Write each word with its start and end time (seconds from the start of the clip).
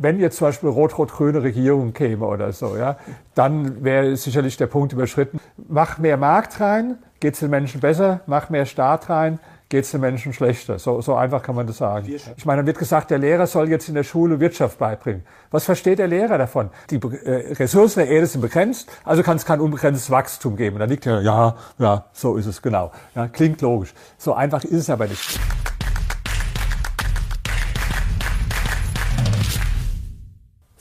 wenn 0.00 0.20
jetzt 0.20 0.36
zum 0.36 0.48
Beispiel 0.48 0.68
rot-rot-grüne 0.68 1.42
Regierung 1.42 1.92
käme 1.92 2.26
oder 2.26 2.52
so, 2.52 2.76
ja, 2.76 2.96
dann 3.34 3.84
wäre 3.84 4.16
sicherlich 4.16 4.56
der 4.56 4.66
Punkt 4.66 4.92
überschritten. 4.92 5.40
Mach 5.68 5.98
mehr 5.98 6.16
Markt 6.16 6.60
rein, 6.60 6.98
geht 7.20 7.34
es 7.34 7.40
den 7.40 7.50
Menschen 7.50 7.80
besser, 7.80 8.20
mach 8.26 8.50
mehr 8.50 8.66
Staat 8.66 9.08
rein, 9.08 9.38
geht 9.68 9.84
es 9.84 9.90
den 9.90 10.00
Menschen 10.00 10.32
schlechter. 10.32 10.78
So, 10.78 11.00
so 11.00 11.14
einfach 11.14 11.42
kann 11.42 11.54
man 11.54 11.66
das 11.66 11.78
sagen. 11.78 12.06
Ich 12.36 12.46
meine, 12.46 12.58
dann 12.58 12.66
wird 12.66 12.78
gesagt, 12.78 13.10
der 13.10 13.18
Lehrer 13.18 13.46
soll 13.46 13.68
jetzt 13.68 13.88
in 13.88 13.94
der 13.94 14.04
Schule 14.04 14.38
Wirtschaft 14.38 14.78
beibringen. 14.78 15.22
Was 15.50 15.64
versteht 15.64 15.98
der 15.98 16.08
Lehrer 16.08 16.38
davon? 16.38 16.70
Die 16.90 16.96
äh, 16.96 17.54
Ressourcen 17.54 18.00
der 18.00 18.08
Erde 18.08 18.26
sind 18.26 18.40
begrenzt, 18.40 18.90
also 19.04 19.22
kann 19.22 19.36
es 19.36 19.44
kein 19.44 19.60
unbegrenztes 19.60 20.10
Wachstum 20.10 20.56
geben. 20.56 20.78
Dann 20.78 20.88
liegt 20.88 21.04
ja, 21.04 21.20
ja, 21.20 21.56
ja, 21.78 22.04
so 22.12 22.36
ist 22.36 22.46
es 22.46 22.62
genau. 22.62 22.92
Ja, 23.14 23.28
klingt 23.28 23.60
logisch. 23.60 23.94
So 24.18 24.34
einfach 24.34 24.62
ist 24.64 24.72
es 24.72 24.90
aber 24.90 25.06
nicht. 25.06 25.40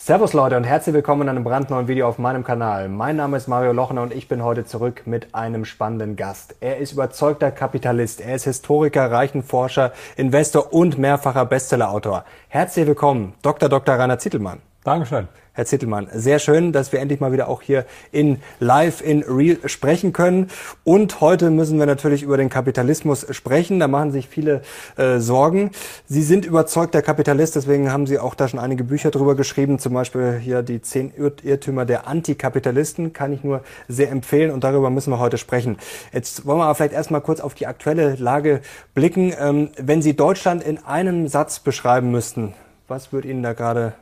Servus 0.06 0.34
Leute 0.34 0.56
und 0.56 0.66
herzlich 0.66 0.94
willkommen 0.94 1.24
in 1.24 1.30
einem 1.30 1.44
brandneuen 1.44 1.88
Video 1.88 2.08
auf 2.08 2.20
meinem 2.20 2.44
Kanal. 2.44 2.90
Mein 2.90 3.16
Name 3.16 3.38
ist 3.38 3.48
Mario 3.48 3.72
Lochner 3.72 4.04
und 4.04 4.14
ich 4.14 4.28
bin 4.28 4.44
heute 4.44 4.64
zurück 4.64 5.02
mit 5.08 5.34
einem 5.34 5.66
spannenden 5.66 6.16
Gast. 6.16 6.58
Er 6.60 6.78
ist 6.78 6.92
überzeugter 6.92 7.50
Kapitalist, 7.50 8.22
er 8.22 8.36
ist 8.36 8.44
Historiker, 8.44 9.10
Reichenforscher, 9.10 9.94
Investor 10.16 10.72
und 10.72 11.00
mehrfacher 11.00 11.48
Bestsellerautor. 11.48 12.24
Herzlich 12.50 12.86
willkommen, 12.86 13.34
Dr. 13.42 13.68
Dr. 13.68 13.96
Rainer 13.96 14.20
Zittelmann. 14.20 14.60
Dankeschön. 14.86 15.28
Herr 15.54 15.66
Zittelmann, 15.66 16.10
sehr 16.14 16.38
schön, 16.38 16.72
dass 16.72 16.92
wir 16.92 17.00
endlich 17.00 17.20
mal 17.20 17.32
wieder 17.32 17.48
auch 17.48 17.64
hier 17.64 17.86
in 18.12 18.40
Live, 18.60 19.02
in 19.02 19.24
Real 19.24 19.58
sprechen 19.66 20.14
können. 20.14 20.52
Und 20.84 21.22
heute 21.22 21.50
müssen 21.50 21.80
wir 21.80 21.88
natürlich 21.88 22.22
über 22.22 22.38
den 22.38 22.50
Kapitalismus 22.50 23.26
sprechen. 23.32 23.80
Da 23.80 23.88
machen 23.88 24.12
sich 24.12 24.30
viele 24.30 24.62
äh, 24.96 25.18
Sorgen. 25.18 25.72
Sie 26.06 26.22
sind 26.22 26.46
überzeugter 26.46 27.02
Kapitalist, 27.02 27.56
deswegen 27.56 27.92
haben 27.92 28.06
Sie 28.06 28.20
auch 28.20 28.36
da 28.36 28.48
schon 28.48 28.60
einige 28.60 28.84
Bücher 28.84 29.10
drüber 29.10 29.34
geschrieben. 29.34 29.80
Zum 29.80 29.92
Beispiel 29.92 30.38
hier 30.40 30.62
die 30.62 30.84
zehn 30.84 31.12
Irrtümer 31.16 31.86
der 31.86 32.08
Antikapitalisten. 32.08 33.12
Kann 33.12 33.34
ich 33.34 33.44
nur 33.44 33.62
sehr 33.88 34.12
empfehlen 34.12 34.52
und 34.52 34.64
darüber 34.64 34.92
müssen 34.92 35.10
wir 35.10 35.18
heute 35.18 35.40
sprechen. 35.40 35.78
Jetzt 36.14 36.46
wollen 36.46 36.60
wir 36.60 36.66
aber 36.66 36.76
vielleicht 36.76 36.94
erstmal 36.94 37.22
kurz 37.22 37.40
auf 37.40 37.56
die 37.56 37.66
aktuelle 37.66 38.18
Lage 38.18 38.62
blicken. 38.94 39.34
Ähm, 39.40 39.70
wenn 39.78 40.04
Sie 40.04 40.16
Deutschland 40.16 40.62
in 40.62 40.78
einem 40.86 41.28
Satz 41.28 41.58
beschreiben 41.58 42.12
müssten, 42.12 42.54
was 42.88 43.12
würde 43.12 43.30
Ihnen 43.30 43.42
da 43.42 43.54
gerade 43.54 43.96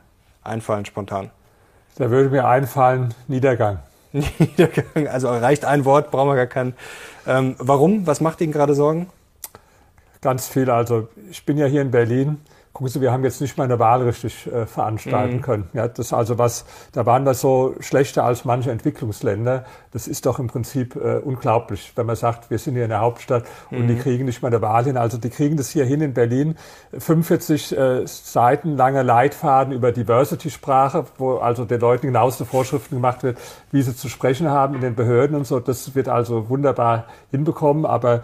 einfallen 0.44 0.84
spontan? 0.84 1.30
Da 1.96 2.10
würde 2.10 2.30
mir 2.30 2.46
einfallen, 2.46 3.14
Niedergang. 3.28 3.78
Niedergang, 4.12 5.08
also 5.08 5.28
reicht 5.28 5.64
ein 5.64 5.84
Wort, 5.84 6.10
brauchen 6.10 6.28
wir 6.28 6.36
gar 6.36 6.46
keinen. 6.46 6.74
Ähm, 7.26 7.56
warum? 7.58 8.06
Was 8.06 8.20
macht 8.20 8.40
Ihnen 8.40 8.52
gerade 8.52 8.74
Sorgen? 8.74 9.08
Ganz 10.20 10.48
viel. 10.48 10.70
Also 10.70 11.08
ich 11.30 11.44
bin 11.44 11.58
ja 11.58 11.66
hier 11.66 11.82
in 11.82 11.90
Berlin 11.90 12.40
gucken 12.74 12.88
Sie, 12.88 13.00
wir 13.00 13.12
haben 13.12 13.22
jetzt 13.22 13.40
nicht 13.40 13.56
mal 13.56 13.64
eine 13.64 13.78
Wahl 13.78 14.02
richtig 14.02 14.48
äh, 14.48 14.66
veranstalten 14.66 15.36
mhm. 15.36 15.42
können. 15.42 15.70
Ja, 15.74 15.86
das 15.86 16.12
also 16.12 16.38
was, 16.38 16.64
da 16.90 17.06
waren 17.06 17.24
wir 17.24 17.34
so 17.34 17.76
schlechter 17.78 18.24
als 18.24 18.44
manche 18.44 18.72
Entwicklungsländer. 18.72 19.64
Das 19.92 20.08
ist 20.08 20.26
doch 20.26 20.40
im 20.40 20.48
Prinzip 20.48 20.96
äh, 20.96 21.18
unglaublich, 21.18 21.92
wenn 21.94 22.04
man 22.04 22.16
sagt, 22.16 22.50
wir 22.50 22.58
sind 22.58 22.74
hier 22.74 22.82
in 22.82 22.90
der 22.90 23.00
Hauptstadt 23.00 23.44
mhm. 23.70 23.78
und 23.78 23.86
die 23.86 23.94
mhm. 23.94 24.00
kriegen 24.00 24.24
nicht 24.24 24.42
mal 24.42 24.48
eine 24.48 24.60
Wahl 24.60 24.84
hin. 24.84 24.96
Also 24.96 25.18
die 25.18 25.30
kriegen 25.30 25.56
das 25.56 25.70
hier 25.70 25.84
hin 25.84 26.00
in 26.00 26.14
Berlin. 26.14 26.56
45 26.98 27.78
äh, 27.78 28.06
Seiten 28.06 28.76
langer 28.76 29.04
Leitfaden 29.04 29.72
über 29.72 29.92
Diversity-Sprache, 29.92 31.04
wo 31.16 31.36
also 31.36 31.64
den 31.64 31.80
Leuten 31.80 32.08
genaueste 32.08 32.44
Vorschriften 32.44 32.96
gemacht 32.96 33.22
wird, 33.22 33.38
wie 33.70 33.82
sie 33.82 33.94
zu 33.94 34.08
sprechen 34.08 34.50
haben 34.50 34.74
in 34.74 34.80
den 34.80 34.96
Behörden 34.96 35.36
und 35.36 35.46
so. 35.46 35.60
Das 35.60 35.94
wird 35.94 36.08
also 36.08 36.48
wunderbar 36.48 37.04
hinbekommen, 37.30 37.86
aber 37.86 38.22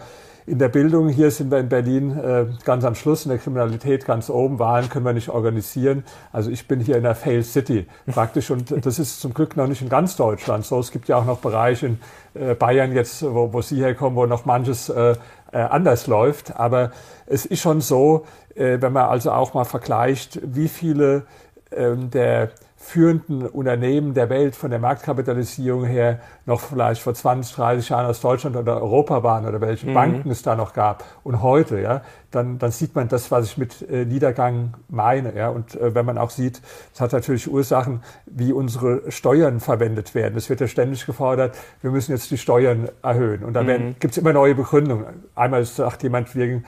in 0.51 0.59
der 0.59 0.67
Bildung, 0.67 1.07
hier 1.07 1.31
sind 1.31 1.49
wir 1.49 1.59
in 1.59 1.69
Berlin 1.69 2.11
äh, 2.19 2.45
ganz 2.65 2.83
am 2.83 2.93
Schluss, 2.93 3.23
in 3.23 3.29
der 3.29 3.37
Kriminalität 3.37 4.05
ganz 4.05 4.29
oben. 4.29 4.59
Wahlen 4.59 4.89
können 4.89 5.05
wir 5.05 5.13
nicht 5.13 5.29
organisieren. 5.29 6.03
Also 6.33 6.51
ich 6.51 6.67
bin 6.67 6.81
hier 6.81 6.97
in 6.97 7.03
der 7.03 7.15
Fail 7.15 7.41
City 7.41 7.87
praktisch 8.07 8.51
und 8.51 8.85
das 8.85 8.99
ist 8.99 9.21
zum 9.21 9.33
Glück 9.33 9.55
noch 9.55 9.67
nicht 9.67 9.81
in 9.81 9.87
ganz 9.87 10.17
Deutschland 10.17 10.65
so. 10.65 10.77
Es 10.77 10.91
gibt 10.91 11.07
ja 11.07 11.15
auch 11.15 11.23
noch 11.23 11.37
Bereiche 11.37 11.85
in 11.85 11.99
äh, 12.33 12.53
Bayern 12.53 12.91
jetzt, 12.91 13.23
wo, 13.23 13.53
wo 13.53 13.61
Sie 13.61 13.77
herkommen, 13.77 14.17
wo 14.17 14.25
noch 14.25 14.43
manches 14.43 14.89
äh, 14.89 15.15
äh, 15.53 15.57
anders 15.57 16.07
läuft. 16.07 16.59
Aber 16.59 16.91
es 17.27 17.45
ist 17.45 17.61
schon 17.61 17.79
so, 17.79 18.25
äh, 18.53 18.81
wenn 18.81 18.91
man 18.91 19.05
also 19.05 19.31
auch 19.31 19.53
mal 19.53 19.63
vergleicht, 19.63 20.37
wie 20.43 20.67
viele 20.67 21.23
ähm, 21.71 22.11
der 22.11 22.49
führenden 22.81 23.45
Unternehmen 23.45 24.15
der 24.15 24.29
Welt 24.29 24.55
von 24.55 24.71
der 24.71 24.79
Marktkapitalisierung 24.79 25.85
her 25.85 26.19
noch 26.47 26.61
vielleicht 26.61 27.01
vor 27.01 27.13
20, 27.13 27.55
30 27.55 27.89
Jahren 27.89 28.07
aus 28.07 28.21
Deutschland 28.21 28.55
oder 28.55 28.81
Europa 28.81 29.21
waren 29.23 29.45
oder 29.45 29.61
welche 29.61 29.87
mhm. 29.87 29.93
Banken 29.93 30.31
es 30.31 30.41
da 30.41 30.55
noch 30.55 30.73
gab 30.73 31.03
und 31.23 31.43
heute, 31.43 31.79
ja, 31.79 32.01
dann, 32.31 32.57
dann 32.57 32.71
sieht 32.71 32.95
man 32.95 33.07
das, 33.07 33.29
was 33.29 33.45
ich 33.45 33.57
mit 33.57 33.87
äh, 33.89 34.05
Niedergang 34.05 34.73
meine. 34.89 35.35
Ja, 35.35 35.49
und 35.49 35.75
äh, 35.75 35.93
wenn 35.93 36.05
man 36.05 36.17
auch 36.17 36.31
sieht, 36.31 36.61
es 36.93 36.99
hat 36.99 37.11
natürlich 37.11 37.51
Ursachen, 37.51 38.01
wie 38.25 38.51
unsere 38.51 39.11
Steuern 39.11 39.59
verwendet 39.59 40.15
werden. 40.15 40.35
Es 40.37 40.49
wird 40.49 40.61
ja 40.61 40.67
ständig 40.67 41.05
gefordert, 41.05 41.55
wir 41.81 41.91
müssen 41.91 42.13
jetzt 42.13 42.31
die 42.31 42.37
Steuern 42.37 42.89
erhöhen. 43.03 43.43
Und 43.43 43.53
da 43.53 43.63
mhm. 43.63 43.95
gibt 43.99 44.13
es 44.13 44.17
immer 44.17 44.33
neue 44.33 44.55
Begründungen. 44.55 45.23
Einmal 45.35 45.65
sagt 45.65 46.03
jemand, 46.03 46.35
wegen 46.35 46.63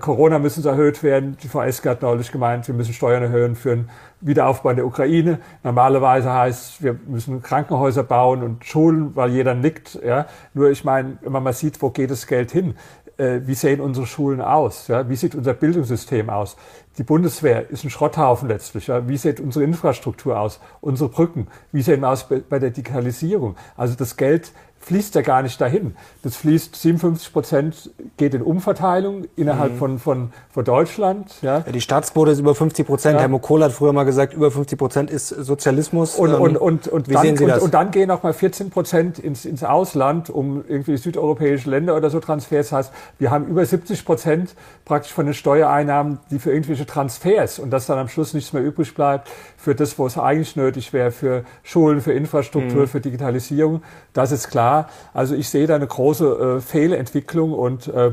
Corona 0.00 0.38
müssen 0.38 0.66
erhöht 0.66 1.02
werden. 1.02 1.36
Die 1.42 1.48
VSG 1.48 1.88
hat 1.88 2.02
neulich 2.02 2.32
gemeint, 2.32 2.66
wir 2.66 2.74
müssen 2.74 2.92
Steuern 2.92 3.22
erhöhen 3.22 3.54
für 3.54 3.72
einen 3.72 3.90
Wiederaufbau 4.20 4.70
in 4.70 4.76
der 4.76 4.86
Ukraine. 4.86 5.38
Normalerweise 5.62 6.32
heißt, 6.32 6.82
wir 6.82 6.98
müssen 7.06 7.42
Krankenhäuser 7.42 8.02
bauen 8.02 8.42
und 8.42 8.64
Schulen, 8.64 9.14
weil 9.14 9.30
jeder 9.30 9.54
nickt. 9.54 9.98
Ja. 10.04 10.26
Nur 10.52 10.70
ich 10.70 10.84
meine, 10.84 11.18
wenn 11.22 11.32
man 11.32 11.42
mal 11.42 11.52
sieht, 11.52 11.80
wo 11.80 11.90
geht 11.90 12.10
das 12.10 12.26
Geld 12.26 12.50
hin? 12.50 12.74
Äh, 13.18 13.40
wie 13.46 13.54
sehen 13.54 13.80
unsere 13.80 14.06
Schulen 14.06 14.40
aus? 14.40 14.88
Ja? 14.88 15.08
Wie 15.08 15.16
sieht 15.16 15.34
unser 15.34 15.54
Bildungssystem 15.54 16.28
aus? 16.28 16.56
Die 16.98 17.04
Bundeswehr 17.04 17.70
ist 17.70 17.84
ein 17.84 17.90
Schrotthaufen 17.90 18.48
letztlich. 18.48 18.88
Ja? 18.88 19.08
Wie 19.08 19.16
sieht 19.16 19.40
unsere 19.40 19.64
Infrastruktur 19.64 20.38
aus? 20.38 20.60
Unsere 20.80 21.08
Brücken? 21.08 21.46
Wie 21.72 21.82
sehen 21.82 22.00
wir 22.00 22.10
aus 22.10 22.28
bei 22.28 22.58
der 22.58 22.70
Digitalisierung? 22.70 23.56
Also 23.76 23.94
das 23.94 24.16
Geld 24.16 24.52
fließt 24.80 25.14
ja 25.14 25.22
gar 25.22 25.42
nicht 25.42 25.60
dahin. 25.60 25.96
Das 26.22 26.36
fließt 26.36 26.74
57 26.74 27.32
Prozent 27.32 27.90
geht 28.16 28.34
in 28.34 28.42
Umverteilung 28.42 29.26
innerhalb 29.36 29.72
mhm. 29.72 29.78
von, 29.78 29.98
von, 29.98 30.32
von 30.50 30.64
Deutschland. 30.64 31.34
Ja. 31.42 31.58
ja. 31.58 31.72
die 31.72 31.80
Staatsquote 31.80 32.30
ist 32.30 32.38
über 32.38 32.54
50 32.54 32.86
Prozent. 32.86 33.14
Ja. 33.16 33.20
Herr 33.20 33.28
Mokohl 33.28 33.62
hat 33.62 33.72
früher 33.72 33.92
mal 33.92 34.04
gesagt, 34.04 34.34
über 34.34 34.50
50 34.50 34.78
Prozent 34.78 35.10
ist 35.10 35.28
Sozialismus. 35.28 36.14
Und, 36.14 36.30
ähm, 36.30 36.40
und, 36.40 36.56
und, 36.56 36.88
und, 36.88 37.08
Wie 37.08 37.14
dann, 37.14 37.22
sehen 37.22 37.36
Sie 37.36 37.46
das? 37.46 37.58
Und, 37.58 37.66
und 37.66 37.74
dann 37.74 37.90
gehen 37.90 38.10
auch 38.10 38.22
mal 38.22 38.32
14 38.32 38.70
Prozent 38.70 39.18
ins, 39.18 39.44
ins 39.44 39.64
Ausland, 39.64 40.30
um 40.30 40.64
irgendwie 40.66 40.96
südeuropäische 40.96 41.68
Länder 41.68 41.96
oder 41.96 42.08
so 42.08 42.20
Transfers. 42.20 42.68
Das 42.68 42.72
heißt, 42.72 42.92
wir 43.18 43.30
haben 43.30 43.46
über 43.46 43.64
70 43.64 44.04
Prozent 44.04 44.54
praktisch 44.84 45.12
von 45.12 45.26
den 45.26 45.34
Steuereinnahmen, 45.34 46.18
die 46.30 46.38
für 46.38 46.52
irgendwelche 46.52 46.86
Transfers 46.86 47.58
und 47.58 47.70
dass 47.70 47.86
dann 47.86 47.98
am 47.98 48.08
Schluss 48.08 48.32
nichts 48.32 48.52
mehr 48.52 48.62
übrig 48.62 48.94
bleibt 48.94 49.28
für 49.56 49.74
das, 49.74 49.98
wo 49.98 50.06
es 50.06 50.16
eigentlich 50.16 50.56
nötig 50.56 50.92
wäre, 50.92 51.10
für 51.10 51.44
Schulen, 51.62 52.00
für 52.00 52.12
Infrastruktur, 52.12 52.82
mhm. 52.82 52.88
für 52.88 53.00
Digitalisierung. 53.00 53.82
Das 54.12 54.32
ist 54.32 54.48
klar. 54.48 54.67
Also 55.14 55.34
ich 55.34 55.48
sehe 55.48 55.66
da 55.66 55.74
eine 55.76 55.86
große 55.86 56.58
äh, 56.58 56.60
Fehlentwicklung 56.60 57.52
und 57.52 57.88
äh, 57.88 58.12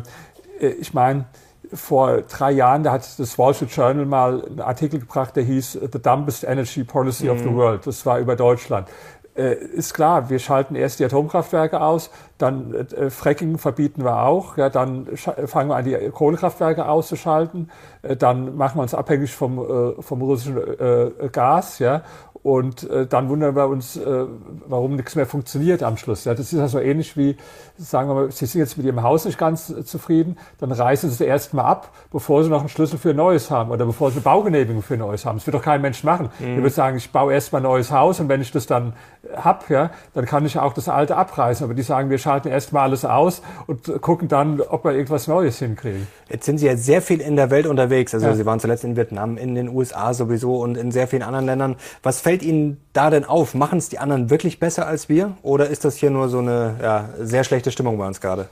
ich 0.79 0.93
meine, 0.93 1.25
vor 1.73 2.21
drei 2.21 2.51
Jahren, 2.51 2.83
da 2.83 2.91
hat 2.91 3.19
das 3.19 3.37
Wall 3.37 3.53
Street 3.53 3.71
Journal 3.71 4.05
mal 4.05 4.45
einen 4.45 4.61
Artikel 4.61 4.99
gebracht, 4.99 5.35
der 5.35 5.43
hieß 5.43 5.79
The 5.91 6.01
Dumbest 6.01 6.43
Energy 6.43 6.83
Policy 6.83 7.25
mhm. 7.25 7.31
of 7.31 7.39
the 7.39 7.49
mhm. 7.49 7.55
World. 7.57 7.87
Das 7.87 8.05
war 8.05 8.19
über 8.19 8.35
Deutschland. 8.35 8.87
Äh, 9.35 9.55
ist 9.55 9.93
klar, 9.93 10.29
wir 10.29 10.39
schalten 10.39 10.75
erst 10.75 10.99
die 10.99 11.05
Atomkraftwerke 11.05 11.81
aus, 11.81 12.09
dann 12.37 12.73
äh, 12.73 13.09
Fracking 13.09 13.57
verbieten 13.57 14.05
wir 14.05 14.21
auch, 14.23 14.55
ja, 14.55 14.69
dann 14.69 15.07
fangen 15.17 15.69
wir 15.69 15.75
an, 15.75 15.83
die 15.83 16.09
Kohlekraftwerke 16.09 16.87
auszuschalten, 16.87 17.69
äh, 18.01 18.15
dann 18.15 18.55
machen 18.55 18.77
wir 18.77 18.83
uns 18.83 18.93
abhängig 18.93 19.33
vom, 19.33 19.59
äh, 19.59 20.01
vom 20.01 20.21
russischen 20.21 20.57
äh, 20.57 21.29
Gas, 21.33 21.79
ja, 21.79 22.03
und 22.45 22.87
äh, 22.91 23.07
dann 23.07 23.27
wundern 23.29 23.55
wir 23.55 23.67
uns, 23.67 23.97
äh, 23.97 24.25
warum 24.67 24.97
nichts 24.97 25.15
mehr 25.15 25.25
funktioniert 25.25 25.81
am 25.81 25.97
Schluss. 25.97 26.25
Ja, 26.25 26.35
das 26.35 26.53
ist 26.53 26.59
ja 26.59 26.67
so 26.67 26.77
ähnlich 26.79 27.17
wie, 27.17 27.37
sagen 27.77 28.09
wir 28.09 28.15
mal, 28.15 28.31
Sie 28.31 28.45
sind 28.45 28.59
jetzt 28.59 28.77
mit 28.77 28.85
Ihrem 28.85 29.03
Haus 29.03 29.25
nicht 29.25 29.37
ganz 29.37 29.73
zufrieden, 29.85 30.37
dann 30.59 30.71
reißen 30.71 31.09
Sie 31.09 31.15
es 31.15 31.21
erst 31.21 31.53
mal 31.53 31.63
ab, 31.63 31.91
bevor 32.11 32.43
Sie 32.43 32.49
noch 32.49 32.59
einen 32.59 32.69
Schlüssel 32.69 32.97
für 32.97 33.09
ein 33.11 33.15
neues 33.15 33.51
haben 33.51 33.71
oder 33.71 33.85
bevor 33.85 34.11
Sie 34.11 34.15
eine 34.15 34.23
Baugenehmigung 34.23 34.81
für 34.81 34.93
ein 34.95 34.99
neues 34.99 35.25
haben. 35.25 35.37
Das 35.37 35.45
wird 35.45 35.55
doch 35.55 35.61
kein 35.61 35.81
Mensch 35.81 36.03
machen. 36.03 36.29
Mhm. 36.39 36.55
Der 36.55 36.63
wird 36.63 36.73
sagen, 36.73 36.97
ich 36.97 37.11
baue 37.11 37.33
erst 37.33 37.51
mal 37.51 37.59
ein 37.59 37.63
neues 37.63 37.91
Haus 37.91 38.19
und 38.19 38.29
wenn 38.29 38.41
ich 38.41 38.51
das 38.51 38.65
dann 38.65 38.93
hab, 39.35 39.69
ja, 39.69 39.91
dann 40.13 40.25
kann 40.25 40.45
ich 40.45 40.57
auch 40.59 40.73
das 40.73 40.89
alte 40.89 41.17
abreißen. 41.17 41.63
Aber 41.63 41.73
die 41.73 41.81
sagen, 41.81 42.09
wir 42.09 42.17
schalten 42.17 42.47
erst 42.47 42.73
mal 42.73 42.83
alles 42.83 43.05
aus 43.05 43.41
und 43.67 44.01
gucken 44.01 44.27
dann, 44.27 44.61
ob 44.61 44.85
wir 44.85 44.93
irgendwas 44.93 45.27
Neues 45.27 45.59
hinkriegen. 45.59 46.07
Jetzt 46.29 46.45
sind 46.45 46.57
Sie 46.57 46.65
ja 46.65 46.77
sehr 46.77 47.01
viel 47.01 47.21
in 47.21 47.35
der 47.35 47.49
Welt 47.49 47.67
unterwegs. 47.67 48.13
Also 48.13 48.27
ja. 48.27 48.35
Sie 48.35 48.45
waren 48.45 48.59
zuletzt 48.59 48.83
in 48.83 48.95
Vietnam, 48.95 49.37
in 49.37 49.55
den 49.55 49.69
USA 49.69 50.13
sowieso 50.13 50.57
und 50.57 50.77
in 50.77 50.91
sehr 50.91 51.07
vielen 51.07 51.23
anderen 51.23 51.45
Ländern. 51.45 51.75
Was 52.03 52.21
fällt 52.21 52.43
Ihnen 52.43 52.77
da 52.93 53.09
denn 53.09 53.25
auf? 53.25 53.53
Machen 53.53 53.79
es 53.79 53.89
die 53.89 53.99
anderen 53.99 54.29
wirklich 54.29 54.59
besser 54.59 54.87
als 54.87 55.09
wir? 55.09 55.35
Oder 55.41 55.67
ist 55.67 55.85
das 55.85 55.95
hier 55.95 56.09
nur 56.09 56.29
so 56.29 56.39
eine 56.39 56.75
ja, 56.81 57.09
sehr 57.19 57.43
schlechte 57.43 57.64
Stimmung 57.71 57.97
bei 57.97 58.07
uns 58.07 58.21
gerade? 58.21 58.47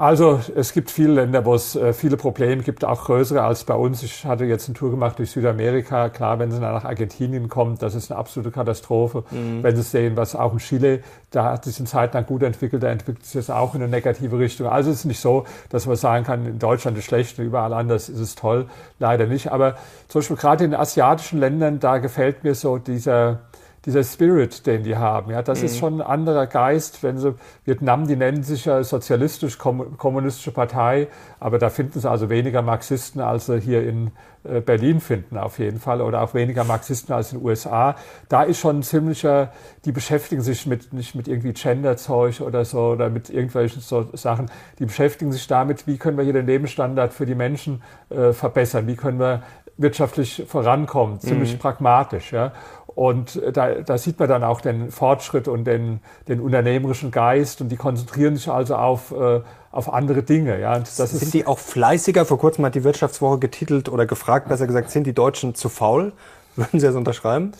Also 0.00 0.40
es 0.56 0.72
gibt 0.72 0.90
viele 0.90 1.12
Länder, 1.12 1.44
wo 1.44 1.54
es 1.54 1.76
äh, 1.76 1.92
viele 1.92 2.16
Probleme 2.16 2.62
gibt, 2.62 2.86
auch 2.86 3.04
größere 3.04 3.42
als 3.42 3.64
bei 3.64 3.74
uns. 3.74 4.02
Ich 4.02 4.24
hatte 4.24 4.46
jetzt 4.46 4.66
eine 4.66 4.74
Tour 4.74 4.90
gemacht 4.90 5.18
durch 5.18 5.30
Südamerika. 5.30 6.08
Klar, 6.08 6.38
wenn 6.38 6.50
Sie 6.50 6.58
nach 6.58 6.86
Argentinien 6.86 7.50
kommen, 7.50 7.76
das 7.78 7.94
ist 7.94 8.10
eine 8.10 8.18
absolute 8.18 8.50
Katastrophe. 8.50 9.24
Mhm. 9.30 9.62
Wenn 9.62 9.76
Sie 9.76 9.82
sehen, 9.82 10.16
was 10.16 10.34
auch 10.34 10.54
in 10.54 10.58
Chile, 10.58 11.00
da 11.32 11.44
hat 11.44 11.66
sich 11.66 11.78
eine 11.78 11.86
Zeit 11.86 12.14
lang 12.14 12.24
gut 12.24 12.42
entwickelt, 12.42 12.82
da 12.82 12.88
entwickelt 12.88 13.26
sich 13.26 13.34
das 13.34 13.50
auch 13.54 13.74
in 13.74 13.82
eine 13.82 13.90
negative 13.90 14.38
Richtung. 14.38 14.68
Also 14.68 14.90
es 14.90 15.00
ist 15.00 15.04
nicht 15.04 15.20
so, 15.20 15.44
dass 15.68 15.84
man 15.84 15.96
sagen 15.96 16.24
kann, 16.24 16.46
in 16.46 16.58
Deutschland 16.58 16.96
ist 16.96 17.04
schlecht 17.04 17.38
und 17.38 17.44
überall 17.44 17.74
anders 17.74 18.08
ist 18.08 18.20
es 18.20 18.34
toll. 18.36 18.68
Leider 19.00 19.26
nicht. 19.26 19.52
Aber 19.52 19.74
zum 20.08 20.20
Beispiel 20.20 20.36
gerade 20.38 20.64
in 20.64 20.70
den 20.70 20.80
asiatischen 20.80 21.40
Ländern, 21.40 21.78
da 21.78 21.98
gefällt 21.98 22.42
mir 22.42 22.54
so 22.54 22.78
dieser 22.78 23.40
dieser 23.86 24.04
Spirit, 24.04 24.66
den 24.66 24.82
die 24.82 24.96
haben. 24.96 25.30
Ja, 25.30 25.42
das 25.42 25.60
mhm. 25.60 25.66
ist 25.66 25.78
schon 25.78 26.00
ein 26.00 26.06
anderer 26.06 26.46
Geist. 26.46 27.02
Wenn 27.02 27.18
sie 27.18 27.34
Vietnam, 27.64 28.06
die 28.06 28.16
nennen 28.16 28.42
sich 28.42 28.66
ja 28.66 28.82
sozialistisch 28.82 29.58
kommunistische 29.58 30.52
Partei, 30.52 31.08
aber 31.38 31.58
da 31.58 31.70
finden 31.70 31.98
sie 31.98 32.10
also 32.10 32.28
weniger 32.28 32.62
Marxisten, 32.62 33.20
als 33.20 33.46
sie 33.46 33.58
hier 33.60 33.86
in 33.86 34.10
äh, 34.42 34.60
Berlin 34.60 35.00
finden, 35.00 35.36
auf 35.36 35.58
jeden 35.58 35.78
Fall, 35.78 36.00
oder 36.00 36.22
auch 36.22 36.32
weniger 36.32 36.64
Marxisten 36.64 37.12
als 37.12 37.32
in 37.32 37.38
den 37.38 37.46
USA. 37.46 37.96
Da 38.30 38.42
ist 38.42 38.58
schon 38.58 38.78
ein 38.78 38.82
ziemlicher, 38.82 39.52
die 39.84 39.92
beschäftigen 39.92 40.40
sich 40.40 40.66
mit, 40.66 40.94
nicht 40.94 41.14
mit 41.14 41.28
irgendwie 41.28 41.52
Genderzeug 41.52 42.40
oder 42.40 42.64
so, 42.64 42.80
oder 42.80 43.10
mit 43.10 43.28
irgendwelchen 43.28 43.82
so 43.82 44.08
Sachen. 44.14 44.50
Die 44.78 44.86
beschäftigen 44.86 45.30
sich 45.30 45.46
damit, 45.46 45.86
wie 45.86 45.98
können 45.98 46.16
wir 46.16 46.24
hier 46.24 46.32
den 46.32 46.46
Lebensstandard 46.46 47.12
für 47.12 47.26
die 47.26 47.34
Menschen 47.34 47.82
äh, 48.08 48.32
verbessern? 48.32 48.86
Wie 48.86 48.96
können 48.96 49.18
wir 49.18 49.42
wirtschaftlich 49.76 50.44
vorankommen? 50.46 51.20
Ziemlich 51.20 51.52
mhm. 51.54 51.58
pragmatisch, 51.58 52.32
ja. 52.32 52.52
Und 52.94 53.40
da, 53.52 53.74
da 53.82 53.98
sieht 53.98 54.18
man 54.18 54.28
dann 54.28 54.42
auch 54.42 54.60
den 54.60 54.90
Fortschritt 54.90 55.48
und 55.48 55.64
den, 55.64 56.00
den 56.28 56.40
unternehmerischen 56.40 57.10
Geist 57.10 57.60
und 57.60 57.68
die 57.68 57.76
konzentrieren 57.76 58.36
sich 58.36 58.48
also 58.48 58.74
auf, 58.74 59.12
äh, 59.12 59.40
auf 59.70 59.92
andere 59.92 60.22
Dinge. 60.22 60.60
Ja. 60.60 60.76
Und 60.76 60.86
das 60.98 61.10
sind 61.10 61.22
ist, 61.22 61.34
die 61.34 61.46
auch 61.46 61.58
fleißiger? 61.58 62.24
Vor 62.24 62.38
kurzem 62.38 62.64
hat 62.64 62.74
die 62.74 62.84
Wirtschaftswoche 62.84 63.38
getitelt 63.38 63.88
oder 63.88 64.06
gefragt, 64.06 64.48
besser 64.48 64.66
gesagt, 64.66 64.90
sind 64.90 65.06
die 65.06 65.14
Deutschen 65.14 65.54
zu 65.54 65.68
faul? 65.68 66.12
Würden 66.56 66.80
Sie 66.80 66.86
das 66.86 66.96
unterschreiben? 66.96 67.52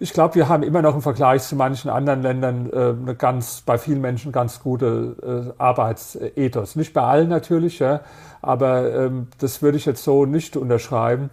Ich 0.00 0.12
glaube, 0.12 0.34
wir 0.34 0.48
haben 0.48 0.64
immer 0.64 0.82
noch 0.82 0.94
im 0.94 1.02
Vergleich 1.02 1.42
zu 1.44 1.56
manchen 1.56 1.88
anderen 1.88 2.20
Ländern 2.20 2.68
äh, 2.70 2.76
eine 2.76 3.14
ganz, 3.14 3.62
bei 3.62 3.78
vielen 3.78 4.00
Menschen 4.00 4.32
ganz 4.32 4.60
gute 4.60 5.54
äh, 5.56 5.62
Arbeitsethos. 5.62 6.76
Nicht 6.76 6.92
bei 6.92 7.02
allen 7.02 7.28
natürlich, 7.28 7.78
ja, 7.78 8.00
aber 8.42 8.92
ähm, 8.92 9.28
das 9.38 9.62
würde 9.62 9.78
ich 9.78 9.86
jetzt 9.86 10.02
so 10.04 10.26
nicht 10.26 10.56
unterschreiben 10.56 11.30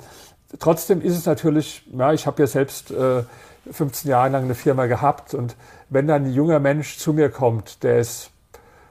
trotzdem 0.59 1.01
ist 1.01 1.17
es 1.17 1.25
natürlich, 1.25 1.83
ja, 1.91 2.13
ich 2.13 2.27
habe 2.27 2.41
ja 2.41 2.47
selbst 2.47 2.91
äh, 2.91 3.23
15 3.69 4.09
Jahre 4.09 4.29
lang 4.29 4.43
eine 4.45 4.55
Firma 4.55 4.87
gehabt 4.87 5.33
und 5.33 5.55
wenn 5.89 6.07
dann 6.07 6.25
ein 6.25 6.33
junger 6.33 6.59
Mensch 6.59 6.97
zu 6.97 7.13
mir 7.13 7.29
kommt, 7.29 7.83
der 7.83 7.99
ist 7.99 8.31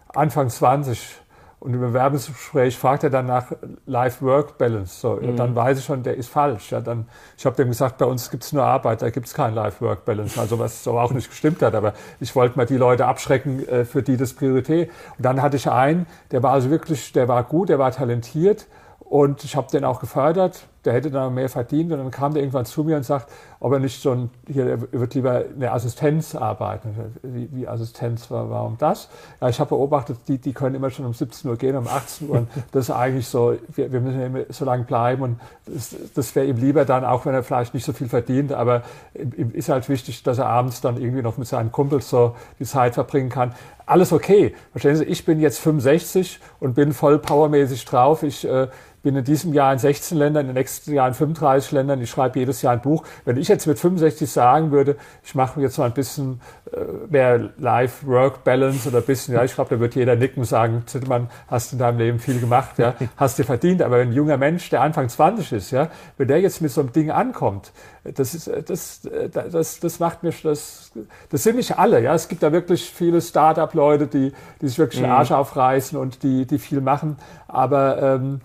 Anfang 0.09 0.49
20 0.49 1.21
und 1.61 1.75
im 1.75 1.81
Bewerbungsgespräch 1.81 2.79
fragt 2.79 3.05
er 3.05 3.11
dann 3.11 3.27
nach 3.27 3.53
Life-Work-Balance, 3.85 5.01
so, 5.01 5.17
mhm. 5.17 5.37
dann 5.37 5.55
weiß 5.55 5.79
ich 5.79 5.85
schon, 5.85 6.03
der 6.03 6.17
ist 6.17 6.31
falsch. 6.31 6.73
Ja, 6.73 6.81
dann, 6.81 7.07
ich 7.37 7.45
habe 7.45 7.55
dem 7.57 7.69
gesagt, 7.69 7.99
bei 7.99 8.07
uns 8.07 8.31
gibt's 8.31 8.53
nur 8.53 8.65
Arbeit, 8.65 9.03
da 9.03 9.11
gibt's 9.11 9.35
kein 9.35 9.55
Life-Work-Balance, 9.55 10.41
also 10.41 10.59
was 10.59 10.83
so 10.83 10.99
auch 10.99 11.13
nicht 11.13 11.29
gestimmt 11.29 11.61
hat, 11.61 11.75
aber 11.75 11.93
ich 12.19 12.35
wollte 12.35 12.57
mal 12.57 12.65
die 12.65 12.79
Leute 12.79 13.07
abschrecken, 13.07 13.69
äh, 13.69 13.85
für 13.85 14.03
die 14.03 14.17
das 14.17 14.33
Priorität. 14.33 14.91
Und 15.19 15.25
dann 15.25 15.43
hatte 15.43 15.59
ich 15.59 15.71
einen, 15.71 16.07
der 16.31 16.43
war 16.43 16.53
also 16.53 16.71
wirklich, 16.71 17.13
der 17.13 17.29
war 17.29 17.45
gut, 17.45 17.69
der 17.69 17.79
war 17.79 17.93
talentiert 17.93 18.67
und 19.01 19.45
ich 19.45 19.55
habe 19.55 19.71
den 19.71 19.85
auch 19.85 20.01
gefördert 20.01 20.67
der 20.85 20.95
hätte 20.95 21.11
dann 21.11 21.35
mehr 21.35 21.49
verdient. 21.49 21.93
Und 21.93 21.99
dann 21.99 22.11
kam 22.11 22.33
der 22.33 22.43
irgendwann 22.43 22.65
zu 22.65 22.85
mir 22.85 22.97
und 22.97 23.03
sagt, 23.03 23.31
ob 23.59 23.73
er 23.73 23.79
nicht 23.79 24.01
so 24.01 24.13
ein, 24.13 24.31
hier, 24.47 24.67
er 24.67 24.93
wird 24.93 25.15
lieber 25.15 25.45
eine 25.55 25.73
Assistenz 25.73 26.35
arbeiten. 26.35 26.95
Wie, 27.23 27.49
wie 27.53 27.69
Assistenz, 27.69 28.31
warum 28.31 28.79
das? 28.79 29.09
Ja, 29.41 29.49
ich 29.49 29.61
habe 29.61 29.71
beobachtet, 29.71 30.17
die, 30.29 30.39
die 30.39 30.53
können 30.53 30.75
immer 30.75 30.91
schon 30.91 31.05
um 31.05 31.13
17 31.13 31.51
Uhr 31.51 31.57
gehen, 31.57 31.77
um 31.77 31.87
18 31.87 32.29
Uhr. 32.29 32.39
Und 32.39 32.49
das 32.73 32.89
ist 32.89 32.95
eigentlich 32.95 33.29
so, 33.29 33.57
wir, 33.75 33.93
wir 33.93 34.01
müssen 34.01 34.21
immer 34.21 34.41
so 34.49 34.65
lange 34.65 34.85
bleiben. 34.85 35.23
Und 35.23 35.41
das, 35.67 35.95
das 36.15 36.35
wäre 36.35 36.47
ihm 36.47 36.57
lieber 36.57 36.85
dann, 36.85 37.05
auch 37.05 37.27
wenn 37.27 37.35
er 37.35 37.43
vielleicht 37.43 37.75
nicht 37.75 37.85
so 37.85 37.93
viel 37.93 38.09
verdient. 38.09 38.53
Aber 38.53 38.83
ihm 39.15 39.51
ist 39.53 39.69
halt 39.69 39.89
wichtig, 39.89 40.23
dass 40.23 40.39
er 40.39 40.47
abends 40.47 40.81
dann 40.81 40.97
irgendwie 40.97 41.23
noch 41.23 41.37
mit 41.37 41.47
seinen 41.47 41.71
Kumpels 41.73 42.09
so 42.09 42.35
die 42.59 42.65
Zeit 42.65 42.95
verbringen 42.95 43.29
kann. 43.29 43.55
Alles 43.85 44.13
okay. 44.13 44.55
Verstehen 44.71 44.97
Sie, 44.97 45.05
ich 45.05 45.25
bin 45.25 45.41
jetzt 45.41 45.59
65 45.59 46.41
und 46.61 46.75
bin 46.75 46.93
voll 46.93 47.19
powermäßig 47.19 47.85
drauf. 47.85 48.23
Ich, 48.23 48.47
äh, 48.47 48.69
bin 49.03 49.17
in 49.17 49.25
diesem 49.25 49.55
Jahr 49.55 49.73
in 49.73 49.79
16 49.79 50.19
Ländern, 50.19 50.43
in 50.43 50.55
den 50.55 50.57
nächsten 50.71 50.95
Jahr 50.95 51.09
in 51.09 51.15
35 51.15 51.73
Ländern. 51.73 52.01
Ich 52.01 52.11
schreibe 52.11 52.39
jedes 52.39 52.63
Jahr 52.63 52.75
ein 52.75 52.81
Buch. 52.81 53.05
Wenn 53.25 53.37
ich 53.37 53.49
jetzt 53.49 53.67
mit 53.67 53.79
65 53.79 54.31
sagen 54.31 54.71
würde, 54.71 54.97
ich 55.25 55.35
mache 55.35 55.61
jetzt 55.61 55.79
mal 55.79 55.87
ein 55.87 55.95
bisschen 55.95 56.41
äh, 56.73 56.79
mehr 57.09 57.51
Life-Work-Balance 57.59 58.89
oder 58.89 58.99
ein 58.99 59.05
bisschen, 59.05 59.35
ja, 59.35 59.43
ich 59.43 59.55
glaube, 59.55 59.75
da 59.75 59.81
wird 59.81 59.97
jeder 59.97 60.15
nicken 60.15 60.41
und 60.41 60.47
sagen, 60.47 60.85
Zittelmann, 60.87 61.29
hast 61.49 61.73
in 61.73 61.81
deinem 61.81 61.99
Leben 61.99 62.19
viel 62.21 62.39
gemacht, 62.39 62.79
ja, 62.79 62.95
hast 63.17 63.39
dir 63.39 63.45
verdient. 63.45 63.83
Aber 63.83 63.97
ein 63.97 64.13
junger 64.13 64.37
Mensch, 64.37 64.71
der 64.71 64.83
Anfang 64.83 65.09
20 65.09 65.53
ist, 65.53 65.71
ja, 65.73 65.89
wenn 66.17 66.29
der 66.29 66.41
jetzt 66.41 66.63
mit 66.63 66.71
so 66.71 66.83
einem 66.83 66.93
Ding 66.93 67.11
ankommt, 67.11 67.73
das 68.05 68.35
ist, 68.35 68.51
das, 68.69 69.01
das, 69.33 69.81
das 69.81 69.99
macht 69.99 70.23
mir, 70.23 70.33
das, 70.43 70.93
das 71.31 71.43
sind 71.43 71.57
nicht 71.57 71.79
alle, 71.79 72.01
ja. 72.01 72.15
Es 72.15 72.29
gibt 72.29 72.43
da 72.43 72.53
wirklich 72.53 72.91
viele 72.91 73.21
Start-up-Leute, 73.21 74.07
die, 74.07 74.33
die 74.61 74.69
sich 74.69 74.79
wirklich 74.79 75.01
den 75.01 75.11
mhm. 75.11 75.17
Arsch 75.17 75.33
aufreißen 75.33 75.99
und 75.99 76.23
die, 76.23 76.47
die 76.47 76.59
viel 76.59 76.81
machen. 76.81 77.17
Aber, 77.49 78.01
ähm, 78.01 78.41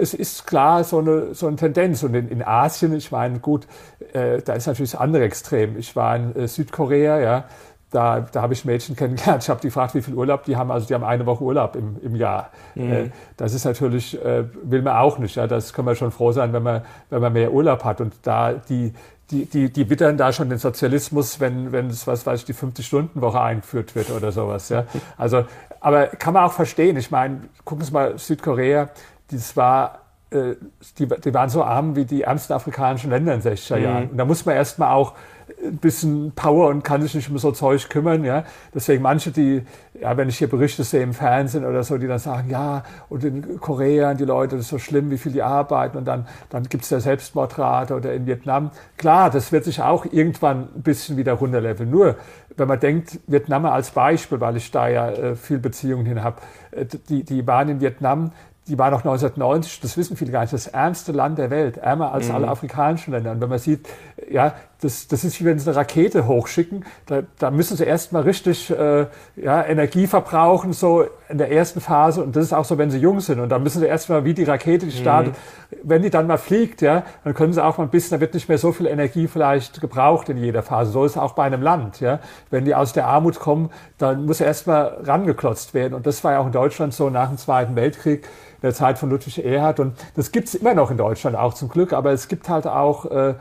es 0.00 0.14
ist 0.14 0.46
klar 0.46 0.84
so 0.84 0.98
eine, 0.98 1.34
so 1.34 1.46
eine 1.46 1.56
Tendenz. 1.56 2.02
Und 2.02 2.14
in, 2.14 2.28
in 2.28 2.42
Asien, 2.42 2.94
ich 2.94 3.12
meine, 3.12 3.38
gut, 3.38 3.66
äh, 4.12 4.40
da 4.42 4.54
ist 4.54 4.66
natürlich 4.66 4.92
das 4.92 5.00
andere 5.00 5.24
Extrem. 5.24 5.78
Ich 5.78 5.94
war 5.94 6.16
in 6.16 6.34
äh, 6.34 6.48
Südkorea, 6.48 7.18
ja, 7.20 7.44
da, 7.90 8.20
da 8.20 8.42
habe 8.42 8.52
ich 8.52 8.64
Mädchen 8.64 8.94
kennengelernt. 8.96 9.42
Ich 9.42 9.50
habe 9.50 9.60
die 9.60 9.68
gefragt, 9.68 9.94
wie 9.94 10.02
viel 10.02 10.14
Urlaub 10.14 10.44
die 10.44 10.56
haben. 10.56 10.70
Also 10.70 10.86
die 10.86 10.94
haben 10.94 11.04
eine 11.04 11.26
Woche 11.26 11.42
Urlaub 11.42 11.76
im, 11.76 11.96
im 12.02 12.14
Jahr. 12.14 12.50
Mhm. 12.74 12.92
Äh, 12.92 13.10
das 13.36 13.52
ist 13.52 13.64
natürlich, 13.64 14.22
äh, 14.24 14.44
will 14.62 14.82
man 14.82 14.96
auch 14.96 15.18
nicht. 15.18 15.34
Ja, 15.36 15.46
das 15.46 15.72
können 15.72 15.88
wir 15.88 15.94
schon 15.96 16.12
froh 16.12 16.32
sein, 16.32 16.52
wenn 16.52 16.62
man, 16.62 16.82
wenn 17.10 17.20
man 17.20 17.32
mehr 17.32 17.52
Urlaub 17.52 17.84
hat. 17.84 18.00
Und 18.00 18.14
da 18.22 18.52
die, 18.52 18.94
die, 19.30 19.46
die, 19.46 19.72
die 19.72 19.90
wittern 19.90 20.16
da 20.16 20.32
schon 20.32 20.48
den 20.50 20.58
Sozialismus, 20.58 21.40
wenn, 21.40 21.72
wenn 21.72 21.88
es, 21.88 22.06
was 22.06 22.26
weiß 22.26 22.40
ich, 22.40 22.46
die 22.46 22.54
50-Stunden-Woche 22.54 23.40
eingeführt 23.40 23.94
wird 23.94 24.10
oder 24.10 24.32
sowas. 24.32 24.68
Ja. 24.68 24.84
Also, 25.16 25.44
aber 25.80 26.06
kann 26.06 26.34
man 26.34 26.44
auch 26.44 26.52
verstehen. 26.52 26.96
Ich 26.96 27.10
meine, 27.10 27.40
gucken 27.64 27.84
Sie 27.84 27.92
mal 27.92 28.18
Südkorea 28.18 28.90
das 29.30 29.56
war, 29.56 30.00
äh, 30.30 30.54
die, 30.98 31.06
die 31.06 31.34
waren 31.34 31.48
so 31.48 31.62
arm 31.62 31.96
wie 31.96 32.04
die 32.04 32.22
ärmsten 32.22 32.54
afrikanischen 32.54 33.10
Länder 33.10 33.34
in 33.34 33.40
den 33.40 33.52
60er 33.52 33.76
mhm. 33.76 33.82
Jahren. 33.82 34.08
Und 34.10 34.16
da 34.16 34.24
muss 34.24 34.44
man 34.46 34.54
erstmal 34.54 34.92
auch 34.92 35.14
ein 35.64 35.76
bisschen 35.78 36.32
Power 36.32 36.68
und 36.68 36.82
kann 36.82 37.02
sich 37.02 37.14
nicht 37.14 37.30
um 37.30 37.38
so 37.38 37.52
Zeug 37.52 37.88
kümmern. 37.88 38.24
Ja? 38.24 38.44
Deswegen 38.74 39.02
manche, 39.02 39.30
die, 39.30 39.62
ja, 40.00 40.16
wenn 40.16 40.28
ich 40.28 40.38
hier 40.38 40.48
Berichte 40.48 40.84
sehe 40.84 41.02
im 41.02 41.12
Fernsehen 41.12 41.64
oder 41.64 41.82
so, 41.82 41.98
die 41.98 42.06
dann 42.06 42.18
sagen, 42.18 42.50
ja, 42.50 42.84
und 43.08 43.24
in 43.24 43.60
Korea, 43.60 44.14
die 44.14 44.24
Leute, 44.24 44.56
das 44.56 44.66
ist 44.66 44.70
so 44.70 44.78
schlimm, 44.78 45.10
wie 45.10 45.18
viel 45.18 45.32
die 45.32 45.42
arbeiten 45.42 45.98
und 45.98 46.06
dann, 46.06 46.26
dann 46.48 46.64
gibt's 46.64 46.90
ja 46.90 47.00
Selbstmordrate 47.00 47.94
oder 47.94 48.12
in 48.12 48.26
Vietnam. 48.26 48.70
Klar, 48.96 49.30
das 49.30 49.52
wird 49.52 49.64
sich 49.64 49.82
auch 49.82 50.06
irgendwann 50.10 50.68
ein 50.74 50.82
bisschen 50.82 51.16
wieder 51.16 51.34
runterleveln. 51.34 51.90
Nur, 51.90 52.16
wenn 52.56 52.68
man 52.68 52.80
denkt, 52.80 53.20
Vietnam 53.26 53.66
als 53.66 53.90
Beispiel, 53.90 54.40
weil 54.40 54.56
ich 54.56 54.70
da 54.70 54.88
ja 54.88 55.10
äh, 55.10 55.36
viel 55.36 55.58
Beziehungen 55.58 56.06
hin 56.06 56.22
habe, 56.22 56.40
äh, 56.70 56.84
die, 57.08 57.24
die 57.24 57.46
waren 57.46 57.68
in 57.68 57.80
Vietnam, 57.80 58.32
die 58.70 58.78
war 58.78 58.90
noch 58.90 59.00
1990, 59.00 59.80
das 59.80 59.96
wissen 59.96 60.16
viele 60.16 60.30
gar 60.30 60.42
nicht, 60.42 60.52
das 60.52 60.68
ärmste 60.68 61.10
Land 61.10 61.38
der 61.38 61.50
Welt, 61.50 61.76
ärmer 61.76 62.12
als 62.12 62.28
mhm. 62.28 62.36
alle 62.36 62.48
afrikanischen 62.48 63.12
Länder. 63.12 63.32
Und 63.32 63.40
wenn 63.40 63.48
man 63.48 63.58
sieht, 63.58 63.88
ja, 64.30 64.54
das, 64.80 65.08
das 65.08 65.24
ist 65.24 65.40
wie 65.40 65.44
wenn 65.44 65.58
sie 65.58 65.68
eine 65.68 65.76
Rakete 65.76 66.26
hochschicken, 66.26 66.84
da, 67.06 67.22
da 67.38 67.50
müssen 67.50 67.76
sie 67.76 67.84
erstmal 67.84 68.22
richtig 68.22 68.70
äh, 68.70 69.06
ja, 69.36 69.64
Energie 69.64 70.06
verbrauchen, 70.06 70.72
so 70.72 71.04
in 71.28 71.38
der 71.38 71.52
ersten 71.52 71.80
Phase. 71.80 72.22
Und 72.22 72.34
das 72.34 72.44
ist 72.44 72.52
auch 72.52 72.64
so, 72.64 72.78
wenn 72.78 72.90
sie 72.90 72.98
jung 72.98 73.20
sind. 73.20 73.40
Und 73.40 73.50
da 73.50 73.58
müssen 73.58 73.80
sie 73.80 73.86
erstmal 73.86 74.24
wie 74.24 74.32
die 74.32 74.44
Rakete, 74.44 74.86
die 74.86 74.92
startet, 74.92 75.34
mhm. 75.34 75.76
wenn 75.82 76.02
die 76.02 76.10
dann 76.10 76.26
mal 76.26 76.38
fliegt, 76.38 76.80
ja, 76.80 77.04
dann 77.24 77.34
können 77.34 77.52
sie 77.52 77.62
auch 77.62 77.78
mal 77.78 77.84
ein 77.84 77.90
bisschen, 77.90 78.16
da 78.16 78.20
wird 78.20 78.34
nicht 78.34 78.48
mehr 78.48 78.58
so 78.58 78.72
viel 78.72 78.86
Energie 78.86 79.28
vielleicht 79.28 79.80
gebraucht 79.80 80.28
in 80.30 80.38
jeder 80.38 80.62
Phase. 80.62 80.92
So 80.92 81.04
ist 81.04 81.12
es 81.12 81.18
auch 81.18 81.32
bei 81.32 81.44
einem 81.44 81.62
Land. 81.62 82.00
Ja. 82.00 82.20
Wenn 82.50 82.64
die 82.64 82.74
aus 82.74 82.92
der 82.92 83.06
Armut 83.06 83.38
kommen, 83.38 83.70
dann 83.98 84.24
muss 84.24 84.40
erstmal 84.40 84.98
rangeklotzt 85.02 85.74
werden. 85.74 85.94
Und 85.94 86.06
das 86.06 86.24
war 86.24 86.32
ja 86.32 86.38
auch 86.38 86.46
in 86.46 86.52
Deutschland 86.52 86.94
so 86.94 87.10
nach 87.10 87.28
dem 87.28 87.36
Zweiten 87.36 87.76
Weltkrieg 87.76 88.26
der 88.62 88.74
Zeit 88.74 88.98
von 88.98 89.10
Ludwig 89.10 89.44
Erhard. 89.44 89.80
Und 89.80 89.94
das 90.16 90.32
gibt's 90.32 90.54
immer 90.54 90.74
noch 90.74 90.90
in 90.90 90.96
Deutschland 90.96 91.36
auch 91.36 91.54
zum 91.54 91.68
Glück, 91.68 91.92
aber 91.92 92.12
es 92.12 92.28
gibt 92.28 92.48
halt 92.48 92.66
auch 92.66 93.06
äh, 93.10 93.34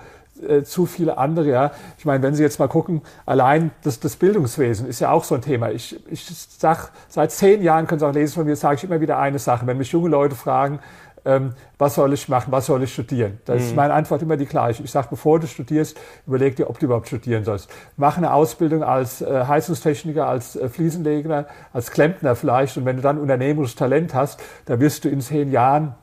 äh, 0.48 0.64
zu 0.64 0.86
viele 0.86 1.18
andere. 1.18 1.50
Ja. 1.50 1.72
Ich 1.98 2.06
meine, 2.06 2.24
wenn 2.24 2.36
Sie 2.36 2.44
jetzt 2.44 2.60
mal 2.60 2.68
gucken, 2.68 3.02
allein 3.26 3.72
das, 3.84 4.00
das 4.00 4.16
Bildungswesen 4.16 4.88
ist 4.88 5.00
ja 5.00 5.12
auch 5.12 5.24
so 5.24 5.36
ein 5.36 5.42
Thema. 5.42 5.72
Ich, 5.72 6.00
ich 6.10 6.26
sag, 6.26 6.92
seit 7.08 7.32
zehn 7.32 7.62
Jahren 7.62 7.88
können 7.88 8.00
Sie 8.00 8.08
auch 8.08 8.14
lesen 8.14 8.34
von 8.34 8.46
mir, 8.46 8.56
sage 8.56 8.76
ich 8.76 8.84
immer 8.84 9.02
wieder 9.02 9.18
eine 9.20 9.40
Sache. 9.40 9.68
Wenn 9.68 9.78
mich 9.78 9.92
junge 9.92 10.10
Leute 10.10 10.36
fragen, 10.36 10.80
ähm, 11.26 11.54
was 11.78 11.96
soll 11.96 12.14
ich 12.14 12.28
machen, 12.30 12.52
was 12.52 12.66
soll 12.66 12.84
ich 12.84 12.94
studieren? 12.94 13.40
Da 13.46 13.54
ist 13.54 13.72
mhm. 13.72 13.76
meine 13.76 13.94
Antwort 13.94 14.22
immer 14.22 14.38
die 14.38 14.46
gleiche. 14.46 14.84
Ich 14.84 14.92
sage, 14.92 15.08
bevor 15.10 15.40
du 15.40 15.48
studierst, 15.48 15.98
überleg 16.28 16.56
dir, 16.56 16.70
ob 16.70 16.80
du 16.80 16.86
überhaupt 16.86 17.08
studieren 17.08 17.44
sollst. 17.44 17.70
Mach 17.98 18.18
eine 18.18 18.34
Ausbildung 18.34 18.84
als 18.84 19.22
äh, 19.22 19.46
Heizungstechniker, 19.48 20.28
als 20.28 20.56
äh, 20.56 20.70
Fliesenleger, 20.70 21.48
als 21.74 21.92
Klempner 21.92 22.36
vielleicht. 22.36 22.78
Und 22.78 22.86
wenn 22.86 22.96
du 22.96 23.02
dann 23.02 23.18
unternehmerisches 23.18 23.76
Talent 23.76 24.14
hast, 24.14 24.40
da 24.66 24.80
wirst 24.80 25.06
du 25.06 25.10
in 25.10 25.22
zehn 25.22 25.52
Jahren 25.52 25.96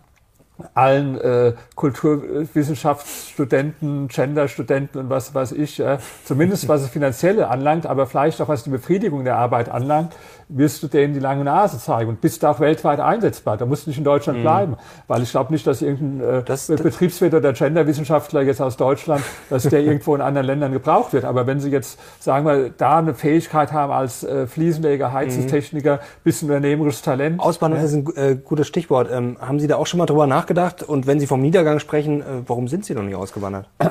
allen 0.75 1.21
äh, 1.21 1.55
Kulturwissenschaftsstudenten, 1.75 4.09
Genderstudenten 4.09 5.01
und 5.01 5.11
was 5.11 5.35
weiß 5.35 5.53
ich, 5.53 5.79
äh, 5.81 5.99
zumindest 6.25 6.67
was 6.69 6.83
das 6.83 6.91
Finanzielle 6.91 7.49
anlangt, 7.49 7.87
aber 7.87 8.07
vielleicht 8.07 8.41
auch 8.41 8.49
was 8.49 8.65
die 8.65 8.71
Befriedigung 8.71 9.25
der 9.25 9.37
Arbeit 9.37 9.69
anlangt, 9.69 10.15
wirst 10.49 10.83
du 10.83 10.87
denen 10.87 11.15
die 11.15 11.21
lange 11.21 11.45
Nase 11.45 11.79
zeigen 11.79 12.09
und 12.09 12.21
bist 12.21 12.45
auch 12.45 12.61
weltweit 12.61 13.00
einsetzbar. 13.00 13.57
Da 13.57 13.67
musst 13.67 13.87
du 13.87 13.91
nicht 13.91 13.99
in 13.99 14.05
Deutschland 14.05 14.38
mhm. 14.38 14.43
bleiben, 14.43 14.76
weil 15.09 15.23
ich 15.23 15.31
glaube 15.31 15.53
nicht, 15.53 15.67
dass 15.67 15.83
irgendein 15.83 16.38
äh, 16.38 16.43
das, 16.43 16.69
Betriebswirt 16.69 17.35
oder 17.35 17.53
Genderwissenschaftler 17.53 18.43
jetzt 18.43 18.61
aus 18.61 18.76
Deutschland, 18.76 19.23
dass 19.50 19.65
der 19.65 19.81
irgendwo 19.81 20.15
in 20.15 20.21
anderen 20.21 20.47
Ländern 20.47 20.73
gebraucht 20.73 21.12
wird. 21.12 21.25
Aber 21.25 21.47
wenn 21.47 21.61
sie 21.61 21.71
jetzt, 21.71 21.99
sagen 22.21 22.47
wir, 22.47 22.71
da 22.71 22.99
eine 22.99 23.15
Fähigkeit 23.15 23.73
haben 23.73 23.93
als 23.93 24.23
äh, 24.23 24.47
Fliesenleger, 24.47 25.12
Heizungstechniker, 25.12 25.97
mhm. 25.97 26.00
bisschen 26.25 26.49
unternehmerisches 26.49 27.03
Talent. 27.03 27.41
Auswanderung 27.41 27.85
ja. 27.85 27.88
ist 27.88 27.95
ein 27.95 28.17
äh, 28.17 28.37
gutes 28.37 28.67
Stichwort. 28.67 29.09
Ähm, 29.11 29.37
haben 29.41 29.59
Sie 29.59 29.67
da 29.67 29.76
auch 29.76 29.87
schon 29.87 29.99
mal 29.99 30.07
drüber 30.07 30.26
nachgedacht? 30.26 30.83
Und 30.83 31.07
wenn 31.07 31.19
Sie 31.19 31.26
vom 31.26 31.41
Niedergang 31.41 31.81
sprechen, 31.81 32.21
äh, 32.21 32.25
warum 32.47 32.69
sind 32.69 32.85
Sie 32.85 32.95
noch 32.95 33.03
nicht 33.03 33.17
ausgewandert? 33.17 33.69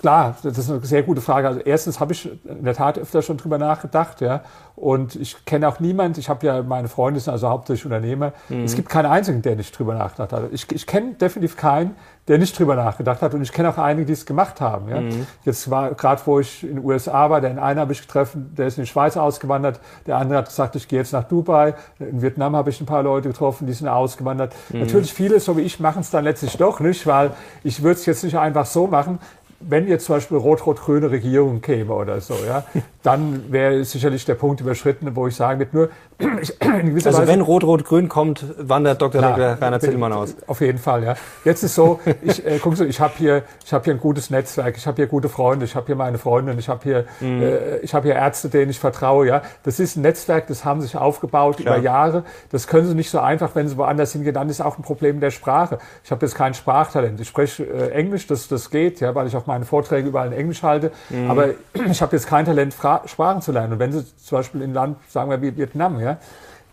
Klar, 0.00 0.36
das 0.42 0.56
ist 0.56 0.70
eine 0.70 0.80
sehr 0.84 1.02
gute 1.02 1.20
Frage. 1.20 1.48
Also 1.48 1.60
erstens 1.60 1.98
habe 1.98 2.12
ich 2.12 2.30
in 2.44 2.64
der 2.64 2.74
Tat 2.74 2.98
öfter 2.98 3.20
schon 3.22 3.36
drüber 3.36 3.58
nachgedacht, 3.58 4.20
ja. 4.20 4.42
Und 4.76 5.16
ich 5.16 5.44
kenne 5.44 5.66
auch 5.66 5.80
niemand, 5.80 6.18
ich 6.18 6.28
habe 6.28 6.46
ja 6.46 6.62
meine 6.62 6.86
Freunde 6.86 7.18
sind 7.18 7.32
also 7.32 7.48
hauptsächlich 7.48 7.84
Unternehmer. 7.84 8.32
Mhm. 8.48 8.62
Es 8.62 8.76
gibt 8.76 8.88
keinen 8.88 9.06
einzigen, 9.06 9.42
der 9.42 9.56
nicht 9.56 9.76
drüber 9.76 9.94
nachgedacht 9.94 10.32
hat. 10.32 10.52
Ich, 10.52 10.70
ich 10.70 10.86
kenne 10.86 11.14
definitiv 11.14 11.56
keinen, 11.56 11.96
der 12.28 12.38
nicht 12.38 12.56
drüber 12.56 12.76
nachgedacht 12.76 13.20
hat. 13.20 13.34
Und 13.34 13.42
ich 13.42 13.50
kenne 13.50 13.70
auch 13.70 13.78
einige, 13.78 14.06
die 14.06 14.12
es 14.12 14.24
gemacht 14.24 14.60
haben. 14.60 14.88
Ja. 14.88 15.00
Mhm. 15.00 15.26
Jetzt 15.44 15.68
war 15.68 15.94
gerade, 15.94 16.22
wo 16.26 16.38
ich 16.38 16.62
in 16.62 16.76
den 16.76 16.84
USA 16.84 17.28
war, 17.28 17.40
den 17.40 17.58
einen 17.58 17.80
habe 17.80 17.92
ich 17.92 18.02
getroffen, 18.02 18.54
der 18.56 18.68
ist 18.68 18.78
in 18.78 18.84
die 18.84 18.88
Schweiz 18.88 19.16
ausgewandert. 19.16 19.80
Der 20.06 20.16
andere 20.16 20.38
hat 20.38 20.46
gesagt, 20.46 20.76
ich 20.76 20.86
gehe 20.86 21.00
jetzt 21.00 21.12
nach 21.12 21.24
Dubai. 21.24 21.74
In 21.98 22.22
Vietnam 22.22 22.54
habe 22.54 22.70
ich 22.70 22.80
ein 22.80 22.86
paar 22.86 23.02
Leute 23.02 23.30
getroffen, 23.30 23.66
die 23.66 23.72
sind 23.72 23.88
ausgewandert. 23.88 24.54
Mhm. 24.68 24.80
Natürlich 24.80 25.12
viele, 25.12 25.40
so 25.40 25.56
wie 25.56 25.62
ich, 25.62 25.80
machen 25.80 26.02
es 26.02 26.10
dann 26.10 26.22
letztlich 26.22 26.56
doch 26.56 26.78
nicht, 26.78 27.04
weil 27.04 27.32
ich 27.64 27.82
würde 27.82 27.98
es 27.98 28.06
jetzt 28.06 28.22
nicht 28.22 28.38
einfach 28.38 28.66
so 28.66 28.86
machen 28.86 29.18
wenn 29.60 29.88
jetzt 29.88 30.06
zum 30.06 30.16
Beispiel 30.16 30.36
rot-rot-grüne 30.36 31.10
Regierung 31.10 31.60
käme 31.60 31.92
oder 31.92 32.20
so, 32.20 32.34
ja, 32.46 32.64
dann 33.02 33.50
wäre 33.52 33.84
sicherlich 33.84 34.24
der 34.24 34.34
Punkt 34.34 34.60
überschritten, 34.60 35.14
wo 35.16 35.26
ich 35.26 35.36
sagen 35.36 35.60
würde, 35.60 35.76
nur 35.76 35.88
ich, 36.42 36.54
Also 37.08 37.20
Weise, 37.20 37.26
wenn 37.28 37.40
rot-rot-grün 37.40 38.08
kommt, 38.08 38.44
wandert 38.58 39.00
Dr. 39.00 39.20
Na, 39.20 39.30
Dr. 39.30 39.62
Rainer 39.62 39.80
Zillmann 39.80 40.12
aus. 40.12 40.36
Auf 40.46 40.60
jeden 40.60 40.78
Fall, 40.78 41.04
ja. 41.04 41.14
Jetzt 41.44 41.62
ist 41.62 41.74
so, 41.74 42.00
ich 42.22 42.44
äh, 42.44 42.58
guck 42.58 42.76
so, 42.76 42.84
ich 42.84 43.00
habe 43.00 43.14
hier, 43.16 43.42
ich 43.64 43.72
habe 43.72 43.84
hier 43.84 43.94
ein 43.94 44.00
gutes 44.00 44.30
Netzwerk, 44.30 44.76
ich 44.76 44.86
habe 44.86 44.96
hier 44.96 45.06
gute 45.06 45.28
Freunde, 45.28 45.64
ich 45.64 45.76
habe 45.76 45.86
hier 45.86 45.96
meine 45.96 46.18
Freundin, 46.18 46.58
ich 46.58 46.68
habe 46.68 46.80
hier, 46.82 47.04
mhm. 47.20 47.42
äh, 47.42 47.76
ich 47.78 47.94
habe 47.94 48.06
hier 48.06 48.16
Ärzte, 48.16 48.48
denen 48.48 48.70
ich 48.70 48.78
vertraue, 48.78 49.26
ja. 49.26 49.42
Das 49.62 49.78
ist 49.80 49.96
ein 49.96 50.02
Netzwerk, 50.02 50.46
das 50.48 50.64
haben 50.64 50.80
sich 50.80 50.96
aufgebaut 50.96 51.58
Klar. 51.58 51.76
über 51.76 51.84
Jahre. 51.84 52.24
Das 52.50 52.66
können 52.66 52.86
sie 52.86 52.94
nicht 52.94 53.10
so 53.10 53.20
einfach, 53.20 53.54
wenn 53.54 53.68
sie 53.68 53.76
woanders 53.76 54.12
hingehen. 54.12 54.34
Dann 54.34 54.48
ist 54.48 54.60
auch 54.60 54.78
ein 54.78 54.82
Problem 54.82 55.20
der 55.20 55.30
Sprache. 55.30 55.78
Ich 56.04 56.10
habe 56.10 56.24
jetzt 56.26 56.34
kein 56.34 56.54
Sprachtalent. 56.54 57.20
Ich 57.20 57.28
spreche 57.28 57.64
äh, 57.64 57.90
Englisch, 57.90 58.26
das 58.26 58.48
das 58.48 58.70
geht, 58.70 59.00
ja, 59.00 59.14
weil 59.14 59.26
ich 59.26 59.36
auch 59.36 59.46
meine 59.46 59.64
Vorträge 59.64 60.08
überall 60.08 60.28
in 60.28 60.32
Englisch 60.32 60.62
halte. 60.62 60.90
Mhm. 61.10 61.30
Aber 61.30 61.48
ich 61.90 62.02
habe 62.02 62.16
jetzt 62.16 62.26
kein 62.26 62.44
Talent, 62.44 62.74
Fra 62.74 63.02
Sprachen 63.06 63.42
zu 63.42 63.52
lernen. 63.52 63.74
Und 63.74 63.78
wenn 63.78 63.92
Sie 63.92 64.04
zum 64.16 64.38
Beispiel 64.38 64.62
in 64.62 64.74
Land, 64.74 64.96
sagen 65.08 65.30
wir 65.30 65.40
wie 65.42 65.56
Vietnam, 65.56 66.00
ja, 66.00 66.07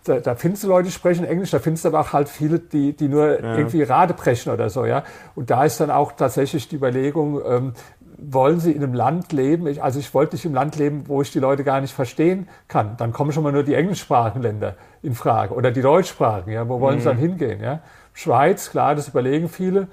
da, 0.05 0.19
da 0.19 0.35
findest 0.35 0.63
du 0.63 0.67
Leute, 0.67 0.85
die 0.85 0.91
sprechen 0.91 1.25
Englisch, 1.25 1.51
da 1.51 1.59
findest 1.59 1.83
du 1.83 1.89
aber 1.89 1.99
auch 1.99 2.13
halt 2.13 2.29
viele, 2.29 2.59
die, 2.59 2.93
die 2.93 3.07
nur 3.07 3.41
ja. 3.41 3.57
irgendwie 3.57 3.83
Rade 3.83 4.13
brechen 4.13 4.51
oder 4.51 4.69
so, 4.69 4.85
ja. 4.85 5.03
Und 5.35 5.49
da 5.49 5.65
ist 5.65 5.79
dann 5.79 5.91
auch 5.91 6.13
tatsächlich 6.13 6.67
die 6.67 6.75
Überlegung, 6.75 7.41
ähm, 7.45 7.73
wollen 8.17 8.59
sie 8.59 8.71
in 8.71 8.83
einem 8.83 8.93
Land 8.93 9.33
leben? 9.33 9.67
Ich, 9.67 9.83
also 9.83 9.99
ich 9.99 10.13
wollte 10.13 10.35
nicht 10.35 10.45
im 10.45 10.53
Land 10.53 10.77
leben, 10.77 11.03
wo 11.07 11.21
ich 11.21 11.31
die 11.31 11.39
Leute 11.39 11.63
gar 11.63 11.81
nicht 11.81 11.93
verstehen 11.93 12.47
kann. 12.67 12.95
Dann 12.97 13.11
kommen 13.11 13.31
schon 13.31 13.43
mal 13.43 13.51
nur 13.51 13.63
die 13.63 13.73
englischsprachigen 13.73 14.41
Länder 14.41 14.75
in 15.01 15.15
Frage 15.15 15.53
oder 15.53 15.71
die 15.71 15.81
deutschsprachigen. 15.81 16.51
Ja, 16.51 16.69
wo 16.69 16.79
wollen 16.79 16.95
mhm. 16.95 16.99
sie 17.01 17.05
dann 17.05 17.17
hingehen? 17.17 17.61
Ja, 17.61 17.81
Schweiz, 18.13 18.69
klar, 18.71 18.95
das 18.95 19.09
überlegen 19.09 19.49
viele 19.49 19.87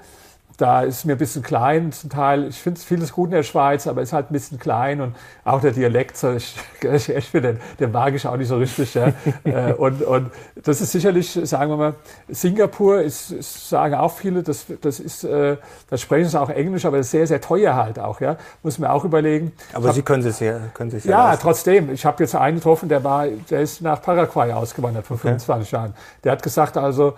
da 0.57 0.81
ist 0.81 1.05
mir 1.05 1.13
ein 1.13 1.17
bisschen 1.17 1.41
klein 1.41 1.91
zum 1.91 2.09
Teil. 2.09 2.47
Ich 2.47 2.57
finde 2.57 2.79
vieles 2.79 3.11
gut 3.11 3.29
in 3.29 3.35
der 3.35 3.43
Schweiz, 3.43 3.87
aber 3.87 4.01
ist 4.01 4.13
halt 4.13 4.29
ein 4.29 4.33
bisschen 4.33 4.59
klein 4.59 5.01
und 5.01 5.15
auch 5.43 5.61
der 5.61 5.71
Dialekt, 5.71 6.15
so, 6.17 6.33
ich, 6.33 6.55
ich, 6.81 7.09
ich 7.09 7.27
finde, 7.27 7.57
den, 7.79 7.91
mag 7.91 8.13
ich 8.13 8.27
auch 8.27 8.37
nicht 8.37 8.47
so 8.47 8.57
richtig. 8.57 8.93
Ja. 8.93 9.13
Äh, 9.43 9.73
und, 9.73 10.01
und 10.03 10.31
das 10.63 10.79
ist 10.79 10.91
sicherlich, 10.91 11.31
sagen 11.43 11.69
wir 11.71 11.77
mal, 11.77 11.95
Singapur 12.29 13.01
ist, 13.01 13.31
ist 13.31 13.69
sagen 13.69 13.93
auch 13.95 14.11
viele, 14.15 14.41
das, 14.41 14.65
das 14.81 14.99
ist, 14.99 15.23
äh, 15.23 15.57
das 15.89 16.01
sprechen 16.01 16.29
sie 16.29 16.39
auch 16.39 16.49
Englisch, 16.49 16.85
aber 16.85 17.03
sehr, 17.03 17.27
sehr 17.27 17.41
teuer 17.41 17.75
halt 17.75 17.99
auch, 17.99 18.21
ja. 18.21 18.37
Muss 18.61 18.79
man 18.79 18.89
auch 18.89 19.03
überlegen. 19.03 19.51
Aber 19.73 19.89
hab, 19.89 19.95
Sie 19.95 20.01
können 20.01 20.25
es 20.25 20.39
ja, 20.39 20.59
können 20.73 20.91
Sie 20.91 20.97
es 20.97 21.03
ja. 21.03 21.31
Ja, 21.31 21.37
trotzdem. 21.37 21.91
Ich 21.91 22.05
habe 22.05 22.23
jetzt 22.23 22.35
einen 22.35 22.57
getroffen, 22.57 22.89
der 22.89 23.03
war, 23.03 23.27
der 23.27 23.61
ist 23.61 23.81
nach 23.81 24.01
Paraguay 24.01 24.53
ausgewandert 24.53 25.05
vor 25.05 25.17
25 25.17 25.67
okay. 25.67 25.75
Jahren. 25.75 25.93
Der 26.23 26.31
hat 26.31 26.43
gesagt, 26.43 26.77
also 26.77 27.15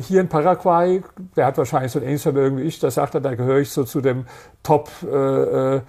hier 0.00 0.20
in 0.20 0.28
Paraguay, 0.28 1.02
der 1.36 1.46
hat 1.46 1.58
wahrscheinlich 1.58 1.92
so 1.92 1.98
ein 1.98 2.02
ähnliches 2.02 2.22
Vermögen 2.22 2.58
wie 2.58 2.62
ich, 2.62 2.80
da 2.80 2.90
sagt 2.90 3.14
er, 3.14 3.20
da 3.20 3.34
gehöre 3.34 3.58
ich 3.58 3.70
so 3.70 3.84
zu 3.84 4.00
dem 4.00 4.26
Top, 4.62 4.90
äh, 5.04 5.76
äh 5.76 5.80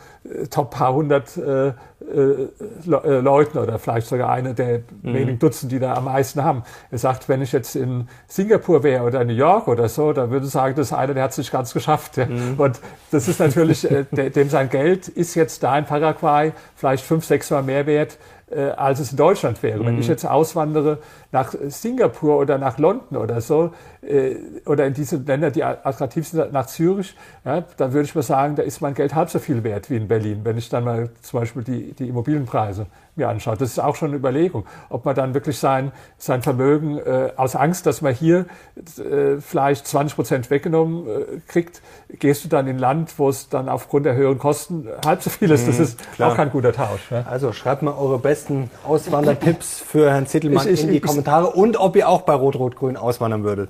Top 0.50 0.72
paar 0.72 0.94
hundert 0.94 1.36
äh, 1.38 1.70
äh, 1.70 2.48
äh, 2.92 3.20
Leuten 3.20 3.58
oder 3.58 3.78
vielleicht 3.78 4.08
sogar 4.08 4.30
einer 4.30 4.54
der 4.54 4.80
mhm. 4.80 5.14
wenigen 5.14 5.40
Dutzend, 5.40 5.72
die 5.72 5.80
da 5.80 5.94
am 5.94 6.06
meisten 6.06 6.44
haben. 6.44 6.64
Er 6.92 6.98
sagt, 6.98 7.30
wenn 7.30 7.42
ich 7.42 7.52
jetzt 7.52 7.76
in 7.76 8.08
Singapur 8.28 8.84
wäre 8.84 9.04
oder 9.04 9.24
New 9.26 9.34
York 9.34 9.68
oder 9.68 9.90
so, 9.90 10.14
dann 10.14 10.32
würde 10.32 10.46
ich 10.46 10.52
sagen, 10.52 10.76
das 10.76 10.88
ist 10.88 10.94
einer, 10.94 11.14
der 11.14 11.24
hat 11.24 11.32
es 11.32 11.38
nicht 11.38 11.52
ganz 11.52 11.74
geschafft. 11.74 12.18
Ja. 12.18 12.26
Mhm. 12.26 12.56
Und 12.58 12.80
das 13.12 13.28
ist 13.28 13.40
natürlich, 13.40 13.90
äh, 13.90 14.06
dem 14.30 14.50
sein 14.50 14.70
Geld 14.70 15.08
ist 15.08 15.36
jetzt 15.36 15.62
da 15.62 15.78
in 15.78 15.86
Paraguay 15.86 16.54
vielleicht 16.76 17.04
fünf, 17.04 17.26
sechs 17.26 17.52
Mal 17.52 17.64
mehr 17.64 17.86
wert, 17.86 18.18
äh, 18.50 18.70
als 18.70 19.00
es 19.00 19.12
in 19.12 19.18
Deutschland 19.18 19.62
wäre. 19.62 19.80
Mhm. 19.80 19.86
Wenn 19.86 20.00
ich 20.00 20.08
jetzt 20.08 20.26
auswandere 20.26 21.00
nach 21.32 21.54
Singapur 21.68 22.38
oder 22.38 22.58
nach 22.58 22.78
London 22.80 23.18
oder 23.18 23.42
so, 23.42 23.72
äh, 24.02 24.36
oder 24.66 24.86
in 24.86 24.94
diese 24.94 25.18
Länder, 25.18 25.52
die 25.52 25.64
attraktiv 25.64 26.28
sind, 26.28 26.52
nach 26.52 26.66
Zürich, 26.66 27.16
ja, 27.46 27.64
dann 27.78 27.94
würde 27.94 28.06
ich 28.06 28.16
mal 28.16 28.22
sagen, 28.22 28.56
da 28.56 28.64
ist 28.64 28.82
mein 28.82 28.94
Geld 28.94 29.14
halb 29.14 29.30
so 29.30 29.40
viel 29.40 29.64
wert 29.64 29.90
wie 29.90 29.98
in 29.98 30.08
Berlin, 30.08 30.42
wenn 30.44 30.58
ich 30.58 30.70
dann 30.70 30.84
mal 30.84 31.10
zum 31.22 31.40
Beispiel 31.40 31.64
die, 31.64 31.94
die 31.94 32.10
Immobilienpreise 32.10 32.88
mir 33.16 33.30
anschaue. 33.30 33.58
Das 33.58 33.70
ist 33.70 33.80
auch 33.80 33.96
schon 33.96 34.10
eine 34.10 34.18
Überlegung, 34.18 34.66
ob 34.90 35.06
man 35.06 35.14
dann 35.14 35.34
wirklich 35.34 35.60
sein, 35.60 35.92
sein 36.18 36.42
Vermögen 36.42 36.98
äh, 36.98 37.32
aus 37.36 37.56
Angst, 37.56 37.86
dass 37.86 38.02
man 38.02 38.14
hier 38.14 38.46
äh, 38.78 39.40
vielleicht 39.40 39.86
20 39.86 40.16
Prozent 40.16 40.50
weggenommen 40.50 41.08
äh, 41.08 41.12
kriegt, 41.48 41.82
gehst 42.08 42.46
du 42.46 42.50
dann 42.50 42.68
in 42.68 42.78
ein 42.78 42.80
Land, 42.80 43.14
wo 43.18 43.30
es 43.30 43.50
dann 43.50 43.70
aufgrund 43.70 44.06
der 44.06 44.16
höheren 44.16 44.40
Kosten 44.40 44.88
halb 45.06 45.22
so 45.22 45.30
viel 45.30 45.52
ist. 45.52 45.68
Das 45.68 45.78
mhm, 45.78 45.84
ist 45.84 46.14
Klar. 46.16 46.32
auch 46.32 46.36
kein 46.36 46.50
guter 46.50 46.74
Tausch. 46.74 47.12
Ja. 47.12 47.26
Also 47.30 47.52
schreibt 47.52 47.84
mal 47.84 47.94
eure 47.94 48.18
besten 48.18 48.72
Auswandertipps 48.88 49.80
für 49.80 50.10
Herrn 50.10 50.26
Zittelmann 50.26 50.66
ich, 50.66 50.74
ich, 50.74 50.84
in 50.84 50.92
die 50.92 51.02
Kommentare 51.02 51.19
und 51.28 51.78
ob 51.78 51.96
ihr 51.96 52.08
auch 52.08 52.22
bei 52.22 52.34
Rot-Rot-Grün 52.34 52.98
auswandern 52.98 53.44
würdet. 53.44 53.70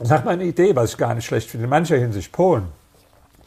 Sag 0.00 0.24
mal 0.24 0.32
eine 0.32 0.44
Idee, 0.44 0.76
was 0.76 0.92
ich 0.92 0.96
gar 0.96 1.14
nicht 1.14 1.26
schlecht 1.26 1.50
finde. 1.50 1.64
In 1.64 1.70
mancher 1.70 1.96
Hinsicht 1.96 2.32
Polen. 2.32 2.68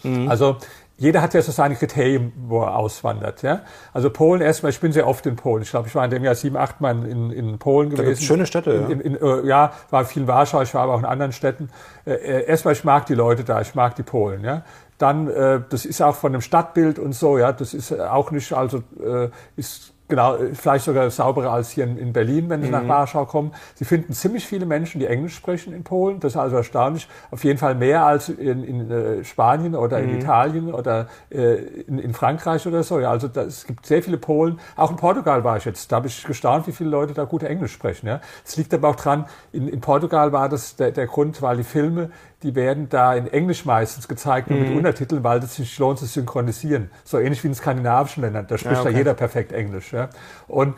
Mhm. 0.03 0.29
Also 0.29 0.57
jeder 0.97 1.23
hat 1.23 1.33
ja 1.33 1.41
so 1.41 1.51
seine 1.51 1.75
Kriterien, 1.75 2.31
wo 2.47 2.61
er 2.61 2.75
auswandert. 2.75 3.41
Ja? 3.41 3.61
Also 3.91 4.11
Polen 4.11 4.39
erstmal, 4.39 4.71
ich 4.71 4.79
bin 4.79 4.91
sehr 4.91 5.07
oft 5.07 5.25
in 5.25 5.35
Polen. 5.35 5.63
Ich 5.63 5.71
glaube, 5.71 5.87
ich 5.87 5.95
war 5.95 6.05
in 6.05 6.11
dem 6.11 6.23
Jahr 6.23 6.35
sieben, 6.35 6.57
acht 6.57 6.79
Mal 6.79 7.07
in, 7.07 7.31
in 7.31 7.57
Polen 7.57 7.89
gewesen. 7.89 8.03
Da 8.03 8.09
gibt's 8.09 8.23
schöne 8.23 8.45
Städte, 8.45 8.75
ja. 8.75 8.87
In, 8.87 9.01
in, 9.01 9.15
äh, 9.15 9.47
ja, 9.47 9.73
war 9.89 10.05
viel 10.05 10.21
in 10.21 10.27
Warschau, 10.27 10.61
ich 10.61 10.73
war 10.75 10.83
aber 10.83 10.93
auch 10.93 10.99
in 10.99 11.05
anderen 11.05 11.31
Städten. 11.31 11.69
Äh, 12.05 12.11
äh, 12.11 12.45
erstmal, 12.45 12.75
ich 12.75 12.83
mag 12.83 13.07
die 13.07 13.15
Leute 13.15 13.43
da, 13.43 13.61
ich 13.61 13.73
mag 13.73 13.95
die 13.95 14.03
Polen. 14.03 14.43
Ja? 14.43 14.63
Dann, 14.99 15.27
äh, 15.27 15.61
das 15.67 15.85
ist 15.85 16.01
auch 16.01 16.15
von 16.15 16.33
dem 16.33 16.41
Stadtbild 16.41 16.99
und 16.99 17.13
so, 17.13 17.39
ja, 17.39 17.51
das 17.51 17.73
ist 17.73 17.99
auch 17.99 18.29
nicht, 18.29 18.53
also 18.53 18.83
äh, 19.03 19.29
ist 19.55 19.93
genau, 20.11 20.37
vielleicht 20.53 20.85
sogar 20.85 21.09
sauberer 21.09 21.53
als 21.53 21.71
hier 21.71 21.85
in, 21.85 21.97
in 21.97 22.13
Berlin, 22.13 22.49
wenn 22.49 22.61
Sie 22.61 22.67
mhm. 22.67 22.73
nach 22.73 22.87
Warschau 22.87 23.25
kommen. 23.25 23.51
Sie 23.75 23.85
finden 23.85 24.13
ziemlich 24.13 24.45
viele 24.45 24.67
Menschen, 24.67 24.99
die 24.99 25.07
Englisch 25.07 25.33
sprechen 25.35 25.73
in 25.73 25.83
Polen. 25.83 26.19
Das 26.19 26.33
ist 26.33 26.37
also 26.37 26.57
erstaunlich. 26.57 27.07
Auf 27.31 27.43
jeden 27.43 27.57
Fall 27.57 27.73
mehr 27.75 28.05
als 28.05 28.29
in, 28.29 28.63
in 28.63 28.91
äh, 28.91 29.23
Spanien 29.23 29.73
oder 29.73 29.99
mhm. 29.99 30.09
in 30.09 30.19
Italien 30.19 30.73
oder 30.73 31.07
äh, 31.31 31.55
in, 31.87 31.97
in, 31.97 32.13
Frankreich 32.13 32.67
oder 32.67 32.83
so. 32.83 32.99
Ja, 32.99 33.09
also 33.09 33.27
das, 33.29 33.47
es 33.47 33.65
gibt 33.65 33.85
sehr 33.85 34.03
viele 34.03 34.17
Polen. 34.17 34.59
Auch 34.75 34.91
in 34.91 34.97
Portugal 34.97 35.43
war 35.43 35.57
ich 35.57 35.65
jetzt. 35.65 35.91
Da 35.91 35.95
habe 35.95 36.07
ich 36.07 36.23
gestaunt, 36.23 36.67
wie 36.67 36.73
viele 36.73 36.89
Leute 36.89 37.13
da 37.13 37.23
gut 37.23 37.43
Englisch 37.43 37.71
sprechen. 37.71 38.07
Ja. 38.07 38.19
Es 38.45 38.57
liegt 38.57 38.73
aber 38.73 38.89
auch 38.89 38.97
dran, 38.97 39.25
in, 39.53 39.69
in 39.69 39.79
Portugal 39.79 40.33
war 40.33 40.49
das 40.49 40.75
der, 40.75 40.91
der 40.91 41.07
Grund, 41.07 41.41
weil 41.41 41.57
die 41.57 41.63
Filme 41.63 42.11
die 42.43 42.55
werden 42.55 42.89
da 42.89 43.13
in 43.15 43.27
Englisch 43.27 43.65
meistens 43.65 44.07
gezeigt, 44.07 44.49
nur 44.49 44.59
mhm. 44.59 44.67
mit 44.67 44.77
Untertiteln, 44.77 45.23
weil 45.23 45.39
es 45.39 45.55
sich 45.55 45.77
lohnt 45.77 45.99
zu 45.99 46.05
synchronisieren. 46.05 46.89
So 47.03 47.19
ähnlich 47.19 47.43
wie 47.43 47.47
in 47.47 47.55
skandinavischen 47.55 48.23
Ländern, 48.23 48.47
da 48.47 48.57
spricht 48.57 48.75
ja, 48.75 48.81
okay. 48.81 48.91
da 48.91 48.97
jeder 48.97 49.13
perfekt 49.13 49.51
Englisch. 49.51 49.93
Ja. 49.93 50.09
Und 50.47 50.75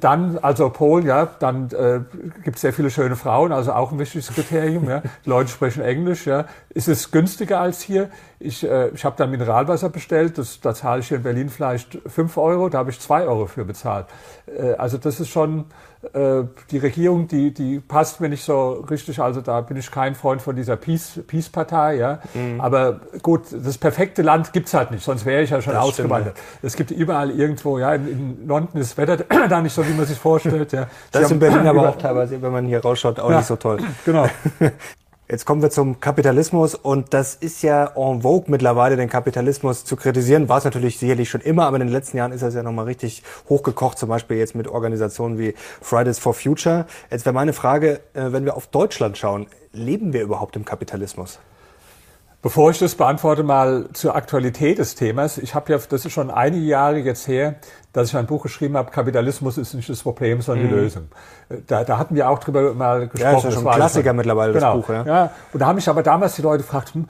dann, 0.00 0.38
also 0.38 0.70
Polen, 0.70 1.06
ja, 1.06 1.26
dann 1.38 1.70
äh, 1.70 2.00
gibt 2.42 2.56
es 2.56 2.62
sehr 2.62 2.72
viele 2.72 2.90
schöne 2.90 3.16
Frauen, 3.16 3.52
also 3.52 3.72
auch 3.72 3.92
ein 3.92 3.98
wichtiges 3.98 4.28
Kriterium. 4.28 4.88
Ja. 4.88 5.02
Die 5.24 5.28
Leute 5.28 5.50
sprechen 5.50 5.82
Englisch. 5.82 6.26
Ja. 6.26 6.46
Ist 6.70 6.88
es 6.88 7.10
günstiger 7.10 7.60
als 7.60 7.82
hier? 7.82 8.08
Ich, 8.38 8.64
äh, 8.64 8.88
ich 8.88 9.04
habe 9.04 9.16
dann 9.16 9.30
Mineralwasser 9.30 9.90
bestellt, 9.90 10.38
das, 10.38 10.60
da 10.60 10.74
zahle 10.74 11.00
ich 11.00 11.08
hier 11.08 11.18
in 11.18 11.22
Berlin 11.22 11.48
vielleicht 11.48 11.98
fünf 12.06 12.36
Euro, 12.36 12.68
da 12.68 12.78
habe 12.78 12.90
ich 12.90 13.00
zwei 13.00 13.24
Euro 13.24 13.46
für 13.46 13.64
bezahlt. 13.64 14.06
Äh, 14.46 14.74
also 14.74 14.98
das 14.98 15.20
ist 15.20 15.28
schon 15.28 15.66
die 16.70 16.78
Regierung, 16.78 17.28
die, 17.28 17.52
die 17.52 17.80
passt 17.80 18.20
mir 18.20 18.28
nicht 18.28 18.44
so 18.44 18.84
richtig. 18.90 19.20
Also 19.20 19.40
da 19.40 19.60
bin 19.60 19.76
ich 19.76 19.90
kein 19.90 20.14
Freund 20.14 20.42
von 20.42 20.56
dieser 20.56 20.76
Peace-Partei. 20.76 21.96
ja. 21.96 22.20
Mhm. 22.34 22.60
Aber 22.60 23.00
gut, 23.22 23.42
das 23.52 23.78
perfekte 23.78 24.22
Land 24.22 24.52
gibt's 24.52 24.74
halt 24.74 24.90
nicht, 24.90 25.04
sonst 25.04 25.24
wäre 25.24 25.42
ich 25.42 25.50
ja 25.50 25.60
schon 25.60 25.74
das 25.74 25.82
ausgewandert. 25.82 26.38
Stimmt. 26.38 26.64
Es 26.64 26.76
gibt 26.76 26.90
überall 26.90 27.30
irgendwo, 27.30 27.78
ja, 27.78 27.94
in, 27.94 28.08
in 28.08 28.46
London 28.46 28.80
ist 28.80 28.92
das 28.92 28.98
Wetter 28.98 29.24
da 29.48 29.60
nicht 29.60 29.74
so, 29.74 29.86
wie 29.86 29.92
man 29.92 30.06
sich 30.06 30.18
vorstellt. 30.18 30.72
Ja. 30.72 30.86
Das 31.12 31.24
ist 31.24 31.30
in 31.32 31.38
Berlin 31.38 31.66
aber 31.66 31.88
auch 31.88 31.96
teilweise, 31.98 32.40
wenn 32.40 32.52
man 32.52 32.66
hier 32.66 32.80
rausschaut, 32.80 33.20
auch 33.20 33.30
ja, 33.30 33.38
nicht 33.38 33.46
so 33.46 33.56
toll. 33.56 33.78
Genau. 34.04 34.28
Jetzt 35.26 35.46
kommen 35.46 35.62
wir 35.62 35.70
zum 35.70 36.00
Kapitalismus 36.00 36.74
und 36.74 37.14
das 37.14 37.34
ist 37.34 37.62
ja 37.62 37.92
en 37.96 38.20
vogue 38.20 38.44
mittlerweile, 38.48 38.96
den 38.96 39.08
Kapitalismus 39.08 39.86
zu 39.86 39.96
kritisieren. 39.96 40.50
War 40.50 40.58
es 40.58 40.64
natürlich 40.64 40.98
sicherlich 40.98 41.30
schon 41.30 41.40
immer, 41.40 41.64
aber 41.64 41.76
in 41.76 41.86
den 41.86 41.92
letzten 41.92 42.18
Jahren 42.18 42.30
ist 42.30 42.42
das 42.42 42.52
ja 42.52 42.62
nochmal 42.62 42.84
richtig 42.84 43.22
hochgekocht, 43.48 43.96
zum 43.96 44.10
Beispiel 44.10 44.36
jetzt 44.36 44.54
mit 44.54 44.68
Organisationen 44.68 45.38
wie 45.38 45.54
Fridays 45.80 46.18
for 46.18 46.34
Future. 46.34 46.84
Jetzt 47.10 47.24
wäre 47.24 47.32
meine 47.32 47.54
Frage, 47.54 48.00
äh, 48.12 48.32
wenn 48.32 48.44
wir 48.44 48.54
auf 48.54 48.66
Deutschland 48.66 49.16
schauen, 49.16 49.46
leben 49.72 50.12
wir 50.12 50.20
überhaupt 50.20 50.56
im 50.56 50.66
Kapitalismus? 50.66 51.38
Bevor 52.44 52.70
ich 52.70 52.78
das 52.78 52.94
beantworte, 52.94 53.42
mal 53.42 53.88
zur 53.94 54.14
Aktualität 54.14 54.76
des 54.76 54.94
Themas. 54.94 55.38
Ich 55.38 55.54
habe 55.54 55.72
ja, 55.72 55.78
das 55.78 56.04
ist 56.04 56.12
schon 56.12 56.30
einige 56.30 56.66
Jahre 56.66 56.98
jetzt 56.98 57.26
her, 57.26 57.54
dass 57.94 58.08
ich 58.08 58.16
ein 58.18 58.26
Buch 58.26 58.42
geschrieben 58.42 58.76
habe, 58.76 58.90
Kapitalismus 58.90 59.56
ist 59.56 59.72
nicht 59.72 59.88
das 59.88 60.02
Problem, 60.02 60.42
sondern 60.42 60.66
mhm. 60.66 60.68
die 60.68 60.74
Lösung. 60.74 61.08
Da, 61.66 61.84
da 61.84 61.96
hatten 61.96 62.14
wir 62.14 62.28
auch 62.28 62.38
drüber 62.38 62.74
mal 62.74 63.08
gesprochen. 63.08 63.22
Ja, 63.22 63.32
das 63.32 63.44
ist 63.44 63.50
ja 63.50 63.56
schon 63.60 63.66
ein 63.66 63.74
Klassiker 63.76 64.10
schon, 64.10 64.16
mittlerweile, 64.16 64.52
genau. 64.52 64.76
das 64.76 64.86
Buch. 64.86 64.92
Ja. 64.92 65.06
ja, 65.06 65.30
und 65.54 65.60
da 65.60 65.66
haben 65.66 65.76
mich 65.76 65.88
aber 65.88 66.02
damals 66.02 66.36
die 66.36 66.42
Leute 66.42 66.64
gefragt, 66.64 66.92
hm, 66.92 67.06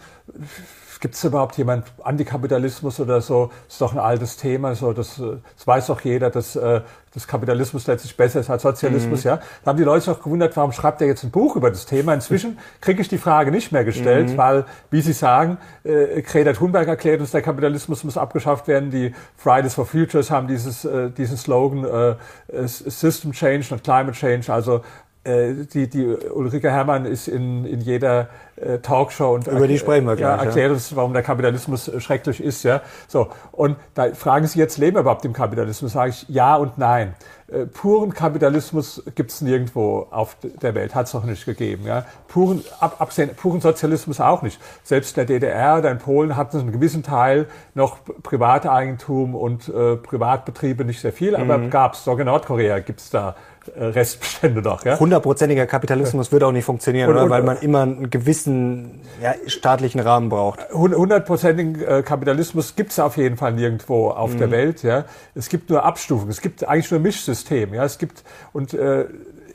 Gibt 1.05 1.17
es 1.17 1.25
überhaupt 1.25 1.59
jemand 1.59 1.85
Antikapitalismus 2.03 2.99
oder 2.99 3.21
so? 3.21 3.51
Das 3.67 3.75
ist 3.75 3.81
doch 3.83 3.93
ein 3.93 3.99
altes 3.99 4.39
Thema. 4.39 4.75
So, 4.75 4.95
das, 4.95 5.17
das 5.55 5.67
weiß 5.67 5.89
doch 5.89 6.01
jeder, 6.01 6.31
dass, 6.31 6.57
äh, 6.57 6.81
dass 7.15 7.27
Kapitalismus 7.27 7.87
letztlich 7.87 8.17
besser 8.17 8.41
ist 8.41 8.51
als 8.51 8.63
Sozialismus. 8.63 9.25
Mhm. 9.25 9.31
Ja, 9.31 9.41
da 9.65 9.71
haben 9.71 9.77
die 9.77 9.85
Leute 9.85 10.05
sich 10.05 10.15
auch 10.15 10.23
gewundert, 10.23 10.57
warum 10.57 10.73
schreibt 10.73 11.01
er 11.01 11.07
jetzt 11.07 11.23
ein 11.23 11.31
Buch 11.31 11.57
über 11.57 11.71
das 11.71 11.87
Thema? 11.87 12.13
Inzwischen 12.13 12.59
kriege 12.81 13.01
ich 13.01 13.09
die 13.09 13.19
Frage 13.19 13.51
nicht 13.51 13.73
mehr 13.73 13.85
gestellt, 13.85 14.31
mhm. 14.31 14.37
weil, 14.37 14.65
wie 14.91 15.01
Sie 15.01 15.13
sagen, 15.13 15.59
äh, 15.85 16.23
Greta 16.23 16.53
Thunberg 16.53 16.89
erklärt 16.89 17.21
uns, 17.21 17.31
der 17.31 17.43
Kapitalismus 17.43 18.05
muss 18.05 18.19
abgeschafft 18.19 18.69
werden. 18.69 18.91
Die 18.91 19.15
Fridays 19.37 19.75
for 19.75 19.87
Futures 19.87 20.31
haben 20.31 20.49
dieses, 20.49 20.85
äh, 20.85 21.11
diesen 21.11 21.37
Slogan 21.37 21.85
äh, 21.85 22.67
System 22.67 23.33
Change 23.33 23.73
und 23.73 23.85
Climate 23.85 24.13
Change. 24.13 24.53
Also 24.53 24.83
die, 25.25 25.89
die 25.89 26.07
Ulrike 26.07 26.71
Herrmann 26.71 27.07
ist 27.07 27.29
in, 27.29 27.65
in 27.65 27.81
jeder 27.81 28.29
äh, 28.57 28.79
Talkshow 28.79 29.35
und 29.35 29.47
über 29.47 29.67
die 29.67 29.79
sprechen 29.79 30.07
wir 30.07 30.17
gleich, 30.17 30.39
ja, 30.39 30.45
erklärt 30.45 30.71
uns, 30.71 30.95
warum 30.95 31.13
der 31.13 31.23
Kapitalismus 31.23 31.89
äh, 31.89 32.01
schrecklich 32.01 32.43
ist, 32.43 32.63
ja. 32.63 32.83
So 33.09 33.29
und 33.53 33.77
da 33.95 34.13
fragen 34.15 34.47
Sie 34.47 34.59
jetzt, 34.59 34.79
leben 34.79 34.97
wir 34.97 35.01
überhaupt 35.01 35.25
im 35.25 35.33
Kapitalismus? 35.33 35.93
Sage 35.93 36.11
ich 36.11 36.27
ja 36.29 36.57
und 36.57 36.79
nein. 36.79 37.15
Äh, 37.49 37.67
puren 37.67 38.15
Kapitalismus 38.15 39.03
gibt 39.15 39.31
es 39.31 39.41
nirgendwo 39.41 40.07
auf 40.11 40.37
der 40.43 40.75
Welt, 40.75 40.95
hat 40.95 41.07
es 41.07 41.15
noch 41.15 41.25
nicht 41.25 41.45
gegeben, 41.45 41.85
ja. 41.87 42.05
Puren, 42.29 42.63
ab, 42.81 42.97
absehen, 43.01 43.31
puren 43.35 43.61
Sozialismus 43.61 44.21
auch 44.21 44.43
nicht. 44.43 44.61
Selbst 44.83 45.17
in 45.17 45.27
der 45.27 45.41
DDR 45.41 45.79
oder 45.79 45.91
in 45.91 45.99
Polen 45.99 46.37
hatten 46.37 46.59
einen 46.59 46.73
gewissen 46.73 47.03
Teil 47.03 47.47
noch 47.75 47.99
Privateigentum 48.23 49.35
und 49.35 49.69
äh, 49.69 49.97
Privatbetriebe 49.97 50.85
nicht 50.85 51.01
sehr 51.01 51.13
viel, 51.13 51.35
aber 51.35 51.59
mhm. 51.59 51.71
gab 51.71 51.95
es. 51.95 52.05
Sogar 52.05 52.21
in 52.21 52.27
Nordkorea 52.27 52.79
gibt 52.79 53.01
es 53.01 53.11
da 53.11 53.31
äh, 53.31 53.35
Restbestände 53.77 54.63
noch. 54.63 54.85
Ja? 54.85 54.99
Hundertprozentiger 54.99 55.67
Kapitalismus 55.67 56.33
würde 56.33 56.47
auch 56.47 56.53
nicht 56.53 56.65
funktionieren, 56.65 57.11
und, 57.11 57.17
oder? 57.17 57.31
weil 57.31 57.43
man 57.43 57.59
immer 57.59 57.83
einen 57.83 58.11
gewissen 58.11 59.01
ja, 59.23 59.35
staatlichen 59.47 60.01
Rahmen 60.01 60.29
braucht. 60.29 60.61
Hundertprozentigen 60.73 61.81
äh, 61.83 62.03
Kapitalismus 62.03 62.77
gibt 62.77 62.93
es 62.93 62.99
auf 62.99 63.17
jeden 63.17 63.37
Fall 63.37 63.53
nirgendwo 63.53 64.11
auf 64.11 64.35
mhm. 64.35 64.39
der 64.39 64.51
Welt. 64.51 64.83
Ja? 64.83 65.05
Es 65.35 65.49
gibt 65.49 65.71
nur 65.71 65.85
Abstufungen, 65.85 66.31
es 66.31 66.41
gibt 66.41 66.67
eigentlich 66.67 66.91
nur 66.91 67.01
Mischsystem. 67.01 67.75
Ja? 67.75 67.85
Es 67.85 67.99
gibt, 67.99 68.25
und 68.53 68.75
äh, 68.75 69.07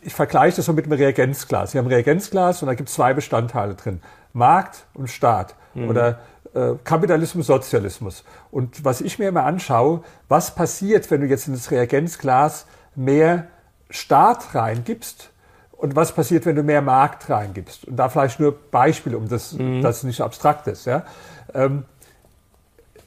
ich 0.01 0.13
vergleiche 0.13 0.57
das 0.57 0.65
so 0.65 0.73
mit 0.73 0.85
einem 0.85 0.93
Reagenzglas. 0.93 1.73
Wir 1.73 1.79
haben 1.79 1.87
ein 1.87 1.93
Reagenzglas 1.93 2.61
und 2.61 2.67
da 2.67 2.73
gibt 2.73 2.89
es 2.89 2.95
zwei 2.95 3.13
Bestandteile 3.13 3.75
drin. 3.75 4.01
Markt 4.33 4.85
und 4.93 5.09
Staat. 5.09 5.55
Mhm. 5.73 5.89
Oder 5.89 6.19
äh, 6.53 6.73
Kapitalismus, 6.83 7.47
Sozialismus. 7.47 8.23
Und 8.51 8.83
was 8.83 9.01
ich 9.01 9.19
mir 9.19 9.29
immer 9.29 9.43
anschaue, 9.45 10.01
was 10.27 10.55
passiert, 10.55 11.09
wenn 11.11 11.21
du 11.21 11.27
jetzt 11.27 11.47
in 11.47 11.53
das 11.53 11.71
Reagenzglas 11.71 12.65
mehr 12.95 13.47
Staat 13.89 14.53
reingibst 14.55 15.31
und 15.71 15.95
was 15.95 16.13
passiert, 16.13 16.45
wenn 16.45 16.55
du 16.55 16.63
mehr 16.63 16.81
Markt 16.81 17.29
reingibst. 17.29 17.85
Und 17.85 17.95
da 17.95 18.09
vielleicht 18.09 18.39
nur 18.39 18.57
Beispiele, 18.71 19.17
um 19.17 19.27
das, 19.29 19.53
mhm. 19.53 19.81
dass 19.81 19.97
es 19.97 20.03
nicht 20.03 20.21
abstrakt 20.21 20.67
ist. 20.67 20.85
Ja? 20.85 21.05
Ähm, 21.53 21.85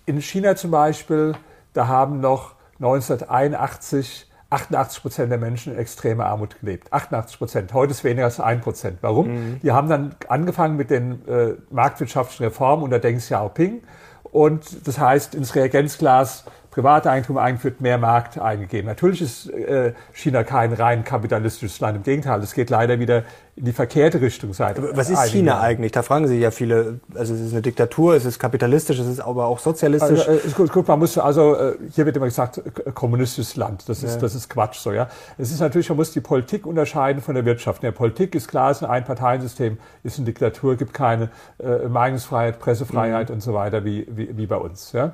in 0.06 0.20
China 0.20 0.56
zum 0.56 0.70
Beispiel, 0.70 1.34
da 1.74 1.86
haben 1.86 2.20
noch 2.20 2.54
1981 2.80 4.28
88 4.52 5.02
Prozent 5.02 5.30
der 5.30 5.38
Menschen 5.38 5.72
in 5.72 5.78
extremer 5.78 6.26
Armut 6.26 6.60
gelebt. 6.60 6.92
88 6.92 7.38
Prozent. 7.38 7.72
Heute 7.72 7.92
ist 7.92 8.04
weniger 8.04 8.24
als 8.24 8.38
ein 8.38 8.60
Prozent. 8.60 8.98
Warum? 9.00 9.28
Mhm. 9.28 9.60
Die 9.62 9.72
haben 9.72 9.88
dann 9.88 10.14
angefangen 10.28 10.76
mit 10.76 10.90
den 10.90 11.26
äh, 11.26 11.54
marktwirtschaftlichen 11.70 12.44
Reformen 12.44 12.84
unter 12.84 12.98
Deng 12.98 13.16
Xiaoping. 13.16 13.82
Und 14.24 14.86
das 14.86 14.98
heißt, 14.98 15.34
ins 15.34 15.54
Reagenzglas 15.54 16.44
Privateigentum 16.72 17.36
eingeführt, 17.36 17.82
mehr 17.82 17.98
Markt 17.98 18.38
eingegeben. 18.38 18.86
Natürlich 18.86 19.20
ist 19.20 19.50
äh, 19.50 19.92
China 20.14 20.42
kein 20.42 20.72
rein 20.72 21.04
kapitalistisches 21.04 21.78
Land. 21.80 21.98
Im 21.98 22.02
Gegenteil, 22.02 22.40
es 22.40 22.54
geht 22.54 22.70
leider 22.70 22.98
wieder 22.98 23.24
in 23.54 23.66
die 23.66 23.72
verkehrte 23.72 24.22
Richtung 24.22 24.54
seit. 24.54 24.80
Was 24.96 25.10
ist 25.10 25.22
China 25.30 25.52
Jahren. 25.52 25.64
eigentlich? 25.64 25.92
Da 25.92 26.02
fragen 26.02 26.26
sich 26.26 26.40
ja 26.40 26.50
viele. 26.50 27.00
Also 27.14 27.34
es 27.34 27.40
ist 27.40 27.52
eine 27.52 27.60
Diktatur, 27.60 28.14
es 28.14 28.24
ist 28.24 28.38
kapitalistisch, 28.38 28.98
es 28.98 29.06
ist 29.06 29.20
aber 29.20 29.44
auch 29.44 29.58
sozialistisch. 29.58 30.26
Also, 30.26 30.48
äh, 30.48 30.50
gut, 30.56 30.72
gut, 30.72 30.88
man 30.88 30.98
muss 30.98 31.18
also 31.18 31.54
äh, 31.56 31.74
hier 31.90 32.06
wird 32.06 32.16
immer 32.16 32.24
gesagt 32.24 32.62
kommunistisches 32.94 33.56
Land. 33.56 33.86
Das 33.90 34.02
ist 34.02 34.14
ja. 34.14 34.20
das 34.20 34.34
ist 34.34 34.48
Quatsch 34.48 34.78
so 34.78 34.92
ja. 34.92 35.10
Es 35.36 35.50
ist 35.52 35.60
natürlich 35.60 35.90
man 35.90 35.96
muss 35.96 36.12
die 36.12 36.22
Politik 36.22 36.64
unterscheiden 36.64 37.20
von 37.20 37.34
der 37.34 37.44
Wirtschaft. 37.44 37.82
In 37.82 37.88
der 37.88 37.92
Politik 37.92 38.34
ist 38.34 38.48
klar, 38.48 38.70
es 38.70 38.78
ist 38.78 38.84
ein 38.84 38.90
Einparteiensystem, 38.90 39.76
ist 40.02 40.16
eine 40.16 40.24
Diktatur, 40.24 40.76
gibt 40.76 40.94
keine 40.94 41.28
äh, 41.58 41.86
Meinungsfreiheit, 41.86 42.58
Pressefreiheit 42.58 43.28
mhm. 43.28 43.34
und 43.34 43.40
so 43.42 43.52
weiter 43.52 43.84
wie, 43.84 44.06
wie 44.08 44.34
wie 44.34 44.46
bei 44.46 44.56
uns. 44.56 44.92
Ja. 44.92 45.12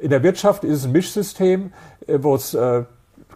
In 0.00 0.10
der 0.10 0.22
Wirtschaft 0.22 0.64
ist 0.64 0.78
es 0.78 0.84
ein 0.84 0.92
Mischsystem, 0.92 1.72
äh, 2.06 2.18
wo 2.20 2.34
es 2.34 2.54
äh, 2.54 2.84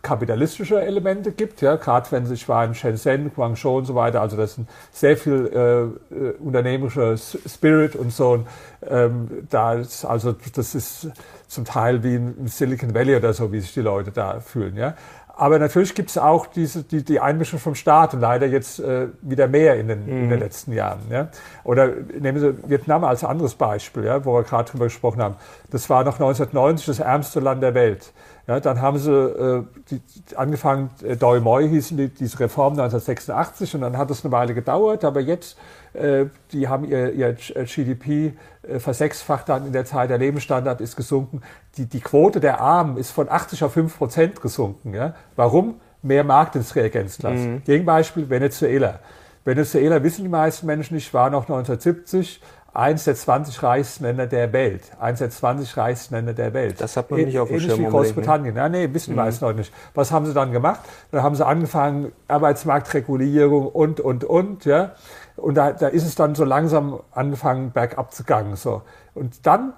kapitalistische 0.03 0.81
Elemente 0.81 1.33
gibt, 1.33 1.63
ja, 1.63 1.77
gerade 1.77 2.13
wenn 2.13 2.27
sich 2.27 2.49
war 2.49 2.65
in 2.65 2.75
Shenzhen, 2.75 3.33
Guangzhou 3.35 3.79
und 3.79 3.87
so 3.87 3.95
weiter, 3.95 4.21
also 4.21 4.37
das 4.37 4.55
sind 4.55 4.69
sehr 4.93 5.17
viel 5.17 5.51
äh, 5.53 6.15
äh 6.15 6.35
unternehmerischer 6.39 7.17
Spirit 7.17 7.97
und 7.97 8.13
so. 8.13 8.33
Und, 8.33 8.47
ähm, 8.87 9.47
da 9.51 9.75
ist, 9.75 10.05
also 10.05 10.35
das 10.55 10.75
ist 10.75 11.09
zum 11.49 11.65
Teil 11.65 12.03
wie 12.03 12.17
in 12.17 12.47
Silicon 12.47 12.95
Valley 12.95 13.17
oder 13.17 13.33
so, 13.33 13.51
wie 13.51 13.61
sich 13.61 13.73
die 13.73 13.81
Leute 13.81 14.11
da 14.11 14.41
fühlen, 14.41 14.77
ja. 14.77 14.95
Aber 15.37 15.59
natürlich 15.59 15.95
gibt 15.95 16.11
es 16.11 16.19
auch 16.19 16.47
diese, 16.47 16.85
die, 16.85 17.05
die 17.05 17.19
Einmischung 17.19 17.59
vom 17.59 17.75
Staat 17.75 18.13
leider 18.13 18.47
jetzt 18.47 18.79
äh, 18.79 19.09
wieder 19.21 19.49
mehr 19.49 19.77
in 19.77 19.89
den, 19.89 20.05
mhm. 20.05 20.09
in 20.09 20.21
den 20.29 20.39
mhm. 20.39 20.39
letzten 20.39 20.73
Jahren. 20.73 21.01
Ja? 21.11 21.29
Oder 21.65 21.89
nehmen 22.19 22.39
Sie 22.39 22.55
Vietnam 22.69 23.05
als 23.05 23.25
anderes 23.25 23.55
Beispiel, 23.55 24.05
ja, 24.05 24.25
wo 24.25 24.35
wir 24.35 24.45
gerade 24.45 24.71
drüber 24.71 24.85
gesprochen 24.85 25.21
haben. 25.21 25.37
Das 25.71 25.91
war 25.91 26.05
noch 26.05 26.15
1990 26.15 26.87
das 26.87 27.01
ärmste 27.01 27.41
Land 27.41 27.63
der 27.63 27.75
Welt. 27.75 28.13
Ja, 28.47 28.61
dann 28.61 28.83
haben 28.83 28.99
sie 28.99 29.11
äh, 29.11 29.63
die, 29.91 30.01
angefangen, 30.37 30.91
äh, 31.03 31.17
Doi 31.17 31.41
Moi 31.41 31.67
hießen 31.67 31.97
die, 31.97 32.09
diese 32.09 32.41
Reform 32.41 32.73
1986 32.73 33.75
und 33.75 33.81
dann 33.81 33.97
hat 33.97 34.11
es 34.11 34.23
eine 34.25 34.33
Weile 34.33 34.53
gedauert, 34.53 35.05
aber 35.05 35.21
jetzt, 35.21 35.57
äh, 35.95 36.27
die 36.53 36.69
haben 36.69 36.85
ihr, 36.85 37.13
ihr 37.13 37.33
GDP 37.33 38.35
äh, 38.63 38.79
versechsfacht 38.79 39.49
dann 39.49 39.67
in 39.67 39.73
der 39.73 39.87
Zeit, 39.87 40.11
der 40.11 40.19
Lebensstandard 40.19 40.83
ist 40.83 40.95
gesunken. 40.95 41.41
Die, 41.79 41.87
die 41.87 42.01
Quote 42.01 42.39
der 42.39 42.61
Armen 42.61 42.99
ist 42.99 43.13
von 43.13 43.31
80 43.31 43.65
auf 43.65 43.73
5 43.73 43.97
Prozent 43.97 44.43
gesunken. 44.43 44.93
Ja? 44.93 45.15
Warum? 45.37 45.81
Mehr 46.03 46.25
Markt 46.25 46.55
ins 46.55 46.77
Reagenzglas. 46.77 47.41
Mhm. 47.41 47.63
Gegenbeispiel 47.65 48.29
Venezuela. 48.29 48.99
Venezuela 49.47 50.03
wissen 50.03 50.23
die 50.23 50.29
meisten 50.29 50.67
Menschen 50.67 50.95
nicht, 50.95 51.15
war 51.15 51.31
noch 51.31 51.43
1970 51.43 52.43
eins 52.75 53.05
der 53.05 53.15
20 53.15 53.63
reichsten 53.63 54.05
Länder 54.05 54.27
der 54.27 54.53
Welt. 54.53 54.83
Eins 55.01 55.21
der 55.21 55.31
20 55.31 55.77
reichsten 55.77 56.15
Länder 56.15 56.35
der 56.35 56.53
Welt. 56.53 56.81
Das 56.81 56.97
hat 56.97 57.11
man 57.11 57.21
nicht 57.21 57.39
auf 57.39 57.49
dem 57.49 57.61
Schirm. 57.61 57.79
wie 57.79 57.85
Großbritannien. 57.85 58.57
Ja, 58.57 58.69
nee, 58.69 58.93
wissen 58.93 59.13
mhm. 59.13 59.19
meisten 59.19 59.45
Leute 59.45 59.61
nicht. 59.61 59.73
Was 59.95 60.11
haben 60.11 60.27
sie 60.27 60.35
dann 60.35 60.53
gemacht? 60.53 60.81
Dann 61.13 61.23
haben 61.23 61.37
sie 61.37 61.47
angefangen, 61.47 62.13
Arbeitsmarktregulierung 62.27 63.69
und, 63.69 64.01
und, 64.01 64.25
und, 64.25 64.65
ja. 64.65 64.93
Und 65.37 65.55
da, 65.55 65.73
da 65.73 65.89
ist 65.89 66.05
es 66.05 66.17
dann 66.17 66.35
so 66.35 66.45
langsam 66.45 67.01
angefangen, 67.13 67.71
bergab 67.71 68.13
zu 68.13 68.25
gehen, 68.25 68.57
so. 68.57 68.83
Und 69.15 69.47
dann 69.47 69.73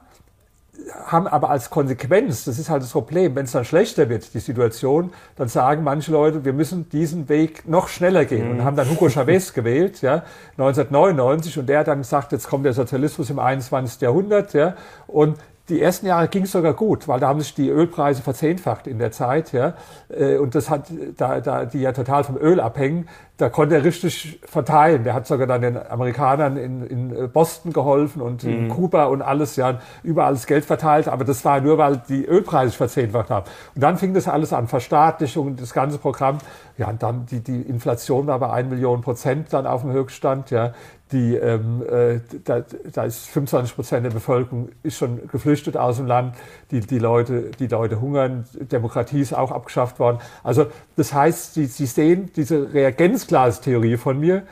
haben 1.07 1.27
aber 1.27 1.51
als 1.51 1.71
Konsequenz, 1.71 2.45
das 2.45 2.59
ist 2.59 2.71
halt 2.71 2.83
das 2.83 2.91
Problem, 2.91 3.35
wenn 3.35 3.45
es 3.45 3.53
dann 3.53 3.65
schlechter 3.65 4.09
wird, 4.09 4.33
die 4.35 4.41
Situation, 4.41 5.12
dann 5.37 5.49
sagen 5.49 5.83
manche 5.85 6.12
Leute, 6.12 6.45
wir 6.45 6.53
müssen 6.53 6.89
diesen 6.89 7.29
Weg 7.29 7.69
noch 7.69 7.89
schneller 7.89 8.25
gehen 8.25 8.47
mhm. 8.47 8.59
und 8.59 8.65
haben 8.65 8.77
dann 8.77 8.89
Hugo 8.89 9.09
Chavez 9.09 9.53
gewählt, 9.53 10.03
ja, 10.03 10.25
1999 10.59 11.59
und 11.59 11.69
der 11.69 11.81
hat 11.81 11.89
dann 11.89 11.99
gesagt, 11.99 12.33
jetzt 12.33 12.49
kommt 12.49 12.65
der 12.65 12.73
Sozialismus 12.73 13.31
im 13.31 13.39
21. 13.39 14.01
Jahrhundert, 14.01 14.53
ja, 14.53 14.75
und 15.07 15.37
die 15.68 15.83
ersten 15.83 16.07
Jahre 16.07 16.29
ging 16.29 16.44
es 16.44 16.52
sogar 16.52 16.74
gut, 16.74 17.09
weil 17.09 17.18
da 17.18 17.29
haben 17.29 17.40
sich 17.40 17.55
die 17.55 17.68
Ölpreise 17.68 18.22
verzehnfacht 18.22 18.87
in 18.87 18.98
der 18.98 19.11
Zeit, 19.11 19.52
ja. 19.52 19.74
Äh, 20.09 20.37
und 20.38 20.55
das 20.55 20.70
hat, 20.70 20.87
da, 21.16 21.40
da 21.40 21.64
die 21.64 21.81
ja 21.81 21.92
total 21.92 22.24
vom 22.24 22.37
Öl 22.37 22.61
abhängen, 22.61 23.09
da 23.37 23.50
konnte 23.50 23.74
er 23.74 23.85
richtig 23.85 24.40
verteilen. 24.44 25.05
Der 25.05 25.12
hat 25.12 25.26
sogar 25.26 25.46
dann 25.46 25.61
den 25.61 25.76
Amerikanern 25.76 26.57
in, 26.57 26.87
in 26.87 27.24
äh, 27.24 27.26
Boston 27.26 27.72
geholfen 27.72 28.22
und 28.22 28.44
mhm. 28.44 28.50
in 28.50 28.68
Kuba 28.68 29.07
und 29.07 29.22
alles, 29.22 29.57
ja, 29.57 29.81
überall 30.02 30.33
das 30.33 30.46
Geld 30.46 30.64
verteilt. 30.64 31.09
Aber 31.09 31.24
das 31.24 31.44
war 31.44 31.61
nur, 31.61 31.76
weil 31.79 32.00
die 32.09 32.24
Ölpreise 32.24 32.70
sich 32.70 32.79
verzehnfacht 32.79 33.31
haben. 33.31 33.46
Und 33.74 33.83
dann 33.83 33.98
fing 33.98 34.14
das 34.14 34.29
alles 34.29 34.52
an, 34.52 34.68
Verstaatlichung, 34.68 35.57
das 35.57 35.74
ganze 35.74 35.98
Programm. 35.98 36.38
Ja, 36.79 36.88
und 36.88 37.02
dann 37.02 37.26
die, 37.26 37.40
die 37.40 37.62
Inflation 37.62 38.26
war 38.26 38.38
bei 38.38 38.50
1 38.50 38.70
Million 38.70 39.00
Prozent 39.00 39.52
dann 39.52 39.66
auf 39.66 39.83
dem 39.83 39.92
Höchststand, 39.92 40.50
ja 40.50 40.72
die, 41.12 41.37
ähm, 41.37 41.85
äh, 41.88 42.21
da, 42.45 42.64
da 42.92 43.05
ist 43.05 43.27
25 43.29 43.77
Prozent 43.77 44.05
der 44.05 44.11
Bevölkerung 44.11 44.71
ist 44.83 44.97
schon 44.97 45.29
geflüchtet 45.29 45.77
aus 45.77 45.99
dem 45.99 46.07
Land. 46.07 46.35
Die, 46.73 46.81
die, 46.81 46.99
Leute, 46.99 47.53
die 47.59 47.69
Leute 47.69 48.01
hungern. 48.01 48.45
Demokratie 48.55 49.21
ist 49.21 49.33
auch 49.33 49.53
abgeschafft 49.53 50.01
worden. 50.01 50.19
Also 50.42 50.66
das 50.97 51.12
heißt, 51.12 51.55
Sie, 51.55 51.66
Sie 51.66 51.87
sehen 51.87 52.31
diese 52.35 52.73
Reagenzglas-Theorie 52.75 53.97
von 53.97 54.19
mir. 54.19 54.42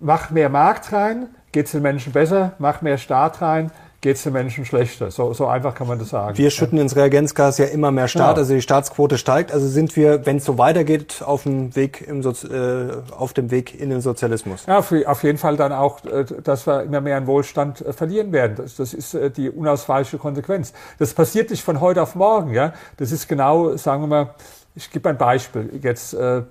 Mach 0.00 0.30
mehr 0.30 0.48
Markt 0.48 0.92
rein, 0.92 1.28
geht 1.50 1.66
es 1.66 1.72
den 1.72 1.82
Menschen 1.82 2.12
besser, 2.12 2.52
macht 2.58 2.82
mehr 2.82 2.98
Staat 2.98 3.42
rein, 3.42 3.70
geht 4.04 4.18
es 4.18 4.22
den 4.22 4.34
Menschen 4.34 4.66
schlechter. 4.66 5.10
So, 5.10 5.32
so 5.32 5.46
einfach 5.46 5.74
kann 5.74 5.88
man 5.88 5.98
das 5.98 6.10
sagen. 6.10 6.36
Wir 6.36 6.50
schütten 6.50 6.76
ins 6.76 6.94
Reagenzgas 6.94 7.56
ja 7.56 7.64
immer 7.64 7.90
mehr 7.90 8.06
Staat, 8.06 8.36
ja. 8.36 8.42
also 8.42 8.52
die 8.52 8.60
Staatsquote 8.60 9.16
steigt. 9.16 9.50
Also 9.50 9.66
sind 9.66 9.96
wir, 9.96 10.26
wenn 10.26 10.36
es 10.36 10.44
so 10.44 10.58
weitergeht, 10.58 11.22
auf 11.24 11.44
dem 11.44 11.74
Weg 11.74 12.04
im 12.06 12.22
Sozi 12.22 12.48
äh, 12.48 12.98
auf 13.16 13.32
dem 13.32 13.50
Weg 13.50 13.80
in 13.80 13.88
den 13.88 14.02
Sozialismus. 14.02 14.66
Ja, 14.66 14.82
für, 14.82 15.08
auf 15.08 15.22
jeden 15.22 15.38
Fall 15.38 15.56
dann 15.56 15.72
auch, 15.72 16.04
äh, 16.04 16.26
dass 16.44 16.66
wir 16.66 16.82
immer 16.82 17.00
mehr 17.00 17.16
an 17.16 17.26
Wohlstand 17.26 17.80
äh, 17.80 17.94
verlieren 17.94 18.30
werden. 18.30 18.56
Das, 18.56 18.76
das 18.76 18.92
ist 18.92 19.14
äh, 19.14 19.30
die 19.30 19.48
unausweichliche 19.48 20.18
Konsequenz. 20.18 20.74
Das 20.98 21.14
passiert 21.14 21.48
nicht 21.48 21.64
von 21.64 21.80
heute 21.80 22.02
auf 22.02 22.14
morgen. 22.14 22.52
Ja, 22.52 22.74
das 22.98 23.10
ist 23.10 23.26
genau, 23.26 23.74
sagen 23.78 24.02
wir 24.02 24.08
mal, 24.08 24.34
ich 24.74 24.90
gebe 24.90 25.08
ein 25.08 25.16
Beispiel. 25.16 25.80
Jetzt 25.80 26.12
äh, 26.12 26.42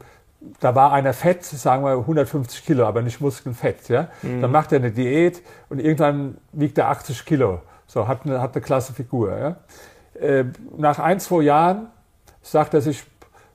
da 0.59 0.75
war 0.75 0.91
einer 0.91 1.13
fett, 1.13 1.43
sagen 1.43 1.83
wir 1.83 1.91
150 1.91 2.65
Kilo, 2.65 2.85
aber 2.85 3.01
nicht 3.01 3.21
Muskelfett. 3.21 3.89
Ja? 3.89 4.07
Mhm. 4.21 4.41
Dann 4.41 4.51
macht 4.51 4.71
er 4.71 4.79
eine 4.79 4.91
Diät 4.91 5.41
und 5.69 5.79
irgendwann 5.79 6.37
wiegt 6.51 6.77
er 6.77 6.89
80 6.89 7.25
Kilo. 7.25 7.61
So, 7.87 8.07
hat 8.07 8.25
eine, 8.25 8.41
hat 8.41 8.55
eine 8.55 8.61
klasse 8.61 8.93
Figur. 8.93 9.37
Ja? 9.37 9.55
Äh, 10.19 10.45
nach 10.77 10.99
ein, 10.99 11.19
zwei 11.19 11.43
Jahren 11.43 11.87
sagt 12.41 12.73
er 12.73 12.81
sich, 12.81 13.03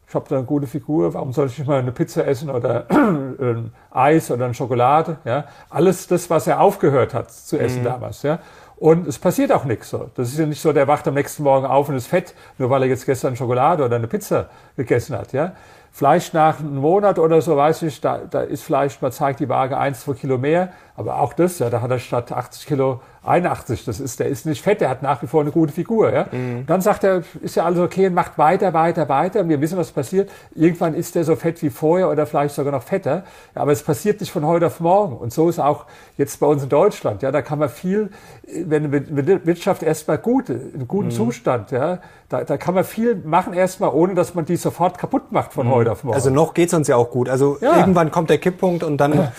ich 0.08 0.14
habe 0.14 0.24
da 0.28 0.36
eine 0.36 0.46
gute 0.46 0.66
Figur, 0.66 1.12
warum 1.12 1.32
soll 1.32 1.48
ich 1.48 1.58
nicht 1.58 1.68
mal 1.68 1.80
eine 1.80 1.92
Pizza 1.92 2.26
essen 2.26 2.48
oder 2.48 2.86
Eis 3.90 4.30
oder 4.30 4.46
eine 4.46 4.54
Schokolade? 4.54 5.18
Ja? 5.24 5.44
Alles 5.68 6.06
das, 6.06 6.30
was 6.30 6.46
er 6.46 6.60
aufgehört 6.60 7.12
hat 7.12 7.30
zu 7.30 7.58
essen 7.58 7.80
mhm. 7.80 7.84
damals. 7.84 8.22
Ja? 8.22 8.38
Und 8.76 9.08
es 9.08 9.18
passiert 9.18 9.52
auch 9.52 9.64
nichts 9.64 9.90
so. 9.90 10.08
Das 10.14 10.28
ist 10.28 10.38
ja 10.38 10.46
nicht 10.46 10.62
so, 10.62 10.72
der 10.72 10.86
wacht 10.86 11.06
am 11.08 11.14
nächsten 11.14 11.42
Morgen 11.42 11.66
auf 11.66 11.88
und 11.88 11.96
ist 11.96 12.06
fett, 12.06 12.34
nur 12.58 12.70
weil 12.70 12.82
er 12.82 12.88
jetzt 12.88 13.06
gestern 13.06 13.34
Schokolade 13.36 13.84
oder 13.84 13.96
eine 13.96 14.06
Pizza 14.06 14.48
gegessen 14.76 15.18
hat. 15.18 15.32
Ja? 15.32 15.52
Vielleicht 15.98 16.32
nach 16.32 16.60
einem 16.60 16.76
Monat 16.76 17.18
oder 17.18 17.40
so, 17.40 17.56
weiß 17.56 17.82
ich, 17.82 18.00
da, 18.00 18.18
da 18.18 18.42
ist 18.42 18.62
vielleicht, 18.62 19.02
man 19.02 19.10
zeigt 19.10 19.40
die 19.40 19.48
Waage 19.48 19.76
eins, 19.76 20.02
zwei 20.02 20.12
Kilo 20.12 20.38
mehr, 20.38 20.68
aber 20.98 21.20
auch 21.20 21.32
das, 21.32 21.60
ja, 21.60 21.70
da 21.70 21.80
hat 21.80 21.92
er 21.92 22.00
statt 22.00 22.32
80 22.32 22.66
Kilo 22.66 23.00
81, 23.24 23.84
das 23.84 24.00
ist, 24.00 24.18
der 24.18 24.26
ist 24.26 24.46
nicht 24.46 24.62
fett, 24.62 24.80
der 24.80 24.88
hat 24.88 25.00
nach 25.00 25.22
wie 25.22 25.28
vor 25.28 25.42
eine 25.42 25.52
gute 25.52 25.72
Figur, 25.72 26.12
ja. 26.12 26.26
Mhm. 26.32 26.66
Dann 26.66 26.80
sagt 26.80 27.04
er, 27.04 27.22
ist 27.40 27.54
ja 27.54 27.64
alles 27.64 27.78
okay 27.78 28.08
und 28.08 28.14
macht 28.14 28.36
weiter, 28.36 28.72
weiter, 28.72 29.08
weiter 29.08 29.40
und 29.40 29.48
wir 29.48 29.60
wissen, 29.60 29.78
was 29.78 29.92
passiert. 29.92 30.28
Irgendwann 30.56 30.94
ist 30.94 31.14
der 31.14 31.22
so 31.22 31.36
fett 31.36 31.62
wie 31.62 31.70
vorher 31.70 32.10
oder 32.10 32.26
vielleicht 32.26 32.56
sogar 32.56 32.72
noch 32.72 32.82
fetter, 32.82 33.22
ja, 33.54 33.62
aber 33.62 33.70
es 33.70 33.84
passiert 33.84 34.20
nicht 34.20 34.32
von 34.32 34.44
heute 34.44 34.66
auf 34.66 34.80
morgen 34.80 35.16
und 35.16 35.32
so 35.32 35.48
ist 35.48 35.60
auch 35.60 35.84
jetzt 36.16 36.40
bei 36.40 36.48
uns 36.48 36.64
in 36.64 36.68
Deutschland, 36.68 37.22
ja, 37.22 37.30
da 37.30 37.42
kann 37.42 37.60
man 37.60 37.68
viel, 37.68 38.10
wenn 38.64 38.90
die 38.90 39.46
Wirtschaft 39.46 39.84
erstmal 39.84 40.18
gut, 40.18 40.48
in 40.48 40.88
gutem 40.88 41.10
mhm. 41.10 41.12
Zustand, 41.12 41.70
ja, 41.70 42.00
da, 42.28 42.44
da 42.44 42.58
kann 42.58 42.74
man 42.74 42.84
viel 42.84 43.14
machen 43.14 43.54
erstmal, 43.54 43.90
ohne 43.90 44.14
dass 44.14 44.34
man 44.34 44.44
die 44.44 44.56
sofort 44.56 44.98
kaputt 44.98 45.32
macht 45.32 45.54
von 45.54 45.66
mhm. 45.66 45.72
heute 45.72 45.92
auf 45.92 46.04
morgen. 46.04 46.14
Also 46.14 46.28
noch 46.28 46.52
geht's 46.52 46.74
uns 46.74 46.86
ja 46.86 46.96
auch 46.96 47.10
gut. 47.10 47.28
Also 47.28 47.56
ja. 47.60 47.78
irgendwann 47.78 48.10
kommt 48.10 48.28
der 48.28 48.36
Kipppunkt 48.36 48.82
und 48.82 48.98
dann 48.98 49.12
ja. 49.14 49.32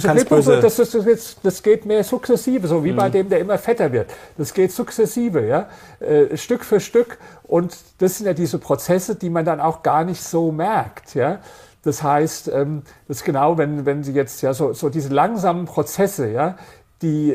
kann 0.00 0.16
böse... 0.28 0.60
Das, 0.60 0.76
das, 0.90 1.04
das, 1.04 1.36
das, 1.42 1.62
geht 1.62 1.86
mehr 1.86 2.04
sukzessive, 2.04 2.66
so 2.66 2.84
wie 2.84 2.92
mhm. 2.92 2.96
bei 2.96 3.08
dem, 3.10 3.28
der 3.28 3.40
immer 3.40 3.58
fetter 3.58 3.92
wird. 3.92 4.10
Das 4.36 4.54
geht 4.54 4.72
sukzessive, 4.72 5.46
ja, 5.46 5.68
äh, 6.00 6.36
Stück 6.36 6.64
für 6.64 6.80
Stück. 6.80 7.18
Und 7.42 7.76
das 7.98 8.18
sind 8.18 8.26
ja 8.26 8.34
diese 8.34 8.58
Prozesse, 8.58 9.14
die 9.16 9.30
man 9.30 9.44
dann 9.44 9.60
auch 9.60 9.82
gar 9.82 10.04
nicht 10.04 10.22
so 10.22 10.52
merkt, 10.52 11.14
ja. 11.14 11.40
Das 11.82 12.02
heißt, 12.02 12.48
ähm, 12.48 12.82
das 13.08 13.18
ist 13.18 13.24
genau, 13.24 13.56
wenn, 13.56 13.86
wenn 13.86 14.04
Sie 14.04 14.12
jetzt 14.12 14.42
ja 14.42 14.52
so, 14.52 14.74
so 14.74 14.90
diese 14.90 15.08
langsamen 15.08 15.64
Prozesse, 15.64 16.28
ja, 16.28 16.56
die 17.02 17.34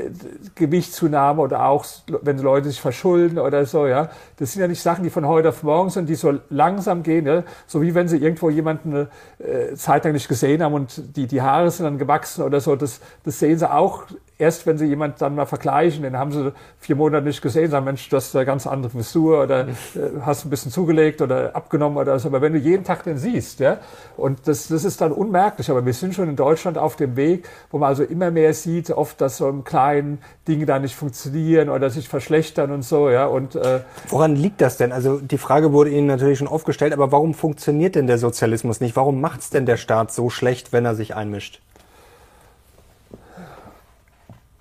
Gewichtszunahme 0.53 1.41
oder 1.41 1.65
auch, 1.65 1.85
wenn 2.21 2.37
Leute 2.37 2.69
sich 2.69 2.79
verschulden 2.79 3.39
oder 3.39 3.65
so, 3.65 3.87
ja. 3.87 4.09
Das 4.37 4.53
sind 4.53 4.61
ja 4.61 4.67
nicht 4.67 4.81
Sachen, 4.81 5.03
die 5.03 5.09
von 5.09 5.27
heute 5.27 5.49
auf 5.49 5.63
morgen 5.63 5.89
sind, 5.89 6.07
die 6.07 6.15
so 6.15 6.37
langsam 6.49 7.01
gehen, 7.01 7.25
ja. 7.25 7.43
So 7.65 7.81
wie 7.81 7.95
wenn 7.95 8.07
sie 8.07 8.17
irgendwo 8.17 8.49
jemanden 8.49 9.07
äh, 9.39 9.73
Zeit 9.75 10.03
lang 10.03 10.13
nicht 10.13 10.27
gesehen 10.27 10.61
haben 10.61 10.73
und 10.73 11.15
die, 11.15 11.25
die 11.25 11.41
Haare 11.41 11.71
sind 11.71 11.85
dann 11.85 11.97
gewachsen 11.97 12.43
oder 12.43 12.61
so. 12.61 12.75
Das, 12.75 12.99
das 13.23 13.39
sehen 13.39 13.57
sie 13.57 13.71
auch 13.71 14.03
erst 14.37 14.67
wenn 14.67 14.77
sie 14.77 14.85
jemand 14.85 15.21
dann 15.21 15.35
mal 15.35 15.45
vergleichen, 15.45 16.03
den 16.03 16.17
haben 16.17 16.31
sie 16.31 16.51
vier 16.79 16.95
Monate 16.95 17.25
nicht 17.25 17.41
gesehen, 17.41 17.71
sagen, 17.71 17.85
Mensch, 17.85 18.09
du 18.09 18.17
hast 18.17 18.35
eine 18.35 18.45
ganz 18.45 18.67
andere 18.67 18.91
Frisur 18.91 19.43
oder 19.43 19.67
äh, 19.67 19.73
hast 20.21 20.45
ein 20.45 20.49
bisschen 20.49 20.71
zugelegt 20.71 21.21
oder 21.21 21.55
abgenommen 21.55 21.97
oder 21.97 22.19
so. 22.19 22.27
Aber 22.27 22.41
wenn 22.41 22.53
du 22.53 22.59
jeden 22.59 22.83
Tag 22.83 23.03
den 23.03 23.17
siehst, 23.17 23.59
ja, 23.59 23.77
und 24.17 24.47
das, 24.47 24.67
das 24.67 24.83
ist 24.83 24.99
dann 25.01 25.11
unmerklich. 25.11 25.69
Aber 25.69 25.85
wir 25.85 25.93
sind 25.93 26.13
schon 26.13 26.29
in 26.29 26.35
Deutschland 26.35 26.77
auf 26.77 26.95
dem 26.95 27.15
Weg, 27.15 27.47
wo 27.71 27.77
man 27.77 27.89
also 27.89 28.03
immer 28.03 28.31
mehr 28.31 28.53
sieht, 28.53 28.91
oft, 28.91 29.21
dass 29.21 29.37
so 29.37 29.47
im 29.47 29.63
kleinen 29.63 30.19
Dinge 30.47 30.65
da 30.65 30.79
nicht 30.79 30.95
funktionieren 30.95 31.69
oder 31.69 31.89
sich 31.89 32.09
verschlechtern 32.09 32.71
und 32.71 32.83
so, 32.83 33.09
ja. 33.09 33.25
Und, 33.25 33.55
äh, 33.55 33.81
Woran 34.09 34.35
liegt 34.35 34.61
das 34.61 34.77
denn? 34.77 34.91
Also 34.91 35.19
die 35.19 35.37
Frage 35.37 35.71
wurde 35.71 35.91
Ihnen 35.91 36.07
natürlich 36.07 36.39
schon 36.39 36.47
aufgestellt, 36.47 36.93
aber 36.93 37.11
warum 37.11 37.33
funktioniert 37.33 37.95
denn 37.95 38.07
der 38.07 38.17
Sozialismus 38.17 38.81
nicht? 38.81 38.95
Warum 38.95 39.21
macht's 39.21 39.49
denn 39.49 39.65
der 39.65 39.77
Staat 39.77 40.11
so 40.11 40.29
schlecht, 40.29 40.73
wenn 40.73 40.85
er 40.85 40.95
sich 40.95 41.15
einmischt? 41.15 41.61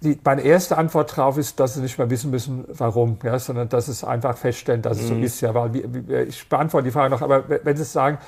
Die, 0.05 0.21
meine 0.23 0.43
erste 0.43 0.77
Antwort 0.77 1.17
darauf 1.17 1.39
ist, 1.39 1.59
dass 1.59 1.75
sie 1.75 1.81
nicht 1.81 1.99
mehr 1.99 2.11
wissen 2.11 2.31
müssen, 2.31 2.65
warum, 2.69 3.19
ja, 3.25 3.39
sondern 3.39 3.69
dass 3.69 3.89
es 3.89 4.05
einfach 4.05 4.37
feststellen, 4.37 4.83
dass 4.83 4.99
es 4.99 5.11
mhm. 5.11 5.21
so 5.21 5.23
ist. 5.23 5.41
Ja, 5.41 5.55
weil 5.55 6.29
ich 6.29 6.49
beantworte 6.49 6.85
die 6.85 6.91
Frage 6.91 7.11
noch, 7.11 7.23
aber 7.23 7.45
wenn 7.49 7.77
Sie 7.77 7.85
sagen, 7.85 8.19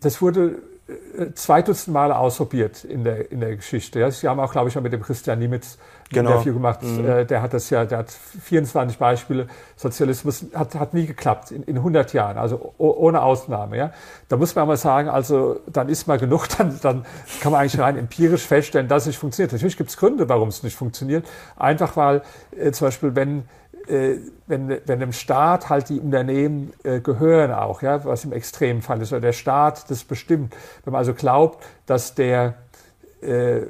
das 0.00 0.22
wurde 0.22 0.62
äh, 0.88 1.32
zwei 1.34 1.62
Dutzend 1.62 1.92
Male 1.92 2.16
ausprobiert 2.16 2.84
in 2.84 3.04
der, 3.04 3.30
in 3.30 3.40
der 3.40 3.56
Geschichte. 3.56 4.00
Ja. 4.00 4.10
Sie 4.10 4.26
haben 4.26 4.40
auch, 4.40 4.52
glaube 4.52 4.68
ich, 4.68 4.80
mit 4.80 4.92
dem 4.92 5.02
Christian 5.02 5.38
Nimitz 5.38 5.78
genau. 6.14 6.32
Interview 6.32 6.54
gemacht. 6.54 6.82
Mhm. 6.82 7.06
Äh, 7.06 7.24
der 7.26 7.42
hat 7.42 7.52
das 7.52 7.70
ja, 7.70 7.84
der 7.84 7.98
hat 7.98 8.10
24 8.10 8.98
Beispiele. 8.98 9.46
Sozialismus 9.76 10.46
hat, 10.54 10.74
hat 10.74 10.94
nie 10.94 11.06
geklappt 11.06 11.50
in, 11.50 11.62
in 11.64 11.76
100 11.76 12.12
Jahren, 12.12 12.38
also 12.38 12.74
ohne 12.78 13.22
Ausnahme. 13.22 13.76
Ja. 13.76 13.92
Da 14.28 14.36
muss 14.36 14.54
man 14.54 14.66
mal 14.66 14.76
sagen, 14.76 15.08
also 15.08 15.60
dann 15.66 15.88
ist 15.88 16.06
mal 16.06 16.18
genug, 16.18 16.48
dann, 16.58 16.78
dann 16.80 17.04
kann 17.40 17.52
man 17.52 17.60
eigentlich 17.60 17.80
rein 17.80 17.98
empirisch 17.98 18.46
feststellen, 18.46 18.88
dass 18.88 19.02
es 19.02 19.08
nicht 19.08 19.18
funktioniert. 19.18 19.52
Natürlich 19.52 19.76
gibt 19.76 19.90
es 19.90 19.96
Gründe, 19.96 20.28
warum 20.28 20.48
es 20.48 20.62
nicht 20.62 20.76
funktioniert. 20.76 21.26
Einfach 21.56 21.96
weil 21.96 22.22
äh, 22.56 22.72
zum 22.72 22.86
Beispiel, 22.86 23.14
wenn 23.14 23.44
äh, 23.88 24.18
wenn, 24.46 24.80
wenn 24.86 25.00
dem 25.00 25.12
Staat 25.12 25.68
halt 25.68 25.90
die 25.90 26.00
Unternehmen 26.00 26.72
äh, 26.84 27.00
gehören 27.00 27.52
auch, 27.52 27.82
ja, 27.82 28.04
was 28.04 28.24
im 28.24 28.32
Extremfall 28.32 29.00
ist, 29.02 29.12
oder 29.12 29.20
der 29.20 29.32
Staat 29.32 29.90
das 29.90 30.04
bestimmt. 30.04 30.54
Wenn 30.84 30.92
man 30.92 31.00
also 31.00 31.12
glaubt, 31.12 31.62
dass 31.86 32.14
der, 32.14 32.54
äh, 33.20 33.62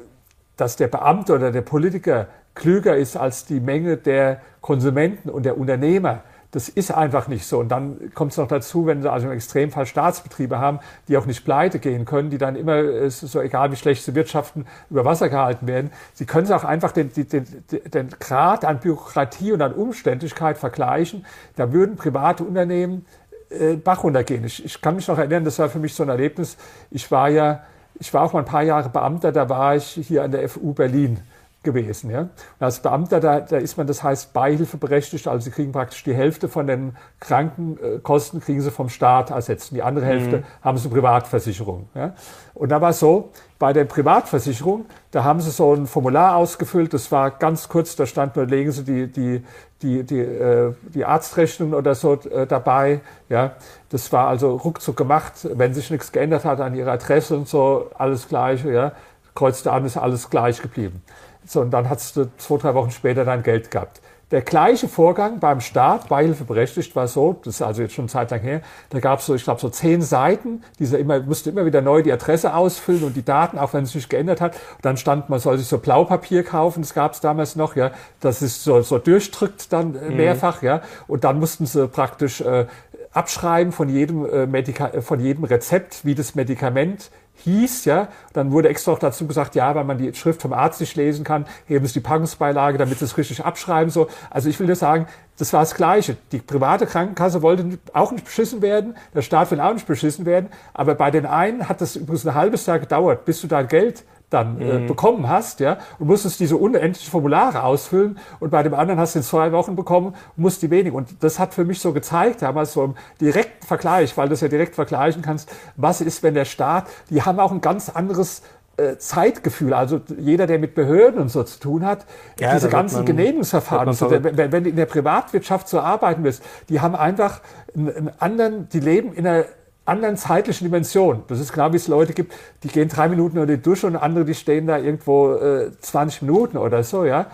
dass 0.57 0.77
der 0.77 0.89
Beamte 0.89 1.35
oder 1.35 1.51
der 1.51 1.63
Politiker 1.63 2.29
klüger 2.55 2.97
ist 2.97 3.17
als 3.17 3.45
die 3.45 3.61
Menge 3.61 3.97
der 3.97 4.41
Konsumenten 4.61 5.29
und 5.29 5.45
der 5.45 5.59
Unternehmer, 5.59 6.23
das 6.55 6.69
ist 6.69 6.93
einfach 6.93 7.27
nicht 7.27 7.47
so. 7.47 7.59
Und 7.59 7.69
dann 7.71 8.13
kommt 8.15 8.31
es 8.31 8.39
noch 8.39 8.47
dazu, 8.47 8.87
wenn 8.87 9.03
sie 9.03 9.11
also 9.11 9.27
im 9.27 9.33
Extremfall 9.33 9.87
Staatsbetriebe 9.87 10.61
haben, 10.61 10.79
die 11.09 11.17
auch 11.17 11.27
nicht 11.27 11.45
pleite 11.45 11.81
gehen 11.81 12.05
können, 12.05 12.31
die 12.31 12.39
dann 12.39 12.55
immer, 12.55 13.11
so 13.11 13.41
egal 13.41 13.73
wie 13.73 13.77
schlecht 13.77 14.05
sie 14.05 14.15
wirtschaften, 14.15 14.65
über 14.89 15.05
Wasser 15.05 15.29
gehalten 15.29 15.67
werden. 15.67 15.91
Sie 16.13 16.27
können 16.27 16.51
auch 16.53 16.63
einfach 16.63 16.93
den, 16.93 17.13
den, 17.13 17.29
den, 17.29 17.47
den 17.91 18.09
Grad 18.21 18.65
an 18.65 18.79
Bürokratie 18.79 19.51
und 19.51 19.63
an 19.63 19.73
Umständlichkeit 19.73 20.57
vergleichen. 20.57 21.27
Da 21.57 21.73
würden 21.73 21.97
private 21.97 22.45
Unternehmen 22.45 23.05
äh, 23.51 23.75
Bach 23.75 24.05
runtergehen. 24.05 24.45
Ich, 24.45 24.65
ich 24.65 24.81
kann 24.81 24.95
mich 24.95 25.09
noch 25.09 25.19
erinnern, 25.19 25.45
das 25.45 25.59
war 25.59 25.69
für 25.69 25.81
mich 25.81 25.95
so 25.95 26.05
ein 26.05 26.09
Erlebnis. 26.09 26.57
Ich 26.93 27.11
war 27.11 27.31
ja, 27.31 27.65
ich 27.99 28.13
war 28.13 28.23
auch 28.23 28.33
mal 28.33 28.41
ein 28.41 28.45
paar 28.45 28.63
Jahre 28.63 28.89
Beamter, 28.89 29.33
da 29.33 29.49
war 29.49 29.77
ich 29.77 29.87
hier 29.87 30.25
an 30.25 30.33
der 30.33 30.49
FU 30.49 30.73
Berlin 30.73 31.21
gewesen. 31.65 32.11
Ja? 32.11 32.21
Und 32.21 32.31
als 32.61 32.81
Beamter, 32.81 33.21
da, 33.21 33.41
da 33.41 33.57
ist 33.57 33.77
man, 33.77 33.87
das 33.87 34.03
heißt, 34.03 34.33
beihilfeberechtigt, 34.33 35.27
also 35.27 35.45
sie 35.45 35.51
kriegen 35.51 35.73
praktisch 35.73 36.05
die 36.05 36.15
Hälfte 36.15 36.49
von 36.49 36.67
den 36.67 36.97
Krankenkosten, 37.21 38.41
kriegen 38.41 38.61
sie 38.61 38.71
vom 38.71 38.89
Staat 38.89 39.31
ersetzt. 39.31 39.73
Die 39.73 39.83
andere 39.83 40.07
Hälfte 40.07 40.39
mhm. 40.39 40.45
haben 40.63 40.79
sie 40.79 40.89
Privatversicherung. 40.89 41.89
Ja? 41.95 42.15
Und 42.55 42.69
da 42.71 42.81
war 42.81 42.91
es 42.91 43.01
so, 43.01 43.31
bei 43.59 43.73
der 43.73 43.85
Privatversicherung, 43.85 44.87
da 45.11 45.25
haben 45.25 45.41
sie 45.41 45.51
so 45.51 45.75
ein 45.75 45.87
Formular 45.87 46.37
ausgefüllt, 46.37 46.93
das 46.93 47.11
war 47.11 47.31
ganz 47.31 47.69
kurz, 47.69 47.97
da 47.97 48.07
stand 48.07 48.37
nur, 48.37 48.47
legen 48.47 48.71
sie 48.71 48.85
die, 48.85 49.07
die, 49.07 49.45
die, 49.83 50.03
die, 50.05 50.21
äh, 50.21 50.75
die 50.95 51.05
Arztrechnung 51.05 51.73
oder 51.73 51.95
so 51.95 52.15
äh, 52.15 52.47
dabei. 52.47 53.01
Ja? 53.29 53.53
Das 53.91 54.13
war 54.13 54.29
also 54.29 54.57
ruckzuck 54.57 54.97
gemacht, 54.97 55.49
wenn 55.55 55.75
sich 55.75 55.91
nichts 55.91 56.13
geändert 56.13 56.45
hat 56.45 56.61
an 56.61 56.75
ihrer 56.75 56.93
Adresse 56.93 57.37
und 57.37 57.49
so, 57.49 57.91
alles 57.97 58.29
gleiche, 58.29 58.73
ja? 58.73 58.93
kreuzte 59.35 59.73
an, 59.73 59.85
ist 59.85 59.97
alles 59.97 60.31
gleich 60.31 60.63
geblieben. 60.63 61.03
So, 61.47 61.61
und 61.61 61.71
dann 61.71 61.89
hast 61.89 62.17
du 62.17 62.31
zwei, 62.39 62.57
drei 62.57 62.75
Wochen 62.75 62.91
später 62.91 63.25
dein 63.25 63.43
Geld 63.43 63.71
gehabt. 63.71 64.01
Der 64.31 64.41
gleiche 64.41 64.89
Vorgang 64.89 65.39
beim 65.39 65.61
Staat, 65.61 66.09
beihilfeberechtigt, 66.09 66.97
war 66.97 67.07
so, 67.07 67.37
das 67.45 67.57
ist 67.57 67.63
also 67.63 67.83
jetzt 67.83 67.95
schon 67.95 68.05
eine 68.05 68.11
Zeit 68.11 68.31
lang 68.31 68.41
her, 68.41 68.63
da 68.89 68.99
gab 68.99 69.21
es 69.21 69.27
so, 69.27 69.35
ich 69.35 69.45
glaube, 69.45 69.61
so 69.61 69.69
zehn 69.69 70.01
Seiten, 70.01 70.65
diese 70.79 70.97
immer, 70.97 71.21
musste 71.21 71.51
immer 71.51 71.67
wieder 71.67 71.83
neu 71.83 72.03
die 72.03 72.11
Adresse 72.11 72.55
ausfüllen 72.55 73.05
und 73.05 73.15
die 73.15 73.25
Daten, 73.25 73.59
auch 73.59 73.75
wenn 73.75 73.85
es 73.85 73.93
sich 73.93 74.09
geändert 74.09 74.41
hat. 74.41 74.55
Und 74.55 74.85
dann 74.85 74.97
stand, 74.97 75.29
man 75.29 75.41
soll 75.41 75.59
sich 75.59 75.69
so 75.69 75.79
Blaupapier 75.79 76.43
kaufen, 76.43 76.81
das 76.81 76.95
gab 76.95 77.13
es 77.13 77.21
damals 77.21 77.55
noch, 77.55 77.77
ja, 77.77 77.91
das 78.21 78.41
ist 78.41 78.65
so, 78.65 78.81
so 78.81 78.99
durchdrückt 78.99 79.73
dann 79.73 79.95
äh, 79.95 80.11
mhm. 80.11 80.17
mehrfach, 80.17 80.63
ja. 80.63 80.81
Und 81.07 81.25
dann 81.25 81.39
mussten 81.39 81.67
sie 81.67 81.87
praktisch 81.87 82.41
äh, 82.41 82.67
abschreiben 83.13 83.73
von 83.73 83.89
jedem, 83.89 84.27
äh, 84.27 84.47
Medika 84.47 85.01
von 85.01 85.21
jedem 85.21 85.45
Rezept, 85.45 86.05
wie 86.05 86.15
das 86.15 86.35
Medikament 86.35 87.11
hieß, 87.37 87.85
ja, 87.85 88.09
dann 88.33 88.53
wurde 88.53 88.69
extra 88.69 88.93
auch 88.93 88.99
dazu 88.99 89.27
gesagt, 89.27 89.55
ja, 89.55 89.75
weil 89.75 89.85
man 89.85 89.99
die 89.99 90.15
Schrift 90.15 90.41
vom 90.41 90.53
Arzt 90.53 90.81
nicht 90.81 90.97
lesen 90.97 91.25
kann, 91.25 91.47
heben 91.67 91.87
sie 91.87 91.95
die 91.95 92.01
Packungsbeilage, 92.01 92.79
damit 92.79 92.99
sie 92.99 93.05
es 93.05 93.17
richtig 93.17 93.45
abschreiben, 93.45 93.91
so. 93.91 94.09
Also 94.31 94.49
ich 94.49 94.59
will 94.61 94.67
nur 94.67 94.77
sagen, 94.77 95.07
das 95.37 95.53
war 95.53 95.61
das 95.61 95.75
Gleiche. 95.75 96.17
Die 96.33 96.39
private 96.39 96.87
Krankenkasse 96.87 97.43
wollte 97.43 97.79
auch 97.93 98.13
nicht 98.13 98.25
beschissen 98.25 98.63
werden, 98.63 98.97
der 99.15 99.23
Staat 99.23 99.51
will 99.51 99.61
auch 99.61 99.75
nicht 99.75 99.87
beschissen 99.87 100.27
werden, 100.27 100.49
aber 100.73 100.95
bei 100.95 101.11
den 101.11 101.27
einen 101.27 101.69
hat 101.69 101.81
das 101.81 101.97
übrigens 101.97 102.27
ein 102.27 102.35
halbes 102.35 102.67
Jahr 102.67 102.79
gedauert, 102.79 103.25
bis 103.25 103.41
du 103.41 103.47
dein 103.47 103.69
Geld 103.69 104.05
dann 104.35 104.61
äh, 104.61 104.81
mhm. 104.81 104.87
bekommen 104.87 105.29
hast, 105.29 105.61
ja, 105.61 105.79
und 105.99 106.09
musstest 106.09 106.41
diese 106.41 106.57
unendlichen 106.57 107.11
Formulare 107.11 107.63
ausfüllen 107.63 108.19
und 108.41 108.51
bei 108.51 108.63
dem 108.63 108.75
anderen 108.75 109.01
hast 109.01 109.15
du 109.15 109.21
in 109.21 109.25
zwei 109.25 109.53
Wochen 109.53 109.77
bekommen, 109.77 110.15
musst 110.37 110.63
die 110.63 110.71
wenig. 110.71 110.93
Und 110.93 111.23
das 111.23 111.39
hat 111.39 111.55
für 111.55 111.65
mich 111.65 111.81
so 111.81 111.93
gezeigt, 111.93 112.43
damals 112.43 112.73
so 112.73 112.85
im 112.85 112.95
direkten 113.21 113.67
Vergleich, 113.67 114.17
weil 114.17 114.29
du 114.29 114.35
es 114.35 114.41
ja 114.41 114.49
direkt 114.49 114.75
vergleichen 114.75 115.23
kannst, 115.23 115.51
was 115.77 116.01
ist, 116.01 116.23
wenn 116.23 116.35
der 116.35 116.45
Staat, 116.45 116.87
die 117.11 117.23
haben 117.23 117.39
auch 117.41 117.53
ein 117.53 117.61
ganz 117.61 117.89
anderes 117.89 118.43
äh, 118.77 118.97
Zeitgefühl, 118.99 119.73
also 119.73 120.01
jeder, 120.19 120.49
der 120.49 120.59
mit 120.59 120.75
Behörden 120.75 121.21
und 121.21 121.29
so 121.29 121.45
zu 121.45 121.61
tun 121.61 121.87
hat, 121.87 122.05
ja, 122.41 122.55
diese 122.55 122.69
ganzen 122.69 122.97
man, 122.97 123.07
Genehmigungsverfahren, 123.07 123.93
so, 123.93 124.11
wenn, 124.11 124.37
wenn, 124.37 124.65
du 124.65 124.71
in 124.71 124.77
der 124.77 124.87
Privatwirtschaft 124.87 125.69
so 125.69 125.79
arbeiten 125.79 126.25
willst, 126.25 126.43
die 126.69 126.81
haben 126.81 126.97
einfach 126.97 127.41
einen, 127.77 127.95
einen 127.95 128.11
anderen, 128.19 128.69
die 128.71 128.81
leben 128.81 129.13
in 129.13 129.27
einer 129.27 129.45
anderen 129.87 130.17
zeitlichen 130.17 130.67
Dimension. 130.67 131.25
Das 131.29 131.41
ist 131.41 131.53
klar, 131.53 131.73
wie 131.73 131.77
es 131.77 131.89
Leute 131.89 132.15
gibt, 132.15 132.33
die 132.63 132.69
gehen 132.69 132.89
drei 132.89 133.09
Minuten 133.09 133.39
unter 133.39 133.55
die 133.55 133.63
Dusche 133.63 133.87
und 133.87 133.97
andere, 133.97 134.25
die 134.25 134.35
stehen 134.35 134.67
da 134.67 134.79
irgendwo 134.79 135.35
äh, 135.35 135.71
20 135.79 136.23
Minuten 136.23 136.57
oder 136.57 136.83
so, 136.83 137.05
ja. 137.05 137.27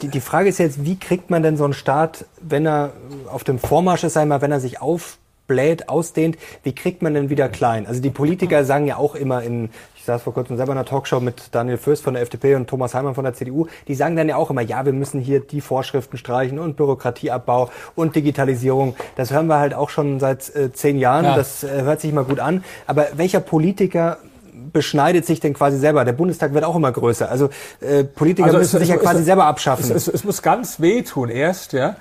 Die, 0.00 0.08
die 0.08 0.20
Frage 0.20 0.48
ist 0.48 0.58
jetzt, 0.58 0.84
wie 0.84 0.98
kriegt 0.98 1.30
man 1.30 1.42
denn 1.42 1.56
so 1.56 1.64
einen 1.64 1.74
Staat, 1.74 2.24
wenn 2.40 2.66
er 2.66 2.92
auf 3.30 3.44
dem 3.44 3.58
Vormarsch 3.58 4.04
ist, 4.04 4.16
einmal, 4.16 4.40
wenn 4.40 4.52
er 4.52 4.60
sich 4.60 4.80
aufbläht, 4.80 5.90
ausdehnt, 5.90 6.38
wie 6.62 6.74
kriegt 6.74 7.02
man 7.02 7.12
denn 7.12 7.28
wieder 7.28 7.50
klein? 7.50 7.86
Also 7.86 8.00
die 8.00 8.10
Politiker 8.10 8.64
sagen 8.64 8.86
ja 8.86 8.96
auch 8.96 9.14
immer 9.14 9.42
in, 9.42 9.68
ich 10.04 10.06
saß 10.06 10.20
vor 10.20 10.34
kurzem 10.34 10.58
selber 10.58 10.72
in 10.72 10.78
einer 10.78 10.84
Talkshow 10.84 11.18
mit 11.18 11.44
Daniel 11.52 11.78
Fürst 11.78 12.02
von 12.02 12.12
der 12.12 12.22
FDP 12.22 12.56
und 12.56 12.68
Thomas 12.68 12.92
Heimann 12.92 13.14
von 13.14 13.24
der 13.24 13.32
CDU, 13.32 13.68
die 13.88 13.94
sagen 13.94 14.16
dann 14.16 14.28
ja 14.28 14.36
auch 14.36 14.50
immer, 14.50 14.60
ja, 14.60 14.84
wir 14.84 14.92
müssen 14.92 15.18
hier 15.18 15.40
die 15.40 15.62
Vorschriften 15.62 16.18
streichen 16.18 16.58
und 16.58 16.76
Bürokratieabbau 16.76 17.70
und 17.94 18.14
Digitalisierung. 18.14 18.96
Das 19.16 19.30
hören 19.30 19.46
wir 19.46 19.58
halt 19.58 19.72
auch 19.72 19.88
schon 19.88 20.20
seit 20.20 20.54
äh, 20.54 20.70
zehn 20.74 20.98
Jahren. 20.98 21.24
Ja. 21.24 21.36
Das 21.36 21.64
äh, 21.64 21.84
hört 21.84 22.02
sich 22.02 22.12
mal 22.12 22.24
gut 22.24 22.38
an. 22.38 22.64
Aber 22.86 23.06
welcher 23.16 23.40
Politiker 23.40 24.18
beschneidet 24.74 25.24
sich 25.24 25.40
denn 25.40 25.54
quasi 25.54 25.78
selber? 25.78 26.04
Der 26.04 26.12
Bundestag 26.12 26.52
wird 26.52 26.64
auch 26.64 26.76
immer 26.76 26.92
größer. 26.92 27.30
Also 27.30 27.48
äh, 27.80 28.04
Politiker 28.04 28.48
also 28.48 28.58
müssen 28.58 28.76
es, 28.76 28.82
sich 28.82 28.90
ja 28.90 28.98
quasi 28.98 29.20
es, 29.20 29.24
selber 29.24 29.46
abschaffen. 29.46 29.90
Es, 29.90 30.06
es, 30.06 30.22
muss 30.22 30.42
ganz 30.42 30.80
wehtun 30.80 31.30
erst, 31.30 31.72
ja 31.72 31.96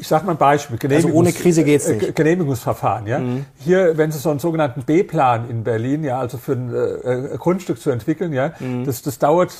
ich 0.00 0.08
sage 0.08 0.26
mal 0.26 0.32
ein 0.32 0.38
Beispiel. 0.38 0.78
also 0.92 1.08
ohne 1.10 1.32
Krise 1.32 1.62
geht's 1.62 1.88
nicht. 1.88 2.02
Äh, 2.02 2.12
Genehmigungsverfahren. 2.12 3.06
Ja? 3.06 3.18
Mhm. 3.18 3.44
Hier, 3.58 3.96
wenn 3.96 4.10
Sie 4.10 4.18
so 4.18 4.30
einen 4.30 4.38
sogenannten 4.38 4.82
B-Plan 4.82 5.48
in 5.48 5.62
Berlin, 5.62 6.02
ja, 6.02 6.18
also 6.18 6.38
für 6.38 6.52
ein 6.52 6.74
äh, 6.74 7.36
Grundstück 7.36 7.80
zu 7.80 7.90
entwickeln, 7.90 8.32
ja, 8.32 8.52
mhm. 8.58 8.84
das, 8.84 9.02
das 9.02 9.18
dauert 9.18 9.52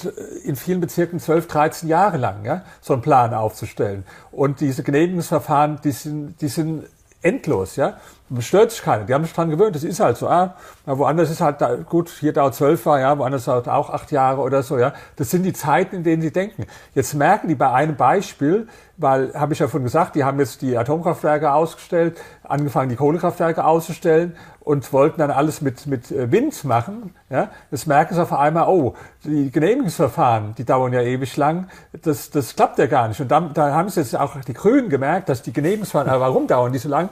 in 0.44 0.56
vielen 0.56 0.80
Bezirken 0.80 1.20
12, 1.20 1.46
13 1.46 1.88
Jahre 1.88 2.16
lang, 2.16 2.44
ja, 2.44 2.62
so 2.80 2.94
einen 2.94 3.02
Plan 3.02 3.34
aufzustellen. 3.34 4.04
Und 4.32 4.60
diese 4.60 4.82
Genehmigungsverfahren, 4.82 5.80
die 5.84 5.92
sind, 5.92 6.40
die 6.40 6.48
sind 6.48 6.84
endlos, 7.22 7.76
ja. 7.76 7.98
Man 8.28 8.42
stört 8.42 8.70
sich 8.70 8.82
keiner. 8.82 9.04
Die 9.04 9.12
haben 9.12 9.24
sich 9.24 9.32
dran 9.32 9.50
gewöhnt. 9.50 9.74
Das 9.74 9.82
ist 9.82 9.98
halt 9.98 10.16
so. 10.16 10.28
Ah, 10.28 10.54
woanders 10.86 11.30
ist 11.30 11.40
halt 11.40 11.60
da, 11.60 11.74
gut, 11.74 12.08
hier 12.08 12.32
dauert 12.32 12.54
zwölf 12.54 12.84
Jahre, 12.84 13.00
ja, 13.00 13.18
woanders 13.18 13.44
dauert 13.46 13.68
auch 13.68 13.90
acht 13.90 14.12
Jahre 14.12 14.40
oder 14.40 14.62
so, 14.62 14.78
ja. 14.78 14.94
Das 15.16 15.30
sind 15.30 15.42
die 15.42 15.52
Zeiten, 15.52 15.96
in 15.96 16.04
denen 16.04 16.22
sie 16.22 16.32
denken. 16.32 16.66
Jetzt 16.94 17.14
merken 17.14 17.48
die 17.48 17.56
bei 17.56 17.70
einem 17.70 17.96
Beispiel, 17.96 18.68
weil, 19.00 19.32
habe 19.34 19.52
ich 19.52 19.58
ja 19.58 19.68
vorhin 19.68 19.84
gesagt, 19.84 20.14
die 20.14 20.24
haben 20.24 20.38
jetzt 20.38 20.60
die 20.62 20.76
Atomkraftwerke 20.76 21.52
ausgestellt, 21.52 22.20
angefangen 22.42 22.90
die 22.90 22.96
Kohlekraftwerke 22.96 23.64
auszustellen 23.64 24.36
und 24.60 24.92
wollten 24.92 25.18
dann 25.18 25.30
alles 25.30 25.62
mit, 25.62 25.86
mit 25.86 26.10
äh, 26.10 26.30
Wind 26.30 26.64
machen. 26.64 27.14
Ja. 27.30 27.50
Jetzt 27.70 27.86
merken 27.86 28.14
sie 28.14 28.22
auf 28.22 28.32
einmal, 28.32 28.68
oh, 28.68 28.94
die 29.24 29.50
Genehmigungsverfahren, 29.50 30.54
die 30.56 30.64
dauern 30.64 30.92
ja 30.92 31.00
ewig 31.00 31.36
lang, 31.36 31.68
das, 32.02 32.30
das 32.30 32.54
klappt 32.54 32.78
ja 32.78 32.86
gar 32.86 33.08
nicht. 33.08 33.20
Und 33.20 33.30
da, 33.30 33.40
da 33.40 33.72
haben 33.72 33.88
sie 33.88 34.00
jetzt 34.00 34.16
auch 34.16 34.36
die 34.42 34.54
Grünen 34.54 34.90
gemerkt, 34.90 35.28
dass 35.28 35.42
die 35.42 35.52
Genehmigungsverfahren, 35.52 36.20
warum 36.20 36.46
dauern 36.46 36.72
die 36.72 36.78
so 36.78 36.88
lang? 36.88 37.08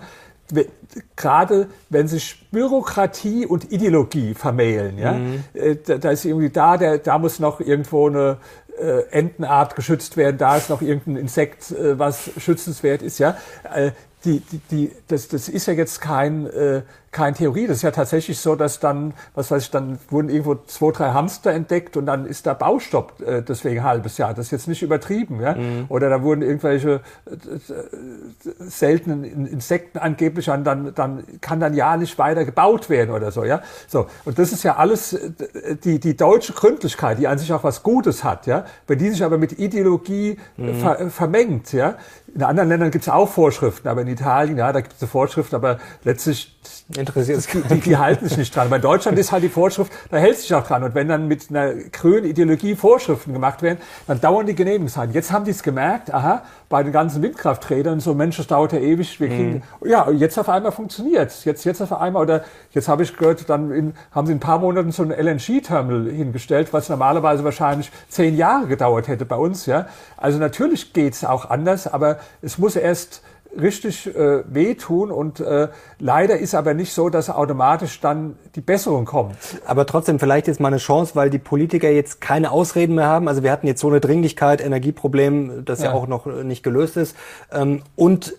gerade 1.17 1.69
wenn 1.91 2.09
sich 2.09 2.49
Bürokratie 2.51 3.45
und 3.45 3.71
Ideologie 3.71 4.33
vermählen, 4.35 4.97
ja, 4.99 5.13
mhm. 5.13 5.45
Äh, 5.53 5.77
da, 5.77 5.99
da, 5.99 6.11
ist 6.11 6.25
irgendwie 6.25 6.49
da, 6.51 6.77
der, 6.79 6.99
da 6.99 7.19
muss 7.19 7.39
noch 7.39 7.61
irgendwo 7.61 8.09
eine 8.09 8.39
äh, 8.81 9.03
Entenart 9.11 9.77
geschützt 9.77 10.17
werden, 10.17 10.39
da 10.39 10.57
ist 10.57 10.71
noch 10.71 10.83
irgendein 10.83 11.17
Insekt, 11.17 11.71
äh, 11.71 11.99
was 11.99 12.31
schützenswert 12.39 13.03
ist, 13.03 13.19
ja. 13.19 13.37
Äh, 13.75 13.93
die, 14.25 14.41
die, 14.41 14.59
die, 14.71 14.93
das, 15.07 15.29
das 15.29 15.49
ist 15.49 15.67
ja 15.67 15.75
jetzt 15.75 16.01
kein, 16.01 16.47
äh, 16.47 16.83
kein 17.11 17.35
Theorie. 17.35 17.67
Das 17.67 17.79
ist 17.79 17.83
ja 17.83 17.91
tatsächlich 17.91 18.39
so, 18.39 18.55
dass 18.55 18.81
dann, 18.81 19.15
was 19.35 19.51
weiß 19.51 19.65
ich, 19.65 19.71
dann 19.71 19.99
wurden 20.11 20.29
irgendwo 20.29 20.57
zwei, 20.67 20.93
drei 20.93 21.11
Hamster 21.11 21.53
entdeckt 21.53 21.97
und 21.97 22.07
dann 22.07 22.27
ist 22.27 22.47
da 22.47 22.55
Baustopp 22.55 23.21
äh, 23.21 23.43
deswegen 23.43 23.81
ein 23.81 23.85
halbes 23.85 24.19
Jahr. 24.19 24.35
Das 24.35 24.47
ist 24.47 24.51
jetzt 24.51 24.69
nicht 24.69 24.83
übertrieben, 24.83 25.41
ja. 25.41 25.55
Mhm. 25.55 25.87
Oder 25.89 26.11
da 26.11 26.23
wurden 26.23 26.43
irgendwelche 26.43 27.01
äh, 27.27 27.31
seltenen 28.59 29.25
Insekten 29.47 29.99
angeblich 29.99 30.51
an, 30.51 30.65
dann, 30.65 30.95
dann 30.95 31.25
kann 31.41 31.61
dann 31.61 31.75
ja 31.75 31.97
nicht 31.97 32.19
weiter 32.19 32.45
gebaut 32.45 32.91
werden 32.91 33.11
oder 33.11 33.31
so, 33.31 33.45
ja. 33.45 33.63
So. 33.87 34.07
Und 34.25 34.39
das 34.39 34.53
ist 34.53 34.63
ja 34.63 34.77
alles 34.77 35.15
äh, 35.15 35.77
die, 35.83 35.99
die 36.01 36.17
deutsche 36.17 36.53
Gründlichkeit, 36.53 37.19
die 37.19 37.27
an 37.27 37.39
sich 37.39 37.53
auch 37.53 37.65
was 37.65 37.83
Gutes 37.83 38.23
hat, 38.23 38.47
ja. 38.47 38.65
Wenn 38.87 38.99
die 38.99 39.11
sich 39.11 39.25
aber 39.25 39.39
mit 39.39 39.59
Ideologie 39.59 40.39
mhm. 40.57 40.75
ver, 40.75 41.11
vermengt, 41.11 41.73
ja. 41.73 41.97
In 42.35 42.43
anderen 42.43 42.69
Ländern 42.69 42.91
gibt 42.91 43.05
es 43.05 43.09
auch 43.09 43.29
Vorschriften, 43.29 43.89
aber 43.89 44.03
in 44.03 44.09
Italien, 44.09 44.59
ja, 44.59 44.73
da 44.73 44.83
gibt 44.83 45.01
es 45.01 45.09
Vorschriften, 45.09 45.57
aber 45.57 45.79
letztlich 46.05 46.59
interessiert 46.97 47.47
die, 47.71 47.81
die 47.81 47.97
halten 47.97 48.29
sich 48.29 48.39
nicht 48.39 48.57
dran. 48.57 48.71
Bei 48.71 48.79
Deutschland 48.79 49.19
ist 49.19 49.31
halt 49.31 49.43
die 49.43 49.49
Vorschrift, 49.49 49.93
da 50.11 50.17
hält 50.17 50.39
sich 50.39 50.53
auch 50.55 50.67
dran. 50.67 50.83
Und 50.83 50.95
wenn 50.95 51.09
dann 51.09 51.29
mit 51.29 51.51
einer 51.51 51.75
grünen 51.75 52.25
Ideologie 52.25 52.75
Vorschriften 52.75 53.33
gemacht 53.33 53.63
werden, 53.63 53.79
dann 54.07 54.21
dauern 54.21 54.47
die 54.47 54.55
Genehmigungszeiten. 54.55 55.13
Jetzt 55.13 55.31
haben 55.31 55.45
die 55.45 55.51
es 55.51 55.63
gemerkt, 55.63 56.13
aha, 56.13 56.43
bei 56.69 56.83
den 56.83 56.93
ganzen 56.93 57.23
Windkrafträdern, 57.23 58.01
so 58.01 58.15
Mensch, 58.15 58.39
das 58.39 58.47
dauert 58.47 58.73
ja 58.73 58.79
ewig, 58.79 59.21
wir 59.21 59.29
kriegen, 59.29 59.63
mhm. 59.81 59.91
ja, 59.91 60.11
jetzt 60.11 60.39
auf 60.39 60.49
einmal 60.49 60.73
funktioniert 60.73 61.19
Jetzt, 61.45 61.65
jetzt 61.65 61.81
auf 61.81 61.93
einmal, 61.93 62.23
oder 62.23 62.45
jetzt 62.73 62.89
habe 62.89 63.03
ich 63.03 63.17
gehört, 63.17 63.49
dann 63.49 63.71
in, 63.71 63.95
haben 64.13 64.27
sie 64.27 64.33
in 64.33 64.39
ein 64.39 64.41
paar 64.41 64.59
Monaten 64.59 64.93
so 64.93 65.03
ein 65.03 65.11
LNG-Terminal 65.11 66.11
hingestellt, 66.11 66.73
was 66.73 66.89
normalerweise 66.89 67.45
wahrscheinlich 67.45 67.91
zehn 68.09 68.37
Jahre 68.37 68.67
gedauert 68.67 69.09
hätte 69.09 69.25
bei 69.25 69.37
uns, 69.37 69.67
ja. 69.67 69.87
Also 70.17 70.39
natürlich 70.39 70.93
geht's 70.93 71.25
auch 71.25 71.51
anders, 71.51 71.87
aber 71.87 72.19
es 72.43 72.59
muss 72.59 72.77
erst 72.77 73.23
richtig 73.57 74.07
äh, 74.15 74.43
wehtun 74.47 75.11
und 75.11 75.41
äh, 75.41 75.69
leider 75.99 76.39
ist 76.39 76.55
aber 76.55 76.75
nicht 76.75 76.93
so, 76.93 77.09
dass 77.09 77.31
automatisch 77.31 78.01
dann 78.01 78.37
die 78.55 78.61
Besserung 78.61 79.05
kommt. 79.05 79.37
Aber 79.67 79.87
trotzdem 79.87 80.19
vielleicht 80.19 80.47
jetzt 80.47 80.61
mal 80.61 80.69
eine 80.69 80.79
Chance, 80.79 81.15
weil 81.15 81.31
die 81.31 81.39
Politiker 81.39 81.91
jetzt 81.91 82.21
keine 82.21 82.51
Ausreden 82.51 82.95
mehr 82.95 83.07
haben. 83.07 83.29
Also 83.29 83.43
wir 83.43 83.51
hatten 83.51 83.67
jetzt 83.67 83.81
so 83.81 83.89
eine 83.89 84.01
Dringlichkeit, 84.01 84.61
Energieproblem, 84.61 85.65
das 85.65 85.81
ja, 85.81 85.87
ja 85.87 85.93
auch 85.93 86.07
noch 86.07 86.27
nicht 86.27 86.63
gelöst 86.63 86.97
ist. 86.97 87.17
Ähm, 87.53 87.83
und 87.97 88.35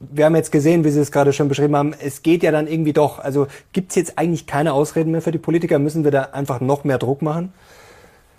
wir 0.00 0.24
haben 0.26 0.36
jetzt 0.36 0.52
gesehen, 0.52 0.84
wie 0.84 0.90
Sie 0.90 1.00
es 1.00 1.10
gerade 1.10 1.32
schon 1.32 1.48
beschrieben 1.48 1.76
haben, 1.76 1.94
es 1.98 2.22
geht 2.22 2.42
ja 2.42 2.52
dann 2.52 2.68
irgendwie 2.68 2.92
doch. 2.92 3.18
Also 3.18 3.48
gibt 3.72 3.90
es 3.90 3.96
jetzt 3.96 4.18
eigentlich 4.18 4.46
keine 4.46 4.72
Ausreden 4.72 5.10
mehr 5.10 5.22
für 5.22 5.32
die 5.32 5.38
Politiker? 5.38 5.78
Müssen 5.78 6.04
wir 6.04 6.10
da 6.10 6.22
einfach 6.32 6.60
noch 6.60 6.84
mehr 6.84 6.98
Druck 6.98 7.20
machen? 7.22 7.52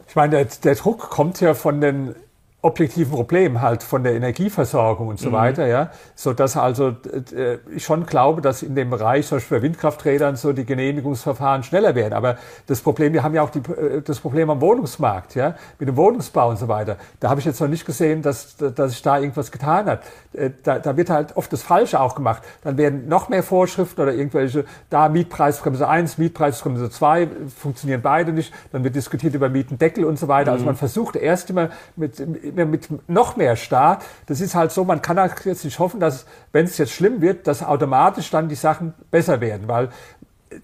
Ich 0.08 0.16
meine, 0.16 0.38
der, 0.38 0.46
der 0.64 0.76
Druck 0.76 1.10
kommt 1.10 1.40
ja 1.42 1.54
von 1.54 1.82
den 1.82 2.16
objektiven 2.62 3.12
Problem 3.12 3.62
halt 3.62 3.84
von 3.84 4.04
der 4.04 4.14
Energieversorgung 4.14 5.08
und 5.08 5.20
so 5.20 5.30
mhm. 5.30 5.34
weiter, 5.34 5.68
ja, 5.68 5.92
so 6.16 6.34
dass 6.34 6.58
also 6.58 6.90
äh, 6.90 7.58
ich 7.74 7.86
schon 7.86 8.06
glaube, 8.06 8.42
dass 8.42 8.64
in 8.64 8.76
dem 8.76 8.90
Bereich 8.90 9.28
zum 9.28 9.38
Beispiel 9.38 9.60
bei 9.60 9.64
Windkrafträdern 9.64 10.36
so 10.36 10.52
die 10.52 10.66
Genehmigungsverfahren 10.66 11.64
schneller 11.64 11.96
werden. 11.96 12.14
Aber 12.14 12.38
das 12.68 12.82
Problem, 12.82 13.14
wir 13.14 13.24
haben 13.24 13.34
ja 13.34 13.44
auch 13.44 13.50
die, 13.50 13.60
äh, 13.60 14.02
das 14.02 14.20
Problem 14.20 14.50
am 14.50 14.60
Wohnungsmarkt, 14.60 15.36
ja, 15.36 15.56
mit 15.80 15.88
dem 15.88 15.96
Wohnungsbau 15.96 16.50
und 16.50 16.60
so 16.60 16.68
weiter. 16.68 16.98
Da 17.20 17.30
habe 17.30 17.40
ich 17.40 17.46
jetzt 17.46 17.62
noch 17.62 17.70
nicht 17.70 17.86
gesehen, 17.86 18.22
dass 18.22 18.58
dass 18.58 18.92
sich 18.92 19.02
da 19.02 19.20
irgendwas 19.20 19.52
getan 19.52 19.86
hat. 19.86 20.04
Äh, 20.34 20.50
da, 20.64 20.80
da 20.80 20.98
wird 20.98 21.10
halt 21.10 21.38
oft 21.38 21.52
das 21.54 21.64
Falsche 21.64 22.00
auch 22.00 22.16
gemacht. 22.16 22.44
Dann 22.64 22.78
werden 22.78 23.08
noch 23.08 23.30
mehr 23.30 23.44
Vorschriften 23.44 24.02
oder 24.02 24.14
irgendwelche 24.14 24.66
da 24.90 25.08
Mietpreisbremse 25.08 25.88
1, 25.88 26.18
Mietpreisbremse 26.18 26.90
2 26.90 27.28
funktionieren 27.58 28.02
beide 28.02 28.34
nicht. 28.34 28.54
Dann 28.72 28.84
wird 28.84 28.96
diskutiert 28.96 29.34
über 29.34 29.48
Mietendeckel 29.48 30.04
und 30.04 30.20
so 30.20 30.28
weiter. 30.28 30.52
Also 30.52 30.60
mhm. 30.60 30.60
Also 30.60 30.66
man 30.66 30.76
versucht 30.76 31.16
erst 31.16 31.50
immer 31.50 31.70
mit 31.96 32.20
mit 32.56 32.90
noch 33.10 33.36
mehr 33.36 33.56
Staat. 33.56 34.04
Das 34.26 34.42
ist 34.42 34.56
halt 34.56 34.72
so, 34.72 34.84
man 34.84 35.02
kann 35.02 35.20
halt 35.20 35.34
jetzt 35.46 35.66
nicht 35.66 35.80
hoffen, 35.80 36.00
dass, 36.00 36.26
wenn 36.52 36.66
es 36.66 36.78
jetzt 36.78 36.92
schlimm 36.92 37.22
wird, 37.22 37.48
dass 37.48 37.64
automatisch 37.64 38.30
dann 38.30 38.50
die 38.50 38.56
Sachen 38.56 38.94
besser 39.12 39.42
werden, 39.42 39.68
weil 39.68 39.90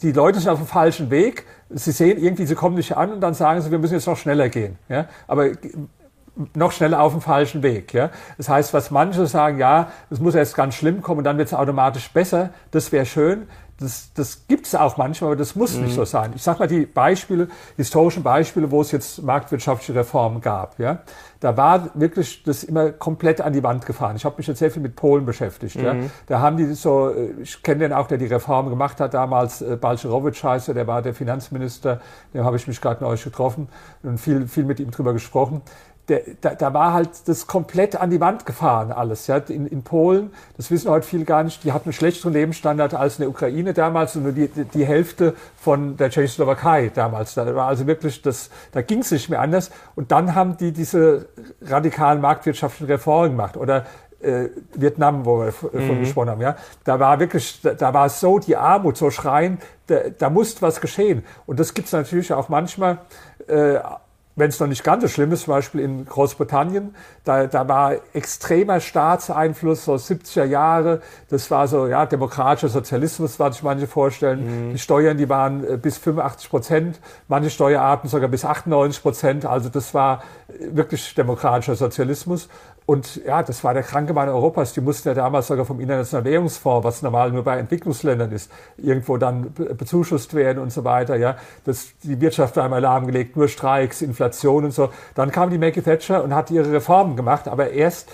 die 0.02 0.12
Leute 0.12 0.40
sind 0.40 0.50
auf 0.50 0.60
dem 0.60 0.68
falschen 0.68 1.10
Weg. 1.12 1.46
Sie 1.70 1.92
sehen 1.92 2.18
irgendwie, 2.18 2.46
sie 2.46 2.56
kommen 2.56 2.76
nicht 2.76 2.96
an 2.96 3.12
und 3.14 3.22
dann 3.22 3.34
sagen 3.34 3.62
sie, 3.62 3.72
wir 3.72 3.80
müssen 3.80 3.94
jetzt 3.94 4.08
noch 4.08 4.18
schneller 4.18 4.50
gehen. 4.50 4.78
Ja? 4.90 5.08
Aber 5.28 5.50
noch 6.54 6.72
schneller 6.72 7.02
auf 7.02 7.14
dem 7.14 7.22
falschen 7.22 7.64
Weg. 7.64 7.94
Ja? 7.94 8.10
Das 8.38 8.50
heißt, 8.50 8.74
was 8.74 8.92
manche 8.92 9.26
sagen, 9.28 9.58
ja, 9.58 9.90
es 10.10 10.20
muss 10.20 10.36
erst 10.36 10.56
ganz 10.56 10.76
schlimm 10.76 11.02
kommen 11.02 11.20
und 11.20 11.24
dann 11.24 11.38
wird 11.38 11.48
es 11.48 11.54
automatisch 11.54 12.12
besser, 12.12 12.50
das 12.72 12.92
wäre 12.92 13.06
schön. 13.06 13.48
Das, 13.78 14.14
das 14.14 14.48
gibt 14.48 14.68
es 14.68 14.76
auch 14.76 14.96
manchmal, 14.96 15.32
aber 15.32 15.36
das 15.36 15.54
muss 15.54 15.76
mhm. 15.76 15.84
nicht 15.84 15.96
so 15.96 16.06
sein. 16.06 16.32
Ich 16.34 16.44
sage 16.44 16.60
mal 16.60 16.68
die 16.68 16.86
Beispiele, 16.86 17.50
historischen 17.76 18.24
Beispiele, 18.24 18.72
wo 18.72 18.80
es 18.80 18.92
jetzt 18.94 19.22
marktwirtschaftliche 19.22 20.00
Reformen 20.00 20.40
gab. 20.40 20.80
Ja? 20.80 21.00
Da 21.42 21.58
war 21.58 21.90
wirklich 21.94 22.44
das 22.44 22.64
immer 22.64 22.92
komplett 22.92 23.42
an 23.42 23.52
die 23.52 23.64
Wand 23.64 23.86
gefahren. 23.86 24.16
Ich 24.16 24.24
habe 24.24 24.36
mich 24.38 24.48
jetzt 24.48 24.60
sehr 24.60 24.72
viel 24.72 24.82
mit 24.82 24.96
Polen 24.96 25.26
beschäftigt. 25.26 25.76
Mhm. 25.76 25.84
Ja? 25.84 25.96
Da 26.28 26.40
haben 26.40 26.56
die 26.56 26.74
so, 26.74 27.10
äh, 27.10 27.34
ich 27.42 27.62
kenne 27.64 27.80
den 27.80 27.92
auch, 27.92 28.08
der 28.08 28.18
die 28.18 28.28
Reform 28.28 28.70
gemacht 28.70 29.02
hat 29.02 29.14
damals, 29.14 29.62
äh, 29.62 29.76
Balcerowitsch 29.76 30.42
heißt 30.42 30.70
er, 30.70 30.74
der 30.74 30.88
war 30.88 31.02
der 31.02 31.14
Finanzminister, 31.14 32.00
dem 32.34 32.46
habe 32.46 32.56
ich 32.56 32.68
mich 32.68 32.80
gerade 32.80 33.04
neulich 33.04 33.26
getroffen 33.26 33.68
und 34.04 34.20
viel, 34.20 34.48
viel 34.48 34.64
mit 34.64 34.80
ihm 34.80 34.92
drüber 34.92 35.12
gesprochen 35.12 35.62
der, 36.08 36.22
da, 36.42 36.54
da 36.54 36.74
war 36.74 36.94
halt 36.94 37.10
das 37.26 37.48
komplett 37.48 37.96
an 37.96 38.12
die 38.12 38.20
Wand 38.20 38.46
gefahren 38.46 38.92
alles. 38.92 39.28
Ja. 39.28 39.38
In, 39.38 39.66
in 39.68 39.84
Polen, 39.84 40.32
das 40.56 40.70
wissen 40.70 40.90
heute 40.90 41.08
viele 41.08 41.26
gar 41.26 41.44
nicht, 41.44 41.64
die 41.64 41.72
hatten 41.72 41.86
einen 41.86 41.94
schlechteren 41.94 42.34
Lebensstandard 42.34 42.94
als 42.94 43.16
in 43.16 43.22
der 43.22 43.30
Ukraine 43.30 43.74
damals 43.74 44.16
und 44.16 44.24
nur 44.24 44.32
die, 44.32 44.48
die 44.48 44.86
Hälfte 44.86 45.34
von 45.58 45.98
der 45.98 46.10
Tschechoslowakei 46.10 46.92
damals. 46.94 47.34
Da 47.34 47.56
war 47.56 47.68
also 47.68 47.88
wirklich, 47.88 48.22
das, 48.22 48.50
da 48.72 48.82
ging 48.82 49.00
es 49.00 49.12
nicht 49.12 49.30
mehr 49.30 49.42
anders. 49.42 49.72
Und 49.96 50.12
dann 50.12 50.36
haben 50.36 50.58
die 50.58 50.72
diese 50.72 51.28
radikalen 51.62 52.22
marktwirtschaftlichen 52.22 52.88
Reformen 52.88 53.32
gemacht. 53.32 53.58
Oder 53.58 53.86
äh, 54.22 54.50
Vietnam, 54.74 55.26
wo 55.26 55.40
wir 55.40 55.52
von 55.52 55.70
mhm. 55.74 56.00
gesprochen 56.02 56.30
haben, 56.30 56.42
ja, 56.42 56.56
da 56.84 57.00
war 57.00 57.20
wirklich, 57.20 57.62
da, 57.62 57.74
da 57.74 57.94
war 57.94 58.10
so 58.10 58.40
die 58.40 58.56
Armut 58.56 58.98
so 58.98 59.10
schreien, 59.10 59.60
da, 59.88 60.10
da 60.18 60.30
musste 60.30 60.62
was 60.62 60.82
geschehen. 60.82 61.24
Und 61.46 61.60
das 61.60 61.74
gibt 61.74 61.88
es 61.88 61.94
natürlich 61.94 62.32
auch 62.34 62.50
manchmal, 62.50 63.00
äh, 63.48 63.80
wenn 64.36 64.50
es 64.50 64.60
noch 64.60 64.68
nicht 64.68 64.84
ganz 64.84 65.02
so 65.02 65.08
schlimm 65.08 65.32
ist, 65.32 65.44
zum 65.44 65.54
Beispiel 65.54 65.82
in 65.82 66.06
Großbritannien, 66.06 66.94
da, 67.24 67.48
da 67.48 67.68
war 67.68 67.94
extremer 68.14 68.80
Staatseinfluss, 68.80 69.86
so 69.86 69.94
70er 69.96 70.44
Jahre, 70.44 71.02
das 71.30 71.50
war 71.52 71.68
so, 71.68 71.88
ja, 71.88 72.06
demokratischer 72.06 72.70
Sozialismus, 72.70 73.40
was 73.40 73.56
sich 73.56 73.64
manche 73.64 73.88
vorstellen. 73.88 74.70
Mhm. 74.70 74.74
Die 74.74 74.80
Steuern, 74.80 75.18
die 75.18 75.30
waren 75.30 75.64
äh, 75.64 75.78
bis 75.78 75.98
85 75.98 76.50
Prozent, 76.50 77.00
manche 77.28 77.50
Steuerarten 77.50 78.10
sogar 78.10 78.28
bis 78.28 78.44
98 78.44 79.02
Prozent, 79.02 79.46
also 79.46 79.70
das 79.70 79.94
war 79.94 80.24
wirklich 80.60 81.16
demokratischer 81.16 81.76
Sozialismus. 81.76 82.50
Und 82.86 83.26
ja, 83.26 83.42
das 83.42 83.64
war 83.64 83.74
der 83.74 83.82
kranke 83.82 84.14
Mann 84.14 84.30
Europas. 84.30 84.74
Die 84.74 84.82
mussten 84.82 85.08
ja 85.08 85.16
damals 85.16 85.48
sogar 85.48 85.66
vom 85.66 85.80
Internationalen 85.80 86.26
Währungsfonds, 86.26 86.86
was 86.86 87.02
normal 87.02 87.32
nur 87.32 87.44
bei 87.44 87.58
Entwicklungsländern 87.58 88.32
ist, 88.32 88.52
irgendwo 88.78 89.18
dann 89.18 89.54
bezuschusst 89.54 90.36
werden 90.36 90.62
und 90.62 90.72
so 90.72 90.84
weiter. 90.84 91.16
Ja, 91.16 91.38
das, 91.64 91.88
die 92.04 92.22
Wirtschaft 92.22 92.56
war 92.58 92.66
im 92.66 92.74
Alarm 92.74 93.08
gelegt, 93.08 93.38
nur 93.38 93.48
Streiks, 93.48 94.04
Inflation 94.04 94.66
und 94.66 94.72
so. 94.72 94.90
Dann 95.16 95.32
kam 95.32 95.50
die 95.50 95.58
Maggie 95.58 95.82
Thatcher 95.82 96.24
und 96.24 96.36
hat 96.36 96.52
ihre 96.52 96.72
Reformen 96.72 97.16
gemacht, 97.16 97.48
aber 97.48 97.72
erst 97.72 98.12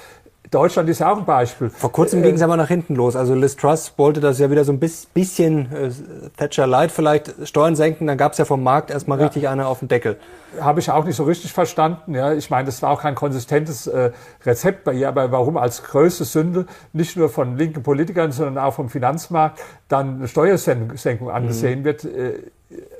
Deutschland 0.51 0.89
ist 0.89 0.99
ja 0.99 1.09
auch 1.09 1.17
ein 1.17 1.25
Beispiel. 1.25 1.69
Vor 1.69 1.93
kurzem 1.93 2.19
äh, 2.19 2.23
ging 2.23 2.35
es 2.35 2.41
aber 2.41 2.57
nach 2.57 2.67
hinten 2.67 2.95
los. 2.95 3.15
Also 3.15 3.33
Liz 3.33 3.55
Truss 3.55 3.93
wollte 3.95 4.19
das 4.19 4.37
ja 4.37 4.51
wieder 4.51 4.65
so 4.65 4.73
ein 4.73 4.79
bisschen 4.79 5.71
äh, 5.71 5.89
Thatcher 6.35 6.67
Light 6.67 6.91
vielleicht 6.91 7.47
Steuern 7.47 7.77
senken. 7.77 8.05
Dann 8.05 8.17
gab 8.17 8.33
es 8.33 8.37
ja 8.37 8.43
vom 8.43 8.61
Markt 8.61 8.91
erstmal 8.91 9.17
ja. 9.17 9.27
richtig 9.27 9.47
eine 9.47 9.65
auf 9.65 9.79
den 9.79 9.87
Deckel. 9.87 10.17
Habe 10.59 10.81
ich 10.81 10.91
auch 10.91 11.05
nicht 11.05 11.15
so 11.15 11.23
richtig 11.23 11.53
verstanden. 11.53 12.15
Ja, 12.15 12.33
ich 12.33 12.49
meine, 12.49 12.65
das 12.65 12.81
war 12.81 12.89
auch 12.89 13.01
kein 13.01 13.15
konsistentes 13.15 13.87
äh, 13.87 14.11
Rezept 14.45 14.83
bei 14.83 14.91
ihr. 14.91 15.07
Aber 15.07 15.31
warum 15.31 15.55
als 15.55 15.83
größte 15.83 16.25
Sünde 16.25 16.65
nicht 16.91 17.15
nur 17.15 17.29
von 17.29 17.55
linken 17.55 17.81
Politikern, 17.81 18.33
sondern 18.33 18.57
auch 18.57 18.73
vom 18.73 18.89
Finanzmarkt 18.89 19.61
dann 19.87 20.15
eine 20.15 20.27
Steuersenkung 20.27 21.31
angesehen 21.31 21.79
mhm. 21.79 21.83
wird? 21.85 22.03
Äh, 22.03 22.33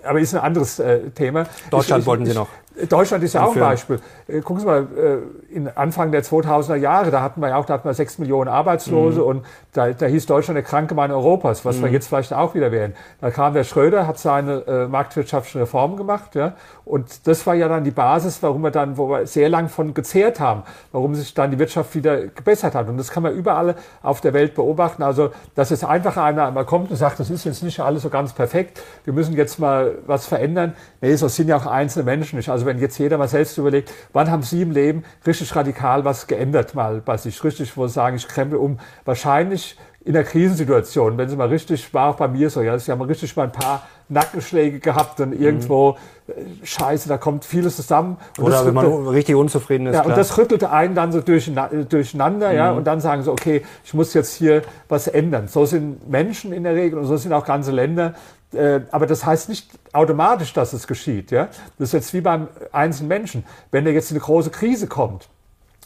aber 0.03 0.19
ist 0.19 0.33
ein 0.33 0.41
anderes 0.41 0.79
äh, 0.79 1.09
Thema. 1.11 1.45
Deutschland 1.69 1.99
ich, 1.99 2.03
ich, 2.03 2.07
wollten 2.07 2.25
Sie 2.25 2.33
noch. 2.33 2.47
Deutschland 2.87 3.23
ist 3.23 3.33
ja 3.33 3.43
auch 3.43 3.53
ein 3.53 3.59
Beispiel. 3.59 3.99
Äh, 4.27 4.39
gucken 4.41 4.61
Sie 4.61 4.65
mal, 4.65 4.87
äh, 4.95 5.53
in 5.53 5.67
Anfang 5.67 6.11
der 6.11 6.23
2000er 6.23 6.75
Jahre, 6.75 7.11
da 7.11 7.21
hatten 7.21 7.41
wir 7.41 7.49
ja 7.49 7.57
auch, 7.57 7.65
da 7.65 7.73
hatten 7.73 7.87
wir 7.87 7.93
sechs 7.93 8.17
Millionen 8.17 8.49
Arbeitslose 8.49 9.19
mhm. 9.21 9.25
und 9.25 9.45
da, 9.73 9.91
da 9.91 10.05
hieß 10.05 10.25
Deutschland 10.25 10.55
der 10.55 10.63
kranke 10.63 10.95
Mann 10.95 11.11
Europas, 11.11 11.65
was 11.65 11.77
mhm. 11.77 11.83
wir 11.83 11.91
jetzt 11.91 12.07
vielleicht 12.07 12.33
auch 12.33 12.55
wieder 12.55 12.71
werden. 12.71 12.93
Da 13.19 13.29
kam 13.29 13.53
der 13.53 13.63
Schröder, 13.63 14.07
hat 14.07 14.19
seine 14.19 14.65
äh, 14.67 14.87
marktwirtschaftlichen 14.87 15.61
Reformen 15.61 15.97
gemacht, 15.97 16.35
ja, 16.35 16.53
und 16.91 17.25
das 17.25 17.47
war 17.47 17.55
ja 17.55 17.69
dann 17.69 17.85
die 17.85 17.91
Basis, 17.91 18.43
warum 18.43 18.63
wir 18.63 18.71
dann, 18.71 18.97
wo 18.97 19.09
wir 19.09 19.25
sehr 19.25 19.47
lang 19.47 19.69
von 19.69 19.93
gezehrt 19.93 20.41
haben, 20.41 20.63
warum 20.91 21.15
sich 21.15 21.33
dann 21.33 21.49
die 21.49 21.57
Wirtschaft 21.57 21.95
wieder 21.95 22.27
gebessert 22.27 22.75
hat. 22.75 22.89
Und 22.89 22.97
das 22.97 23.11
kann 23.11 23.23
man 23.23 23.33
überall 23.33 23.75
auf 24.03 24.19
der 24.19 24.33
Welt 24.33 24.55
beobachten. 24.55 25.01
Also, 25.01 25.29
dass 25.55 25.69
jetzt 25.69 25.85
einfach 25.85 26.17
einer 26.17 26.47
einmal 26.47 26.65
kommt 26.65 26.89
und 26.89 26.97
sagt, 26.97 27.19
das 27.19 27.29
ist 27.29 27.45
jetzt 27.45 27.63
nicht 27.63 27.79
alles 27.79 28.03
so 28.03 28.09
ganz 28.09 28.33
perfekt, 28.33 28.81
wir 29.05 29.13
müssen 29.13 29.37
jetzt 29.37 29.57
mal 29.57 29.99
was 30.05 30.25
verändern. 30.25 30.73
Nee, 30.99 31.15
so 31.15 31.29
sind 31.29 31.47
ja 31.47 31.55
auch 31.55 31.65
einzelne 31.65 32.03
Menschen 32.03 32.35
nicht. 32.35 32.49
Also 32.49 32.65
wenn 32.71 32.79
jetzt 32.79 32.97
jeder 32.97 33.17
mal 33.17 33.27
selbst 33.27 33.57
überlegt, 33.57 33.91
wann 34.13 34.31
haben 34.31 34.43
Sie 34.43 34.61
im 34.61 34.71
Leben 34.71 35.03
richtig 35.27 35.53
radikal 35.55 36.05
was 36.05 36.27
geändert 36.27 36.73
mal 36.73 37.01
bei 37.01 37.17
sich, 37.17 37.43
richtig, 37.43 37.75
wo 37.75 37.87
sagen, 37.87 38.15
ich 38.15 38.27
krempel 38.27 38.57
um. 38.57 38.79
Wahrscheinlich 39.03 39.77
in 40.03 40.13
der 40.13 40.23
Krisensituation, 40.23 41.17
wenn 41.17 41.29
Sie 41.29 41.35
mal 41.35 41.49
richtig, 41.49 41.93
war 41.93 42.11
auch 42.11 42.15
bei 42.15 42.27
mir 42.27 42.49
so, 42.49 42.61
ja, 42.61 42.79
Sie 42.79 42.91
haben 42.91 43.01
richtig 43.01 43.35
mal 43.35 43.43
ein 43.43 43.51
paar 43.51 43.87
Nackenschläge 44.07 44.79
gehabt 44.79 45.19
und 45.19 45.33
irgendwo, 45.33 45.97
mhm. 46.27 46.33
scheiße, 46.63 47.09
da 47.09 47.17
kommt 47.17 47.45
vieles 47.45 47.75
zusammen. 47.75 48.17
Und 48.37 48.45
Oder 48.45 48.65
wenn 48.65 48.73
man 48.73 49.07
richtig 49.09 49.35
unzufrieden 49.35 49.87
ist. 49.87 49.93
Ja, 49.93 50.01
klar. 50.01 50.13
und 50.13 50.17
das 50.17 50.37
rüttelte 50.37 50.71
einen 50.71 50.95
dann 50.95 51.11
so 51.11 51.21
durcheinander, 51.21 52.49
mhm. 52.49 52.55
ja, 52.55 52.71
und 52.71 52.87
dann 52.87 53.01
sagen 53.01 53.21
sie, 53.21 53.31
okay, 53.31 53.63
ich 53.83 53.93
muss 53.93 54.13
jetzt 54.13 54.35
hier 54.35 54.61
was 54.87 55.07
ändern. 55.07 55.47
So 55.49 55.65
sind 55.65 56.09
Menschen 56.09 56.53
in 56.53 56.63
der 56.63 56.73
Regel 56.73 56.97
und 56.97 57.05
so 57.05 57.17
sind 57.17 57.33
auch 57.33 57.45
ganze 57.45 57.71
Länder. 57.71 58.15
Äh, 58.53 58.81
aber 58.91 59.05
das 59.05 59.25
heißt 59.25 59.49
nicht 59.49 59.69
automatisch, 59.93 60.53
dass 60.53 60.73
es 60.73 60.87
geschieht. 60.87 61.31
Ja? 61.31 61.47
Das 61.77 61.89
ist 61.89 61.93
jetzt 61.93 62.13
wie 62.13 62.21
beim 62.21 62.47
einzelnen 62.71 63.07
Menschen. 63.07 63.45
Wenn 63.71 63.85
der 63.85 63.93
jetzt 63.93 64.11
in 64.11 64.17
eine 64.17 64.23
große 64.23 64.49
Krise 64.49 64.87
kommt, 64.87 65.29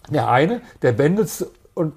der 0.09 0.29
eine, 0.29 0.61
der 0.81 0.97
wendet 0.97 1.45
und 1.73 1.93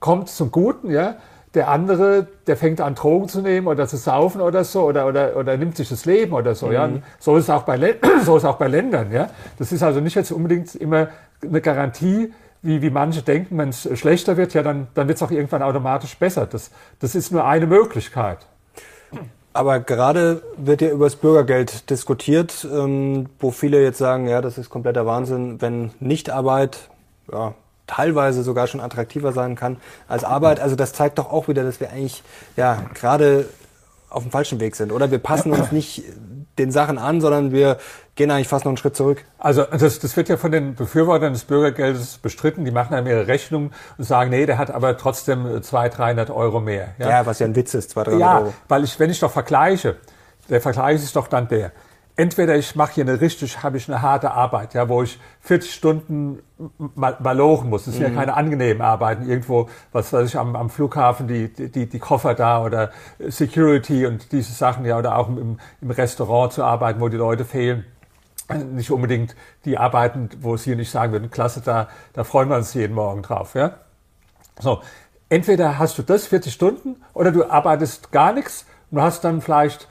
kommt 0.00 0.28
zum 0.28 0.50
Guten, 0.50 0.90
ja, 0.90 1.16
der 1.54 1.68
andere, 1.68 2.26
der 2.46 2.56
fängt 2.56 2.80
an, 2.80 2.94
Drogen 2.94 3.28
zu 3.28 3.42
nehmen 3.42 3.66
oder 3.66 3.86
zu 3.86 3.96
saufen 3.96 4.40
oder 4.40 4.64
so 4.64 4.84
oder, 4.84 5.06
oder, 5.06 5.36
oder 5.36 5.56
nimmt 5.56 5.76
sich 5.76 5.88
das 5.88 6.06
Leben 6.06 6.32
oder 6.32 6.54
so. 6.54 6.68
Mhm. 6.68 6.72
Ja. 6.72 6.90
So, 7.18 7.36
ist 7.36 7.44
es 7.44 7.50
auch 7.50 7.64
bei, 7.64 7.76
so 8.24 8.36
ist 8.36 8.42
es 8.42 8.48
auch 8.48 8.56
bei 8.56 8.68
Ländern. 8.68 9.12
Ja. 9.12 9.28
Das 9.58 9.70
ist 9.70 9.82
also 9.82 10.00
nicht 10.00 10.14
jetzt 10.14 10.32
unbedingt 10.32 10.74
immer 10.74 11.08
eine 11.42 11.60
Garantie, 11.60 12.32
wie, 12.62 12.80
wie 12.80 12.90
manche 12.90 13.22
denken, 13.22 13.58
wenn 13.58 13.70
es 13.70 13.88
schlechter 13.98 14.36
wird, 14.36 14.54
ja, 14.54 14.62
dann, 14.62 14.86
dann 14.94 15.08
wird 15.08 15.16
es 15.16 15.22
auch 15.22 15.32
irgendwann 15.32 15.62
automatisch 15.62 16.16
besser. 16.16 16.46
Das, 16.46 16.70
das 17.00 17.14
ist 17.14 17.32
nur 17.32 17.44
eine 17.44 17.66
Möglichkeit. 17.66 18.46
Aber 19.54 19.80
gerade 19.80 20.42
wird 20.56 20.80
ja 20.80 20.90
über 20.90 21.06
das 21.06 21.16
Bürgergeld 21.16 21.90
diskutiert, 21.90 22.66
ähm, 22.70 23.26
wo 23.38 23.50
viele 23.50 23.82
jetzt 23.82 23.98
sagen, 23.98 24.26
ja, 24.26 24.40
das 24.40 24.56
ist 24.56 24.70
kompletter 24.70 25.04
Wahnsinn, 25.04 25.60
wenn 25.60 25.90
Nichtarbeit 26.00 26.88
ja, 27.30 27.54
teilweise 27.86 28.42
sogar 28.42 28.66
schon 28.66 28.80
attraktiver 28.80 29.32
sein 29.32 29.54
kann 29.54 29.76
als 30.08 30.24
Arbeit. 30.24 30.60
Also 30.60 30.74
das 30.74 30.94
zeigt 30.94 31.18
doch 31.18 31.30
auch 31.30 31.48
wieder, 31.48 31.64
dass 31.64 31.80
wir 31.80 31.90
eigentlich 31.90 32.22
ja 32.56 32.82
gerade 32.94 33.46
auf 34.08 34.22
dem 34.22 34.30
falschen 34.30 34.60
Weg 34.60 34.76
sind. 34.76 34.92
Oder 34.92 35.10
wir 35.10 35.18
passen 35.18 35.52
uns 35.52 35.72
nicht 35.72 36.02
den 36.58 36.70
Sachen 36.70 36.98
an, 36.98 37.20
sondern 37.20 37.52
wir 37.52 37.78
gehen 38.14 38.30
eigentlich 38.30 38.48
fast 38.48 38.64
noch 38.64 38.70
einen 38.70 38.76
Schritt 38.76 38.94
zurück. 38.94 39.24
Also 39.38 39.64
das, 39.64 39.98
das 39.98 40.16
wird 40.16 40.28
ja 40.28 40.36
von 40.36 40.52
den 40.52 40.74
Befürwortern 40.74 41.32
des 41.32 41.44
Bürgergeldes 41.44 42.18
bestritten. 42.18 42.64
Die 42.64 42.70
machen 42.70 42.94
einem 42.94 43.06
ihre 43.06 43.26
Rechnung 43.26 43.70
und 43.96 44.04
sagen, 44.04 44.30
nee, 44.30 44.44
der 44.44 44.58
hat 44.58 44.70
aber 44.70 44.96
trotzdem 44.98 45.62
200, 45.62 45.98
300 45.98 46.30
Euro 46.30 46.60
mehr. 46.60 46.88
Ja, 46.98 47.08
ja 47.08 47.26
was 47.26 47.38
ja 47.38 47.46
ein 47.46 47.56
Witz 47.56 47.74
ist, 47.74 47.90
200, 47.90 48.14
300 48.14 48.20
ja, 48.20 48.38
Euro. 48.40 48.54
weil 48.68 48.84
ich, 48.84 48.98
wenn 48.98 49.10
ich 49.10 49.20
doch 49.20 49.30
vergleiche, 49.30 49.96
der 50.48 50.60
Vergleich 50.60 50.96
ist 50.96 51.16
doch 51.16 51.28
dann 51.28 51.48
der 51.48 51.72
entweder 52.16 52.56
ich 52.56 52.76
mache 52.76 52.94
hier 52.94 53.04
eine 53.04 53.20
richtig, 53.20 53.62
habe 53.62 53.76
ich 53.76 53.88
eine 53.88 54.02
harte 54.02 54.32
Arbeit, 54.32 54.74
ja, 54.74 54.88
wo 54.88 55.02
ich 55.02 55.18
40 55.40 55.72
Stunden 55.72 56.42
mal, 56.94 57.16
malochen 57.20 57.70
muss. 57.70 57.84
Das 57.84 57.94
sind 57.94 58.08
mhm. 58.08 58.14
ja 58.14 58.20
keine 58.20 58.34
angenehmen 58.34 58.82
Arbeiten. 58.82 59.28
Irgendwo, 59.28 59.68
was 59.92 60.12
weiß 60.12 60.28
ich, 60.28 60.38
am, 60.38 60.54
am 60.56 60.70
Flughafen 60.70 61.26
die, 61.26 61.52
die, 61.52 61.88
die 61.88 61.98
Koffer 61.98 62.34
da 62.34 62.62
oder 62.62 62.90
Security 63.18 64.06
und 64.06 64.32
diese 64.32 64.52
Sachen, 64.52 64.84
ja, 64.84 64.98
oder 64.98 65.16
auch 65.16 65.28
im, 65.28 65.58
im 65.80 65.90
Restaurant 65.90 66.52
zu 66.52 66.64
arbeiten, 66.64 67.00
wo 67.00 67.08
die 67.08 67.16
Leute 67.16 67.44
fehlen. 67.44 67.86
Nicht 68.72 68.90
unbedingt 68.90 69.34
die 69.64 69.78
Arbeiten, 69.78 70.28
wo 70.40 70.56
sie 70.56 70.76
nicht 70.76 70.90
sagen 70.90 71.12
würden, 71.12 71.30
klasse, 71.30 71.62
da, 71.62 71.88
da 72.12 72.24
freuen 72.24 72.50
wir 72.50 72.56
uns 72.56 72.74
jeden 72.74 72.94
Morgen 72.94 73.22
drauf, 73.22 73.54
ja. 73.54 73.76
So. 74.60 74.82
Entweder 75.30 75.78
hast 75.78 75.96
du 75.96 76.02
das 76.02 76.26
40 76.26 76.52
Stunden 76.52 76.96
oder 77.14 77.32
du 77.32 77.48
arbeitest 77.48 78.12
gar 78.12 78.34
nichts 78.34 78.66
und 78.90 79.00
hast 79.00 79.24
dann 79.24 79.40
vielleicht 79.40 79.88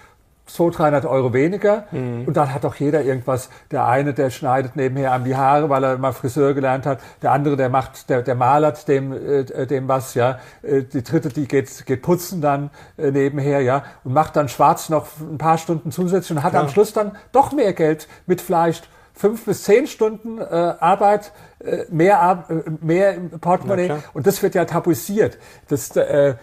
so 0.54 0.70
300 0.70 1.06
Euro 1.06 1.34
weniger. 1.34 1.86
Mhm. 1.92 2.26
Und 2.26 2.38
dann 2.38 2.54
hat 2.54 2.64
doch 2.64 2.76
jeder 2.76 3.04
irgendwas. 3.04 3.50
Der 3.72 3.88
eine, 3.88 4.14
der 4.14 4.30
schneidet 4.30 4.76
nebenher 4.76 5.14
an 5.14 5.24
die 5.24 5.36
Haare, 5.36 5.70
weil 5.70 5.84
er 5.84 5.98
mal 5.98 6.14
Friseur 6.14 6.54
gelernt 6.54 6.86
hat. 6.86 7.00
Der 7.22 7.32
andere, 7.32 7.58
der 7.58 7.70
macht, 7.70 8.10
der, 8.10 8.22
der 8.22 8.36
malert 8.36 8.88
dem, 8.88 9.14
äh, 9.14 9.68
dem 9.68 9.88
was, 9.88 10.14
ja. 10.14 10.40
Äh, 10.62 10.84
die 10.84 11.04
dritte, 11.04 11.30
die 11.30 11.48
geht, 11.48 11.86
geht 11.86 12.02
putzen 12.02 12.42
dann 12.42 12.70
äh, 12.98 13.12
nebenher, 13.12 13.62
ja. 13.62 13.84
Und 14.04 14.14
macht 14.14 14.36
dann 14.36 14.50
schwarz 14.50 14.90
noch 14.90 15.08
ein 15.20 15.38
paar 15.38 15.58
Stunden 15.58 15.92
zusätzlich 15.92 16.38
und 16.38 16.44
hat 16.44 16.54
ja. 16.54 16.62
am 16.62 16.70
Schluss 16.70 16.94
dann 16.94 17.16
doch 17.32 17.52
mehr 17.52 17.74
Geld 17.74 18.08
mit 18.26 18.42
vielleicht 18.42 18.90
fünf 19.14 19.46
bis 19.46 19.64
zehn 19.64 19.88
Stunden 19.88 20.40
äh, 20.40 20.44
Arbeit, 20.44 21.32
äh, 21.60 21.86
mehr, 21.90 22.46
äh, 22.50 22.54
mehr 22.82 23.14
im 23.14 23.30
Portemonnaie. 23.30 23.98
Und 24.14 24.26
das 24.28 24.42
wird 24.42 24.56
ja 24.56 24.66
tabuisiert. 24.66 25.38
Das, 25.68 25.96
äh, 25.96 26.30
äh, 26.30 26.36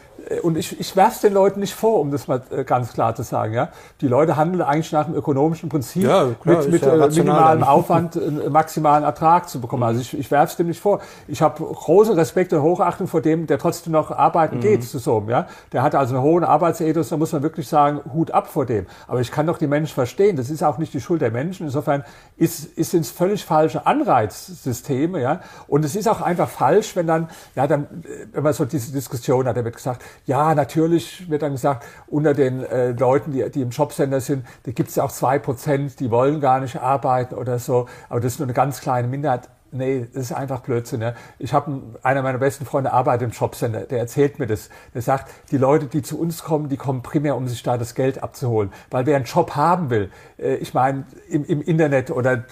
und 0.43 0.57
ich, 0.57 0.79
ich 0.79 0.95
werfe 0.97 1.27
den 1.27 1.35
Leuten 1.35 1.61
nicht 1.61 1.75
vor, 1.75 2.01
um 2.01 2.11
das 2.11 2.29
mal 2.29 2.43
äh, 2.51 2.65
ganz 2.65 2.93
klar 2.93 3.15
zu 3.15 3.23
sagen. 3.23 3.55
Ja? 3.55 3.69
Die 4.01 4.09
Leute 4.09 4.37
handeln 4.37 4.63
eigentlich 4.63 4.93
nach 4.93 5.07
dem 5.07 5.15
ökonomischen 5.15 5.69
Prinzip, 5.69 6.05
ja, 6.05 6.29
klar, 6.41 6.63
mit, 6.63 6.73
mit 6.73 6.83
ja 6.83 6.95
äh, 6.95 7.09
minimalem 7.09 7.63
Aufwand 7.63 8.17
einen 8.17 8.53
maximalen 8.53 9.05
Ertrag 9.05 9.49
zu 9.49 9.61
bekommen. 9.61 9.83
Also 9.83 10.01
ich, 10.01 10.19
ich 10.19 10.31
werfe 10.31 10.51
es 10.51 10.57
dem 10.57 10.67
nicht 10.67 10.81
vor. 10.81 11.01
Ich 11.27 11.41
habe 11.43 11.63
große 11.63 12.17
Respekt 12.17 12.53
und 12.53 12.63
Hochachtung 12.63 13.07
vor 13.07 13.21
dem, 13.21 13.47
der 13.47 13.59
trotzdem 13.59 13.93
noch 13.93 14.11
arbeiten 14.11 14.57
mhm. 14.57 14.61
geht 14.61 14.85
zu 14.85 14.99
so 14.99 15.25
ja. 15.29 15.47
Der 15.73 15.83
hat 15.83 15.95
also 15.95 16.15
einen 16.15 16.25
hohen 16.25 16.45
Arbeitsethos, 16.45 17.09
da 17.09 17.17
muss 17.17 17.33
man 17.33 17.43
wirklich 17.43 17.69
sagen, 17.69 18.01
Hut 18.13 18.31
ab 18.31 18.49
vor 18.49 18.67
dem. 18.67 18.87
Aber 19.07 19.21
ich 19.21 19.31
kann 19.31 19.47
doch 19.47 19.59
die 19.59 19.67
Menschen 19.67 19.95
verstehen. 19.95 20.37
Das 20.37 20.51
ist 20.51 20.63
auch 20.63 20.79
nicht 20.79 20.93
die 20.95 21.01
Schuld 21.01 21.23
der 21.23 21.31
Menschen. 21.31 21.67
Insofern 21.67 22.05
ist, 22.37 22.65
ist 22.77 22.95
es 22.95 23.11
völlig 23.11 23.45
falsche 23.45 23.87
Anreizsysteme, 23.87 25.21
ja. 25.21 25.41
Und 25.67 25.85
es 25.85 25.97
ist 25.97 26.09
auch 26.09 26.21
einfach 26.21 26.49
falsch, 26.49 26.97
wenn 26.97 27.07
dann, 27.07 27.29
ja, 27.55 27.67
dann, 27.67 27.87
wenn 28.33 28.43
man 28.43 28.53
so 28.53 28.65
diese 28.65 28.93
Diskussion 28.93 29.47
hat, 29.47 29.57
da 29.57 29.65
wird 29.65 29.77
gesagt, 29.77 30.03
ja, 30.27 30.55
natürlich 30.55 31.29
wird 31.31 31.43
dann 31.43 31.53
gesagt, 31.53 31.85
unter 32.07 32.35
den 32.35 32.65
äh, 32.65 32.91
Leuten, 32.91 33.33
die, 33.33 33.49
die 33.51 33.63
im 33.63 33.71
Jobcenter 33.71 34.21
sind, 34.21 34.47
da 34.65 34.73
gibt 34.73 34.91
es 34.91 34.97
ja 34.97 35.05
auch 35.05 35.13
zwei 35.13 35.39
Prozent, 35.39 36.01
die 36.01 36.11
wollen 36.11 36.41
gar 36.41 36.61
nicht 36.61 36.77
arbeiten 36.77 37.35
oder 37.35 37.59
so. 37.59 37.87
Aber 38.09 38.21
das 38.21 38.35
ist 38.35 38.39
nur 38.39 38.47
eine 38.47 38.55
ganz 38.55 38.81
kleine 38.81 39.09
Minderheit 39.09 39.49
Nee, 39.71 40.07
das 40.15 40.25
ist 40.25 40.33
einfach 40.33 40.61
Blödsinn. 40.61 41.03
Ja. 41.03 41.15
Ich 41.39 41.53
habe 41.53 41.83
einer 42.03 42.23
meiner 42.23 42.39
besten 42.39 42.65
Freunde 42.65 42.93
arbeitet 42.93 43.29
im 43.29 43.33
Shopcenter, 43.33 43.81
der 43.81 43.99
erzählt 43.99 44.39
mir 44.39 44.47
das. 44.47 44.71
Der 44.95 45.03
sagt, 45.03 45.31
die 45.51 45.59
Leute, 45.59 45.87
die 45.87 46.01
zu 46.01 46.19
uns 46.19 46.43
kommen, 46.43 46.71
die 46.71 46.79
kommen 46.79 47.03
primär, 47.03 47.37
um 47.37 47.47
sich 47.49 47.63
da 47.63 47.77
das 47.77 47.95
Geld 47.95 48.23
abzuholen. 48.23 48.73
Weil 48.91 49.05
wer 49.05 49.17
einen 49.17 49.27
Job 49.27 49.57
haben 49.57 49.91
will, 49.91 50.11
äh, 50.39 50.55
ich 50.57 50.73
meine, 50.73 51.05
im, 51.29 51.45
im 51.45 51.61
Internet 51.61 52.11
oder 52.11 52.45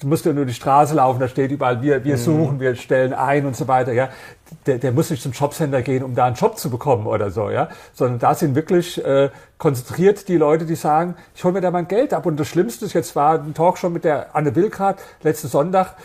du 0.00 0.06
musst 0.06 0.24
ja 0.24 0.32
nur 0.32 0.44
die 0.44 0.54
Straße 0.54 0.94
laufen, 0.94 1.20
da 1.20 1.28
steht 1.28 1.50
überall, 1.50 1.82
wir, 1.82 2.04
wir 2.04 2.16
mhm. 2.16 2.20
suchen, 2.20 2.60
wir 2.60 2.74
stellen 2.76 3.12
ein 3.12 3.46
und 3.46 3.56
so 3.56 3.68
weiter, 3.68 3.92
ja. 3.92 4.08
Der, 4.66 4.78
der 4.78 4.92
muss 4.92 5.10
nicht 5.10 5.22
zum 5.22 5.32
Jobcenter 5.32 5.82
gehen, 5.82 6.02
um 6.02 6.14
da 6.14 6.24
einen 6.24 6.34
Job 6.34 6.56
zu 6.56 6.70
bekommen 6.70 7.06
oder 7.06 7.30
so, 7.30 7.50
ja. 7.50 7.68
Sondern 7.92 8.18
da 8.18 8.34
sind 8.34 8.54
wirklich 8.54 9.04
äh, 9.04 9.28
konzentriert 9.58 10.26
die 10.28 10.36
Leute, 10.36 10.64
die 10.64 10.74
sagen, 10.74 11.16
ich 11.34 11.44
hole 11.44 11.52
mir 11.52 11.60
da 11.60 11.70
mein 11.70 11.86
Geld 11.86 12.14
ab. 12.14 12.24
Und 12.24 12.40
das 12.40 12.48
Schlimmste 12.48 12.86
ist, 12.86 12.94
jetzt 12.94 13.14
war 13.14 13.42
ein 13.42 13.52
Talk 13.52 13.76
schon 13.76 13.92
mit 13.92 14.04
der 14.04 14.34
Anne 14.34 14.54
Wilkart 14.56 15.00
letzten 15.22 15.48
Sonntag. 15.48 15.96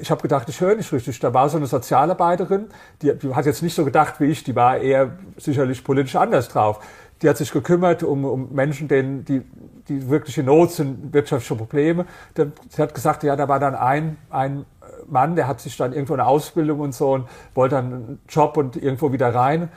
Ich 0.00 0.10
habe 0.10 0.22
gedacht, 0.22 0.48
ich 0.48 0.60
höre 0.60 0.76
nicht 0.76 0.90
richtig. 0.92 1.18
Da 1.18 1.34
war 1.34 1.50
so 1.50 1.58
eine 1.58 1.66
Sozialarbeiterin, 1.66 2.68
die, 3.02 3.14
die 3.18 3.34
hat 3.34 3.44
jetzt 3.44 3.62
nicht 3.62 3.74
so 3.74 3.84
gedacht 3.84 4.14
wie 4.18 4.26
ich, 4.26 4.44
die 4.44 4.56
war 4.56 4.78
eher 4.78 5.10
sicherlich 5.36 5.84
politisch 5.84 6.16
anders 6.16 6.48
drauf 6.48 6.80
die 7.22 7.28
hat 7.28 7.36
sich 7.36 7.52
gekümmert 7.52 8.02
um, 8.02 8.24
um 8.24 8.48
Menschen, 8.52 8.88
denen, 8.88 9.24
die, 9.24 9.42
die 9.90 10.08
wirklich 10.08 10.38
in 10.38 10.46
Not 10.46 10.70
sind, 10.70 11.12
wirtschaftliche 11.12 11.56
Probleme. 11.56 12.06
Sie 12.36 12.80
hat 12.80 12.94
gesagt, 12.94 13.24
ja, 13.24 13.36
da 13.36 13.48
war 13.48 13.58
dann 13.58 13.74
ein, 13.74 14.16
ein 14.30 14.64
Mann, 15.08 15.34
der 15.34 15.48
hat 15.48 15.60
sich 15.60 15.76
dann 15.76 15.92
irgendwo 15.92 16.14
eine 16.14 16.26
Ausbildung 16.26 16.80
und 16.80 16.94
so 16.94 17.12
und 17.12 17.28
wollte 17.54 17.74
dann 17.74 17.86
einen 17.86 18.20
Job 18.28 18.56
und 18.56 18.76
irgendwo 18.76 19.12
wieder 19.12 19.34
rein. 19.34 19.68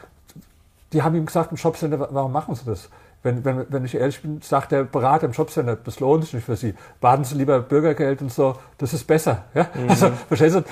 Die 0.93 1.01
haben 1.01 1.15
ihm 1.15 1.25
gesagt 1.25 1.51
im 1.51 1.57
Jobcenter, 1.57 2.07
warum 2.11 2.31
machen 2.31 2.53
Sie 2.53 2.65
das? 2.65 2.89
Wenn, 3.23 3.43
wenn, 3.45 3.65
wenn 3.69 3.85
ich 3.85 3.95
ehrlich 3.95 4.21
bin, 4.21 4.41
sagt 4.41 4.73
der 4.73 4.83
Berater 4.83 5.25
im 5.25 5.31
Jobcenter, 5.31 5.77
das 5.77 5.99
lohnt 5.99 6.25
sich 6.25 6.33
nicht 6.33 6.45
für 6.45 6.57
Sie. 6.57 6.75
Warten 7.01 7.23
Sie 7.23 7.35
lieber 7.35 7.59
Bürgergeld 7.61 8.21
und 8.21 8.31
so, 8.31 8.57
das 8.77 8.93
ist 8.93 9.07
besser. 9.07 9.45
Ja? 9.55 9.67
Mhm. 9.73 9.89
Also, 9.89 10.11
verstehst 10.27 10.57
du, 10.57 10.63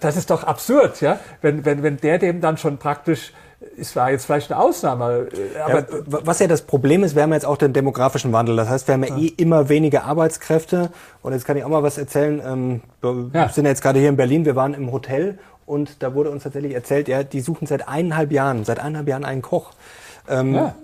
das 0.00 0.16
ist 0.16 0.28
doch 0.28 0.42
absurd, 0.42 1.00
ja? 1.00 1.18
Wenn, 1.40 1.64
wenn, 1.64 1.82
wenn 1.82 1.96
der 1.98 2.18
dem 2.18 2.40
dann 2.40 2.58
schon 2.58 2.76
praktisch 2.76 3.32
es 3.78 3.94
war 3.96 4.10
jetzt 4.10 4.26
vielleicht 4.26 4.50
eine 4.52 4.60
Ausnahme. 4.60 5.28
Äh, 5.32 5.58
aber 5.60 5.80
ja, 5.80 5.86
was 6.06 6.38
ja 6.38 6.46
das 6.46 6.62
Problem 6.62 7.04
ist, 7.04 7.14
wir 7.14 7.22
haben 7.22 7.32
jetzt 7.32 7.46
auch 7.46 7.56
den 7.56 7.72
demografischen 7.72 8.32
Wandel. 8.32 8.56
Das 8.56 8.68
heißt, 8.68 8.88
wir 8.88 8.94
haben 8.94 9.04
ja, 9.04 9.16
eh 9.16 9.26
immer 9.36 9.68
weniger 9.68 10.04
Arbeitskräfte. 10.04 10.90
Und 11.22 11.32
jetzt 11.32 11.44
kann 11.44 11.56
ich 11.56 11.64
auch 11.64 11.68
mal 11.68 11.82
was 11.82 11.98
erzählen. 11.98 12.42
Ähm, 12.44 12.80
wir 13.00 13.30
ja. 13.32 13.48
sind 13.48 13.66
jetzt 13.66 13.82
gerade 13.82 13.98
hier 13.98 14.08
in 14.08 14.16
Berlin. 14.16 14.44
Wir 14.44 14.56
waren 14.56 14.74
im 14.74 14.92
Hotel 14.92 15.38
und 15.66 16.02
da 16.02 16.14
wurde 16.14 16.30
uns 16.30 16.42
tatsächlich 16.42 16.74
erzählt, 16.74 17.08
ja, 17.08 17.22
die 17.22 17.40
suchen 17.40 17.66
seit 17.66 17.88
eineinhalb 17.88 18.32
Jahren, 18.32 18.64
seit 18.64 18.78
eineinhalb 18.78 19.08
Jahren 19.08 19.24
einen 19.24 19.42
Koch. 19.42 19.72
Ähm, 20.28 20.54
ja 20.54 20.74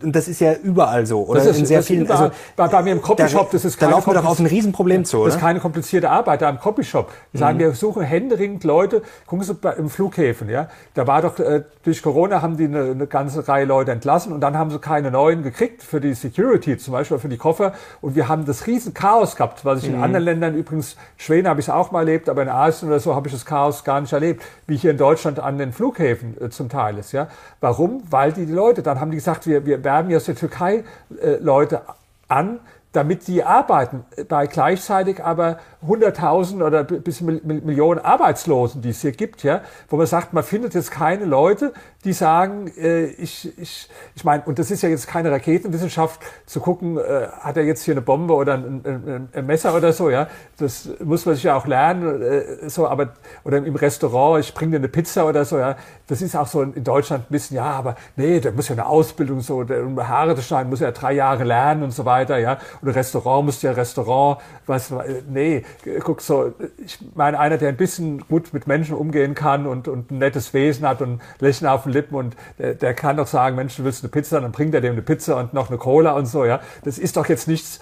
das 0.00 0.28
ist 0.28 0.40
ja 0.40 0.54
überall 0.54 1.06
so, 1.06 1.24
oder? 1.24 1.40
Das 1.40 1.48
ist, 1.48 1.58
in 1.58 1.66
sehr 1.66 1.82
vielen, 1.82 2.10
also, 2.10 2.30
bei, 2.56 2.68
bei, 2.68 2.82
mir 2.82 2.92
im 2.92 3.02
Copyshop, 3.02 3.50
das 3.50 3.64
ist 3.64 3.80
da 3.80 3.90
laufen 3.90 4.10
wir 4.10 4.14
doch 4.14 4.24
auf 4.24 4.38
ein 4.38 4.46
Riesenproblem 4.46 5.04
zu, 5.04 5.18
oder? 5.18 5.26
Das 5.26 5.36
ist 5.36 5.40
keine 5.40 5.60
komplizierte 5.60 6.10
Arbeit 6.10 6.42
da 6.42 6.48
im 6.48 6.58
Copyshop. 6.58 7.10
Die 7.32 7.38
sagen, 7.38 7.56
mhm. 7.56 7.60
wir 7.60 7.72
suchen 7.72 8.02
händeringend 8.02 8.64
Leute, 8.64 9.02
gucken 9.26 9.44
Sie 9.44 9.56
im 9.78 9.88
Flughäfen, 9.88 10.48
ja. 10.48 10.68
Da 10.94 11.06
war 11.06 11.22
doch, 11.22 11.38
äh, 11.38 11.62
durch 11.82 12.02
Corona 12.02 12.42
haben 12.42 12.56
die 12.56 12.64
eine, 12.64 12.90
eine 12.90 13.06
ganze 13.06 13.46
Reihe 13.46 13.64
Leute 13.64 13.92
entlassen 13.92 14.32
und 14.32 14.40
dann 14.40 14.56
haben 14.56 14.70
sie 14.70 14.78
keine 14.78 15.10
neuen 15.10 15.42
gekriegt 15.42 15.82
für 15.82 16.00
die 16.00 16.14
Security, 16.14 16.76
zum 16.76 16.92
Beispiel 16.92 17.18
für 17.18 17.28
die 17.28 17.36
Koffer. 17.36 17.72
Und 18.00 18.14
wir 18.14 18.28
haben 18.28 18.44
das 18.44 18.66
riesen 18.66 18.94
Chaos 18.94 19.36
gehabt, 19.36 19.64
was 19.64 19.82
ich 19.82 19.88
mhm. 19.88 19.96
in 19.96 20.02
anderen 20.02 20.24
Ländern 20.24 20.54
übrigens, 20.54 20.96
Schweden 21.16 21.48
habe 21.48 21.60
ich 21.60 21.66
es 21.66 21.70
auch 21.70 21.90
mal 21.90 22.00
erlebt, 22.00 22.28
aber 22.28 22.42
in 22.42 22.48
Asien 22.48 22.88
oder 22.88 23.00
so 23.00 23.14
habe 23.14 23.28
ich 23.28 23.34
das 23.34 23.44
Chaos 23.44 23.84
gar 23.84 24.00
nicht 24.00 24.12
erlebt, 24.12 24.42
wie 24.66 24.76
hier 24.76 24.90
in 24.90 24.98
Deutschland 24.98 25.38
an 25.40 25.58
den 25.58 25.72
Flughäfen 25.72 26.36
äh, 26.40 26.50
zum 26.50 26.68
Teil 26.68 26.98
ist, 26.98 27.12
ja. 27.12 27.28
Warum? 27.60 28.02
Weil 28.10 28.32
die, 28.32 28.46
die 28.46 28.52
Leute, 28.52 28.82
dann 28.82 29.00
haben 29.00 29.10
die 29.10 29.16
gesagt, 29.16 29.46
wir, 29.46 29.61
wir 29.64 29.82
werben 29.84 30.10
ja 30.10 30.16
aus 30.16 30.24
der 30.24 30.36
Türkei 30.36 30.84
äh, 31.20 31.36
Leute 31.40 31.82
an, 32.28 32.60
damit 32.92 33.26
die 33.26 33.42
arbeiten, 33.42 34.04
bei 34.28 34.46
gleichzeitig 34.46 35.24
aber 35.24 35.58
100.000 35.86 36.64
oder 36.64 36.84
bis 36.84 37.22
Millionen 37.22 38.00
Arbeitslosen, 38.00 38.82
die 38.82 38.90
es 38.90 39.00
hier 39.00 39.12
gibt, 39.12 39.42
ja, 39.42 39.62
wo 39.88 39.96
man 39.96 40.06
sagt, 40.06 40.32
man 40.32 40.44
findet 40.44 40.74
jetzt 40.74 40.90
keine 40.90 41.24
Leute, 41.24 41.72
die 42.04 42.12
sagen, 42.12 42.70
äh, 42.76 43.06
ich, 43.06 43.58
ich, 43.58 43.88
ich 44.14 44.24
meine, 44.24 44.42
und 44.44 44.58
das 44.58 44.70
ist 44.70 44.82
ja 44.82 44.88
jetzt 44.88 45.08
keine 45.08 45.30
Raketenwissenschaft, 45.30 46.20
zu 46.46 46.60
gucken, 46.60 46.98
äh, 46.98 47.28
hat 47.40 47.56
er 47.56 47.64
jetzt 47.64 47.82
hier 47.82 47.94
eine 47.94 48.02
Bombe 48.02 48.34
oder 48.34 48.54
ein, 48.54 48.82
ein, 48.84 49.28
ein, 49.32 49.46
Messer 49.46 49.74
oder 49.74 49.92
so, 49.92 50.10
ja, 50.10 50.28
das 50.58 50.88
muss 51.02 51.24
man 51.24 51.34
sich 51.34 51.44
ja 51.44 51.56
auch 51.56 51.66
lernen, 51.66 52.22
äh, 52.22 52.68
so, 52.68 52.86
aber, 52.86 53.14
oder 53.44 53.58
im 53.58 53.74
Restaurant, 53.74 54.44
ich 54.44 54.52
bringe 54.52 54.72
dir 54.72 54.76
eine 54.78 54.88
Pizza 54.88 55.26
oder 55.26 55.44
so, 55.44 55.58
ja, 55.58 55.76
das 56.06 56.20
ist 56.20 56.36
auch 56.36 56.46
so 56.46 56.62
in 56.62 56.84
Deutschland 56.84 57.24
ein 57.24 57.32
bisschen, 57.32 57.56
ja, 57.56 57.70
aber 57.70 57.96
nee, 58.16 58.38
der 58.38 58.52
muss 58.52 58.68
ja 58.68 58.74
eine 58.74 58.86
Ausbildung 58.86 59.40
so, 59.40 59.64
der, 59.64 59.84
um 59.84 60.06
Haare 60.06 60.36
zu 60.36 60.42
schneiden, 60.42 60.68
muss 60.68 60.80
ja 60.80 60.90
drei 60.90 61.14
Jahre 61.14 61.44
lernen 61.44 61.82
und 61.82 61.92
so 61.92 62.04
weiter, 62.04 62.38
ja, 62.38 62.58
und 62.82 62.88
Restaurant 62.88 63.46
muss 63.46 63.62
ja 63.62 63.72
Restaurant, 63.72 64.40
was, 64.66 64.92
nee, 65.28 65.64
guck 66.00 66.20
so, 66.20 66.52
ich 66.84 66.98
meine, 67.14 67.38
einer, 67.38 67.58
der 67.58 67.68
ein 67.68 67.76
bisschen 67.76 68.26
gut 68.28 68.52
mit 68.52 68.66
Menschen 68.66 68.96
umgehen 68.96 69.34
kann 69.34 69.66
und, 69.66 69.88
und 69.88 70.10
ein 70.10 70.18
nettes 70.18 70.52
Wesen 70.52 70.86
hat 70.86 71.00
und 71.00 71.20
Lächeln 71.38 71.68
auf 71.68 71.84
den 71.84 71.92
Lippen 71.92 72.14
und 72.16 72.36
der, 72.58 72.74
der 72.74 72.94
kann 72.94 73.16
doch 73.16 73.26
sagen, 73.26 73.56
Mensch, 73.56 73.76
du 73.76 73.84
willst 73.84 74.02
eine 74.02 74.10
Pizza, 74.10 74.40
dann 74.40 74.52
bringt 74.52 74.74
er 74.74 74.80
dem 74.80 74.92
eine 74.92 75.02
Pizza 75.02 75.36
und 75.36 75.54
noch 75.54 75.68
eine 75.68 75.78
Cola 75.78 76.12
und 76.12 76.26
so, 76.26 76.44
ja. 76.44 76.60
Das 76.84 76.98
ist 76.98 77.16
doch 77.16 77.26
jetzt 77.26 77.48
nichts, 77.48 77.80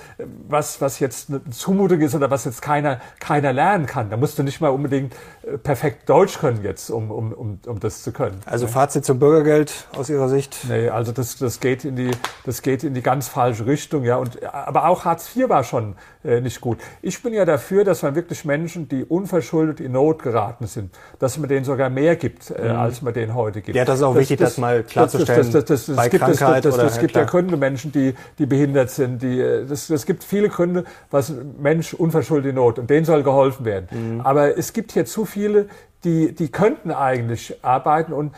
was, 0.48 0.80
was 0.80 0.98
jetzt 1.00 1.30
eine 1.30 1.42
Zumutung 1.50 2.00
ist 2.00 2.14
oder 2.14 2.30
was 2.30 2.44
jetzt 2.44 2.62
keiner, 2.62 3.00
keiner 3.18 3.52
lernen 3.52 3.86
kann. 3.86 4.10
Da 4.10 4.16
musst 4.16 4.38
du 4.38 4.42
nicht 4.42 4.60
mal 4.60 4.68
unbedingt 4.68 5.14
äh, 5.42 5.58
perfekt 5.58 6.08
Deutsch 6.08 6.38
können 6.38 6.62
jetzt, 6.62 6.90
um, 6.90 7.10
um, 7.10 7.32
um, 7.32 7.58
um 7.66 7.80
das 7.80 8.02
zu 8.02 8.12
können. 8.12 8.40
Also 8.46 8.66
Fazit 8.66 9.04
zum 9.04 9.18
Bürgergeld 9.18 9.86
aus 9.96 10.10
Ihrer 10.10 10.28
Sicht? 10.28 10.56
Nee, 10.68 10.88
also 10.88 11.12
das, 11.12 11.36
das 11.36 11.60
geht 11.60 11.84
in 11.84 11.96
die, 11.96 12.10
das 12.44 12.62
geht 12.62 12.84
in 12.84 12.94
die 12.94 13.02
ganz 13.02 13.28
falsche 13.28 13.66
Richtung, 13.66 14.04
ja. 14.04 14.16
Und, 14.16 14.42
aber 14.44 14.88
auch 14.90 15.04
Hartz 15.04 15.34
IV 15.34 15.48
war 15.48 15.64
schon 15.64 15.94
äh, 16.24 16.40
nicht 16.40 16.60
gut. 16.60 16.78
Ich 17.00 17.22
bin 17.22 17.32
ja 17.32 17.44
dafür, 17.44 17.84
dass 17.84 18.02
man 18.02 18.14
wirklich 18.14 18.44
Menschen, 18.44 18.88
die 18.88 19.04
unverschuldet 19.04 19.80
in 19.80 19.92
Not 19.92 20.22
geraten 20.22 20.66
sind, 20.66 20.90
dass 21.18 21.38
man 21.38 21.48
denen 21.48 21.64
sogar 21.64 21.88
mehr 21.88 22.16
gibt, 22.16 22.50
äh, 22.50 22.72
mhm. 22.72 22.78
als 22.78 23.02
man 23.02 23.14
denen 23.14 23.34
heute 23.34 23.62
gibt. 23.62 23.76
Ja, 23.76 23.84
das 23.84 24.00
ist 24.00 24.02
auch 24.02 24.14
das, 24.14 24.20
wichtig, 24.22 24.38
das, 24.38 24.50
das 24.50 24.58
mal 24.58 24.82
klarzustellen. 24.82 25.52
Das, 25.52 25.64
das, 25.64 25.96
bei 25.96 26.08
gibt, 26.08 26.22
Krankheit 26.22 26.64
das, 26.64 26.76
das, 26.76 26.98
gibt 26.98 27.14
ja 27.14 27.24
Gründe, 27.24 27.56
Menschen, 27.56 27.92
die, 27.92 28.14
die 28.38 28.46
behindert 28.46 28.90
sind. 28.90 29.22
Die, 29.22 29.40
äh, 29.40 29.64
das, 29.64 29.86
das 29.86 30.04
gibt 30.04 30.24
viele 30.24 30.48
Gründe, 30.48 30.84
was 31.10 31.32
Mensch 31.58 31.94
unverschuldet 31.94 32.50
in 32.50 32.56
Not 32.56 32.78
und 32.78 32.90
denen 32.90 33.04
soll 33.04 33.22
geholfen 33.22 33.64
werden. 33.64 33.88
Mhm. 33.90 34.20
Aber 34.22 34.58
es 34.58 34.72
gibt 34.72 34.92
hier 34.92 35.06
zu 35.06 35.24
viele, 35.24 35.68
die, 36.04 36.34
die 36.34 36.50
könnten 36.50 36.90
eigentlich 36.90 37.56
arbeiten 37.62 38.12
und 38.12 38.32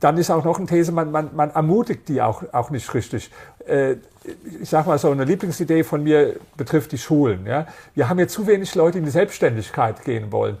dann 0.00 0.18
ist 0.18 0.30
auch 0.30 0.44
noch 0.44 0.58
eine 0.58 0.66
These, 0.66 0.92
man, 0.92 1.10
man, 1.10 1.30
man 1.34 1.50
ermutigt 1.50 2.08
die 2.08 2.20
auch, 2.20 2.42
auch 2.52 2.70
nicht 2.70 2.92
richtig. 2.94 3.30
Äh, 3.66 3.96
ich 4.60 4.70
sage 4.70 4.88
mal 4.88 4.98
so, 4.98 5.10
eine 5.10 5.24
Lieblingsidee 5.24 5.84
von 5.84 6.02
mir 6.02 6.36
betrifft 6.56 6.92
die 6.92 6.98
Schulen. 6.98 7.46
Ja? 7.46 7.66
Wir 7.94 8.08
haben 8.08 8.18
hier 8.18 8.28
zu 8.28 8.46
wenig 8.46 8.74
Leute, 8.74 8.92
die 8.92 8.98
in 8.98 9.04
die 9.04 9.10
Selbstständigkeit 9.10 10.02
gehen 10.04 10.32
wollen. 10.32 10.56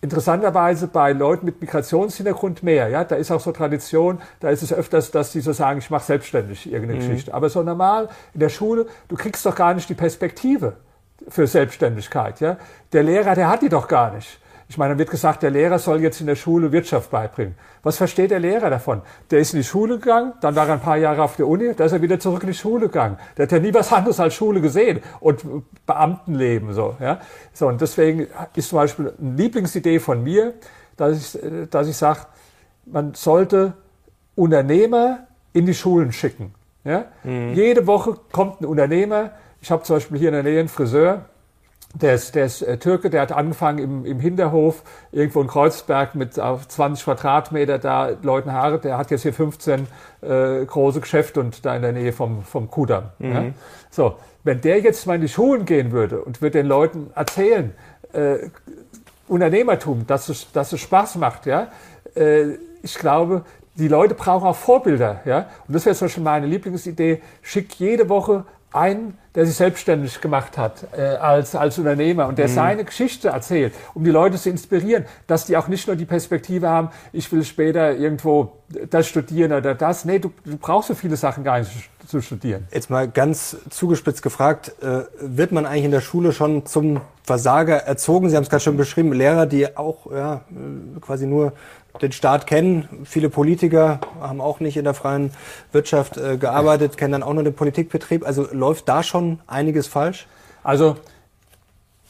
Interessanterweise 0.00 0.88
bei 0.88 1.12
Leuten 1.12 1.46
mit 1.46 1.60
Migrationshintergrund 1.60 2.64
mehr. 2.64 2.88
Ja, 2.88 3.04
da 3.04 3.14
ist 3.14 3.30
auch 3.30 3.40
so 3.40 3.52
Tradition. 3.52 4.20
Da 4.40 4.50
ist 4.50 4.62
es 4.62 4.72
öfters, 4.72 5.12
dass 5.12 5.30
die 5.30 5.40
so 5.40 5.52
sagen, 5.52 5.78
ich 5.78 5.90
mache 5.90 6.04
selbstständig 6.04 6.72
irgendeine 6.72 7.00
mhm. 7.00 7.08
Geschichte. 7.08 7.32
Aber 7.32 7.48
so 7.48 7.62
normal 7.62 8.08
in 8.34 8.40
der 8.40 8.48
Schule, 8.48 8.86
du 9.06 9.14
kriegst 9.14 9.46
doch 9.46 9.54
gar 9.54 9.74
nicht 9.74 9.88
die 9.88 9.94
Perspektive 9.94 10.72
für 11.28 11.46
Selbstständigkeit. 11.46 12.40
Ja, 12.40 12.56
der 12.92 13.04
Lehrer, 13.04 13.36
der 13.36 13.48
hat 13.48 13.62
die 13.62 13.68
doch 13.68 13.86
gar 13.86 14.12
nicht. 14.12 14.40
Ich 14.72 14.78
meine, 14.78 14.92
dann 14.92 14.98
wird 14.98 15.10
gesagt, 15.10 15.42
der 15.42 15.50
Lehrer 15.50 15.78
soll 15.78 16.00
jetzt 16.00 16.22
in 16.22 16.26
der 16.26 16.34
Schule 16.34 16.72
Wirtschaft 16.72 17.10
beibringen. 17.10 17.56
Was 17.82 17.98
versteht 17.98 18.30
der 18.30 18.40
Lehrer 18.40 18.70
davon? 18.70 19.02
Der 19.30 19.40
ist 19.40 19.52
in 19.52 19.60
die 19.60 19.64
Schule 19.64 19.98
gegangen, 19.98 20.32
dann 20.40 20.56
war 20.56 20.66
er 20.66 20.72
ein 20.72 20.80
paar 20.80 20.96
Jahre 20.96 21.22
auf 21.22 21.36
der 21.36 21.46
Uni, 21.46 21.74
da 21.74 21.84
ist 21.84 21.92
er 21.92 22.00
wieder 22.00 22.18
zurück 22.18 22.42
in 22.42 22.46
die 22.46 22.54
Schule 22.54 22.86
gegangen. 22.86 23.18
Der 23.36 23.42
hat 23.42 23.52
ja 23.52 23.58
nie 23.58 23.74
was 23.74 23.92
anderes 23.92 24.18
als 24.18 24.32
Schule 24.32 24.62
gesehen 24.62 25.02
und 25.20 25.44
Beamtenleben 25.84 26.72
so. 26.72 26.96
Ja, 27.00 27.20
so 27.52 27.66
und 27.66 27.82
deswegen 27.82 28.28
ist 28.56 28.70
zum 28.70 28.78
Beispiel 28.78 29.12
eine 29.20 29.36
Lieblingsidee 29.36 29.98
von 29.98 30.22
mir, 30.22 30.54
dass 30.96 31.34
ich, 31.36 31.68
dass 31.68 31.86
ich 31.86 31.96
sage, 31.98 32.20
man 32.86 33.12
sollte 33.12 33.74
Unternehmer 34.36 35.26
in 35.52 35.66
die 35.66 35.74
Schulen 35.74 36.12
schicken. 36.12 36.54
Ja? 36.82 37.04
Mhm. 37.24 37.52
Jede 37.52 37.86
Woche 37.86 38.16
kommt 38.32 38.62
ein 38.62 38.64
Unternehmer. 38.64 39.32
Ich 39.60 39.70
habe 39.70 39.82
zum 39.82 39.96
Beispiel 39.96 40.18
hier 40.18 40.28
in 40.28 40.34
der 40.34 40.44
Nähe 40.44 40.60
einen 40.60 40.70
Friseur, 40.70 41.26
der 41.94 42.14
ist, 42.14 42.34
der 42.34 42.46
ist 42.46 42.62
äh, 42.62 42.78
Türke, 42.78 43.10
der 43.10 43.20
hat 43.22 43.32
angefangen 43.32 43.78
im, 43.78 44.04
im 44.04 44.20
Hinterhof, 44.20 44.82
irgendwo 45.12 45.42
in 45.42 45.46
Kreuzberg 45.46 46.14
mit 46.14 46.40
auf 46.40 46.66
20 46.66 47.04
Quadratmeter 47.04 47.78
da 47.78 48.10
Leuten 48.22 48.52
Haare. 48.52 48.78
Der 48.78 48.96
hat 48.96 49.10
jetzt 49.10 49.22
hier 49.22 49.34
15 49.34 49.86
äh, 50.22 50.64
große 50.64 51.00
Geschäfte 51.00 51.40
und 51.40 51.64
da 51.64 51.76
in 51.76 51.82
der 51.82 51.92
Nähe 51.92 52.12
vom, 52.12 52.42
vom 52.42 52.70
Kudamm. 52.70 53.10
Mhm. 53.18 53.32
Ja? 53.32 53.44
So, 53.90 54.16
wenn 54.44 54.60
der 54.60 54.80
jetzt 54.80 55.06
mal 55.06 55.16
in 55.16 55.20
die 55.20 55.28
Schulen 55.28 55.64
gehen 55.66 55.92
würde 55.92 56.20
und 56.22 56.40
würde 56.40 56.58
den 56.58 56.66
Leuten 56.66 57.10
erzählen, 57.14 57.74
äh, 58.12 58.48
Unternehmertum, 59.28 60.06
dass 60.06 60.28
es, 60.28 60.50
dass 60.52 60.72
es 60.72 60.80
Spaß 60.80 61.16
macht, 61.16 61.46
ja, 61.46 61.68
äh, 62.16 62.56
ich 62.82 62.94
glaube, 62.96 63.44
die 63.74 63.88
Leute 63.88 64.14
brauchen 64.14 64.46
auch 64.46 64.56
Vorbilder, 64.56 65.20
ja. 65.24 65.48
Und 65.66 65.74
das 65.74 65.86
wäre 65.86 65.94
zum 65.94 66.06
Beispiel 66.06 66.24
meine 66.24 66.46
Lieblingsidee. 66.46 67.22
Schick 67.40 67.74
jede 67.76 68.08
Woche 68.08 68.44
einen, 68.74 69.18
der 69.34 69.46
sich 69.46 69.56
selbstständig 69.56 70.20
gemacht 70.20 70.58
hat 70.58 70.86
äh, 70.96 71.02
als, 71.02 71.54
als 71.54 71.78
Unternehmer 71.78 72.26
und 72.26 72.38
der 72.38 72.48
mhm. 72.48 72.54
seine 72.54 72.84
Geschichte 72.84 73.28
erzählt, 73.28 73.72
um 73.94 74.04
die 74.04 74.10
Leute 74.10 74.36
zu 74.36 74.50
inspirieren, 74.50 75.06
dass 75.26 75.46
die 75.46 75.56
auch 75.56 75.68
nicht 75.68 75.86
nur 75.86 75.96
die 75.96 76.04
Perspektive 76.04 76.68
haben, 76.68 76.90
ich 77.12 77.30
will 77.32 77.44
später 77.44 77.94
irgendwo 77.94 78.52
das 78.90 79.06
studieren 79.06 79.52
oder 79.52 79.74
das. 79.74 80.04
Nee, 80.04 80.18
du, 80.18 80.32
du 80.44 80.56
brauchst 80.56 80.88
so 80.88 80.94
viele 80.94 81.16
Sachen 81.16 81.44
gar 81.44 81.58
nicht 81.58 81.70
zu 82.06 82.20
studieren. 82.20 82.66
Jetzt 82.72 82.90
mal 82.90 83.08
ganz 83.08 83.56
zugespitzt 83.70 84.22
gefragt, 84.22 84.72
äh, 84.82 85.04
wird 85.20 85.52
man 85.52 85.66
eigentlich 85.66 85.84
in 85.84 85.90
der 85.90 86.00
Schule 86.00 86.32
schon 86.32 86.66
zum 86.66 87.00
Versager 87.22 87.76
erzogen? 87.76 88.28
Sie 88.30 88.36
haben 88.36 88.42
es 88.42 88.50
gerade 88.50 88.62
schon 88.62 88.76
beschrieben, 88.76 89.12
Lehrer, 89.12 89.46
die 89.46 89.76
auch 89.76 90.10
ja, 90.10 90.42
äh, 90.50 91.00
quasi 91.00 91.26
nur 91.26 91.52
den 92.00 92.12
Staat 92.12 92.46
kennen. 92.46 92.88
Viele 93.04 93.28
Politiker 93.28 94.00
haben 94.20 94.40
auch 94.40 94.60
nicht 94.60 94.76
in 94.76 94.84
der 94.84 94.94
freien 94.94 95.30
Wirtschaft 95.72 96.16
äh, 96.16 96.38
gearbeitet, 96.38 96.96
kennen 96.96 97.12
dann 97.12 97.22
auch 97.22 97.34
nur 97.34 97.44
den 97.44 97.54
Politikbetrieb. 97.54 98.26
Also 98.26 98.48
läuft 98.52 98.88
da 98.88 99.02
schon 99.02 99.40
einiges 99.46 99.86
falsch? 99.86 100.26
Also 100.62 100.96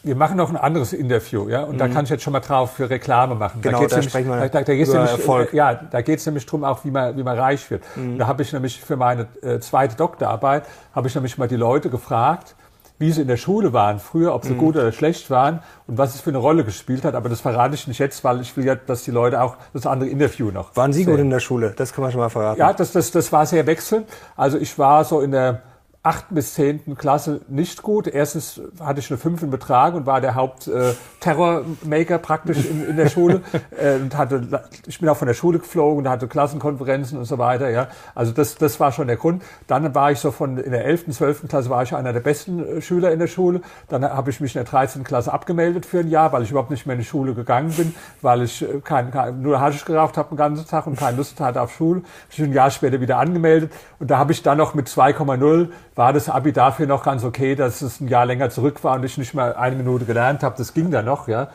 wir 0.04 0.16
machen 0.16 0.36
noch 0.36 0.50
ein 0.50 0.56
anderes 0.56 0.92
Interview, 0.92 1.48
ja, 1.48 1.62
und 1.62 1.74
mhm. 1.74 1.78
da 1.78 1.88
kann 1.88 2.04
ich 2.04 2.10
jetzt 2.10 2.24
schon 2.24 2.32
mal 2.32 2.40
drauf 2.40 2.72
für 2.72 2.90
Reklame 2.90 3.34
machen. 3.34 3.60
Genau, 3.62 3.82
da, 3.82 3.86
da 3.86 3.96
nämlich, 3.96 4.10
sprechen 4.10 4.28
wir 4.28 4.48
da, 4.48 4.62
da, 4.62 4.74
geht's 4.74 4.92
nämlich, 4.92 5.12
Erfolg. 5.12 5.52
Ja, 5.52 5.74
da 5.74 6.02
geht's 6.02 6.26
nämlich 6.26 6.44
drum 6.44 6.64
auch, 6.64 6.84
wie 6.84 6.90
man, 6.90 7.16
wie 7.16 7.22
man 7.22 7.38
reich 7.38 7.70
wird. 7.70 7.84
Mhm. 7.94 8.18
Da 8.18 8.26
habe 8.26 8.42
ich 8.42 8.52
nämlich 8.52 8.80
für 8.80 8.96
meine 8.96 9.28
äh, 9.42 9.60
zweite 9.60 9.96
Doktorarbeit, 9.96 10.64
habe 10.94 11.06
ich 11.06 11.14
nämlich 11.14 11.38
mal 11.38 11.46
die 11.46 11.56
Leute 11.56 11.88
gefragt, 11.88 12.56
wie 12.98 13.10
sie 13.10 13.22
in 13.22 13.28
der 13.28 13.36
Schule 13.36 13.72
waren 13.72 13.98
früher, 13.98 14.34
ob 14.34 14.44
sie 14.44 14.54
mhm. 14.54 14.58
gut 14.58 14.76
oder 14.76 14.92
schlecht 14.92 15.28
waren 15.30 15.60
und 15.86 15.98
was 15.98 16.14
es 16.14 16.20
für 16.20 16.30
eine 16.30 16.38
Rolle 16.38 16.64
gespielt 16.64 17.04
hat. 17.04 17.14
Aber 17.14 17.28
das 17.28 17.40
verrate 17.40 17.74
ich 17.74 17.86
nicht 17.88 17.98
jetzt, 17.98 18.22
weil 18.22 18.40
ich 18.40 18.56
will 18.56 18.64
ja, 18.64 18.74
dass 18.74 19.02
die 19.02 19.10
Leute 19.10 19.42
auch 19.42 19.56
das 19.72 19.86
andere 19.86 20.08
Interview 20.08 20.50
noch 20.50 20.76
Waren 20.76 20.92
Sie 20.92 21.04
sehen. 21.04 21.10
gut 21.12 21.20
in 21.20 21.30
der 21.30 21.40
Schule? 21.40 21.74
Das 21.76 21.92
kann 21.92 22.02
man 22.02 22.12
schon 22.12 22.20
mal 22.20 22.28
verraten. 22.28 22.60
Ja, 22.60 22.72
das, 22.72 22.92
das, 22.92 23.10
das 23.10 23.32
war 23.32 23.44
sehr 23.46 23.66
wechselnd. 23.66 24.06
Also 24.36 24.58
ich 24.58 24.78
war 24.78 25.04
so 25.04 25.20
in 25.20 25.32
der 25.32 25.62
achten 26.04 26.34
bis 26.34 26.54
zehnten 26.54 26.96
Klasse 26.96 27.42
nicht 27.48 27.82
gut. 27.82 28.08
Erstens 28.08 28.60
hatte 28.80 28.98
ich 28.98 29.08
eine 29.10 29.18
fünf 29.18 29.40
in 29.42 29.50
Betrag 29.50 29.94
und 29.94 30.04
war 30.04 30.20
der 30.20 30.34
Haupt-Terrormaker 30.34 32.14
äh, 32.16 32.18
praktisch 32.18 32.64
in, 32.64 32.88
in 32.88 32.96
der 32.96 33.08
Schule 33.08 33.42
äh, 33.80 33.94
und 33.96 34.16
hatte, 34.16 34.64
ich 34.86 34.98
bin 34.98 35.08
auch 35.08 35.16
von 35.16 35.28
der 35.28 35.34
Schule 35.34 35.60
geflogen 35.60 35.98
und 35.98 36.08
hatte 36.08 36.26
Klassenkonferenzen 36.26 37.18
und 37.18 37.24
so 37.24 37.38
weiter. 37.38 37.70
Ja, 37.70 37.86
also 38.16 38.32
das, 38.32 38.56
das 38.56 38.80
war 38.80 38.90
schon 38.90 39.06
der 39.06 39.16
Grund. 39.16 39.44
Dann 39.68 39.94
war 39.94 40.10
ich 40.10 40.18
so 40.18 40.32
von 40.32 40.58
in 40.58 40.72
der 40.72 40.84
elften, 40.84 41.12
zwölften 41.12 41.46
Klasse 41.46 41.70
war 41.70 41.84
ich 41.84 41.94
einer 41.94 42.12
der 42.12 42.20
besten 42.20 42.78
äh, 42.78 42.82
Schüler 42.82 43.12
in 43.12 43.20
der 43.20 43.28
Schule. 43.28 43.60
Dann 43.88 44.02
habe 44.02 44.30
ich 44.30 44.40
mich 44.40 44.56
in 44.56 44.64
der 44.64 44.70
13. 44.70 45.04
Klasse 45.04 45.32
abgemeldet 45.32 45.86
für 45.86 46.00
ein 46.00 46.08
Jahr, 46.08 46.32
weil 46.32 46.42
ich 46.42 46.50
überhaupt 46.50 46.72
nicht 46.72 46.84
mehr 46.84 46.94
in 46.94 47.00
die 47.00 47.06
Schule 47.06 47.34
gegangen 47.34 47.70
bin, 47.76 47.94
weil 48.22 48.42
ich 48.42 48.62
äh, 48.62 48.80
kein, 48.82 49.12
kein, 49.12 49.40
nur 49.40 49.60
Haschisch 49.60 49.84
geraucht 49.84 50.16
habe 50.16 50.30
den 50.30 50.36
ganzen 50.36 50.66
Tag 50.66 50.88
und 50.88 50.98
keine 50.98 51.16
Lust 51.16 51.38
hatte 51.38 51.62
auf 51.62 51.72
Schule. 51.72 52.02
Ich 52.28 52.38
bin 52.38 52.46
ein 52.46 52.52
Jahr 52.52 52.72
später 52.72 53.00
wieder 53.00 53.18
angemeldet 53.18 53.72
und 54.00 54.10
da 54.10 54.18
habe 54.18 54.32
ich 54.32 54.42
dann 54.42 54.58
noch 54.58 54.74
mit 54.74 54.88
2,0 54.88 55.68
war 55.94 56.12
das 56.12 56.28
Abi 56.28 56.52
dafür 56.52 56.86
noch 56.86 57.02
ganz 57.02 57.24
okay, 57.24 57.54
dass 57.54 57.82
es 57.82 58.00
ein 58.00 58.08
Jahr 58.08 58.26
länger 58.26 58.50
zurück 58.50 58.82
war 58.84 58.96
und 58.96 59.04
ich 59.04 59.18
nicht 59.18 59.34
mal 59.34 59.54
eine 59.54 59.76
Minute 59.76 60.04
gelernt 60.04 60.42
habe. 60.42 60.54
Das 60.56 60.74
ging 60.74 60.90
dann 60.90 61.04
noch, 61.04 61.28
ja. 61.28 61.48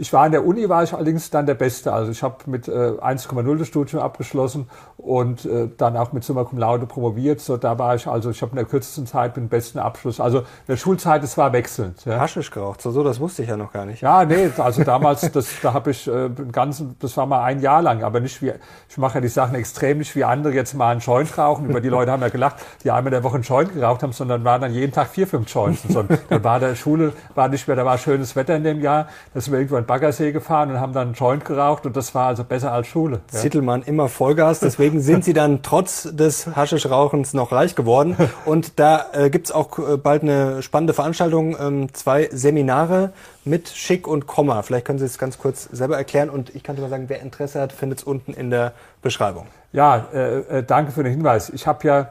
Ich 0.00 0.12
war 0.12 0.24
in 0.24 0.32
der 0.32 0.46
Uni, 0.46 0.68
war 0.68 0.84
ich 0.84 0.94
allerdings 0.94 1.28
dann 1.30 1.46
der 1.46 1.54
Beste. 1.54 1.92
Also 1.92 2.12
ich 2.12 2.22
habe 2.22 2.36
mit 2.46 2.68
1,0 2.68 3.54
äh, 3.54 3.58
das 3.58 3.66
Studium 3.66 4.00
abgeschlossen 4.00 4.70
und 4.96 5.44
äh, 5.44 5.68
dann 5.76 5.96
auch 5.96 6.12
mit 6.12 6.22
Summa 6.22 6.44
Cum 6.44 6.58
Laude 6.58 6.86
promoviert. 6.86 7.40
So, 7.40 7.56
da 7.56 7.78
war 7.78 7.96
ich 7.96 8.06
also, 8.06 8.30
ich 8.30 8.40
habe 8.42 8.50
in 8.50 8.56
der 8.56 8.64
kürzesten 8.64 9.06
Zeit 9.06 9.36
den 9.36 9.48
besten 9.48 9.78
Abschluss. 9.78 10.20
Also 10.20 10.38
in 10.40 10.44
der 10.68 10.76
Schulzeit, 10.76 11.24
es 11.24 11.36
war 11.36 11.52
wechselnd. 11.52 12.04
Ja. 12.04 12.20
Haschisch 12.20 12.50
geraucht, 12.50 12.80
so, 12.80 12.92
so, 12.92 13.02
das 13.02 13.18
wusste 13.18 13.42
ich 13.42 13.48
ja 13.48 13.56
noch 13.56 13.72
gar 13.72 13.86
nicht. 13.86 14.00
Ja, 14.00 14.24
nee, 14.24 14.50
also 14.56 14.84
damals, 14.84 15.30
das, 15.32 15.48
da 15.62 15.72
habe 15.72 15.90
ich 15.90 16.06
äh, 16.06 16.28
den 16.28 16.52
ganzen, 16.52 16.96
das 17.00 17.16
war 17.16 17.26
mal 17.26 17.42
ein 17.42 17.60
Jahr 17.60 17.82
lang, 17.82 18.04
aber 18.04 18.20
nicht 18.20 18.40
wie, 18.40 18.52
ich 18.88 18.98
mache 18.98 19.14
ja 19.16 19.20
die 19.20 19.28
Sachen 19.28 19.56
extrem 19.56 19.98
nicht 19.98 20.14
wie 20.14 20.24
andere 20.24 20.52
jetzt 20.52 20.74
mal 20.74 20.90
einen 20.90 21.00
Joint 21.00 21.36
rauchen. 21.36 21.68
Über 21.68 21.80
die 21.80 21.88
Leute 21.88 22.12
haben 22.12 22.22
ja 22.22 22.28
gelacht, 22.28 22.56
die 22.84 22.90
einmal 22.90 23.12
in 23.12 23.20
der 23.20 23.24
Woche 23.24 23.34
einen 23.34 23.44
Joint 23.44 23.74
geraucht 23.74 24.02
haben, 24.02 24.12
sondern 24.12 24.44
waren 24.44 24.60
dann 24.60 24.72
jeden 24.72 24.92
Tag 24.92 25.08
vier, 25.08 25.26
fünf 25.26 25.52
Joints. 25.52 25.84
Und 25.84 25.92
so. 25.92 26.04
Dann 26.28 26.44
war 26.44 26.60
der 26.60 26.74
Schule, 26.74 27.12
war 27.34 27.48
nicht 27.48 27.66
mehr, 27.66 27.76
da 27.76 27.84
war 27.84 27.98
schönes 27.98 28.36
Wetter 28.36 28.56
in 28.56 28.64
dem 28.64 28.80
Jahr, 28.80 29.08
da 29.34 29.40
sind 29.40 29.52
wir 29.52 29.58
irgendwo 29.58 29.76
in 29.76 29.86
Baggersee 29.88 30.30
gefahren 30.30 30.70
und 30.70 30.80
haben 30.80 30.92
dann 30.92 31.08
einen 31.08 31.14
Joint 31.14 31.44
geraucht 31.44 31.84
und 31.84 31.96
das 31.96 32.14
war 32.14 32.28
also 32.28 32.44
besser 32.44 32.70
als 32.70 32.86
Schule. 32.86 33.20
Ja. 33.32 33.40
Zittelmann 33.40 33.82
immer 33.82 34.08
Vollgas, 34.08 34.60
deswegen 34.60 35.00
sind 35.00 35.24
sie 35.24 35.32
dann 35.32 35.62
trotz 35.62 36.04
des 36.12 36.54
Haschischrauchens 36.54 37.34
noch 37.34 37.50
reich 37.50 37.74
geworden. 37.74 38.16
Und 38.44 38.78
da 38.78 39.06
äh, 39.12 39.30
gibt's 39.30 39.50
auch 39.50 39.76
äh, 39.78 39.96
bald 39.96 40.22
eine 40.22 40.62
spannende 40.62 40.94
Veranstaltung, 40.94 41.56
ähm, 41.58 41.92
zwei 41.92 42.28
Seminare 42.30 43.12
mit 43.44 43.68
Schick 43.68 44.06
und 44.06 44.28
Komma. 44.28 44.62
Vielleicht 44.62 44.84
können 44.84 44.98
Sie 44.98 45.06
es 45.06 45.18
ganz 45.18 45.38
kurz 45.38 45.64
selber 45.64 45.96
erklären 45.96 46.30
und 46.30 46.54
ich 46.54 46.62
kann 46.62 46.76
dir 46.76 46.82
mal 46.82 46.90
sagen, 46.90 47.08
wer 47.08 47.20
Interesse 47.20 47.60
hat, 47.60 47.72
findet 47.72 47.98
es 47.98 48.04
unten 48.04 48.32
in 48.32 48.50
der 48.50 48.72
Beschreibung. 49.02 49.46
Ja, 49.72 50.06
äh, 50.12 50.58
äh 50.58 50.62
danke 50.62 50.92
für 50.92 51.02
den 51.02 51.12
Hinweis. 51.12 51.50
Ich 51.50 51.66
habe 51.66 51.86
ja 51.88 52.10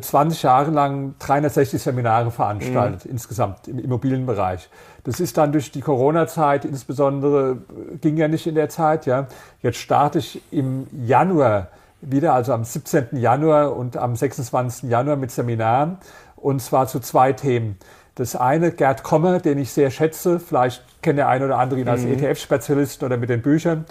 20 0.00 0.42
äh, 0.42 0.46
Jahre 0.46 0.70
lang 0.70 1.14
360 1.18 1.82
Seminare 1.82 2.30
veranstaltet, 2.30 3.04
mhm. 3.04 3.10
insgesamt 3.10 3.68
im 3.68 3.78
Immobilienbereich. 3.78 4.68
Das 5.04 5.20
ist 5.20 5.36
dann 5.36 5.52
durch 5.52 5.70
die 5.70 5.80
Corona-Zeit, 5.80 6.64
insbesondere 6.64 7.58
ging 8.00 8.16
ja 8.16 8.28
nicht 8.28 8.46
in 8.46 8.54
der 8.54 8.68
Zeit, 8.68 9.06
ja. 9.06 9.26
Jetzt 9.60 9.78
starte 9.78 10.18
ich 10.18 10.42
im 10.50 10.86
Januar 10.92 11.68
wieder, 12.00 12.34
also 12.34 12.52
am 12.52 12.64
17. 12.64 13.08
Januar 13.12 13.76
und 13.76 13.96
am 13.96 14.16
26. 14.16 14.88
Januar 14.90 15.16
mit 15.16 15.30
Seminaren 15.30 15.98
und 16.36 16.60
zwar 16.60 16.86
zu 16.86 17.00
zwei 17.00 17.32
Themen. 17.32 17.78
Das 18.14 18.36
eine, 18.36 18.70
Gerd 18.70 19.02
Kommer, 19.02 19.40
den 19.40 19.58
ich 19.58 19.72
sehr 19.72 19.90
schätze, 19.90 20.38
vielleicht 20.38 20.82
kennt 21.02 21.18
der 21.18 21.28
eine 21.28 21.46
oder 21.46 21.58
andere 21.58 21.80
ihn 21.80 21.88
als 21.88 22.02
mhm. 22.02 22.12
ETF-Spezialist 22.12 23.02
oder 23.02 23.16
mit 23.16 23.28
den 23.28 23.42
Büchern. 23.42 23.84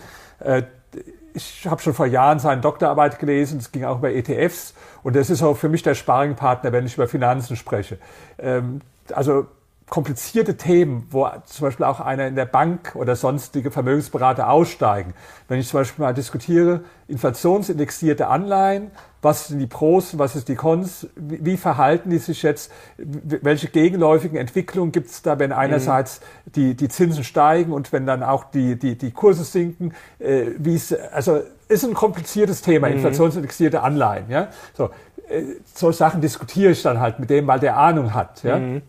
Ich 1.34 1.66
habe 1.68 1.82
schon 1.82 1.94
vor 1.94 2.06
Jahren 2.06 2.40
seine 2.40 2.62
Doktorarbeit 2.62 3.20
gelesen, 3.20 3.60
es 3.60 3.72
ging 3.72 3.84
auch 3.86 3.98
über 3.98 4.12
ETFs 4.12 4.74
und 5.02 5.16
das 5.16 5.30
ist 5.30 5.42
auch 5.42 5.56
für 5.56 5.70
mich 5.70 5.82
der 5.82 5.96
Sparringpartner, 5.96 6.72
wenn 6.72 6.86
ich 6.86 6.96
über 6.96 7.08
Finanzen 7.08 7.56
spreche. 7.56 7.98
Ähm, 8.38 8.82
also 9.12 9.48
komplizierte 9.94 10.58
Themen, 10.58 11.06
wo 11.12 11.30
zum 11.46 11.68
Beispiel 11.68 11.86
auch 11.86 12.00
einer 12.00 12.26
in 12.26 12.36
der 12.36 12.46
Bank 12.46 12.96
oder 12.96 13.16
sonstige 13.16 13.70
Vermögensberater 13.70 14.50
aussteigen. 14.50 15.14
Wenn 15.48 15.60
ich 15.60 15.68
zum 15.68 15.82
Beispiel 15.82 16.04
mal 16.04 16.16
diskutiere, 16.16 16.82
inflationsindexierte 17.08 18.26
Anleihen, 18.26 18.90
was 19.22 19.50
sind 19.50 19.60
die 19.60 19.68
Pros, 19.68 20.18
was 20.18 20.36
ist 20.36 20.48
die 20.48 20.56
Cons, 20.56 21.06
wie, 21.16 21.58
verhalten 21.58 22.10
die 22.10 22.18
sich 22.18 22.42
jetzt, 22.42 22.72
welche 22.98 23.68
gegenläufigen 23.68 24.36
Entwicklungen 24.36 24.92
gibt 24.92 25.12
es 25.12 25.22
da, 25.22 25.38
wenn 25.38 25.52
einerseits 25.52 26.22
die, 26.56 26.74
die 26.74 26.90
Zinsen 26.90 27.24
steigen 27.24 27.72
und 27.72 27.94
wenn 27.94 28.08
dann 28.08 28.24
auch 28.24 28.46
die, 28.46 28.80
die, 28.80 28.98
die 28.98 29.12
Kurse 29.12 29.44
sinken, 29.44 29.94
äh, 30.18 30.46
wie 30.58 30.74
es, 30.74 30.92
also 30.92 31.44
ist 31.68 31.86
ein 31.86 31.94
kompliziertes 31.94 32.64
Thema, 32.64 32.88
mhm. 32.88 32.96
inflationsindexierte 32.96 33.84
Anleihen, 33.84 34.28
ja. 34.32 34.48
So, 34.74 34.90
äh, 35.30 35.44
so 35.72 35.92
Sachen 35.92 36.20
diskutiere 36.20 36.72
ich 36.72 36.82
dann 36.82 37.00
halt 37.00 37.20
mit 37.20 37.30
dem, 37.30 37.46
weil 37.46 37.60
der 37.60 37.78
Ahnung 37.78 38.16
hat, 38.16 38.42
ja. 38.42 38.58
Mhm 38.58 38.82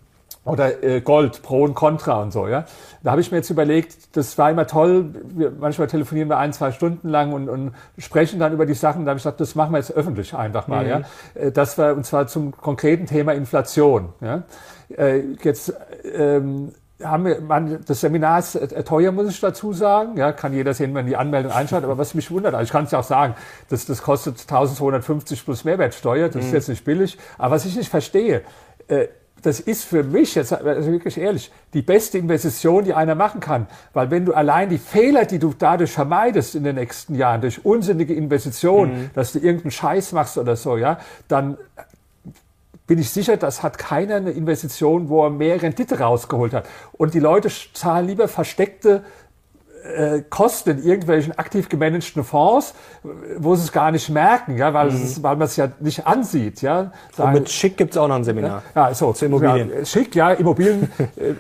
oder 0.45 0.83
äh, 0.83 1.01
Gold, 1.01 1.43
Pro 1.43 1.65
und 1.65 1.75
Contra 1.75 2.23
und 2.23 2.33
so, 2.33 2.49
ja. 2.49 2.65
Da 3.03 3.11
habe 3.13 3.21
ich 3.21 3.31
mir 3.31 3.39
jetzt 3.39 3.51
überlegt, 3.51 4.17
das 4.17 4.37
war 4.39 4.51
immer 4.51 4.67
toll, 4.67 5.15
wir, 5.25 5.53
manchmal 5.59 5.89
telefonieren 5.89 6.29
wir 6.29 6.39
ein, 6.39 6.53
zwei 6.53 6.73
Stunden 6.73 7.09
lang 7.09 7.33
und, 7.33 7.49
und 7.49 7.73
sprechen 7.99 8.39
dann 8.39 8.53
über 8.53 8.67
die 8.67 8.75
Sachen, 8.75 9.05
da 9.05 9.11
habe 9.11 9.19
ich 9.19 9.25
gesagt, 9.25 9.41
das 9.41 9.55
machen 9.55 9.73
wir 9.73 9.79
jetzt 9.79 9.93
öffentlich 9.93 10.35
einfach 10.35 10.69
mal, 10.69 10.85
mhm. 10.85 10.91
ja. 10.91 11.01
Äh, 11.35 11.53
das 11.53 11.79
war, 11.79 11.95
und 11.95 12.05
zwar 12.05 12.27
zum 12.27 12.53
konkreten 12.57 13.07
Thema 13.07 13.33
Inflation, 13.33 14.11
ja. 14.21 14.43
Äh, 14.97 15.23
jetzt, 15.43 15.73
ähm, 16.15 16.73
haben 17.03 17.25
wir, 17.25 17.41
man, 17.41 17.85
das 17.87 18.01
Seminar 18.01 18.39
ist 18.39 18.55
äh, 18.55 18.85
teuer, 18.85 19.13
muss 19.13 19.29
ich 19.29 19.41
dazu 19.41 19.73
sagen. 19.73 20.17
Ja, 20.17 20.33
kann 20.33 20.53
jeder 20.53 20.75
sehen, 20.75 20.95
wenn 20.95 21.07
die 21.07 21.17
Anmeldung 21.17 21.53
einschaut. 21.53 21.85
Aber 21.85 21.99
was 21.99 22.15
mich 22.15 22.31
wundert, 22.31 22.55
also 22.55 22.65
ich 22.65 22.71
kann 22.71 22.85
es 22.85 22.93
ja 22.93 23.01
auch 23.01 23.05
sagen, 23.05 23.35
das, 23.69 23.87
das 23.87 24.03
kostet 24.03 24.41
1250 24.41 25.45
plus 25.45 25.65
Mehrwertsteuer. 25.65 26.29
Das 26.29 26.37
mhm. 26.37 26.41
ist 26.43 26.53
jetzt 26.53 26.69
nicht 26.69 26.85
billig. 26.85 27.19
Aber 27.37 27.57
was 27.57 27.65
ich 27.65 27.77
nicht 27.77 27.89
verstehe, 27.89 28.43
äh, 28.89 29.09
das 29.45 29.61
ist 29.61 29.85
für 29.85 30.03
mich 30.03 30.35
jetzt 30.35 30.55
also 30.55 30.91
wirklich 30.91 31.19
ehrlich 31.19 31.53
die 31.75 31.83
beste 31.83 32.17
Investition, 32.17 32.85
die 32.85 32.95
einer 32.95 33.15
machen 33.15 33.41
kann. 33.41 33.67
Weil 33.93 34.11
wenn 34.11 34.25
du 34.25 34.33
allein 34.33 34.71
die 34.71 34.79
Fehler, 34.79 35.27
die 35.27 35.39
du 35.39 35.53
dadurch 35.57 35.93
vermeidest 35.93 36.55
in 36.55 36.65
den 36.65 36.77
nächsten 36.77 37.15
Jahren, 37.15 37.43
durch 37.43 37.63
unsinnige 37.65 38.15
Investitionen, 38.15 38.93
mhm. 38.93 39.11
dass 39.15 39.33
du 39.33 39.41
irgendeinen 39.41 39.71
Scheiß 39.71 40.13
machst 40.13 40.39
oder 40.39 40.57
so, 40.57 40.79
ja, 40.79 40.99
dann 41.29 41.59
bin 42.87 42.99
ich 42.99 43.11
sicher, 43.11 43.37
das 43.37 43.63
hat 43.63 43.77
keiner 43.77 44.17
eine 44.17 44.31
Investition, 44.31 45.11
wo 45.11 45.25
er 45.25 45.31
mehr 45.31 45.61
Rendite 45.61 45.99
rausgeholt 45.99 46.55
hat. 46.55 46.67
Und 46.93 47.13
die 47.13 47.21
Leute 47.21 47.51
zahlen 47.75 48.07
lieber 48.07 48.29
versteckte 48.29 49.05
äh, 49.85 50.23
Kosten 50.31 50.71
in 50.71 50.85
irgendwelchen 50.85 51.39
aktiv 51.39 51.69
gemanagten 51.69 52.25
Fonds, 52.25 52.75
wo 53.37 53.55
sie 53.55 53.65
es 53.65 53.73
gar 53.73 53.91
nicht 53.91 54.09
merken, 54.09 54.57
ja, 54.57 54.73
weil, 54.73 54.91
mhm. 54.91 55.03
es, 55.03 55.23
weil 55.23 55.37
man 55.37 55.47
es 55.47 55.57
ja 55.57 55.69
nicht 55.81 56.07
ansieht. 56.07 56.63
Ja. 56.63 56.93
Sagen, 57.13 57.29
Und 57.29 57.35
mit 57.35 57.51
Schick 57.51 57.77
gibt's 57.77 57.97
auch 57.97 58.09
noch 58.09 58.17
ein 58.17 58.25
Seminar. 58.25 58.63
Ja, 58.75 58.95
so, 58.95 59.13
zu 59.13 59.27
Immobilien. 59.27 59.71
Ja, 59.71 59.85
Schick, 59.85 60.15
ja, 60.15 60.33
Immobilien, 60.33 60.91
äh, 61.17 61.35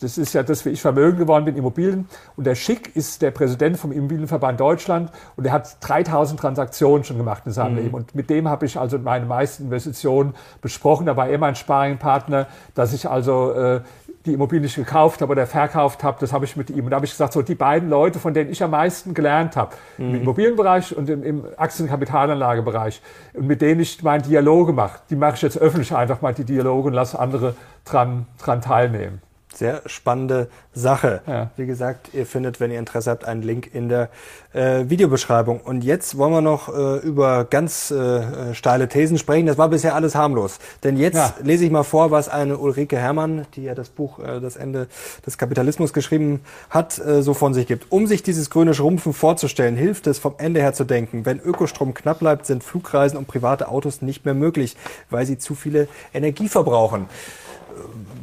das 0.00 0.18
ist 0.18 0.32
ja 0.32 0.42
das, 0.42 0.64
wie 0.64 0.70
ich 0.70 0.80
vermögen 0.80 1.18
geworden 1.18 1.44
bin, 1.44 1.56
Immobilien. 1.56 2.08
Und 2.36 2.44
der 2.44 2.54
Schick 2.54 2.96
ist 2.96 3.20
der 3.22 3.30
Präsident 3.30 3.76
vom 3.76 3.92
Immobilienverband 3.92 4.58
Deutschland 4.58 5.10
und 5.36 5.46
er 5.46 5.52
hat 5.52 5.76
3000 5.80 6.40
Transaktionen 6.40 7.04
schon 7.04 7.18
gemacht 7.18 7.42
in 7.46 7.52
seinem 7.52 7.72
mhm. 7.72 7.78
Leben. 7.78 7.94
Und 7.94 8.14
mit 8.14 8.30
dem 8.30 8.48
habe 8.48 8.66
ich 8.66 8.78
also 8.78 8.98
meine 8.98 9.26
meisten 9.26 9.64
Investitionen 9.64 10.34
besprochen. 10.60 11.06
Da 11.06 11.16
war 11.16 11.28
er 11.28 11.38
mein 11.38 11.56
Sparringpartner, 11.56 12.46
dass 12.74 12.92
ich 12.92 13.08
also 13.08 13.52
äh, 13.52 13.80
die 14.26 14.34
Immobilie 14.34 14.62
nicht 14.62 14.76
gekauft 14.76 15.20
habe 15.20 15.32
oder 15.32 15.46
verkauft 15.46 16.04
habe, 16.04 16.18
das 16.20 16.32
habe 16.32 16.44
ich 16.44 16.56
mit 16.56 16.70
ihm. 16.70 16.84
Und 16.84 16.90
da 16.90 16.96
habe 16.96 17.06
ich 17.06 17.12
gesagt, 17.12 17.32
so 17.32 17.42
die 17.42 17.54
beiden 17.54 17.88
Leute, 17.88 18.18
von 18.18 18.34
denen 18.34 18.50
ich 18.50 18.62
am 18.62 18.70
meisten 18.70 19.14
gelernt 19.14 19.56
habe, 19.56 19.74
mhm. 19.98 20.14
im 20.14 20.22
Immobilienbereich 20.22 20.96
und 20.96 21.10
im, 21.10 21.22
im 21.22 21.44
Aktienkapitalanlagebereich, 21.56 23.02
und 23.34 23.46
mit 23.46 23.62
denen 23.62 23.80
ich 23.80 24.02
meine 24.02 24.22
Dialoge 24.22 24.72
mache, 24.72 25.00
die 25.10 25.16
mache 25.16 25.34
ich 25.34 25.42
jetzt 25.42 25.58
öffentlich 25.58 25.94
einfach 25.94 26.20
mal 26.20 26.34
die 26.34 26.44
Dialoge 26.44 26.88
und 26.88 26.94
lasse 26.94 27.18
andere 27.18 27.54
dran, 27.84 28.26
dran 28.38 28.60
teilnehmen. 28.60 29.20
Sehr 29.54 29.82
spannende 29.86 30.48
Sache. 30.74 31.20
Ja. 31.26 31.50
Wie 31.56 31.66
gesagt, 31.66 32.10
ihr 32.14 32.24
findet, 32.24 32.60
wenn 32.60 32.70
ihr 32.70 32.78
Interesse 32.78 33.10
habt, 33.10 33.24
einen 33.24 33.42
Link 33.42 33.74
in 33.74 33.88
der 33.88 34.08
äh, 34.54 34.88
Videobeschreibung. 34.88 35.60
Und 35.60 35.84
jetzt 35.84 36.16
wollen 36.16 36.32
wir 36.32 36.40
noch 36.40 36.68
äh, 36.74 36.98
über 36.98 37.44
ganz 37.44 37.90
äh, 37.90 38.54
steile 38.54 38.88
Thesen 38.88 39.18
sprechen. 39.18 39.46
Das 39.46 39.58
war 39.58 39.68
bisher 39.68 39.94
alles 39.94 40.14
harmlos. 40.14 40.58
Denn 40.82 40.96
jetzt 40.96 41.16
ja. 41.16 41.34
lese 41.42 41.64
ich 41.64 41.70
mal 41.70 41.82
vor, 41.82 42.10
was 42.10 42.28
eine 42.28 42.56
Ulrike 42.56 42.96
Herrmann, 42.96 43.46
die 43.54 43.64
ja 43.64 43.74
das 43.74 43.90
Buch 43.90 44.18
äh, 44.18 44.40
Das 44.40 44.56
Ende 44.56 44.88
des 45.26 45.36
Kapitalismus 45.36 45.92
geschrieben 45.92 46.40
hat, 46.70 46.98
äh, 46.98 47.22
so 47.22 47.34
von 47.34 47.52
sich 47.52 47.66
gibt. 47.66 47.92
Um 47.92 48.06
sich 48.06 48.22
dieses 48.22 48.48
grüne 48.48 48.72
Schrumpfen 48.72 49.12
vorzustellen, 49.12 49.76
hilft 49.76 50.06
es, 50.06 50.18
vom 50.18 50.34
Ende 50.38 50.60
her 50.60 50.72
zu 50.72 50.84
denken. 50.84 51.26
Wenn 51.26 51.38
Ökostrom 51.38 51.92
knapp 51.92 52.20
bleibt, 52.20 52.46
sind 52.46 52.64
Flugreisen 52.64 53.18
und 53.18 53.28
private 53.28 53.68
Autos 53.68 54.00
nicht 54.00 54.24
mehr 54.24 54.34
möglich, 54.34 54.76
weil 55.10 55.26
sie 55.26 55.36
zu 55.36 55.54
viele 55.54 55.88
Energie 56.14 56.48
verbrauchen 56.48 57.08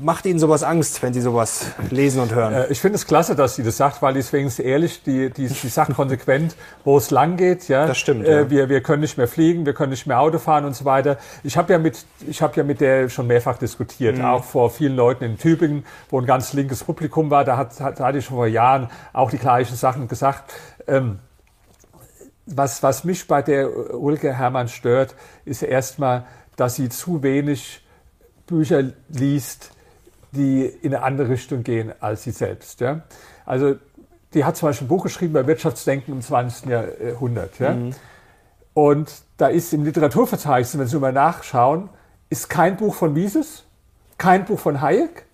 macht 0.01 0.25
Ihnen 0.25 0.39
sowas 0.39 0.63
Angst, 0.63 1.01
wenn 1.03 1.13
Sie 1.13 1.21
sowas 1.21 1.67
lesen 1.89 2.21
und 2.21 2.33
hören? 2.33 2.53
Äh, 2.53 2.67
ich 2.67 2.79
finde 2.79 2.95
es 2.95 3.05
klasse, 3.05 3.35
dass 3.35 3.55
sie 3.55 3.63
das 3.63 3.77
sagt, 3.77 4.01
weil 4.01 4.13
die 4.13 4.19
ist 4.19 4.59
ehrlich, 4.59 5.03
die, 5.03 5.29
die, 5.29 5.47
die 5.47 5.67
sagt 5.67 5.93
konsequent, 5.95 6.55
wo 6.83 6.97
es 6.97 7.11
lang 7.11 7.37
geht. 7.37 7.67
Ja? 7.67 7.85
Das 7.85 7.97
stimmt. 7.97 8.25
Äh, 8.25 8.41
ja. 8.41 8.49
wir, 8.49 8.69
wir 8.69 8.81
können 8.81 9.01
nicht 9.01 9.17
mehr 9.17 9.27
fliegen, 9.27 9.65
wir 9.65 9.73
können 9.73 9.91
nicht 9.91 10.07
mehr 10.07 10.19
Auto 10.19 10.39
fahren 10.39 10.65
und 10.65 10.75
so 10.75 10.85
weiter. 10.85 11.17
Ich 11.43 11.57
habe 11.57 11.73
ja 11.73 11.79
mit, 11.79 12.05
ich 12.27 12.41
habe 12.41 12.55
ja 12.55 12.63
mit 12.63 12.81
der 12.81 13.09
schon 13.09 13.27
mehrfach 13.27 13.57
diskutiert, 13.57 14.17
mhm. 14.17 14.25
auch 14.25 14.43
vor 14.43 14.69
vielen 14.69 14.95
Leuten 14.95 15.23
in 15.23 15.37
Tübingen, 15.37 15.85
wo 16.09 16.19
ein 16.19 16.25
ganz 16.25 16.53
linkes 16.53 16.83
Publikum 16.83 17.29
war. 17.29 17.43
Da 17.43 17.57
hat, 17.57 17.79
hat, 17.79 17.99
hatte 17.99 18.17
ich 18.17 18.25
schon 18.25 18.37
vor 18.37 18.47
Jahren 18.47 18.89
auch 19.13 19.29
die 19.29 19.37
gleichen 19.37 19.75
Sachen 19.75 20.07
gesagt. 20.07 20.53
Ähm, 20.87 21.19
was, 22.45 22.81
was 22.81 23.03
mich 23.03 23.27
bei 23.27 23.41
der 23.41 23.93
Ulke 23.95 24.33
Hermann 24.33 24.69
stört, 24.69 25.15
ist 25.45 25.61
erstmal, 25.61 26.25
dass 26.55 26.75
sie 26.75 26.89
zu 26.89 27.21
wenig 27.21 27.83
Bücher 28.49 28.83
liest, 29.09 29.71
die 30.31 30.65
in 30.65 30.93
eine 30.93 31.03
andere 31.03 31.29
Richtung 31.29 31.63
gehen 31.63 31.93
als 31.99 32.23
sie 32.23 32.31
selbst. 32.31 32.81
Ja? 32.81 33.01
Also 33.45 33.75
die 34.33 34.45
hat 34.45 34.57
zum 34.57 34.69
Beispiel 34.69 34.85
ein 34.85 34.89
Buch 34.89 35.03
geschrieben 35.03 35.31
über 35.31 35.47
Wirtschaftsdenken 35.47 36.13
im 36.13 36.21
20. 36.21 36.69
Jahrhundert. 36.69 37.57
Ja? 37.59 37.73
Mhm. 37.73 37.95
Und 38.73 39.11
da 39.37 39.47
ist 39.47 39.73
im 39.73 39.83
Literaturverzeichnis, 39.83 40.77
wenn 40.77 40.87
Sie 40.87 40.99
mal 40.99 41.13
nachschauen, 41.13 41.89
ist 42.29 42.49
kein 42.49 42.77
Buch 42.77 42.93
von 42.93 43.13
Mises, 43.13 43.63
kein 44.17 44.45
Buch 44.45 44.59
von 44.59 44.81
Hayek, 44.81 45.25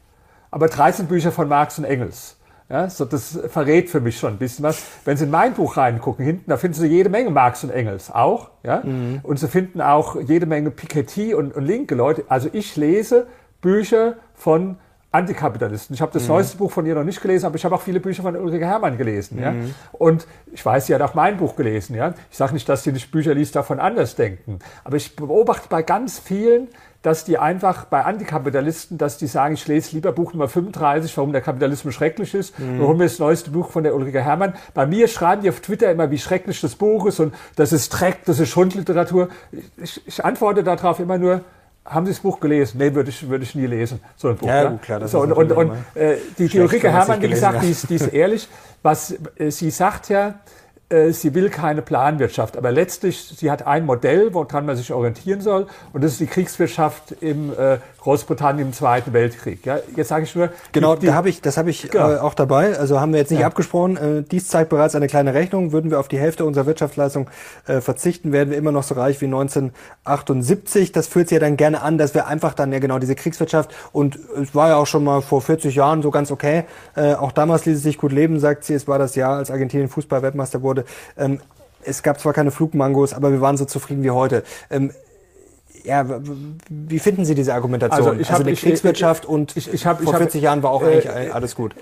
aber 0.51 0.67
13 0.67 1.07
Bücher 1.07 1.31
von 1.31 1.47
Marx 1.47 1.77
und 1.77 1.83
Engels. 1.83 2.37
Ja, 2.67 2.89
so 2.89 3.05
das 3.05 3.39
verrät 3.49 3.89
für 3.89 4.01
mich 4.01 4.17
schon 4.17 4.33
ein 4.33 4.37
bisschen 4.37 4.63
was. 4.63 4.83
Wenn 5.05 5.17
Sie 5.17 5.25
in 5.25 5.31
mein 5.31 5.53
Buch 5.53 5.77
reingucken, 5.77 6.25
hinten, 6.25 6.49
da 6.49 6.57
finden 6.57 6.75
Sie 6.75 6.87
jede 6.87 7.09
Menge 7.09 7.29
Marx 7.29 7.63
und 7.63 7.69
Engels 7.69 8.09
auch. 8.09 8.49
Ja? 8.63 8.81
Mhm. 8.83 9.19
Und 9.21 9.37
Sie 9.37 9.47
finden 9.47 9.81
auch 9.81 10.19
jede 10.19 10.47
Menge 10.47 10.71
Piketty 10.71 11.35
und, 11.35 11.55
und 11.55 11.63
linke 11.63 11.93
Leute. 11.93 12.23
Also 12.27 12.49
ich 12.51 12.75
lese 12.75 13.27
Bücher 13.61 14.15
von 14.33 14.77
Antikapitalisten. 15.15 15.93
Ich 15.93 16.01
habe 16.01 16.11
das 16.11 16.23
mhm. 16.23 16.29
neueste 16.29 16.57
Buch 16.57 16.71
von 16.71 16.85
ihr 16.85 16.95
noch 16.95 17.03
nicht 17.03 17.21
gelesen, 17.21 17.45
aber 17.45 17.55
ich 17.55 17.63
habe 17.63 17.73
auch 17.75 17.81
viele 17.81 17.99
Bücher 17.99 18.23
von 18.23 18.35
Ulrike 18.35 18.65
Herrmann 18.65 18.97
gelesen. 18.97 19.37
Mhm. 19.37 19.43
Ja? 19.43 19.53
Und 19.93 20.27
ich 20.51 20.65
weiß, 20.65 20.87
sie 20.87 20.95
hat 20.95 21.01
auch 21.01 21.13
mein 21.13 21.37
Buch 21.37 21.55
gelesen. 21.55 21.95
Ja? 21.95 22.15
Ich 22.31 22.37
sage 22.37 22.53
nicht, 22.53 22.67
dass 22.67 22.83
sie 22.83 22.91
nicht 22.91 23.11
Bücher 23.11 23.33
liest, 23.33 23.55
davon 23.55 23.79
anders 23.79 24.15
denken. 24.15 24.59
Aber 24.83 24.97
ich 24.97 25.15
beobachte 25.15 25.67
bei 25.69 25.83
ganz 25.83 26.19
vielen, 26.19 26.67
dass 27.05 27.23
die 27.23 27.37
einfach 27.37 27.85
bei 27.85 28.03
Antikapitalisten, 28.03 28.97
dass 28.97 29.19
die 29.19 29.27
sagen, 29.27 29.53
ich 29.53 29.67
lese 29.67 29.95
lieber 29.95 30.11
Buch 30.11 30.33
Nummer 30.33 30.47
35, 30.47 31.15
warum 31.17 31.33
der 31.33 31.41
Kapitalismus 31.41 31.93
schrecklich 31.93 32.33
ist, 32.33 32.57
mhm. 32.57 32.79
warum 32.79 32.97
das 32.97 33.19
neueste 33.19 33.51
Buch 33.51 33.69
von 33.69 33.83
der 33.83 33.93
Ulrike 33.93 34.21
Herrmann. 34.21 34.55
Bei 34.73 34.87
mir 34.87 35.07
schreiben 35.07 35.43
die 35.43 35.49
auf 35.49 35.59
Twitter 35.59 35.91
immer, 35.91 36.09
wie 36.09 36.17
schrecklich 36.17 36.59
das 36.61 36.73
Buch 36.73 37.05
ist 37.05 37.19
und 37.19 37.35
das 37.57 37.73
ist 37.73 37.89
Dreck, 37.89 38.25
das 38.25 38.39
ist 38.39 38.49
Schundliteratur. 38.49 39.29
Ich, 39.77 40.01
ich 40.07 40.25
antworte 40.25 40.63
darauf 40.63 40.99
immer 40.99 41.19
nur, 41.19 41.41
haben 41.85 42.07
Sie 42.07 42.11
das 42.11 42.21
Buch 42.21 42.39
gelesen? 42.39 42.79
Nee, 42.79 42.95
würde 42.95 43.11
ich, 43.11 43.29
würde 43.29 43.43
ich 43.43 43.53
nie 43.53 43.67
lesen. 43.67 43.99
So 44.17 44.29
ein 44.29 44.37
Buch. 44.37 44.47
Ja, 44.47 44.63
ja? 44.63 44.79
klar. 44.81 44.99
Das 44.99 45.11
so, 45.11 45.19
und 45.19 45.31
und, 45.31 45.51
und 45.51 45.73
äh, 45.93 46.15
die, 46.39 46.47
die 46.47 46.59
Ulrike 46.59 46.91
Herrmann, 46.91 47.21
wie 47.21 47.29
gesagt, 47.29 47.61
die 47.61 47.69
ist, 47.69 47.87
die 47.87 47.95
ist 47.95 48.07
ehrlich. 48.07 48.49
Was 48.81 49.15
äh, 49.37 49.51
sie 49.51 49.69
sagt 49.69 50.09
ja, 50.09 50.39
sie 51.09 51.33
will 51.33 51.49
keine 51.49 51.81
Planwirtschaft, 51.81 52.57
aber 52.57 52.71
letztlich, 52.71 53.33
sie 53.35 53.49
hat 53.49 53.65
ein 53.65 53.85
Modell, 53.85 54.33
woran 54.33 54.67
man 54.67 54.75
sich 54.75 54.93
orientieren 54.93 55.41
soll, 55.41 55.65
und 55.93 56.03
das 56.03 56.11
ist 56.13 56.19
die 56.19 56.27
Kriegswirtschaft 56.27 57.11
im 57.21 57.51
äh, 57.57 57.77
Großbritannien 58.05 58.67
im 58.67 58.71
Zweiten 58.73 59.13
Weltkrieg. 59.13 59.65
Ja, 59.65 59.79
jetzt 59.95 60.09
sage 60.09 60.25
ich 60.25 60.35
nur. 60.35 60.49
Genau, 60.73 60.93
die, 60.93 61.07
die, 61.07 61.13
hab 61.13 61.25
ich, 61.25 61.41
das 61.41 61.57
habe 61.57 61.71
ich 61.71 61.89
genau. 61.89 62.11
äh, 62.11 62.17
auch 62.19 62.35
dabei. 62.35 62.77
Also 62.77 62.99
haben 63.01 63.13
wir 63.13 63.19
jetzt 63.19 63.31
nicht 63.31 63.39
ja. 63.39 63.47
abgesprochen. 63.47 63.97
Äh, 63.97 64.21
dies 64.21 64.47
zeigt 64.47 64.69
bereits 64.69 64.93
eine 64.93 65.07
kleine 65.07 65.33
Rechnung. 65.33 65.71
Würden 65.71 65.89
wir 65.89 65.99
auf 65.99 66.07
die 66.07 66.19
Hälfte 66.19 66.45
unserer 66.45 66.67
Wirtschaftsleistung 66.67 67.31
äh, 67.65 67.81
verzichten, 67.81 68.31
werden 68.31 68.51
wir 68.51 68.59
immer 68.59 68.71
noch 68.71 68.83
so 68.83 68.93
reich 68.93 69.21
wie 69.21 69.25
1978. 69.25 70.91
Das 70.91 71.07
führt 71.07 71.29
sich 71.29 71.37
ja 71.37 71.39
dann 71.39 71.57
gerne 71.57 71.81
an, 71.81 71.97
dass 71.97 72.13
wir 72.13 72.27
einfach 72.27 72.53
dann 72.53 72.71
ja 72.71 72.77
genau 72.77 72.99
diese 72.99 73.15
Kriegswirtschaft 73.15 73.73
und 73.91 74.19
es 74.39 74.53
war 74.53 74.69
ja 74.69 74.75
auch 74.75 74.85
schon 74.85 75.03
mal 75.03 75.23
vor 75.23 75.41
40 75.41 75.73
Jahren 75.73 76.03
so 76.03 76.11
ganz 76.11 76.29
okay. 76.29 76.65
Äh, 76.95 77.15
auch 77.15 77.31
damals 77.31 77.65
ließ 77.65 77.77
es 77.77 77.81
sich 77.81 77.97
gut 77.97 78.11
leben, 78.11 78.39
sagt 78.39 78.65
sie. 78.65 78.75
Es 78.75 78.87
war 78.87 78.99
das 78.99 79.15
Jahr, 79.15 79.37
als 79.37 79.49
Argentinien 79.49 79.89
Fußball-Weltmeister 79.89 80.61
wurde. 80.61 80.74
Ähm, 81.17 81.39
es 81.83 82.03
gab 82.03 82.19
zwar 82.19 82.33
keine 82.33 82.51
Flugmangos, 82.51 83.13
aber 83.13 83.31
wir 83.31 83.41
waren 83.41 83.57
so 83.57 83.65
zufrieden 83.65 84.03
wie 84.03 84.11
heute. 84.11 84.43
Ähm, 84.69 84.91
ja, 85.83 86.03
wie 86.69 86.99
finden 86.99 87.25
Sie 87.25 87.35
diese 87.35 87.53
Argumentation? 87.53 88.07
Also, 88.07 88.19
ich 88.19 88.31
also 88.31 88.43
eine 88.43 88.55
Kriegswirtschaft 88.55 89.25
und 89.25 89.55
ich, 89.55 89.71
ich 89.71 89.85
hab, 89.85 90.01
vor 90.01 90.15
40 90.15 90.39
hab, 90.39 90.43
Jahren 90.43 90.63
war 90.63 90.71
auch 90.71 90.81
äh, 90.81 90.85
eigentlich 90.85 91.33
alles 91.33 91.55
gut. 91.55 91.75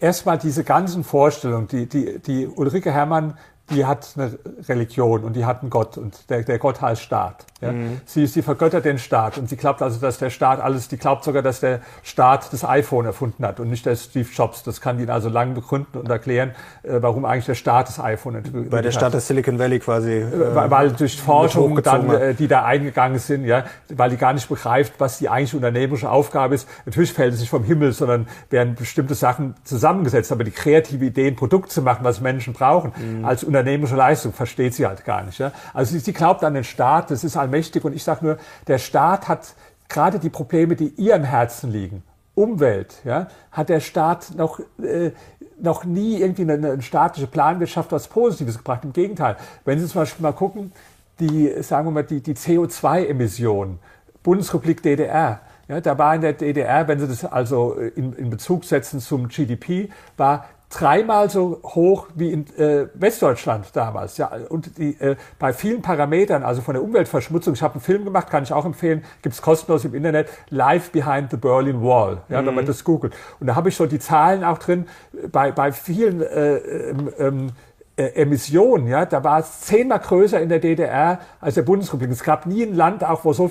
Erstmal 0.00 0.38
diese 0.38 0.64
ganzen 0.64 1.04
Vorstellungen, 1.04 1.68
die, 1.68 1.86
die, 1.86 2.18
die 2.18 2.46
Ulrike 2.48 2.90
Herrmann 2.90 3.38
die 3.70 3.84
hat 3.84 4.14
eine 4.16 4.38
Religion 4.68 5.24
und 5.24 5.34
die 5.34 5.44
hat 5.44 5.62
einen 5.62 5.70
Gott 5.70 5.98
und 5.98 6.30
der, 6.30 6.42
der 6.42 6.58
Gott 6.58 6.80
heißt 6.80 7.02
Staat. 7.02 7.44
Ja? 7.60 7.72
Mhm. 7.72 8.00
Sie, 8.04 8.26
sie 8.26 8.42
vergöttert 8.42 8.84
den 8.84 8.98
Staat 8.98 9.38
und 9.38 9.48
sie 9.48 9.56
glaubt 9.56 9.82
also, 9.82 9.98
dass 9.98 10.18
der 10.18 10.30
Staat 10.30 10.60
alles, 10.60 10.88
die 10.88 10.98
glaubt 10.98 11.24
sogar, 11.24 11.42
dass 11.42 11.60
der 11.60 11.80
Staat 12.02 12.52
das 12.52 12.64
iPhone 12.64 13.06
erfunden 13.06 13.44
hat 13.44 13.58
und 13.58 13.70
nicht 13.70 13.84
der 13.86 13.96
Steve 13.96 14.28
Jobs. 14.32 14.62
Das 14.62 14.80
kann 14.80 14.98
ihnen 14.98 15.10
also 15.10 15.28
lang 15.28 15.54
begründen 15.54 15.98
und 15.98 16.08
erklären, 16.08 16.50
äh, 16.82 16.98
warum 17.00 17.24
eigentlich 17.24 17.46
der 17.46 17.54
Staat 17.54 17.88
das 17.88 17.98
iPhone 17.98 18.36
entwickelt 18.36 18.66
hat. 18.66 18.70
Bei 18.70 18.82
der 18.82 18.92
Staat 18.92 19.14
des 19.14 19.26
Silicon 19.26 19.58
Valley 19.58 19.80
quasi. 19.80 20.12
Äh, 20.12 20.54
weil, 20.54 20.70
weil 20.70 20.92
durch 20.92 21.20
Forschung 21.20 21.82
dann, 21.82 22.08
äh, 22.10 22.34
die 22.34 22.46
da 22.46 22.64
eingegangen 22.64 23.18
sind, 23.18 23.44
ja, 23.44 23.64
weil 23.88 24.10
die 24.10 24.16
gar 24.16 24.32
nicht 24.32 24.48
begreift, 24.48 24.94
was 24.98 25.18
die 25.18 25.28
eigentlich 25.28 25.54
unternehmerische 25.54 26.10
Aufgabe 26.10 26.54
ist. 26.54 26.68
Natürlich 26.84 27.12
fällt 27.12 27.34
es 27.34 27.40
nicht 27.40 27.50
vom 27.50 27.64
Himmel, 27.64 27.92
sondern 27.92 28.28
werden 28.50 28.74
bestimmte 28.76 29.14
Sachen 29.14 29.54
zusammengesetzt. 29.64 30.30
Aber 30.30 30.44
die 30.44 30.50
kreative 30.50 31.04
Idee, 31.04 31.28
ein 31.28 31.36
Produkt 31.36 31.72
zu 31.72 31.82
machen, 31.82 32.04
was 32.04 32.20
Menschen 32.20 32.52
brauchen, 32.52 32.92
mhm. 32.96 33.24
als 33.24 33.42
unternehmerische 33.58 33.96
Leistung 33.96 34.32
versteht 34.32 34.74
sie 34.74 34.86
halt 34.86 35.04
gar 35.04 35.22
nicht. 35.22 35.38
Ja? 35.38 35.52
Also 35.72 35.92
sie, 35.92 36.00
sie 36.00 36.12
glaubt 36.12 36.44
an 36.44 36.54
den 36.54 36.64
Staat, 36.64 37.10
das 37.10 37.24
ist 37.24 37.36
allmächtig 37.36 37.84
und 37.84 37.94
ich 37.94 38.04
sage 38.04 38.24
nur, 38.24 38.38
der 38.66 38.78
Staat 38.78 39.28
hat 39.28 39.54
gerade 39.88 40.18
die 40.18 40.30
Probleme, 40.30 40.76
die 40.76 40.88
ihr 40.96 41.14
im 41.14 41.24
Herzen 41.24 41.70
liegen, 41.70 42.02
Umwelt, 42.34 42.96
ja, 43.04 43.28
hat 43.50 43.70
der 43.70 43.80
Staat 43.80 44.34
noch, 44.36 44.60
äh, 44.82 45.12
noch 45.58 45.84
nie 45.84 46.20
irgendwie 46.20 46.42
eine, 46.42 46.72
eine 46.72 46.82
staatliche 46.82 47.26
Planwirtschaft 47.26 47.92
was 47.92 48.08
Positives 48.08 48.58
gebracht. 48.58 48.84
Im 48.84 48.92
Gegenteil, 48.92 49.36
wenn 49.64 49.78
Sie 49.78 49.86
zum 49.86 50.02
Beispiel 50.02 50.22
mal 50.22 50.32
gucken, 50.32 50.70
die, 51.18 51.50
sagen 51.62 51.86
wir 51.86 51.92
mal, 51.92 52.04
die, 52.04 52.20
die 52.20 52.34
CO2-Emissionen, 52.34 53.78
Bundesrepublik 54.22 54.82
DDR, 54.82 55.40
ja, 55.68 55.80
da 55.80 55.96
war 55.96 56.14
in 56.14 56.20
der 56.20 56.34
DDR, 56.34 56.86
wenn 56.88 57.00
Sie 57.00 57.08
das 57.08 57.24
also 57.24 57.72
in, 57.72 58.12
in 58.12 58.28
Bezug 58.28 58.66
setzen 58.66 59.00
zum 59.00 59.28
GDP, 59.28 59.88
war 60.18 60.44
dreimal 60.70 61.30
so 61.30 61.60
hoch 61.62 62.08
wie 62.14 62.32
in 62.32 62.46
äh, 62.56 62.88
Westdeutschland 62.94 63.68
damals. 63.74 64.16
Ja, 64.16 64.32
und 64.48 64.78
die, 64.78 65.00
äh, 65.00 65.16
bei 65.38 65.52
vielen 65.52 65.82
Parametern, 65.82 66.42
also 66.42 66.60
von 66.60 66.74
der 66.74 66.82
Umweltverschmutzung, 66.82 67.54
ich 67.54 67.62
habe 67.62 67.74
einen 67.74 67.80
Film 67.80 68.04
gemacht, 68.04 68.30
kann 68.30 68.42
ich 68.42 68.52
auch 68.52 68.64
empfehlen, 68.64 69.04
gibt's 69.22 69.40
kostenlos 69.42 69.84
im 69.84 69.94
Internet, 69.94 70.28
Live 70.50 70.90
Behind 70.90 71.30
the 71.30 71.36
Berlin 71.36 71.82
Wall, 71.82 72.22
ja, 72.28 72.42
mhm. 72.42 72.46
wenn 72.46 72.54
man 72.54 72.64
mhm. 72.64 72.68
das 72.68 72.84
googelt. 72.84 73.14
Und 73.38 73.46
da 73.46 73.54
habe 73.54 73.68
ich 73.68 73.76
so 73.76 73.86
die 73.86 73.98
Zahlen 73.98 74.44
auch 74.44 74.58
drin, 74.58 74.86
bei, 75.30 75.52
bei 75.52 75.72
vielen 75.72 76.22
äh, 76.22 76.56
ähm, 76.56 77.12
ähm, 77.18 77.52
äh, 77.96 78.08
Emissionen, 78.22 78.88
ja, 78.88 79.06
da 79.06 79.24
war 79.24 79.40
es 79.40 79.60
zehnmal 79.62 80.00
größer 80.00 80.40
in 80.40 80.48
der 80.48 80.58
DDR 80.58 81.20
als 81.40 81.54
der 81.54 81.62
Bundesrepublik. 81.62 82.10
Es 82.10 82.22
gab 82.22 82.46
nie 82.46 82.62
ein 82.62 82.74
Land, 82.74 83.02
auch 83.02 83.24
wo 83.24 83.32
so 83.32 83.50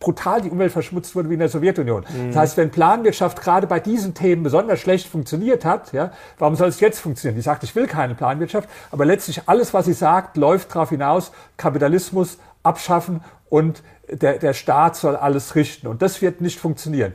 brutal 0.00 0.40
die 0.40 0.50
Umwelt 0.50 0.70
verschmutzt 0.72 1.16
wurde 1.16 1.28
wie 1.28 1.34
in 1.34 1.40
der 1.40 1.48
Sowjetunion. 1.48 2.04
Mhm. 2.08 2.28
Das 2.28 2.36
heißt, 2.36 2.56
wenn 2.56 2.70
Planwirtschaft 2.70 3.42
gerade 3.42 3.66
bei 3.66 3.80
diesen 3.80 4.14
Themen 4.14 4.44
besonders 4.44 4.78
schlecht 4.78 5.08
funktioniert 5.08 5.64
hat, 5.64 5.92
ja, 5.92 6.12
warum 6.38 6.54
soll 6.54 6.68
es 6.68 6.78
jetzt 6.80 7.00
funktionieren? 7.00 7.36
Die 7.36 7.42
sagt, 7.42 7.64
ich 7.64 7.74
will 7.74 7.86
keine 7.86 8.14
Planwirtschaft, 8.14 8.68
aber 8.92 9.04
letztlich 9.04 9.42
alles, 9.46 9.74
was 9.74 9.86
sie 9.86 9.92
sagt, 9.92 10.36
läuft 10.36 10.74
darauf 10.74 10.90
hinaus, 10.90 11.32
Kapitalismus 11.56 12.38
abschaffen 12.62 13.22
und 13.48 13.82
der, 14.08 14.38
der 14.38 14.52
Staat 14.54 14.96
soll 14.96 15.16
alles 15.16 15.54
richten. 15.54 15.86
Und 15.86 16.02
das 16.02 16.22
wird 16.22 16.40
nicht 16.40 16.60
funktionieren. 16.60 17.12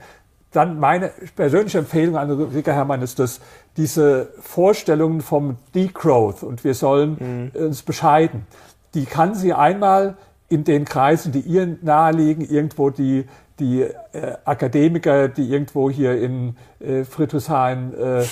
Dann 0.53 0.79
meine 0.79 1.11
persönliche 1.35 1.79
Empfehlung 1.79 2.15
an 2.15 2.31
Rika 2.31 2.71
Herrmann 2.71 3.01
ist 3.01 3.19
dass 3.19 3.41
diese 3.75 4.31
Vorstellungen 4.39 5.21
vom 5.21 5.57
Degrowth 5.75 6.43
und 6.43 6.63
wir 6.63 6.75
sollen 6.75 7.51
mhm. 7.53 7.65
uns 7.65 7.81
bescheiden, 7.83 8.45
die 8.93 9.05
kann 9.05 9.35
sie 9.35 9.53
einmal 9.53 10.15
in 10.49 10.63
den 10.63 10.85
Kreisen, 10.85 11.31
die 11.31 11.39
ihr 11.39 11.77
naheliegen, 11.81 12.47
irgendwo 12.47 12.91
die, 12.91 13.25
die 13.59 13.87
äh, 14.13 14.33
Akademiker, 14.45 15.27
die 15.27 15.49
irgendwo 15.49 15.89
hier 15.89 16.19
in 16.21 16.55
äh, 16.79 17.03
Friedrichshain 17.03 17.93
äh, 17.93 18.21
äh, 18.21 18.25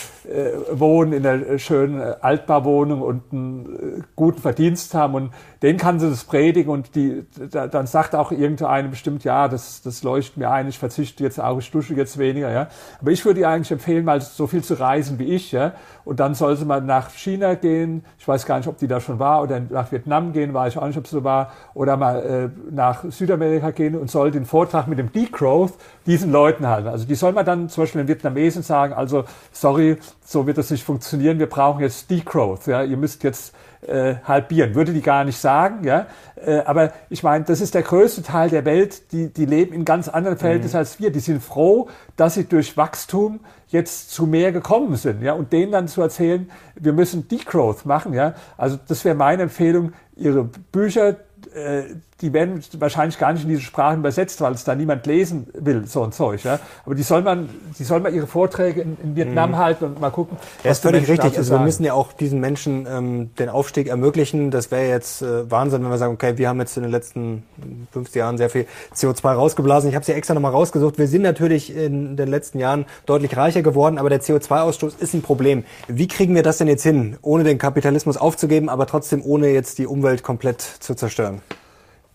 wohnen, 0.71 1.13
in 1.13 1.25
einer 1.25 1.57
schönen 1.57 1.99
Altbauwohnung 1.99 3.01
und 3.01 3.23
einen 3.31 3.65
äh, 3.65 4.03
guten 4.15 4.39
Verdienst 4.39 4.93
haben 4.93 5.15
und 5.15 5.31
denen 5.61 5.79
kann 5.79 5.99
sie 5.99 6.09
das 6.09 6.23
predigen 6.23 6.71
und 6.71 6.95
die, 6.95 7.25
da, 7.49 7.67
dann 7.67 7.87
sagt 7.87 8.13
auch 8.13 8.31
irgendeine 8.31 8.89
bestimmt, 8.89 9.23
ja, 9.23 9.47
das, 9.47 9.81
das 9.81 10.03
leuchtet 10.03 10.37
mir 10.37 10.51
ein, 10.51 10.67
ich 10.67 10.77
verzichte 10.77 11.23
jetzt 11.23 11.39
auch, 11.39 11.59
ich 11.59 11.71
dusche 11.71 11.93
jetzt 11.93 12.17
weniger, 12.17 12.51
ja. 12.51 12.67
Aber 12.99 13.11
ich 13.11 13.23
würde 13.25 13.41
ihr 13.41 13.49
eigentlich 13.49 13.71
empfehlen, 13.71 14.05
mal 14.05 14.21
so 14.21 14.47
viel 14.47 14.63
zu 14.63 14.75
reisen 14.75 15.17
wie 15.17 15.33
ich, 15.33 15.51
ja. 15.51 15.73
Und 16.03 16.19
dann 16.19 16.33
soll 16.33 16.57
sie 16.57 16.65
mal 16.65 16.81
nach 16.81 17.09
China 17.11 17.55
gehen, 17.55 18.03
ich 18.19 18.27
weiß 18.27 18.45
gar 18.45 18.57
nicht, 18.57 18.67
ob 18.67 18.77
die 18.77 18.87
da 18.87 18.99
schon 18.99 19.19
war, 19.19 19.43
oder 19.43 19.59
nach 19.59 19.91
Vietnam 19.91 20.33
gehen, 20.33 20.53
weiß 20.53 20.73
ich 20.73 20.79
auch 20.79 20.87
nicht, 20.87 20.97
ob 20.97 21.07
sie 21.07 21.15
so 21.15 21.23
war, 21.23 21.51
oder 21.73 21.97
mal 21.97 22.19
äh, 22.19 22.49
nach 22.71 23.03
Südamerika 23.09 23.71
gehen 23.71 23.95
und 23.95 24.09
soll 24.11 24.31
den 24.31 24.45
Vortrag 24.45 24.87
mit 24.87 24.99
dem 24.99 25.11
Degrowth 25.11 25.70
diesen 26.05 26.31
Leuten 26.31 26.67
halten. 26.67 26.87
Also 26.87 27.05
die 27.05 27.15
soll 27.15 27.33
man 27.33 27.45
dann 27.45 27.69
zum 27.69 27.83
Beispiel 27.83 28.01
in 28.01 28.07
Vietnamesen 28.07 28.63
sagen, 28.63 28.93
also 28.93 29.25
sorry, 29.51 29.97
so 30.25 30.47
wird 30.47 30.57
das 30.57 30.71
nicht 30.71 30.83
funktionieren, 30.83 31.39
wir 31.39 31.49
brauchen 31.49 31.81
jetzt 31.81 32.09
Degrowth, 32.09 32.67
ja, 32.67 32.83
ihr 32.83 32.97
müsst 32.97 33.23
jetzt 33.23 33.53
äh, 33.81 34.15
halbieren. 34.23 34.75
Würde 34.75 34.93
die 34.93 35.01
gar 35.01 35.23
nicht 35.23 35.37
sagen, 35.37 35.83
ja. 35.83 36.07
Äh, 36.35 36.59
aber 36.59 36.93
ich 37.09 37.23
meine, 37.23 37.45
das 37.45 37.61
ist 37.61 37.73
der 37.73 37.81
größte 37.81 38.23
Teil 38.23 38.49
der 38.49 38.65
Welt, 38.65 39.11
die, 39.11 39.33
die 39.33 39.45
leben 39.45 39.73
in 39.73 39.85
ganz 39.85 40.07
anderen 40.07 40.37
Verhältnissen 40.37 40.75
mhm. 40.75 40.79
als 40.79 40.99
wir. 40.99 41.11
Die 41.11 41.19
sind 41.19 41.41
froh, 41.41 41.89
dass 42.15 42.35
sie 42.35 42.45
durch 42.45 42.77
Wachstum 42.77 43.39
jetzt 43.67 44.11
zu 44.11 44.25
mehr 44.25 44.51
gekommen 44.51 44.95
sind, 44.95 45.21
ja. 45.21 45.33
Und 45.33 45.51
denen 45.53 45.71
dann 45.71 45.87
zu 45.87 46.01
erzählen, 46.01 46.49
wir 46.75 46.93
müssen 46.93 47.27
Degrowth 47.27 47.85
machen, 47.85 48.13
ja. 48.13 48.35
Also 48.57 48.77
das 48.87 49.03
wäre 49.05 49.15
meine 49.15 49.43
Empfehlung, 49.43 49.93
ihre 50.15 50.43
Bücher 50.43 51.17
äh, 51.55 51.83
die 52.21 52.33
werden 52.33 52.61
wahrscheinlich 52.77 53.17
gar 53.17 53.33
nicht 53.33 53.43
in 53.43 53.49
diese 53.49 53.61
Sprachen 53.61 53.99
übersetzt, 53.99 54.41
weil 54.41 54.53
es 54.53 54.63
da 54.63 54.75
niemand 54.75 55.05
lesen 55.07 55.47
will, 55.53 55.85
so 55.87 56.03
ein 56.03 56.11
Zeug. 56.11 56.43
Ja? 56.43 56.59
Aber 56.85 56.95
die 56.95 57.03
soll 57.03 57.21
man, 57.21 57.49
die 57.79 57.83
soll 57.83 57.99
man 57.99 58.13
ihre 58.13 58.27
Vorträge 58.27 58.81
in, 58.81 58.97
in 59.03 59.15
Vietnam 59.15 59.51
mhm. 59.51 59.57
halten 59.57 59.85
und 59.85 59.99
mal 59.99 60.11
gucken. 60.11 60.37
Ja, 60.63 60.71
ist 60.71 60.83
völlig 60.83 61.07
richtig. 61.07 61.37
Also 61.37 61.53
wir 61.53 61.59
müssen 61.59 61.83
ja 61.83 61.93
auch 61.93 62.13
diesen 62.13 62.39
Menschen 62.39 62.87
ähm, 62.89 63.31
den 63.37 63.49
Aufstieg 63.49 63.87
ermöglichen. 63.87 64.51
Das 64.51 64.71
wäre 64.71 64.87
jetzt 64.87 65.21
äh, 65.21 65.49
Wahnsinn, 65.49 65.83
wenn 65.83 65.89
wir 65.89 65.97
sagen, 65.97 66.13
okay, 66.13 66.37
wir 66.37 66.47
haben 66.47 66.59
jetzt 66.59 66.77
in 66.77 66.83
den 66.83 66.91
letzten 66.91 67.43
50 67.91 68.15
Jahren 68.15 68.37
sehr 68.37 68.49
viel 68.49 68.67
CO2 68.95 69.33
rausgeblasen. 69.33 69.89
Ich 69.89 69.95
habe 69.95 70.05
sie 70.05 70.13
extra 70.13 70.33
nochmal 70.33 70.51
rausgesucht. 70.51 70.97
Wir 70.97 71.07
sind 71.07 71.23
natürlich 71.23 71.75
in 71.75 72.17
den 72.17 72.27
letzten 72.27 72.59
Jahren 72.59 72.85
deutlich 73.05 73.35
reicher 73.35 73.63
geworden, 73.63 73.97
aber 73.97 74.09
der 74.09 74.21
CO2-Ausstoß 74.21 74.99
ist 74.99 75.13
ein 75.13 75.21
Problem. 75.21 75.63
Wie 75.87 76.07
kriegen 76.07 76.35
wir 76.35 76.43
das 76.43 76.57
denn 76.57 76.67
jetzt 76.67 76.83
hin, 76.83 77.17
ohne 77.21 77.43
den 77.43 77.57
Kapitalismus 77.57 78.17
aufzugeben, 78.17 78.69
aber 78.69 78.85
trotzdem 78.85 79.21
ohne 79.23 79.49
jetzt 79.49 79.79
die 79.79 79.87
Umwelt 79.87 80.23
komplett 80.23 80.61
zu 80.61 80.95
zerstören? 80.95 81.41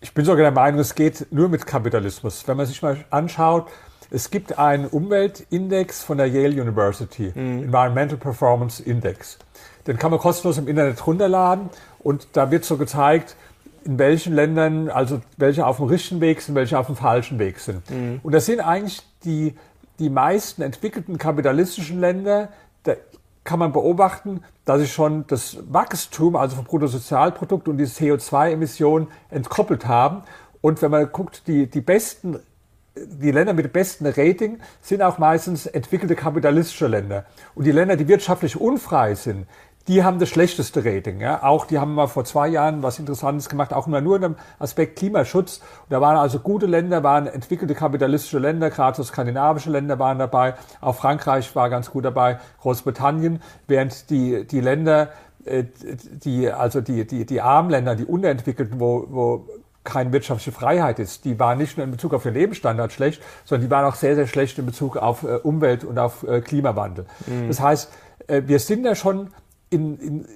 Ich 0.06 0.14
bin 0.14 0.24
sogar 0.24 0.42
der 0.42 0.52
Meinung, 0.52 0.78
es 0.78 0.94
geht 0.94 1.26
nur 1.32 1.48
mit 1.48 1.66
Kapitalismus. 1.66 2.46
Wenn 2.46 2.56
man 2.56 2.64
sich 2.64 2.80
mal 2.80 2.96
anschaut, 3.10 3.66
es 4.08 4.30
gibt 4.30 4.56
einen 4.56 4.86
Umweltindex 4.86 6.04
von 6.04 6.18
der 6.18 6.28
Yale 6.28 6.62
University, 6.62 7.32
mhm. 7.34 7.64
Environmental 7.64 8.16
Performance 8.16 8.80
Index. 8.80 9.36
Den 9.84 9.98
kann 9.98 10.12
man 10.12 10.20
kostenlos 10.20 10.58
im 10.58 10.68
Internet 10.68 11.04
runterladen 11.04 11.70
und 11.98 12.28
da 12.34 12.52
wird 12.52 12.64
so 12.64 12.76
gezeigt, 12.76 13.34
in 13.82 13.98
welchen 13.98 14.32
Ländern, 14.32 14.90
also 14.90 15.22
welche 15.38 15.66
auf 15.66 15.78
dem 15.78 15.86
richtigen 15.86 16.20
Weg 16.20 16.40
sind, 16.40 16.54
welche 16.54 16.78
auf 16.78 16.86
dem 16.86 16.94
falschen 16.94 17.40
Weg 17.40 17.58
sind. 17.58 17.90
Mhm. 17.90 18.20
Und 18.22 18.32
das 18.32 18.46
sind 18.46 18.60
eigentlich 18.60 19.02
die, 19.24 19.56
die 19.98 20.08
meisten 20.08 20.62
entwickelten 20.62 21.18
kapitalistischen 21.18 21.98
Länder, 21.98 22.42
der 22.42 22.50
kann 23.46 23.58
man 23.58 23.72
beobachten, 23.72 24.42
dass 24.66 24.80
sich 24.80 24.92
schon 24.92 25.26
das 25.28 25.56
Wachstum, 25.70 26.36
also 26.36 26.56
vom 26.56 26.66
Bruttosozialprodukt 26.66 27.68
und 27.68 27.78
die 27.78 27.86
CO2-Emissionen 27.86 29.08
entkoppelt 29.30 29.86
haben. 29.86 30.22
Und 30.60 30.82
wenn 30.82 30.90
man 30.90 31.10
guckt, 31.10 31.46
die, 31.46 31.66
die 31.70 31.80
besten, 31.80 32.38
die 32.94 33.30
Länder 33.30 33.54
mit 33.54 33.64
dem 33.64 33.72
besten 33.72 34.06
Rating 34.06 34.58
sind 34.82 35.00
auch 35.02 35.18
meistens 35.18 35.66
entwickelte 35.66 36.16
kapitalistische 36.16 36.86
Länder. 36.86 37.24
Und 37.54 37.64
die 37.64 37.72
Länder, 37.72 37.96
die 37.96 38.08
wirtschaftlich 38.08 38.60
unfrei 38.60 39.14
sind, 39.14 39.46
die 39.88 40.02
haben 40.02 40.18
das 40.18 40.28
schlechteste 40.28 40.84
Rating. 40.84 41.20
Ja. 41.20 41.42
Auch 41.42 41.66
die 41.66 41.78
haben 41.78 41.94
mal 41.94 42.08
vor 42.08 42.24
zwei 42.24 42.48
Jahren 42.48 42.82
was 42.82 42.98
Interessantes 42.98 43.48
gemacht, 43.48 43.72
auch 43.72 43.86
immer 43.86 44.00
nur 44.00 44.16
in 44.16 44.22
dem 44.22 44.34
Aspekt 44.58 44.98
Klimaschutz. 44.98 45.58
Und 45.58 45.90
da 45.90 46.00
waren 46.00 46.16
also 46.16 46.40
gute 46.40 46.66
Länder, 46.66 47.02
waren 47.02 47.26
entwickelte 47.26 47.74
kapitalistische 47.74 48.38
Länder, 48.38 48.70
gerade 48.70 48.96
so 48.96 49.04
skandinavische 49.04 49.70
Länder 49.70 49.98
waren 49.98 50.18
dabei. 50.18 50.54
Auch 50.80 50.96
Frankreich 50.96 51.54
war 51.54 51.70
ganz 51.70 51.90
gut 51.90 52.04
dabei, 52.04 52.38
Großbritannien, 52.60 53.40
während 53.68 54.10
die, 54.10 54.44
die 54.44 54.60
Länder, 54.60 55.10
äh, 55.44 55.64
die, 56.24 56.50
also 56.50 56.80
die, 56.80 57.06
die, 57.06 57.24
die 57.24 57.40
armen 57.40 57.70
Länder, 57.70 57.94
die 57.94 58.04
unterentwickelten, 58.04 58.80
wo, 58.80 59.06
wo 59.08 59.48
keine 59.84 60.12
wirtschaftliche 60.12 60.50
Freiheit 60.50 60.98
ist. 60.98 61.24
Die 61.24 61.38
waren 61.38 61.58
nicht 61.58 61.76
nur 61.76 61.84
in 61.84 61.92
Bezug 61.92 62.12
auf 62.12 62.24
den 62.24 62.34
Lebensstandard 62.34 62.92
schlecht, 62.92 63.22
sondern 63.44 63.68
die 63.68 63.70
waren 63.70 63.84
auch 63.84 63.94
sehr, 63.94 64.16
sehr 64.16 64.26
schlecht 64.26 64.58
in 64.58 64.66
Bezug 64.66 64.96
auf 64.96 65.22
äh, 65.22 65.36
Umwelt 65.36 65.84
und 65.84 65.96
auf 65.96 66.24
äh, 66.24 66.40
Klimawandel. 66.40 67.06
Mhm. 67.26 67.46
Das 67.46 67.60
heißt, 67.60 67.92
wir 68.28 68.58
sind 68.58 68.82
da 68.82 68.96
schon 68.96 69.28
in, 69.76 69.98
in 69.98 70.26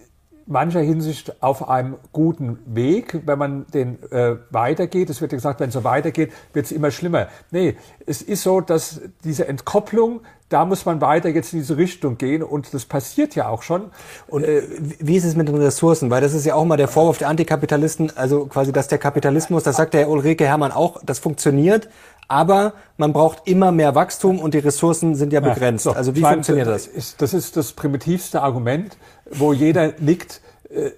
mancher 0.51 0.81
Hinsicht 0.81 1.43
auf 1.43 1.69
einem 1.69 1.97
guten 2.13 2.59
Weg, 2.67 3.23
wenn 3.25 3.39
man 3.39 3.67
den 3.73 4.03
äh, 4.11 4.37
weitergeht. 4.51 5.09
Es 5.09 5.21
wird 5.21 5.33
ja 5.33 5.37
gesagt, 5.37 5.61
wenn 5.61 5.69
es 5.69 5.75
so 5.75 5.85
weitergeht, 5.85 6.33
wird 6.53 6.67
es 6.67 6.73
immer 6.73 6.91
schlimmer. 6.91 7.29
Nee, 7.53 7.77
es 8.05 8.21
ist 8.21 8.43
so, 8.43 8.61
dass 8.61 9.01
diese 9.25 9.47
Entkopplung, 9.47 10.21
da 10.49 10.65
muss 10.65 10.85
man 10.85 11.01
weiter 11.01 11.29
jetzt 11.29 11.53
in 11.53 11.61
diese 11.61 11.77
Richtung 11.77 12.19
gehen 12.19 12.43
und 12.43 12.75
das 12.75 12.85
passiert 12.85 13.37
ja 13.37 13.49
auch 13.49 13.63
schon. 13.63 13.91
Und 14.27 14.43
äh, 14.43 14.63
wie 14.99 15.17
ist 15.17 15.25
es 15.25 15.37
mit 15.37 15.47
den 15.47 15.55
Ressourcen? 15.55 16.11
Weil 16.11 16.21
das 16.21 16.35
ist 16.35 16.45
ja 16.45 16.57
auch 16.57 16.65
mal 16.65 16.77
der 16.77 16.89
Vorwurf 16.89 17.19
der 17.19 17.29
Antikapitalisten, 17.29 18.17
also 18.17 18.47
quasi, 18.47 18.73
dass 18.73 18.89
der 18.89 18.99
Kapitalismus, 18.99 19.63
das 19.63 19.77
sagt 19.77 19.95
der 19.95 20.11
Ulrike 20.11 20.45
Hermann 20.45 20.73
auch, 20.73 21.01
das 21.05 21.21
funktioniert, 21.21 21.89
aber 22.31 22.75
man 22.97 23.13
braucht 23.13 23.49
immer 23.49 23.73
mehr 23.73 23.97
Wachstum 23.97 24.39
und 24.39 24.55
die 24.55 24.59
Ressourcen 24.59 25.17
sind 25.17 25.33
ja 25.33 25.41
begrenzt. 25.41 25.85
Ja, 25.87 25.93
so, 25.93 25.97
also 25.97 26.15
wie 26.15 26.21
funktioniert 26.21 26.69
das? 26.69 26.89
Das 27.17 27.35
ist 27.35 27.57
das 27.57 27.73
primitivste 27.73 28.41
Argument, 28.41 28.97
wo 29.31 29.53
jeder 29.53 29.95
nickt. 29.99 30.41
Äh, 30.69 30.91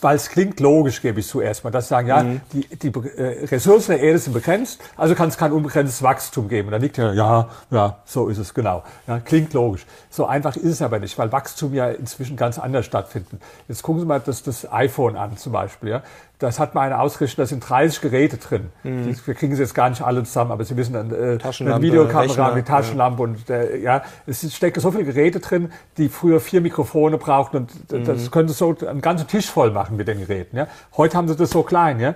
weil 0.00 0.16
es 0.16 0.28
klingt 0.28 0.58
logisch, 0.60 1.00
gebe 1.00 1.20
ich 1.20 1.28
zuerst 1.28 1.62
mal, 1.62 1.70
dass 1.70 1.88
sagen, 1.88 2.08
ja, 2.08 2.22
mhm. 2.22 2.40
die, 2.52 2.66
die 2.76 2.88
äh, 2.88 3.46
Ressourcen 3.46 3.92
der 3.92 4.00
Erde 4.00 4.18
sind 4.18 4.32
begrenzt, 4.32 4.80
also 4.96 5.14
kann 5.14 5.28
es 5.28 5.38
kein 5.38 5.52
unbegrenztes 5.52 6.02
Wachstum 6.02 6.48
geben. 6.48 6.68
Und 6.68 6.72
dann 6.72 6.82
liegt 6.82 6.96
ja, 6.96 7.12
ja, 7.12 7.48
ja, 7.70 7.98
so 8.04 8.28
ist 8.28 8.38
es 8.38 8.52
genau. 8.52 8.82
Ja, 9.06 9.20
klingt 9.20 9.52
logisch. 9.52 9.86
So 10.10 10.26
einfach 10.26 10.56
ist 10.56 10.64
es 10.64 10.82
aber 10.82 10.98
nicht, 10.98 11.16
weil 11.18 11.30
Wachstum 11.30 11.72
ja 11.72 11.88
inzwischen 11.90 12.36
ganz 12.36 12.58
anders 12.58 12.84
stattfindet. 12.84 13.40
Jetzt 13.68 13.82
gucken 13.82 14.00
Sie 14.00 14.06
mal 14.06 14.20
das, 14.20 14.42
das 14.42 14.70
iPhone 14.70 15.16
an 15.16 15.36
zum 15.36 15.52
Beispiel. 15.52 15.90
Ja 15.90 16.02
das 16.38 16.58
hat 16.58 16.74
mal 16.74 16.82
eine 16.82 17.00
ausgerichtet, 17.00 17.38
da 17.38 17.46
sind 17.46 17.60
30 17.66 18.00
Geräte 18.02 18.36
drin. 18.36 18.68
Mhm. 18.82 19.16
Wir 19.24 19.34
kriegen 19.34 19.56
sie 19.56 19.62
jetzt 19.62 19.74
gar 19.74 19.88
nicht 19.88 20.02
alle 20.02 20.22
zusammen, 20.24 20.52
aber 20.52 20.64
Sie 20.64 20.76
wissen, 20.76 20.92
dann 20.92 21.10
äh, 21.10 21.38
eine 21.60 21.82
Videokamera, 21.82 22.52
eine 22.52 22.64
Taschenlampe 22.64 23.22
ja. 23.22 23.28
und 23.28 23.50
äh, 23.50 23.76
ja, 23.78 24.02
es 24.26 24.54
stecken 24.54 24.80
so 24.80 24.90
viele 24.90 25.04
Geräte 25.04 25.40
drin, 25.40 25.72
die 25.96 26.08
früher 26.08 26.40
vier 26.40 26.60
Mikrofone 26.60 27.16
brauchten 27.16 27.56
und 27.56 27.92
mhm. 27.92 28.04
das 28.04 28.30
können 28.30 28.48
Sie 28.48 28.54
so 28.54 28.76
einen 28.86 29.00
ganzen 29.00 29.28
Tisch 29.28 29.46
voll 29.46 29.70
machen 29.70 29.96
mit 29.96 30.08
den 30.08 30.20
Geräten. 30.20 30.56
Ja. 30.56 30.66
Heute 30.96 31.16
haben 31.16 31.28
Sie 31.28 31.36
das 31.36 31.50
so 31.50 31.62
klein, 31.62 32.00
ja. 32.00 32.14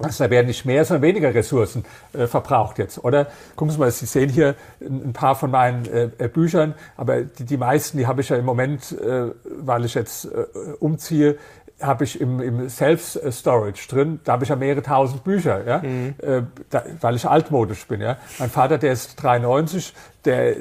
Also 0.00 0.24
da 0.24 0.30
werden 0.30 0.46
nicht 0.46 0.64
mehr, 0.64 0.84
sondern 0.84 1.02
weniger 1.02 1.34
Ressourcen 1.34 1.84
äh, 2.12 2.28
verbraucht 2.28 2.78
jetzt. 2.78 3.02
Oder 3.02 3.26
gucken 3.56 3.72
Sie 3.72 3.78
mal, 3.78 3.90
Sie 3.90 4.06
sehen 4.06 4.28
hier 4.28 4.54
ein, 4.80 5.08
ein 5.08 5.12
paar 5.12 5.34
von 5.34 5.50
meinen 5.50 5.86
äh, 5.86 6.10
äh 6.18 6.28
Büchern, 6.28 6.74
aber 6.96 7.22
die, 7.22 7.44
die 7.44 7.56
meisten, 7.56 7.98
die 7.98 8.06
habe 8.06 8.20
ich 8.20 8.28
ja 8.28 8.36
im 8.36 8.44
Moment, 8.44 8.92
äh, 8.92 9.32
weil 9.60 9.84
ich 9.84 9.94
jetzt 9.94 10.26
äh, 10.26 10.46
umziehe, 10.78 11.36
habe 11.80 12.04
ich 12.04 12.20
im, 12.20 12.40
im 12.40 12.68
Self-Storage 12.68 13.88
drin, 13.88 14.20
da 14.24 14.32
habe 14.32 14.44
ich 14.44 14.50
ja 14.50 14.56
mehrere 14.56 14.82
tausend 14.82 15.22
Bücher, 15.24 15.66
ja, 15.66 15.78
mhm. 15.78 16.14
äh, 16.20 16.42
da, 16.70 16.82
weil 17.00 17.14
ich 17.16 17.28
altmodisch 17.28 17.86
bin. 17.86 18.00
Ja. 18.00 18.16
Mein 18.38 18.50
Vater, 18.50 18.78
der 18.78 18.92
ist 18.92 19.22
93, 19.22 19.94
der, 20.24 20.56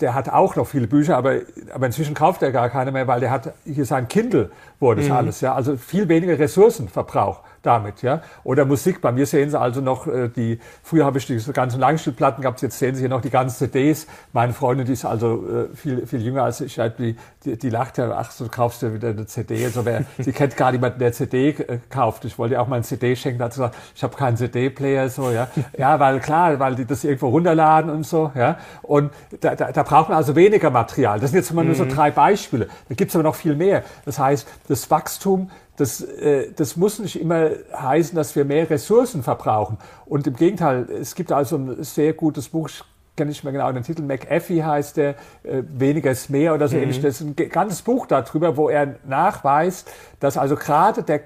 der 0.00 0.14
hat 0.14 0.28
auch 0.30 0.56
noch 0.56 0.66
viele 0.66 0.86
Bücher, 0.86 1.16
aber, 1.16 1.40
aber 1.74 1.86
inzwischen 1.86 2.14
kauft 2.14 2.42
er 2.42 2.52
gar 2.52 2.70
keine 2.70 2.90
mehr, 2.90 3.06
weil 3.06 3.20
der 3.20 3.30
hat 3.30 3.52
hier 3.64 3.84
sein 3.84 4.08
Kindle, 4.08 4.50
wo 4.80 4.94
das 4.94 5.06
mhm. 5.06 5.12
alles, 5.12 5.40
ja, 5.42 5.54
also 5.54 5.76
viel 5.76 6.08
weniger 6.08 6.38
Ressourcenverbrauch 6.38 7.40
damit, 7.62 8.02
ja. 8.02 8.22
Oder 8.44 8.64
Musik. 8.64 9.00
Bei 9.00 9.12
mir 9.12 9.26
sehen 9.26 9.50
Sie 9.50 9.58
also 9.58 9.80
noch 9.80 10.06
äh, 10.06 10.28
die, 10.28 10.58
früher 10.82 11.04
habe 11.04 11.18
ich 11.18 11.26
diese 11.26 11.52
ganzen 11.52 11.80
Langspielplatten 11.80 12.42
gehabt, 12.42 12.60
jetzt 12.62 12.78
sehen 12.78 12.94
Sie 12.94 13.00
hier 13.00 13.08
noch 13.08 13.20
die 13.20 13.30
ganzen 13.30 13.56
CDs. 13.56 14.06
Meine 14.32 14.52
Freundin, 14.52 14.86
die 14.86 14.92
ist 14.92 15.04
also 15.04 15.46
äh, 15.48 15.76
viel, 15.76 16.06
viel 16.06 16.22
jünger 16.22 16.44
als 16.44 16.60
ich, 16.60 16.80
die, 16.98 17.16
die, 17.44 17.56
die 17.56 17.70
lacht 17.70 17.98
ja, 17.98 18.12
ach, 18.16 18.30
so 18.30 18.48
kaufst 18.48 18.82
du 18.82 18.92
wieder 18.92 19.08
eine 19.10 19.26
CD. 19.26 19.64
Also 19.64 19.84
wer, 19.84 20.04
sie 20.18 20.32
kennt 20.32 20.56
gar 20.56 20.72
niemanden, 20.72 20.98
der 20.98 21.12
CD 21.12 21.50
äh, 21.50 21.78
kauft. 21.88 22.24
Ich 22.24 22.38
wollte 22.38 22.54
ihr 22.54 22.62
auch 22.62 22.68
mal 22.68 22.76
ein 22.76 22.84
CD 22.84 23.16
schenken, 23.16 23.38
da 23.38 23.46
hat 23.46 23.54
sie 23.54 23.60
gesagt, 23.60 23.76
ich 23.94 24.02
habe 24.02 24.16
keinen 24.16 24.36
CD-Player, 24.36 25.08
so, 25.08 25.30
ja. 25.30 25.48
Ja, 25.78 25.98
weil 26.00 26.20
klar, 26.20 26.58
weil 26.58 26.74
die 26.74 26.84
das 26.84 27.04
irgendwo 27.04 27.28
runterladen 27.28 27.90
und 27.90 28.06
so, 28.06 28.32
ja. 28.34 28.58
Und 28.82 29.12
da, 29.40 29.54
da, 29.54 29.72
da 29.72 29.82
braucht 29.82 30.08
man 30.08 30.18
also 30.18 30.34
weniger 30.36 30.70
Material. 30.70 31.20
Das 31.20 31.30
sind 31.30 31.38
jetzt 31.38 31.52
mal 31.52 31.64
nur 31.64 31.74
so 31.74 31.84
mhm. 31.84 31.90
drei 31.90 32.10
Beispiele. 32.10 32.68
Da 32.88 32.94
gibt's 32.94 33.14
aber 33.14 33.22
noch 33.22 33.34
viel 33.34 33.54
mehr. 33.54 33.84
Das 34.04 34.18
heißt, 34.18 34.48
das 34.68 34.90
Wachstum 34.90 35.50
das, 35.76 36.00
äh, 36.02 36.52
das 36.54 36.76
muss 36.76 36.98
nicht 36.98 37.20
immer 37.20 37.50
heißen, 37.74 38.14
dass 38.14 38.36
wir 38.36 38.44
mehr 38.44 38.68
Ressourcen 38.68 39.22
verbrauchen. 39.22 39.78
Und 40.06 40.26
im 40.26 40.36
Gegenteil, 40.36 40.88
es 40.90 41.14
gibt 41.14 41.32
also 41.32 41.56
ein 41.56 41.82
sehr 41.82 42.12
gutes 42.12 42.48
Buch, 42.48 42.68
ich 42.68 42.82
kenne 43.16 43.30
nicht 43.30 43.44
mehr 43.44 43.52
genau 43.52 43.70
den 43.72 43.82
Titel, 43.82 44.02
McAfee 44.02 44.62
heißt 44.62 44.96
der, 44.96 45.10
äh, 45.42 45.62
weniger 45.68 46.10
ist 46.10 46.30
mehr 46.30 46.54
oder 46.54 46.68
so 46.68 46.76
mhm. 46.76 46.84
ähnlich. 46.84 47.00
Das 47.00 47.20
ist 47.20 47.26
ein 47.26 47.36
ganzes 47.36 47.82
Buch 47.82 48.06
darüber, 48.06 48.56
wo 48.56 48.68
er 48.68 48.96
nachweist, 49.06 49.90
dass 50.20 50.36
also 50.36 50.56
gerade 50.56 51.02
der, 51.02 51.20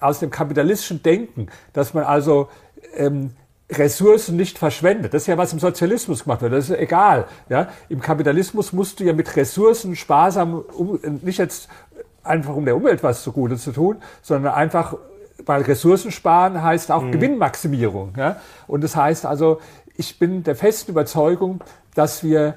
aus 0.00 0.18
dem 0.18 0.30
kapitalistischen 0.30 1.02
Denken, 1.02 1.48
dass 1.72 1.94
man 1.94 2.04
also 2.04 2.48
ähm, 2.96 3.30
Ressourcen 3.78 4.36
nicht 4.36 4.58
verschwendet. 4.58 5.14
Das 5.14 5.22
ist 5.22 5.26
ja, 5.28 5.38
was 5.38 5.52
im 5.52 5.58
Sozialismus 5.58 6.24
gemacht 6.24 6.42
wird. 6.42 6.52
Das 6.52 6.68
ist 6.68 6.78
egal. 6.78 7.26
Ja? 7.48 7.68
Im 7.88 8.00
Kapitalismus 8.00 8.72
musst 8.72 9.00
du 9.00 9.04
ja 9.04 9.12
mit 9.12 9.34
Ressourcen 9.36 9.96
sparsam, 9.96 10.54
um, 10.54 10.98
nicht 11.22 11.38
jetzt 11.38 11.68
einfach 12.24 12.54
um 12.54 12.64
der 12.64 12.76
Umwelt 12.76 13.02
was 13.02 13.22
zugute 13.22 13.56
zu 13.56 13.72
tun, 13.72 13.96
sondern 14.22 14.54
einfach, 14.54 14.96
weil 15.44 15.62
Ressourcen 15.62 16.10
sparen 16.10 16.62
heißt 16.62 16.90
auch 16.90 17.02
mhm. 17.02 17.12
Gewinnmaximierung. 17.12 18.14
Ja? 18.16 18.36
Und 18.66 18.84
das 18.84 18.96
heißt 18.96 19.26
also, 19.26 19.60
ich 19.96 20.18
bin 20.18 20.42
der 20.42 20.56
festen 20.56 20.92
Überzeugung, 20.92 21.62
dass 21.94 22.22
wir 22.22 22.54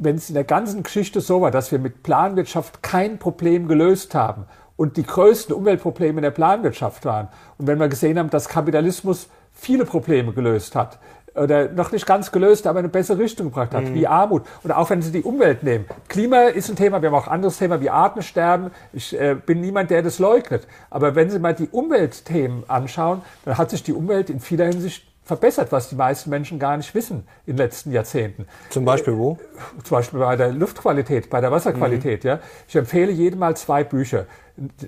wenn 0.00 0.16
es 0.16 0.30
in 0.30 0.34
der 0.34 0.44
ganzen 0.44 0.82
Geschichte 0.82 1.20
so 1.20 1.42
war, 1.42 1.50
dass 1.50 1.70
wir 1.70 1.78
mit 1.78 2.02
Planwirtschaft 2.02 2.82
kein 2.82 3.18
Problem 3.18 3.68
gelöst 3.68 4.14
haben 4.14 4.46
und 4.76 4.96
die 4.96 5.02
größten 5.02 5.54
Umweltprobleme 5.54 6.18
in 6.18 6.22
der 6.22 6.30
Planwirtschaft 6.30 7.04
waren 7.04 7.28
und 7.58 7.66
wenn 7.66 7.78
wir 7.78 7.88
gesehen 7.88 8.18
haben, 8.18 8.30
dass 8.30 8.48
Kapitalismus 8.48 9.28
viele 9.52 9.84
Probleme 9.84 10.32
gelöst 10.32 10.74
hat 10.74 10.98
oder 11.40 11.68
noch 11.68 11.90
nicht 11.90 12.06
ganz 12.06 12.30
gelöst, 12.30 12.66
aber 12.66 12.80
eine 12.80 12.88
bessere 12.88 13.18
Richtung 13.18 13.46
gebracht 13.46 13.72
hat, 13.74 13.84
mhm. 13.84 13.94
wie 13.94 14.06
Armut. 14.06 14.42
Oder 14.62 14.78
auch 14.78 14.90
wenn 14.90 15.00
Sie 15.00 15.10
die 15.10 15.22
Umwelt 15.22 15.62
nehmen. 15.62 15.86
Klima 16.08 16.42
ist 16.44 16.68
ein 16.68 16.76
Thema, 16.76 17.00
wir 17.00 17.10
haben 17.10 17.16
auch 17.16 17.28
anderes 17.28 17.58
Thema 17.58 17.80
wie 17.80 17.88
Artensterben. 17.88 18.70
Ich 18.92 19.18
äh, 19.18 19.34
bin 19.34 19.60
niemand, 19.60 19.90
der 19.90 20.02
das 20.02 20.18
leugnet. 20.18 20.66
Aber 20.90 21.14
wenn 21.14 21.30
Sie 21.30 21.38
mal 21.38 21.54
die 21.54 21.68
Umweltthemen 21.68 22.64
anschauen, 22.68 23.22
dann 23.44 23.56
hat 23.56 23.70
sich 23.70 23.82
die 23.82 23.94
Umwelt 23.94 24.28
in 24.28 24.40
vieler 24.40 24.66
Hinsicht 24.66 25.09
verbessert, 25.22 25.70
was 25.70 25.88
die 25.88 25.94
meisten 25.94 26.30
Menschen 26.30 26.58
gar 26.58 26.76
nicht 26.76 26.94
wissen 26.94 27.26
in 27.46 27.54
den 27.54 27.58
letzten 27.58 27.92
Jahrzehnten. 27.92 28.46
Zum 28.70 28.84
Beispiel 28.84 29.16
wo? 29.16 29.38
Zum 29.84 29.96
Beispiel 29.96 30.18
bei 30.18 30.36
der 30.36 30.50
Luftqualität, 30.50 31.30
bei 31.30 31.40
der 31.40 31.52
Wasserqualität. 31.52 32.24
Mhm. 32.24 32.28
Ja. 32.28 32.40
Ich 32.66 32.74
empfehle 32.74 33.12
jedem 33.12 33.38
mal 33.38 33.56
zwei 33.56 33.84
Bücher. 33.84 34.26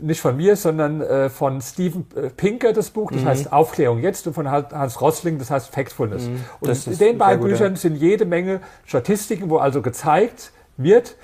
Nicht 0.00 0.20
von 0.20 0.36
mir, 0.36 0.56
sondern 0.56 1.00
äh, 1.00 1.30
von 1.30 1.60
Steven 1.60 2.06
äh, 2.14 2.28
Pinker 2.28 2.72
das 2.72 2.90
Buch, 2.90 3.12
das 3.12 3.22
mhm. 3.22 3.26
heißt 3.26 3.52
Aufklärung 3.52 4.00
jetzt, 4.00 4.26
und 4.26 4.34
von 4.34 4.50
Hans 4.50 5.00
Rossling, 5.00 5.38
das 5.38 5.50
heißt 5.50 5.68
Factfulness. 5.68 6.24
Mhm. 6.24 6.44
Und 6.60 6.86
in 6.86 6.98
den 6.98 7.18
beiden 7.18 7.44
Büchern 7.44 7.76
sind 7.76 7.96
jede 7.96 8.24
Menge 8.24 8.60
Statistiken, 8.84 9.48
wo 9.48 9.58
also 9.58 9.80
gezeigt 9.80 10.52
wird, 10.76 11.16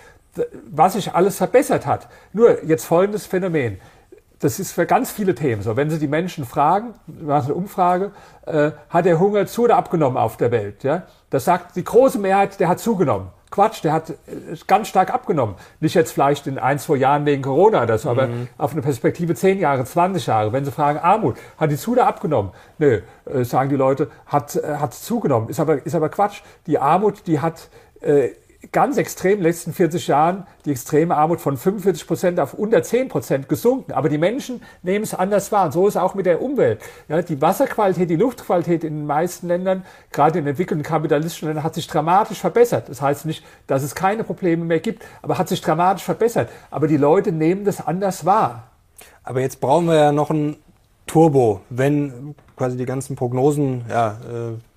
was 0.70 0.92
sich 0.92 1.14
alles 1.14 1.36
verbessert 1.36 1.86
hat. 1.86 2.09
Nur 2.32 2.64
jetzt 2.64 2.84
folgendes 2.84 3.26
Phänomen 3.26 3.78
das 4.41 4.61
ist 4.61 4.72
für 4.72 4.86
ganz 4.86 5.11
viele 5.11 5.34
Themen 5.34 5.62
so. 5.62 5.76
Wenn 5.76 5.91
Sie 5.91 5.99
die 5.99 6.09
Menschen 6.09 6.45
fragen, 6.45 6.95
machen 7.07 7.47
eine 7.47 7.55
Umfrage, 7.55 8.12
äh, 8.47 8.70
hat 8.89 9.05
der 9.05 9.18
Hunger 9.18 9.47
zu 9.47 9.64
oder 9.64 9.76
abgenommen 9.76 10.16
auf 10.16 10.36
der 10.36 10.51
Welt? 10.51 10.84
Ja? 10.84 11.03
Das 11.30 11.45
sagt 11.45 11.76
die 11.76 11.84
große 11.84 12.18
Mehrheit, 12.18 12.61
der 12.61 12.68
hat 12.68 12.78
zugenommen. 12.78 13.28
Quatsch, 13.51 13.82
der 13.82 13.93
hat 13.93 14.11
äh, 14.11 14.14
ganz 14.66 14.89
stark 14.89 15.12
abgenommen. 15.12 15.55
Nicht 15.80 15.95
jetzt 15.95 16.12
vielleicht 16.12 16.47
in 16.47 16.59
ein, 16.59 16.78
zwei 16.78 16.97
Jahren 16.97 17.24
wegen 17.26 17.43
Corona 17.43 17.82
oder 17.82 17.99
so, 17.99 18.12
mhm. 18.12 18.18
aber 18.18 18.28
auf 18.59 18.72
eine 18.72 18.82
Perspektive 18.82 19.34
zehn 19.34 19.59
Jahre, 19.59 19.84
20 19.84 20.26
Jahre. 20.26 20.53
Wenn 20.53 20.64
Sie 20.64 20.72
fragen, 20.72 20.99
Armut, 20.99 21.36
hat 21.57 21.70
die 21.70 21.76
zu 21.76 21.93
oder 21.93 22.07
abgenommen? 22.07 22.53
Nö, 22.78 23.01
äh, 23.24 23.45
sagen 23.45 23.70
die 23.70 23.76
Leute, 23.76 24.11
hat, 24.26 24.57
äh, 24.57 24.76
hat 24.76 24.95
zugenommen. 24.95 25.49
Ist 25.49 25.61
aber, 25.61 25.84
ist 25.84 25.95
aber 25.95 26.11
Quatsch. 26.11 26.43
Die 26.66 26.78
Armut, 26.78 27.26
die 27.26 27.41
hat 27.41 27.70
äh, 28.01 28.28
ganz 28.72 28.96
extrem 28.96 29.32
in 29.32 29.38
den 29.38 29.44
letzten 29.44 29.72
40 29.72 30.09
Jahren 30.09 30.46
die 30.64 30.72
extreme 30.72 31.16
Armut 31.16 31.40
von 31.40 31.56
45 31.56 32.06
Prozent 32.06 32.40
auf 32.40 32.54
unter 32.54 32.82
10 32.82 33.09
Prozent 33.09 33.48
gesunken. 33.48 33.92
Aber 33.92 34.09
die 34.09 34.18
Menschen 34.18 34.62
nehmen 34.82 35.04
es 35.04 35.14
anders 35.14 35.52
wahr. 35.52 35.66
Und 35.66 35.72
so 35.72 35.86
ist 35.86 35.94
es 35.94 36.00
auch 36.00 36.14
mit 36.14 36.26
der 36.26 36.42
Umwelt. 36.42 36.82
Ja, 37.09 37.22
die 37.22 37.40
Wasserqualität, 37.40 38.11
die 38.11 38.16
Luftqualität 38.16 38.82
in 38.82 38.96
den 38.96 39.06
meisten 39.06 39.46
Ländern, 39.46 39.84
gerade 40.11 40.40
in 40.40 40.46
entwickelten 40.46 40.82
kapitalistischen 40.82 41.48
Ländern, 41.48 41.64
hat 41.64 41.74
sich 41.74 41.86
dramatisch 41.86 42.40
verbessert. 42.40 42.88
Das 42.88 43.00
heißt 43.00 43.26
nicht, 43.26 43.44
dass 43.68 43.82
es 43.82 43.94
keine 43.94 44.24
Probleme 44.24 44.64
mehr 44.64 44.80
gibt, 44.80 45.04
aber 45.22 45.38
hat 45.38 45.48
sich 45.48 45.61
dramatisch 45.61 46.04
verbessert. 46.04 46.50
Aber 46.70 46.88
die 46.88 46.96
Leute 46.96 47.30
nehmen 47.30 47.64
das 47.64 47.86
anders 47.86 48.24
wahr. 48.24 48.64
Aber 49.22 49.40
jetzt 49.40 49.61
brauchen 49.61 49.86
wir 49.86 49.94
ja 49.94 50.12
noch 50.12 50.30
ein 50.30 50.56
Turbo, 51.09 51.62
wenn 51.70 52.36
quasi 52.56 52.76
die 52.76 52.84
ganzen 52.84 53.16
Prognosen, 53.16 53.84
ja, 53.88 54.18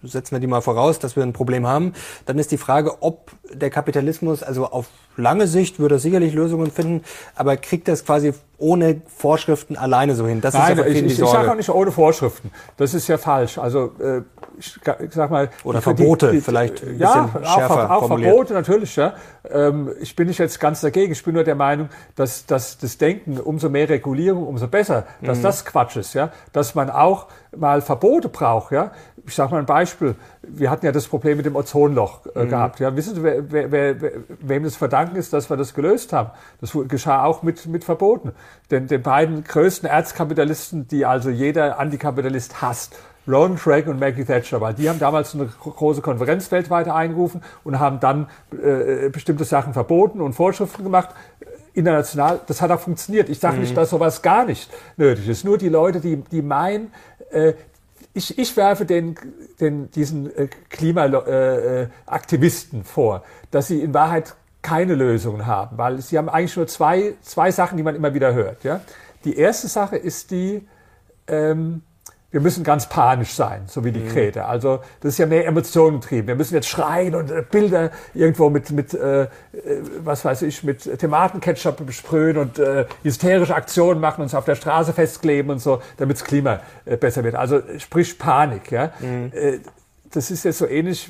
äh, 0.03 0.07
setzen 0.07 0.31
wir 0.31 0.39
die 0.39 0.47
mal 0.47 0.61
voraus, 0.61 0.97
dass 0.99 1.15
wir 1.15 1.23
ein 1.23 1.33
Problem 1.33 1.67
haben, 1.67 1.93
dann 2.25 2.39
ist 2.39 2.51
die 2.51 2.57
Frage, 2.57 3.03
ob 3.03 3.31
der 3.51 3.69
Kapitalismus, 3.69 4.41
also 4.41 4.65
auf 4.67 4.87
lange 5.17 5.47
Sicht 5.47 5.79
würde 5.79 5.95
er 5.95 5.99
sicherlich 5.99 6.33
Lösungen 6.33 6.71
finden, 6.71 7.03
aber 7.35 7.57
kriegt 7.57 7.87
das 7.87 8.05
quasi 8.05 8.33
ohne 8.57 9.01
Vorschriften 9.15 9.75
alleine 9.75 10.15
so 10.15 10.25
hin? 10.25 10.41
Das 10.41 10.53
Nein, 10.53 10.77
ist 10.77 10.77
ja 10.79 10.85
ich, 10.85 10.97
ich, 10.97 11.19
ich 11.19 11.27
sage 11.27 11.51
auch 11.51 11.55
nicht 11.55 11.69
ohne 11.69 11.91
Vorschriften. 11.91 12.51
Das 12.77 12.93
ist 12.93 13.07
ja 13.07 13.17
falsch. 13.17 13.57
Also 13.57 13.91
äh, 13.99 14.21
ich, 14.61 14.79
sag 15.11 15.31
mal 15.31 15.49
oder 15.63 15.81
Verbote 15.81 16.27
die, 16.27 16.37
die, 16.37 16.41
vielleicht 16.41 16.83
ein 16.83 16.97
ja, 16.99 17.23
bisschen 17.23 17.45
schärfer 17.45 17.91
auch, 17.91 18.03
auch 18.03 18.07
Verbote 18.07 18.53
natürlich. 18.53 18.95
Ja. 18.95 19.13
Ähm, 19.49 19.91
ich 19.99 20.15
bin 20.15 20.27
nicht 20.27 20.37
jetzt 20.37 20.59
ganz 20.59 20.81
dagegen. 20.81 21.11
Ich 21.11 21.23
bin 21.23 21.33
nur 21.33 21.43
der 21.43 21.55
Meinung, 21.55 21.89
dass, 22.15 22.45
dass 22.45 22.77
das 22.77 22.97
Denken 22.97 23.39
umso 23.39 23.69
mehr 23.69 23.89
Regulierung, 23.89 24.47
umso 24.47 24.67
besser, 24.67 25.05
dass 25.21 25.39
mhm. 25.39 25.43
das 25.43 25.65
Quatsch 25.65 25.95
ist. 25.95 26.13
Ja, 26.13 26.31
dass 26.53 26.75
man 26.75 26.89
auch 26.89 27.27
mal 27.55 27.81
Verbote 27.81 28.29
braucht. 28.29 28.71
Ja, 28.71 28.91
ich 29.25 29.35
sage 29.35 29.51
mal 29.51 29.59
ein 29.59 29.65
Beispiel. 29.65 30.15
Wir 30.41 30.69
hatten 30.69 30.85
ja 30.85 30.91
das 30.91 31.07
Problem 31.07 31.37
mit 31.37 31.45
dem 31.45 31.55
Ozonloch 31.55 32.25
äh, 32.27 32.43
mhm. 32.43 32.49
gehabt. 32.49 32.79
Ja, 32.79 32.95
wissen 32.95 33.15
Sie, 33.15 33.23
wer, 33.23 33.51
wer, 33.51 33.71
wer, 33.71 34.11
wem 34.39 34.63
das 34.63 34.75
verdanken 34.75 35.15
ist, 35.15 35.33
dass 35.33 35.49
wir 35.49 35.57
das 35.57 35.73
gelöst 35.73 36.13
haben? 36.13 36.29
Das 36.59 36.77
geschah 36.87 37.25
auch 37.25 37.43
mit, 37.43 37.65
mit 37.65 37.83
Verboten. 37.83 38.31
Denn 38.69 38.87
den 38.87 39.01
beiden 39.01 39.43
größten 39.43 39.89
Erzkapitalisten, 39.89 40.87
die 40.87 41.05
also 41.05 41.29
jeder 41.29 41.79
Antikapitalist 41.79 42.61
hasst, 42.61 42.95
Ronald 43.31 43.65
Reagan 43.65 43.93
und 43.93 43.99
Maggie 43.99 44.25
Thatcher, 44.25 44.61
weil 44.61 44.73
die 44.73 44.89
haben 44.89 44.99
damals 44.99 45.33
eine 45.33 45.45
große 45.45 46.01
Konferenz 46.01 46.51
weltweit 46.51 46.87
eingerufen 46.87 47.41
und 47.63 47.79
haben 47.79 47.99
dann 47.99 48.27
äh, 48.51 49.09
bestimmte 49.09 49.45
Sachen 49.45 49.73
verboten 49.73 50.21
und 50.21 50.33
Vorschriften 50.33 50.83
gemacht 50.83 51.09
international, 51.73 52.41
das 52.47 52.61
hat 52.61 52.71
auch 52.71 52.79
funktioniert. 52.79 53.29
Ich 53.29 53.39
sage 53.39 53.55
mhm. 53.55 53.61
nicht, 53.61 53.77
dass 53.77 53.91
sowas 53.91 54.21
gar 54.21 54.45
nicht 54.45 54.69
nötig 54.97 55.27
ist. 55.27 55.45
Nur 55.45 55.57
die 55.57 55.69
Leute, 55.69 55.99
die, 55.99 56.17
die 56.17 56.41
meinen, 56.41 56.91
äh, 57.31 57.53
ich, 58.13 58.37
ich 58.37 58.57
werfe 58.57 58.85
den, 58.85 59.15
den, 59.59 59.89
diesen 59.91 60.35
äh, 60.35 60.47
Klimaaktivisten 60.69 62.81
äh, 62.81 62.83
vor, 62.83 63.23
dass 63.51 63.67
sie 63.67 63.81
in 63.81 63.93
Wahrheit 63.93 64.35
keine 64.61 64.95
Lösungen 64.95 65.45
haben, 65.45 65.77
weil 65.77 66.01
sie 66.01 66.17
haben 66.17 66.29
eigentlich 66.29 66.57
nur 66.57 66.67
zwei, 66.67 67.13
zwei 67.21 67.51
Sachen, 67.51 67.77
die 67.77 67.83
man 67.83 67.95
immer 67.95 68.13
wieder 68.13 68.33
hört. 68.33 68.63
Ja? 68.63 68.81
Die 69.23 69.37
erste 69.37 69.67
Sache 69.67 69.97
ist 69.97 70.31
die, 70.31 70.67
ähm, 71.27 71.83
wir 72.31 72.39
müssen 72.39 72.63
ganz 72.63 72.87
panisch 72.87 73.33
sein, 73.33 73.63
so 73.67 73.83
wie 73.83 73.91
die 73.91 73.99
mhm. 73.99 74.09
Krete. 74.09 74.45
Also 74.45 74.79
das 75.01 75.13
ist 75.13 75.17
ja 75.17 75.25
mehr 75.25 75.45
Emotionen 75.45 75.99
getrieben. 75.99 76.27
Wir 76.27 76.35
müssen 76.35 76.55
jetzt 76.55 76.67
schreien 76.67 77.13
und 77.13 77.29
äh, 77.29 77.43
Bilder 77.49 77.91
irgendwo 78.13 78.49
mit, 78.49 78.71
mit 78.71 78.93
äh, 78.93 79.23
äh 79.23 79.27
was 80.03 80.23
weiß 80.23 80.43
ich, 80.43 80.63
mit 80.63 80.99
Tomatenketchup 80.99 81.85
besprühen 81.85 82.37
und 82.37 82.57
äh, 82.57 82.85
hysterische 83.03 83.53
Aktionen 83.53 83.99
machen, 83.99 84.21
uns 84.21 84.33
auf 84.33 84.45
der 84.45 84.55
Straße 84.55 84.93
festkleben 84.93 85.51
und 85.51 85.59
so, 85.59 85.81
damit 85.97 86.17
das 86.17 86.23
Klima 86.23 86.61
äh, 86.85 86.95
besser 86.95 87.23
wird. 87.23 87.35
Also 87.35 87.61
sprich 87.77 88.17
Panik. 88.17 88.71
Ja? 88.71 88.91
Mhm. 88.99 89.31
Äh, 89.33 89.59
das 90.09 90.31
ist 90.31 90.45
jetzt 90.45 90.57
so 90.57 90.67
ähnlich 90.67 91.09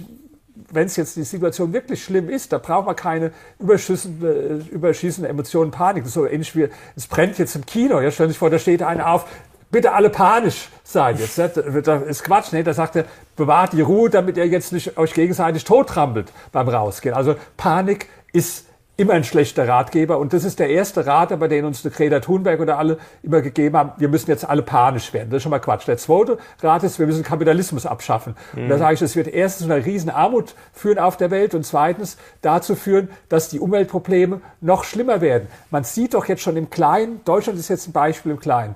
wenn 0.74 0.86
es 0.86 0.96
jetzt 0.96 1.16
die 1.16 1.24
Situation 1.24 1.74
wirklich 1.74 2.04
schlimm 2.04 2.30
ist, 2.30 2.54
da 2.54 2.58
braucht 2.58 2.86
man 2.86 2.96
keine 2.96 3.32
überschießende, 3.60 4.66
überschießende 4.72 5.30
Emotionen, 5.30 5.72
Panik. 5.72 6.04
Das 6.04 6.10
ist 6.10 6.14
so 6.14 6.26
ähnlich 6.26 6.56
wie, 6.56 6.70
es 6.96 7.08
brennt 7.08 7.38
jetzt 7.40 7.56
im 7.56 7.66
Kino. 7.66 8.00
Ja, 8.00 8.12
stell 8.12 8.28
dich 8.28 8.38
vor, 8.38 8.50
da 8.50 8.60
steht 8.60 8.84
einer 8.84 9.12
auf, 9.12 9.26
bitte 9.72 9.94
alle 9.94 10.10
panisch 10.10 10.70
sein. 10.84 11.18
Jetzt 11.18 11.38
das 11.38 11.58
ist 11.58 12.24
Quatsch, 12.24 12.52
ne? 12.52 12.64
Da 12.64 12.74
sagt 12.74 12.96
er, 12.96 13.06
bewahrt 13.36 13.74
die 13.74 13.82
Ruhe, 13.82 14.10
damit 14.10 14.38
ihr 14.38 14.48
jetzt 14.48 14.74
nicht 14.74 14.98
euch 14.98 15.14
gegenseitig 15.14 15.64
tottrampelt 15.64 16.32
beim 16.52 16.68
Rausgehen. 16.68 17.16
Also 17.16 17.36
Panik 17.58 18.08
ist 18.34 18.66
immer 19.02 19.14
ein 19.14 19.24
schlechter 19.24 19.68
Ratgeber. 19.68 20.20
Und 20.20 20.34
das 20.34 20.44
ist 20.44 20.60
der 20.60 20.70
erste 20.70 21.06
Rat, 21.06 21.38
bei 21.40 21.48
den 21.48 21.66
uns 21.66 21.84
Greta 21.84 22.20
Thunberg 22.20 22.60
oder 22.60 22.78
alle 22.78 22.98
immer 23.24 23.42
gegeben 23.42 23.76
haben, 23.76 23.92
wir 23.98 24.10
müssen 24.10 24.30
jetzt 24.30 24.48
alle 24.48 24.62
panisch 24.62 25.12
werden. 25.14 25.30
Das 25.30 25.38
ist 25.38 25.44
schon 25.44 25.50
mal 25.50 25.60
Quatsch. 25.60 25.88
Der 25.88 25.98
zweite 25.98 26.38
Rat 26.62 26.84
ist, 26.84 27.00
wir 27.00 27.08
müssen 27.08 27.24
Kapitalismus 27.24 27.86
abschaffen. 27.86 28.36
Mhm. 28.54 28.64
Und 28.64 28.70
da 28.70 28.78
sage 28.78 28.94
ich, 28.94 29.00
das 29.00 29.16
wird 29.16 29.28
erstens 29.28 29.68
zu 29.68 29.74
einer 29.74 29.84
riesen 29.84 30.10
Armut 30.10 30.56
führen 30.72 31.00
auf 31.00 31.18
der 31.18 31.32
Welt 31.32 31.56
und 31.56 31.66
zweitens 31.66 32.18
dazu 32.42 32.76
führen, 32.76 33.10
dass 33.30 33.50
die 33.50 33.60
Umweltprobleme 33.60 34.42
noch 34.62 34.84
schlimmer 34.84 35.22
werden. 35.22 35.48
Man 35.72 35.84
sieht 35.84 36.14
doch 36.14 36.28
jetzt 36.28 36.44
schon 36.44 36.56
im 36.56 36.70
Kleinen, 36.70 37.22
Deutschland 37.26 37.58
ist 37.58 37.70
jetzt 37.70 37.88
ein 37.88 37.94
Beispiel 37.94 38.32
im 38.32 38.40
Kleinen, 38.40 38.76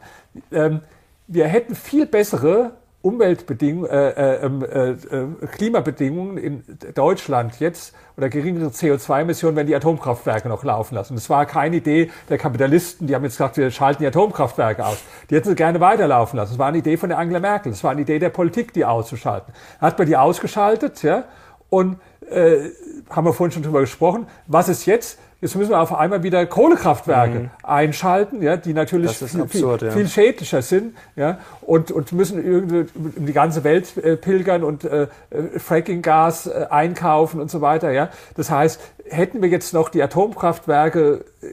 ähm, 0.51 0.81
wir 1.27 1.47
hätten 1.47 1.75
viel 1.75 2.05
bessere 2.05 2.73
Umweltbedingungen, 3.05 3.88
äh, 3.88 4.09
äh, 4.09 4.45
ähm, 4.45 4.63
äh, 4.63 4.89
äh, 4.89 5.27
Klimabedingungen 5.51 6.38
in 6.39 6.63
Deutschland 6.95 7.59
jetzt 7.59 7.93
oder 8.17 8.29
geringere 8.29 8.69
CO2-Emissionen, 8.69 9.55
wenn 9.55 9.67
die 9.67 9.75
Atomkraftwerke 9.75 10.49
noch 10.49 10.63
laufen 10.63 10.95
lassen. 10.95 11.13
Das 11.13 11.29
war 11.29 11.45
keine 11.45 11.75
Idee 11.75 12.09
der 12.29 12.39
Kapitalisten, 12.39 13.05
die 13.05 13.13
haben 13.13 13.23
jetzt 13.23 13.33
gesagt, 13.33 13.57
wir 13.57 13.69
schalten 13.69 14.01
die 14.01 14.07
Atomkraftwerke 14.07 14.83
aus. 14.83 14.97
Die 15.29 15.36
hätten 15.36 15.49
sie 15.49 15.55
gerne 15.55 15.79
weiterlaufen 15.79 16.38
lassen. 16.38 16.53
Das 16.53 16.59
war 16.59 16.69
eine 16.69 16.79
Idee 16.79 16.97
von 16.97 17.09
der 17.09 17.19
Angela 17.19 17.39
Merkel. 17.39 17.71
Das 17.73 17.83
war 17.83 17.91
eine 17.91 18.01
Idee 18.01 18.17
der 18.17 18.29
Politik, 18.29 18.73
die 18.73 18.86
auszuschalten. 18.86 19.53
Hat 19.79 19.99
man 19.99 20.07
die 20.07 20.17
ausgeschaltet, 20.17 21.03
ja, 21.03 21.25
und 21.69 21.99
äh, 22.27 22.69
haben 23.11 23.25
wir 23.25 23.33
vorhin 23.33 23.51
schon 23.51 23.61
drüber 23.61 23.81
gesprochen. 23.81 24.25
Was 24.47 24.67
ist 24.67 24.88
jetzt? 24.88 25.19
Jetzt 25.45 25.55
müssen 25.55 25.69
wir 25.69 25.79
auf 25.79 25.93
einmal 25.93 26.23
wieder 26.23 26.43
Kohlekraftwerke 26.47 27.39
mhm. 27.39 27.49
einschalten, 27.61 28.41
ja, 28.41 28.57
die 28.57 28.73
natürlich 28.73 29.15
viel, 29.15 29.41
absurd, 29.41 29.81
viel, 29.81 29.89
ja. 29.89 29.93
viel, 29.93 30.07
schädlicher 30.07 30.63
sind, 30.63 30.97
ja, 31.15 31.37
und, 31.61 31.91
und 31.91 32.11
müssen 32.13 32.43
irgendwie 32.43 32.87
um 32.95 33.27
die 33.27 33.31
ganze 33.31 33.63
Welt 33.63 33.95
äh, 33.97 34.17
pilgern 34.17 34.63
und 34.63 34.85
äh, 34.85 35.03
äh, 35.03 35.59
Frackinggas 35.59 36.47
äh, 36.47 36.65
einkaufen 36.71 37.39
und 37.39 37.51
so 37.51 37.61
weiter, 37.61 37.91
ja. 37.91 38.09
Das 38.35 38.49
heißt, 38.49 38.81
hätten 39.07 39.43
wir 39.43 39.49
jetzt 39.49 39.71
noch 39.71 39.89
die 39.89 40.01
Atomkraftwerke 40.01 41.25
äh, 41.43 41.45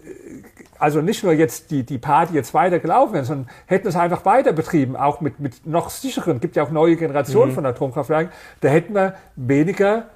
also 0.78 1.02
nicht 1.02 1.22
nur 1.22 1.34
jetzt 1.34 1.70
die, 1.70 1.82
die 1.84 1.98
Party 1.98 2.32
jetzt 2.34 2.54
weiter 2.54 2.78
gelaufen 2.78 3.12
wäre, 3.12 3.26
sondern 3.26 3.50
hätten 3.66 3.88
es 3.88 3.94
einfach 3.94 4.24
weiter 4.24 4.54
betrieben, 4.54 4.96
auch 4.96 5.20
mit, 5.20 5.38
mit 5.38 5.66
noch 5.66 5.90
sicheren, 5.90 6.40
gibt 6.40 6.56
ja 6.56 6.62
auch 6.62 6.70
neue 6.70 6.96
Generationen 6.96 7.50
mhm. 7.50 7.56
von 7.56 7.66
Atomkraftwerken, 7.66 8.32
da 8.62 8.68
hätten 8.68 8.94
wir 8.94 9.16
weniger 9.36 10.06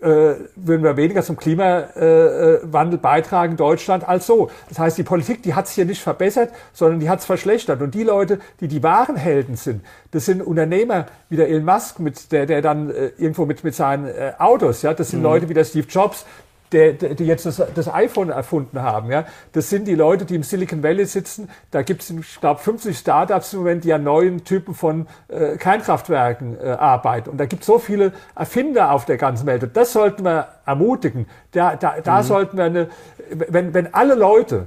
äh, 0.00 0.34
würden 0.56 0.82
wir 0.82 0.96
weniger 0.96 1.22
zum 1.22 1.36
Klimawandel 1.36 2.98
beitragen 2.98 3.52
in 3.52 3.56
Deutschland 3.56 4.06
als 4.08 4.26
so. 4.26 4.50
Das 4.68 4.78
heißt, 4.78 4.98
die 4.98 5.02
Politik, 5.02 5.42
die 5.42 5.54
hat 5.54 5.66
es 5.66 5.72
hier 5.72 5.84
nicht 5.84 6.00
verbessert, 6.00 6.50
sondern 6.72 7.00
die 7.00 7.10
hat 7.10 7.20
es 7.20 7.24
verschlechtert. 7.24 7.82
Und 7.82 7.94
die 7.94 8.04
Leute, 8.04 8.38
die 8.60 8.68
die 8.68 8.82
wahren 8.82 9.16
Helden 9.16 9.56
sind, 9.56 9.82
das 10.12 10.26
sind 10.26 10.42
Unternehmer 10.42 11.06
wie 11.28 11.36
der 11.36 11.48
Elon 11.48 11.64
Musk, 11.64 11.98
mit 11.98 12.32
der, 12.32 12.46
der 12.46 12.62
dann 12.62 12.90
äh, 12.90 13.10
irgendwo 13.18 13.46
mit, 13.46 13.62
mit 13.64 13.74
seinen 13.74 14.06
äh, 14.06 14.32
Autos, 14.38 14.82
ja, 14.82 14.94
das 14.94 15.10
sind 15.10 15.20
mhm. 15.20 15.26
Leute 15.26 15.48
wie 15.48 15.54
der 15.54 15.64
Steve 15.64 15.86
Jobs, 15.88 16.24
der, 16.72 16.92
der, 16.92 17.14
die 17.14 17.26
jetzt 17.26 17.46
das, 17.46 17.62
das, 17.74 17.92
iPhone 17.92 18.30
erfunden 18.30 18.80
haben. 18.82 19.10
Ja? 19.10 19.24
Das 19.52 19.70
sind 19.70 19.86
die 19.86 19.94
Leute, 19.94 20.24
die 20.24 20.36
im 20.36 20.42
Silicon 20.42 20.82
Valley 20.82 21.04
sitzen. 21.04 21.48
Da 21.70 21.82
gibt 21.82 22.02
es, 22.02 22.10
ich 22.10 22.40
glaube, 22.40 22.60
50 22.60 22.96
Startups 22.96 23.52
im 23.52 23.60
Moment, 23.60 23.84
die 23.84 23.92
an 23.92 24.04
neuen 24.04 24.44
Typen 24.44 24.74
von 24.74 25.06
äh, 25.28 25.56
Kernkraftwerken 25.56 26.56
äh, 26.60 26.68
arbeiten. 26.70 27.30
Und 27.30 27.38
da 27.38 27.46
gibt 27.46 27.62
es 27.62 27.66
so 27.66 27.78
viele 27.78 28.12
Erfinder 28.34 28.92
auf 28.92 29.04
der 29.04 29.16
ganzen 29.16 29.46
Welt. 29.46 29.62
Und 29.62 29.76
das 29.76 29.92
sollten 29.92 30.24
wir 30.24 30.48
ermutigen. 30.66 31.26
Da, 31.52 31.76
da, 31.76 32.00
da 32.02 32.18
mhm. 32.18 32.26
sollten 32.26 32.56
wir 32.56 32.64
eine, 32.64 32.88
wenn, 33.30 33.74
wenn 33.74 33.92
alle 33.94 34.14
Leute, 34.14 34.66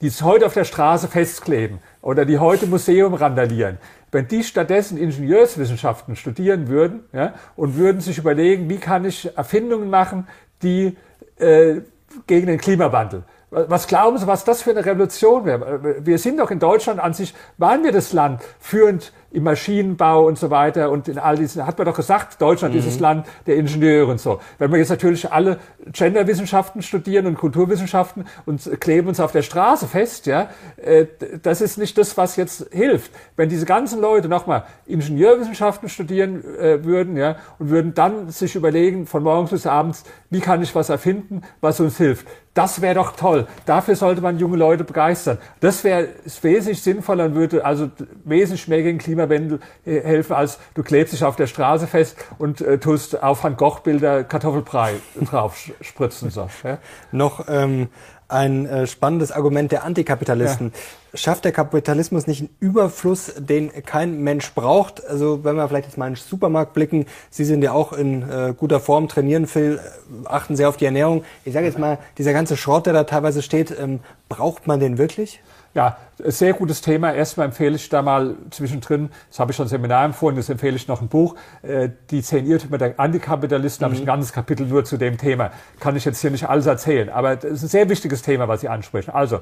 die 0.00 0.06
es 0.06 0.22
heute 0.22 0.46
auf 0.46 0.54
der 0.54 0.64
Straße 0.64 1.08
festkleben 1.08 1.78
oder 2.00 2.24
die 2.24 2.38
heute 2.38 2.66
Museum 2.66 3.14
randalieren, 3.14 3.78
wenn 4.12 4.26
die 4.26 4.42
stattdessen 4.42 4.98
Ingenieurswissenschaften 4.98 6.16
studieren 6.16 6.68
würden 6.68 7.04
ja, 7.12 7.34
und 7.54 7.76
würden 7.76 8.00
sich 8.00 8.18
überlegen, 8.18 8.68
wie 8.68 8.78
kann 8.78 9.04
ich 9.04 9.36
Erfindungen 9.36 9.90
machen, 9.90 10.26
die 10.62 10.96
äh, 11.38 11.80
gegen 12.26 12.46
den 12.46 12.58
Klimawandel. 12.58 13.24
Was 13.50 13.88
glauben 13.88 14.16
Sie, 14.16 14.26
was 14.28 14.44
das 14.44 14.62
für 14.62 14.70
eine 14.70 14.84
Revolution 14.84 15.44
wäre? 15.44 16.04
Wir 16.06 16.18
sind 16.18 16.38
doch 16.38 16.52
in 16.52 16.60
Deutschland 16.60 17.00
an 17.00 17.14
sich, 17.14 17.34
waren 17.58 17.82
wir 17.82 17.90
das 17.90 18.12
Land 18.12 18.42
führend 18.60 19.12
im 19.32 19.44
Maschinenbau 19.44 20.26
und 20.26 20.38
so 20.38 20.50
weiter 20.50 20.90
und 20.90 21.06
in 21.08 21.18
all 21.18 21.36
diesen, 21.36 21.66
hat 21.66 21.78
man 21.78 21.86
doch 21.86 21.96
gesagt, 21.96 22.40
Deutschland 22.40 22.74
mhm. 22.74 22.80
ist 22.80 22.86
das 22.86 22.96
mhm. 22.96 23.02
Land 23.02 23.26
der 23.46 23.56
Ingenieure 23.56 24.10
und 24.10 24.20
so. 24.20 24.40
Wenn 24.58 24.72
wir 24.72 24.78
jetzt 24.78 24.88
natürlich 24.88 25.30
alle 25.30 25.58
Genderwissenschaften 25.92 26.82
studieren 26.82 27.26
und 27.26 27.36
Kulturwissenschaften 27.36 28.26
und 28.46 28.80
kleben 28.80 29.08
uns 29.08 29.20
auf 29.20 29.32
der 29.32 29.42
Straße 29.42 29.86
fest, 29.86 30.26
ja, 30.26 30.50
äh, 30.76 31.06
das 31.42 31.60
ist 31.60 31.78
nicht 31.78 31.96
das, 31.96 32.16
was 32.16 32.36
jetzt 32.36 32.66
hilft. 32.72 33.12
Wenn 33.36 33.48
diese 33.48 33.66
ganzen 33.66 34.00
Leute 34.00 34.28
nochmal 34.28 34.64
Ingenieurwissenschaften 34.86 35.88
studieren 35.88 36.42
äh, 36.58 36.84
würden, 36.84 37.16
ja, 37.16 37.36
und 37.58 37.70
würden 37.70 37.94
dann 37.94 38.30
sich 38.30 38.56
überlegen, 38.56 39.06
von 39.06 39.22
morgens 39.22 39.50
bis 39.50 39.66
abends, 39.66 40.04
wie 40.30 40.40
kann 40.40 40.62
ich 40.62 40.74
was 40.74 40.88
erfinden, 40.88 41.42
was 41.60 41.80
uns 41.80 41.96
hilft. 41.98 42.26
Das 42.52 42.82
wäre 42.82 42.96
doch 42.96 43.14
toll. 43.14 43.46
Dafür 43.64 43.94
sollte 43.94 44.20
man 44.20 44.38
junge 44.38 44.56
Leute 44.56 44.82
begeistern. 44.82 45.38
Das 45.60 45.84
wäre 45.84 46.08
wesentlich 46.42 46.82
sinnvoller 46.82 47.26
und 47.26 47.34
würde 47.36 47.64
also 47.64 47.90
wesentlich 48.24 48.66
mehr 48.66 48.82
gegen 48.82 48.98
Klima 48.98 49.19
Klimawandel 49.20 49.60
äh, 49.84 50.00
helfen, 50.00 50.34
als 50.34 50.58
du 50.74 50.82
klebst 50.82 51.12
dich 51.12 51.24
auf 51.24 51.36
der 51.36 51.46
Straße 51.46 51.86
fest 51.86 52.16
und 52.38 52.60
äh, 52.60 52.78
tust 52.78 53.22
auf 53.22 53.44
Van 53.44 53.56
Gogh 53.56 53.80
Bilder 53.82 54.24
Kartoffelbrei 54.24 54.94
drauf 55.20 55.70
spritzen. 55.80 56.30
So, 56.30 56.48
ja? 56.64 56.78
Noch 57.12 57.46
ähm, 57.48 57.88
ein 58.28 58.66
äh, 58.66 58.86
spannendes 58.86 59.32
Argument 59.32 59.72
der 59.72 59.84
Antikapitalisten. 59.84 60.72
Ja. 60.72 61.18
Schafft 61.18 61.44
der 61.44 61.50
Kapitalismus 61.50 62.28
nicht 62.28 62.40
einen 62.40 62.50
Überfluss, 62.60 63.32
den 63.36 63.72
kein 63.84 64.20
Mensch 64.20 64.52
braucht? 64.54 65.04
Also 65.04 65.42
wenn 65.42 65.56
wir 65.56 65.68
vielleicht 65.68 65.86
jetzt 65.86 65.98
mal 65.98 66.06
in 66.06 66.14
den 66.14 66.20
Supermarkt 66.20 66.72
blicken, 66.72 67.06
Sie 67.30 67.44
sind 67.44 67.62
ja 67.62 67.72
auch 67.72 67.92
in 67.92 68.22
äh, 68.22 68.54
guter 68.56 68.78
Form, 68.78 69.08
trainieren 69.08 69.48
viel, 69.48 69.80
äh, 69.80 70.26
achten 70.28 70.54
sehr 70.54 70.68
auf 70.68 70.76
die 70.76 70.84
Ernährung. 70.84 71.24
Ich 71.44 71.52
sage 71.52 71.66
jetzt 71.66 71.78
mal, 71.78 71.98
dieser 72.18 72.32
ganze 72.32 72.56
Schrott, 72.56 72.86
der 72.86 72.92
da 72.92 73.04
teilweise 73.04 73.42
steht, 73.42 73.76
ähm, 73.76 73.98
braucht 74.28 74.68
man 74.68 74.78
den 74.78 74.98
wirklich? 74.98 75.40
Ja, 75.72 75.98
sehr 76.18 76.52
gutes 76.52 76.80
Thema. 76.80 77.12
Erstmal 77.14 77.46
empfehle 77.46 77.76
ich 77.76 77.88
da 77.88 78.02
mal 78.02 78.34
zwischendrin, 78.50 79.10
das 79.28 79.38
habe 79.38 79.52
ich 79.52 79.56
schon 79.56 79.68
Seminar 79.68 80.04
empfohlen, 80.04 80.36
das 80.36 80.48
empfehle 80.48 80.74
ich 80.74 80.88
noch 80.88 81.00
ein 81.00 81.08
Buch, 81.08 81.36
äh, 81.62 81.90
die 82.10 82.22
zehn 82.22 82.44
Irrtümer 82.46 82.76
der 82.76 82.98
Antikapitalisten, 82.98 83.82
mhm. 83.82 83.84
habe 83.84 83.94
ich 83.94 84.00
ein 84.00 84.04
mhm. 84.04 84.06
ganzes 84.06 84.32
Kapitel 84.32 84.66
nur 84.66 84.84
zu 84.84 84.96
dem 84.96 85.16
Thema. 85.16 85.52
Kann 85.78 85.94
ich 85.94 86.04
jetzt 86.04 86.20
hier 86.20 86.30
nicht 86.30 86.48
alles 86.48 86.66
erzählen, 86.66 87.08
aber 87.08 87.36
das 87.36 87.52
ist 87.52 87.62
ein 87.62 87.68
sehr 87.68 87.88
wichtiges 87.88 88.22
Thema, 88.22 88.48
was 88.48 88.62
Sie 88.62 88.68
ansprechen. 88.68 89.12
Also, 89.12 89.40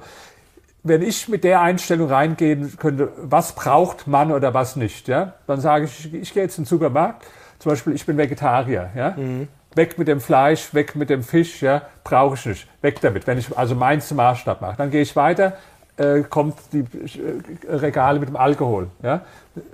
wenn 0.83 1.03
ich 1.03 1.29
mit 1.29 1.45
der 1.45 1.63
Einstellung 1.63 2.09
reingehen 2.09 2.77
könnte, 2.79 3.11
was 3.17 3.53
braucht 3.53 4.07
man 4.07 4.31
oder 4.31 4.53
was 4.53 4.77
nicht, 4.77 5.09
ja, 5.09 5.33
dann 5.47 5.61
sage 5.61 5.87
ich, 5.87 6.13
ich 6.13 6.35
gehe 6.35 6.43
jetzt 6.43 6.59
in 6.59 6.65
den 6.65 6.69
Supermarkt, 6.69 7.27
zum 7.59 7.73
Beispiel, 7.73 7.95
ich 7.95 8.05
bin 8.05 8.19
Vegetarier, 8.19 8.91
ja, 8.95 9.11
mhm. 9.17 9.49
weg 9.75 9.99
mit 9.99 10.09
dem 10.09 10.21
Fleisch, 10.21 10.75
weg 10.75 10.95
mit 10.95 11.09
dem 11.09 11.23
Fisch, 11.23 11.63
ja, 11.63 11.83
brauche 12.05 12.35
ich 12.35 12.47
nicht, 12.47 12.69
weg 12.83 13.01
damit, 13.01 13.27
wenn 13.27 13.39
ich 13.39 13.57
also 13.57 13.75
meins 13.75 14.09
zum 14.09 14.19
Maßstab 14.19 14.61
mache. 14.61 14.77
Dann 14.77 14.91
gehe 14.91 15.03
ich 15.03 15.17
weiter, 15.17 15.57
äh, 15.99 16.23
kommt 16.23 16.57
die 16.73 16.81
äh, 16.81 17.75
Regale 17.75 18.21
mit 18.21 18.29
dem 18.29 18.37
Alkohol. 18.37 18.89
Ja? 19.03 19.23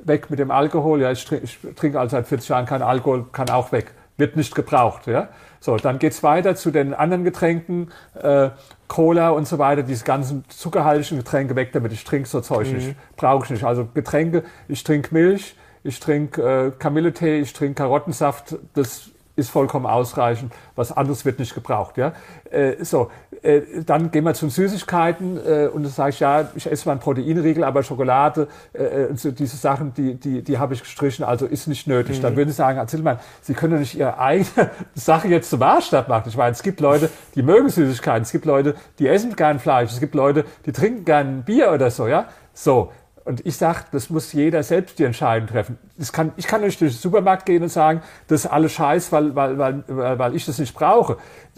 Weg 0.04 0.30
mit 0.30 0.38
dem 0.38 0.50
Alkohol. 0.50 1.00
Ja, 1.00 1.12
ich, 1.12 1.24
trinke, 1.24 1.44
ich 1.44 1.58
trinke 1.76 2.00
also 2.00 2.16
seit 2.16 2.26
40 2.26 2.48
Jahren 2.48 2.66
kein 2.66 2.82
Alkohol, 2.82 3.26
kann 3.32 3.50
auch 3.50 3.72
weg. 3.72 3.92
Wird 4.16 4.36
nicht 4.36 4.54
gebraucht. 4.54 5.06
Ja? 5.06 5.28
So, 5.60 5.76
dann 5.76 5.98
geht's 5.98 6.22
weiter 6.22 6.56
zu 6.56 6.70
den 6.70 6.94
anderen 6.94 7.24
Getränken, 7.24 7.90
äh, 8.14 8.50
Cola 8.86 9.30
und 9.30 9.48
so 9.48 9.58
weiter, 9.58 9.82
diese 9.82 10.04
ganzen 10.04 10.44
zuckerhaltigen 10.48 11.18
Getränke 11.18 11.56
weg 11.56 11.72
damit. 11.72 11.92
Ich 11.92 12.04
trinke 12.04 12.28
so 12.28 12.40
Zeug 12.40 12.68
mhm. 12.68 12.74
nicht, 12.74 12.96
brauche 13.16 13.44
ich 13.44 13.50
nicht. 13.50 13.64
Also 13.64 13.88
Getränke, 13.92 14.44
ich 14.68 14.84
trinke 14.84 15.12
Milch, 15.12 15.56
ich 15.82 16.00
trinke 16.00 16.42
äh, 16.42 16.70
Kamilletee, 16.78 17.40
ich 17.40 17.52
trinke 17.52 17.82
Karottensaft, 17.82 18.56
das 18.74 19.10
ist 19.36 19.50
vollkommen 19.50 19.86
ausreichend. 19.86 20.52
Was 20.76 20.92
anderes 20.92 21.24
wird 21.24 21.38
nicht 21.38 21.54
gebraucht. 21.54 21.96
Ja? 21.96 22.12
Äh, 22.50 22.84
so, 22.84 23.10
äh, 23.42 23.62
dann 23.84 24.10
gehen 24.10 24.24
wir 24.24 24.34
zu 24.34 24.48
Süßigkeiten 24.48 25.36
äh, 25.36 25.66
und 25.66 25.82
dann 25.82 25.92
sage 25.92 26.10
ich, 26.10 26.20
ja, 26.20 26.48
ich 26.54 26.70
esse 26.70 26.86
mal 26.86 26.92
einen 26.92 27.00
Proteinriegel, 27.00 27.64
aber 27.64 27.82
Schokolade, 27.82 28.48
äh, 28.72 28.82
äh 28.82 29.16
so 29.16 29.30
diese 29.30 29.56
Sachen, 29.56 29.92
die, 29.94 30.14
die, 30.14 30.42
die 30.42 30.58
habe 30.58 30.74
ich 30.74 30.80
gestrichen, 30.80 31.24
also 31.24 31.46
ist 31.46 31.66
nicht 31.66 31.86
nötig. 31.86 32.18
Mhm. 32.18 32.22
Dann 32.22 32.36
würden 32.36 32.50
Sie 32.50 32.56
sagen, 32.56 32.76
Herr 32.76 32.86
Zillmann, 32.86 33.18
Sie 33.42 33.54
können 33.54 33.74
doch 33.74 33.80
nicht 33.80 33.96
Ihre 33.96 34.18
eigene 34.18 34.70
Sache 34.94 35.28
jetzt 35.28 35.50
zum 35.50 35.60
Maßstab 35.60 36.08
machen. 36.08 36.28
Ich 36.28 36.36
meine, 36.36 36.52
es 36.52 36.62
gibt 36.62 36.80
Leute, 36.80 37.10
die 37.34 37.42
mögen 37.42 37.68
Süßigkeiten, 37.68 38.22
es 38.22 38.32
gibt 38.32 38.44
Leute, 38.44 38.74
die 38.98 39.08
essen 39.08 39.34
gern 39.34 39.58
Fleisch, 39.58 39.92
es 39.92 40.00
gibt 40.00 40.14
Leute, 40.14 40.44
die 40.64 40.72
trinken 40.72 41.04
gern 41.04 41.42
Bier 41.42 41.72
oder 41.72 41.90
so, 41.90 42.06
ja. 42.06 42.26
So, 42.52 42.92
und 43.24 43.46
ich 43.46 43.56
sage, 43.56 43.80
das 43.90 44.10
muss 44.10 44.34
jeder 44.34 44.62
selbst 44.62 44.98
die 44.98 45.04
Entscheidung 45.04 45.48
treffen. 45.48 45.78
Kann, 46.12 46.32
ich 46.36 46.46
kann 46.46 46.60
nicht 46.60 46.78
durch 46.80 46.92
den 46.92 47.00
Supermarkt 47.00 47.46
gehen 47.46 47.62
und 47.62 47.70
sagen, 47.70 48.02
das 48.28 48.44
ist 48.44 48.50
alles 48.50 48.72
Scheiß, 48.72 49.12
weil, 49.12 49.34
weil, 49.34 49.58
weil, 49.58 50.18
weil 50.18 50.36
ich 50.36 50.44
das 50.44 50.58
nicht 50.58 50.74
brauche. 50.74 51.16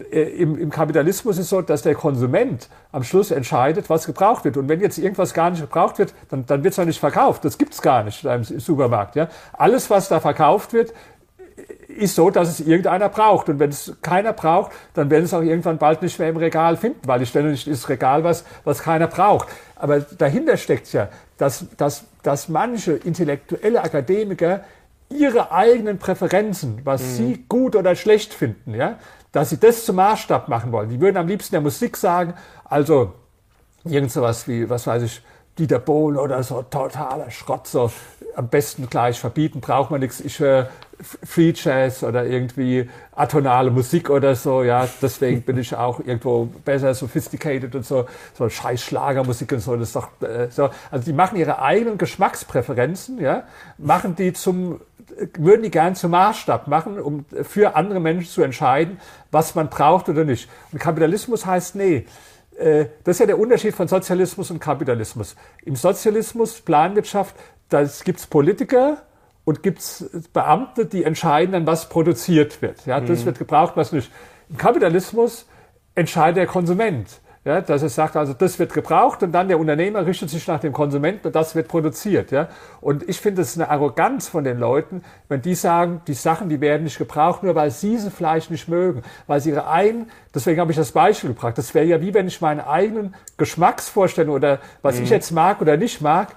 Äh, 0.09 0.21
Im, 0.21 0.57
Im 0.57 0.69
Kapitalismus 0.69 1.37
ist 1.37 1.45
es 1.45 1.49
so, 1.49 1.61
dass 1.61 1.81
der 1.81 1.95
Konsument 1.95 2.69
am 2.93 3.03
Schluss 3.03 3.31
entscheidet, 3.31 3.89
was 3.89 4.05
gebraucht 4.05 4.45
wird. 4.45 4.55
Und 4.55 4.69
wenn 4.69 4.79
jetzt 4.79 4.97
irgendwas 4.97 5.33
gar 5.33 5.49
nicht 5.49 5.59
gebraucht 5.59 5.99
wird, 5.99 6.13
dann, 6.29 6.45
dann 6.45 6.63
wird 6.63 6.71
es 6.71 6.79
auch 6.79 6.85
nicht 6.85 6.99
verkauft. 6.99 7.43
Das 7.43 7.57
gibt's 7.57 7.81
gar 7.81 8.03
nicht 8.03 8.23
im 8.23 8.43
Supermarkt. 8.43 9.17
Ja? 9.17 9.27
Alles, 9.51 9.89
was 9.89 10.07
da 10.07 10.21
verkauft 10.21 10.71
wird, 10.71 10.93
ist 11.97 12.15
so, 12.15 12.29
dass 12.29 12.49
es 12.49 12.59
irgendeiner 12.59 13.09
braucht. 13.09 13.49
Und 13.49 13.59
wenn 13.59 13.69
es 13.69 13.93
keiner 14.01 14.33
braucht, 14.33 14.71
dann 14.93 15.09
werden 15.09 15.25
es 15.25 15.33
auch 15.33 15.41
irgendwann 15.41 15.77
bald 15.77 16.01
nicht 16.01 16.17
mehr 16.19 16.29
im 16.29 16.37
Regal 16.37 16.77
finden, 16.77 16.99
weil 17.05 17.21
ich 17.21 17.29
stelle 17.29 17.51
nicht 17.51 17.67
das 17.67 17.89
Regal, 17.89 18.23
was, 18.23 18.45
was 18.63 18.79
keiner 18.79 19.07
braucht. 19.07 19.47
Aber 19.75 19.99
dahinter 19.99 20.57
steckt 20.57 20.91
ja, 20.93 21.09
dass, 21.37 21.65
dass, 21.77 22.05
dass 22.23 22.49
manche 22.49 22.93
intellektuelle 22.93 23.81
Akademiker 23.81 24.61
ihre 25.09 25.51
eigenen 25.51 25.99
Präferenzen, 25.99 26.81
was 26.83 27.01
mhm. 27.01 27.15
sie 27.15 27.45
gut 27.47 27.75
oder 27.75 27.95
schlecht 27.95 28.33
finden, 28.33 28.73
ja, 28.73 28.99
dass 29.31 29.49
sie 29.49 29.57
das 29.57 29.85
zum 29.85 29.97
Maßstab 29.97 30.47
machen 30.47 30.71
wollen. 30.71 30.89
Die 30.89 30.99
würden 30.99 31.17
am 31.17 31.27
liebsten 31.27 31.53
der 31.53 31.61
Musik 31.61 31.97
sagen, 31.97 32.33
also 32.65 33.13
irgend 33.83 34.11
sowas 34.11 34.47
wie, 34.47 34.69
was 34.69 34.87
weiß 34.87 35.03
ich, 35.03 35.21
Dieter 35.57 35.79
Bohlen 35.79 36.17
oder 36.17 36.43
so, 36.43 36.61
totaler 36.61 37.31
Schrott, 37.31 37.67
so 37.67 37.91
am 38.35 38.49
besten 38.49 38.89
gleich 38.89 39.19
verbieten, 39.19 39.59
braucht 39.59 39.89
man 39.89 39.99
nichts. 39.99 40.19
Ich 40.19 40.39
höre 40.39 40.69
Free 40.99 41.53
Jazz 41.55 42.03
oder 42.03 42.25
irgendwie 42.25 42.89
atonale 43.15 43.69
Musik 43.69 44.09
oder 44.09 44.35
so, 44.35 44.63
ja, 44.63 44.87
deswegen 45.01 45.43
bin 45.43 45.57
ich 45.57 45.75
auch 45.75 45.99
irgendwo 45.99 46.45
besser 46.65 46.93
sophisticated 46.93 47.75
und 47.75 47.85
so, 47.85 48.05
so 48.33 48.49
scheiß 48.49 48.81
Schlagermusik 48.81 49.51
und 49.51 49.59
so, 49.59 49.75
das 49.75 49.89
ist 49.89 49.95
doch 49.95 50.09
äh, 50.21 50.47
so. 50.49 50.69
Also 50.89 51.05
die 51.05 51.13
machen 51.13 51.37
ihre 51.37 51.61
eigenen 51.61 51.97
Geschmackspräferenzen, 51.97 53.19
ja, 53.19 53.43
machen 53.77 54.15
die 54.15 54.33
zum, 54.33 54.81
würden 55.37 55.63
die 55.63 55.71
gern 55.71 55.95
zum 55.95 56.11
Maßstab 56.11 56.67
machen, 56.67 56.99
um 56.99 57.25
für 57.43 57.75
andere 57.75 57.99
Menschen 57.99 58.29
zu 58.29 58.41
entscheiden, 58.41 58.99
was 59.31 59.53
man 59.53 59.69
braucht 59.69 60.09
oder 60.09 60.23
nicht. 60.23 60.49
Und 60.71 60.79
Kapitalismus 60.79 61.45
heißt, 61.45 61.75
nee, 61.75 62.05
äh, 62.57 62.85
das 63.03 63.17
ist 63.17 63.19
ja 63.19 63.25
der 63.27 63.39
Unterschied 63.39 63.75
von 63.75 63.87
Sozialismus 63.87 64.49
und 64.49 64.59
Kapitalismus. 64.59 65.35
Im 65.63 65.75
Sozialismus, 65.75 66.59
Planwirtschaft, 66.61 67.35
da 67.69 67.83
gibt's 68.03 68.25
Politiker, 68.25 69.03
und 69.47 69.63
gibt 69.63 69.79
es 69.79 70.09
Beamte, 70.33 70.85
die 70.85 71.05
entscheiden 71.05 71.53
dann, 71.53 71.65
was 71.65 71.87
produziert 71.87 72.61
wird. 72.61 72.85
Ja, 72.85 72.99
das 72.99 73.21
mhm. 73.21 73.27
wird 73.27 73.39
gebraucht, 73.39 73.77
was 73.77 73.93
nicht. 73.93 74.11
Im 74.49 74.57
Kapitalismus 74.57 75.47
entscheidet 75.95 76.35
der 76.35 76.47
Konsument. 76.47 77.21
Ja, 77.45 77.61
dass 77.61 77.81
er 77.81 77.87
sagt, 77.87 78.17
also 78.17 78.33
das 78.33 78.59
wird 78.59 78.73
gebraucht 78.73 79.23
und 79.23 79.31
dann 79.31 79.47
der 79.47 79.57
Unternehmer 79.57 80.05
richtet 80.05 80.29
sich 80.29 80.45
nach 80.47 80.59
dem 80.59 80.73
Konsumenten 80.73 81.27
und 81.27 81.33
das 81.33 81.55
wird 81.55 81.69
produziert. 81.69 82.29
Ja? 82.29 82.49
Und 82.81 83.07
ich 83.07 83.21
finde, 83.21 83.41
es 83.41 83.51
ist 83.51 83.55
eine 83.55 83.69
Arroganz 83.69 84.27
von 84.27 84.43
den 84.43 84.59
Leuten, 84.59 85.01
wenn 85.29 85.41
die 85.41 85.55
sagen, 85.55 86.01
die 86.07 86.13
Sachen, 86.13 86.49
die 86.49 86.59
werden 86.59 86.83
nicht 86.83 86.97
gebraucht, 86.97 87.43
nur 87.43 87.55
weil 87.55 87.71
sie 87.71 87.97
sie 87.97 88.11
vielleicht 88.11 88.51
nicht 88.51 88.67
mögen, 88.67 89.01
weil 89.27 89.39
sie 89.39 89.51
ihre 89.51 89.69
eigenen, 89.69 90.11
deswegen 90.35 90.59
habe 90.59 90.71
ich 90.71 90.77
das 90.77 90.91
Beispiel 90.91 91.29
gebracht, 91.29 91.57
das 91.57 91.73
wäre 91.73 91.85
ja 91.85 92.01
wie 92.01 92.13
wenn 92.13 92.27
ich 92.27 92.41
meine 92.41 92.67
eigenen 92.67 93.15
Geschmacksvorstellungen 93.37 94.35
oder 94.35 94.59
was 94.81 94.97
mhm. 94.97 95.03
ich 95.03 95.09
jetzt 95.09 95.31
mag 95.31 95.61
oder 95.61 95.77
nicht 95.77 96.01
mag, 96.01 96.33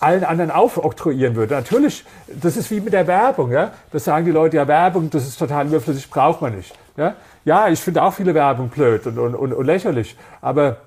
allen 0.00 0.24
anderen 0.24 0.50
aufoktroyieren 0.50 1.36
würde. 1.36 1.54
Natürlich, 1.54 2.04
das 2.26 2.56
ist 2.56 2.70
wie 2.70 2.80
mit 2.80 2.92
der 2.92 3.06
Werbung. 3.06 3.52
Ja? 3.52 3.72
Das 3.92 4.04
sagen 4.04 4.24
die 4.24 4.32
Leute, 4.32 4.56
ja, 4.56 4.66
Werbung, 4.66 5.10
das 5.10 5.28
ist 5.28 5.38
total 5.38 5.66
überflüssig, 5.66 6.10
braucht 6.10 6.40
man 6.40 6.56
nicht. 6.56 6.74
Ja, 6.96 7.14
ja 7.44 7.68
ich 7.68 7.80
finde 7.80 8.02
auch 8.02 8.14
viele 8.14 8.34
Werbung 8.34 8.68
blöd 8.68 9.06
und, 9.06 9.18
und, 9.18 9.34
und, 9.34 9.52
und 9.52 9.64
lächerlich. 9.64 10.16
Aber 10.40 10.78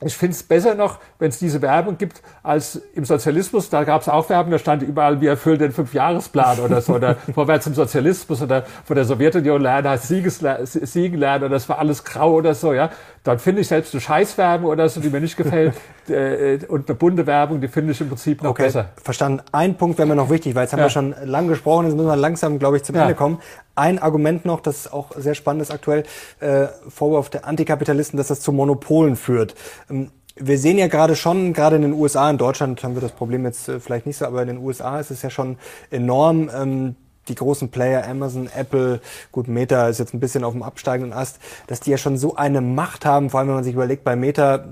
ich 0.00 0.16
finde 0.16 0.34
es 0.34 0.44
besser 0.44 0.76
noch, 0.76 0.98
wenn 1.18 1.30
es 1.30 1.40
diese 1.40 1.60
Werbung 1.60 1.98
gibt, 1.98 2.22
als 2.44 2.76
im 2.94 3.04
Sozialismus. 3.04 3.68
Da 3.68 3.82
gab 3.82 4.02
es 4.02 4.08
auch 4.08 4.28
Werbung, 4.28 4.52
da 4.52 4.58
stand 4.58 4.82
überall, 4.82 5.20
wie 5.20 5.26
erfüllt 5.26 5.60
den 5.60 5.72
Fünfjahresplan 5.72 6.60
oder 6.60 6.80
so, 6.80 6.94
oder 6.94 7.16
vorwärts 7.34 7.66
im 7.66 7.74
Sozialismus 7.74 8.40
oder 8.40 8.64
von 8.84 8.94
der 8.94 9.04
Sowjetunion 9.04 9.60
lernen, 9.60 9.88
heißt 9.88 10.06
Sieges, 10.06 10.40
Siegen 10.64 11.18
lernen 11.18 11.44
oder 11.44 11.54
das 11.54 11.68
war 11.68 11.80
alles 11.80 12.04
grau 12.04 12.34
oder 12.34 12.54
so, 12.54 12.72
ja. 12.72 12.90
Dann 13.28 13.38
finde 13.38 13.60
ich 13.60 13.68
selbst 13.68 13.92
eine 13.92 14.00
Scheißwerbung 14.00 14.70
oder 14.70 14.88
so, 14.88 15.00
die 15.00 15.10
mir 15.10 15.20
nicht 15.20 15.36
gefällt, 15.36 15.74
äh, 16.08 16.58
und 16.66 16.88
eine 16.88 16.96
bunte 16.96 17.26
Werbung, 17.26 17.60
die 17.60 17.68
finde 17.68 17.92
ich 17.92 18.00
im 18.00 18.08
Prinzip 18.08 18.42
noch 18.42 18.52
okay, 18.52 18.64
besser. 18.64 18.88
Verstanden. 19.02 19.42
Ein 19.52 19.76
Punkt 19.76 19.98
wäre 19.98 20.08
mir 20.08 20.14
noch 20.14 20.30
wichtig, 20.30 20.54
weil 20.54 20.62
jetzt 20.62 20.72
haben 20.72 20.80
ja. 20.80 20.86
wir 20.86 20.90
schon 20.90 21.14
lang 21.24 21.46
gesprochen, 21.46 21.84
jetzt 21.84 21.94
müssen 21.94 22.08
wir 22.08 22.16
langsam, 22.16 22.58
glaube 22.58 22.78
ich, 22.78 22.84
zum 22.84 22.96
ja. 22.96 23.02
Ende 23.02 23.14
kommen. 23.14 23.38
Ein 23.74 23.98
Argument 23.98 24.46
noch, 24.46 24.60
das 24.60 24.90
auch 24.90 25.10
sehr 25.14 25.34
spannend 25.34 25.60
ist 25.60 25.70
aktuell, 25.70 26.04
äh, 26.40 26.68
Vorwurf 26.88 27.28
der 27.28 27.46
Antikapitalisten, 27.46 28.16
dass 28.16 28.28
das 28.28 28.40
zu 28.40 28.50
Monopolen 28.50 29.14
führt. 29.14 29.54
Ähm, 29.90 30.10
wir 30.36 30.58
sehen 30.58 30.78
ja 30.78 30.86
gerade 30.86 31.14
schon, 31.14 31.52
gerade 31.52 31.76
in 31.76 31.82
den 31.82 31.92
USA, 31.92 32.30
in 32.30 32.38
Deutschland 32.38 32.82
haben 32.82 32.94
wir 32.94 33.02
das 33.02 33.12
Problem 33.12 33.44
jetzt 33.44 33.68
äh, 33.68 33.78
vielleicht 33.78 34.06
nicht 34.06 34.16
so, 34.16 34.24
aber 34.24 34.40
in 34.40 34.48
den 34.48 34.58
USA 34.58 34.98
ist 35.00 35.10
es 35.10 35.20
ja 35.20 35.28
schon 35.28 35.58
enorm. 35.90 36.50
Ähm, 36.54 36.96
die 37.28 37.34
großen 37.34 37.70
Player, 37.70 38.06
Amazon, 38.06 38.48
Apple, 38.54 39.00
gut, 39.32 39.48
Meta 39.48 39.88
ist 39.88 39.98
jetzt 39.98 40.14
ein 40.14 40.20
bisschen 40.20 40.44
auf 40.44 40.52
dem 40.52 40.62
absteigenden 40.62 41.12
Ast, 41.12 41.38
dass 41.66 41.80
die 41.80 41.90
ja 41.90 41.98
schon 41.98 42.18
so 42.18 42.36
eine 42.36 42.60
Macht 42.60 43.04
haben, 43.04 43.30
vor 43.30 43.40
allem 43.40 43.48
wenn 43.48 43.56
man 43.56 43.64
sich 43.64 43.74
überlegt, 43.74 44.04
bei 44.04 44.16
Meta, 44.16 44.64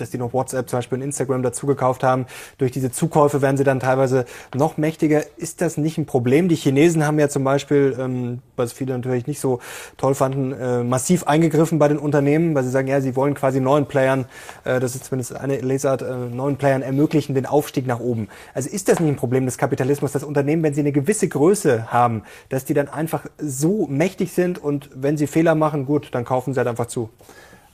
dass 0.00 0.10
die 0.10 0.18
noch 0.18 0.32
WhatsApp 0.32 0.68
zum 0.68 0.78
Beispiel 0.78 0.98
und 0.98 1.02
Instagram 1.02 1.42
dazugekauft 1.42 2.02
haben. 2.02 2.26
Durch 2.58 2.72
diese 2.72 2.90
Zukäufe 2.90 3.42
werden 3.42 3.56
sie 3.56 3.64
dann 3.64 3.80
teilweise 3.80 4.24
noch 4.54 4.76
mächtiger. 4.76 5.22
Ist 5.36 5.60
das 5.60 5.76
nicht 5.76 5.98
ein 5.98 6.06
Problem? 6.06 6.48
Die 6.48 6.56
Chinesen 6.56 7.06
haben 7.06 7.18
ja 7.18 7.28
zum 7.28 7.44
Beispiel, 7.44 7.96
ähm, 7.98 8.40
was 8.56 8.72
viele 8.72 8.94
natürlich 8.94 9.26
nicht 9.26 9.40
so 9.40 9.60
toll 9.96 10.14
fanden, 10.14 10.52
äh, 10.52 10.82
massiv 10.82 11.24
eingegriffen 11.24 11.78
bei 11.78 11.88
den 11.88 11.98
Unternehmen, 11.98 12.54
weil 12.54 12.64
sie 12.64 12.70
sagen, 12.70 12.88
ja, 12.88 13.00
sie 13.00 13.16
wollen 13.16 13.34
quasi 13.34 13.60
neuen 13.60 13.86
Playern, 13.86 14.26
äh, 14.64 14.80
das 14.80 14.94
ist 14.94 15.04
zumindest 15.04 15.36
eine 15.36 15.58
Lesart, 15.58 16.02
äh, 16.02 16.14
neuen 16.14 16.56
Playern 16.56 16.82
ermöglichen 16.82 17.34
den 17.34 17.46
Aufstieg 17.46 17.86
nach 17.86 18.00
oben. 18.00 18.28
Also 18.54 18.70
ist 18.70 18.88
das 18.88 19.00
nicht 19.00 19.10
ein 19.10 19.16
Problem 19.16 19.44
des 19.46 19.58
Kapitalismus, 19.58 20.12
dass 20.12 20.24
Unternehmen, 20.24 20.62
wenn 20.62 20.74
sie 20.74 20.80
eine 20.80 20.92
gewisse 20.92 21.28
Größe 21.28 21.92
haben, 21.92 22.22
dass 22.48 22.64
die 22.64 22.74
dann 22.74 22.88
einfach 22.88 23.26
so 23.38 23.86
mächtig 23.88 24.32
sind 24.32 24.62
und 24.62 24.90
wenn 24.94 25.16
sie 25.16 25.26
Fehler 25.26 25.54
machen, 25.54 25.86
gut, 25.86 26.08
dann 26.12 26.24
kaufen 26.24 26.54
sie 26.54 26.58
halt 26.58 26.68
einfach 26.68 26.86
zu? 26.86 27.10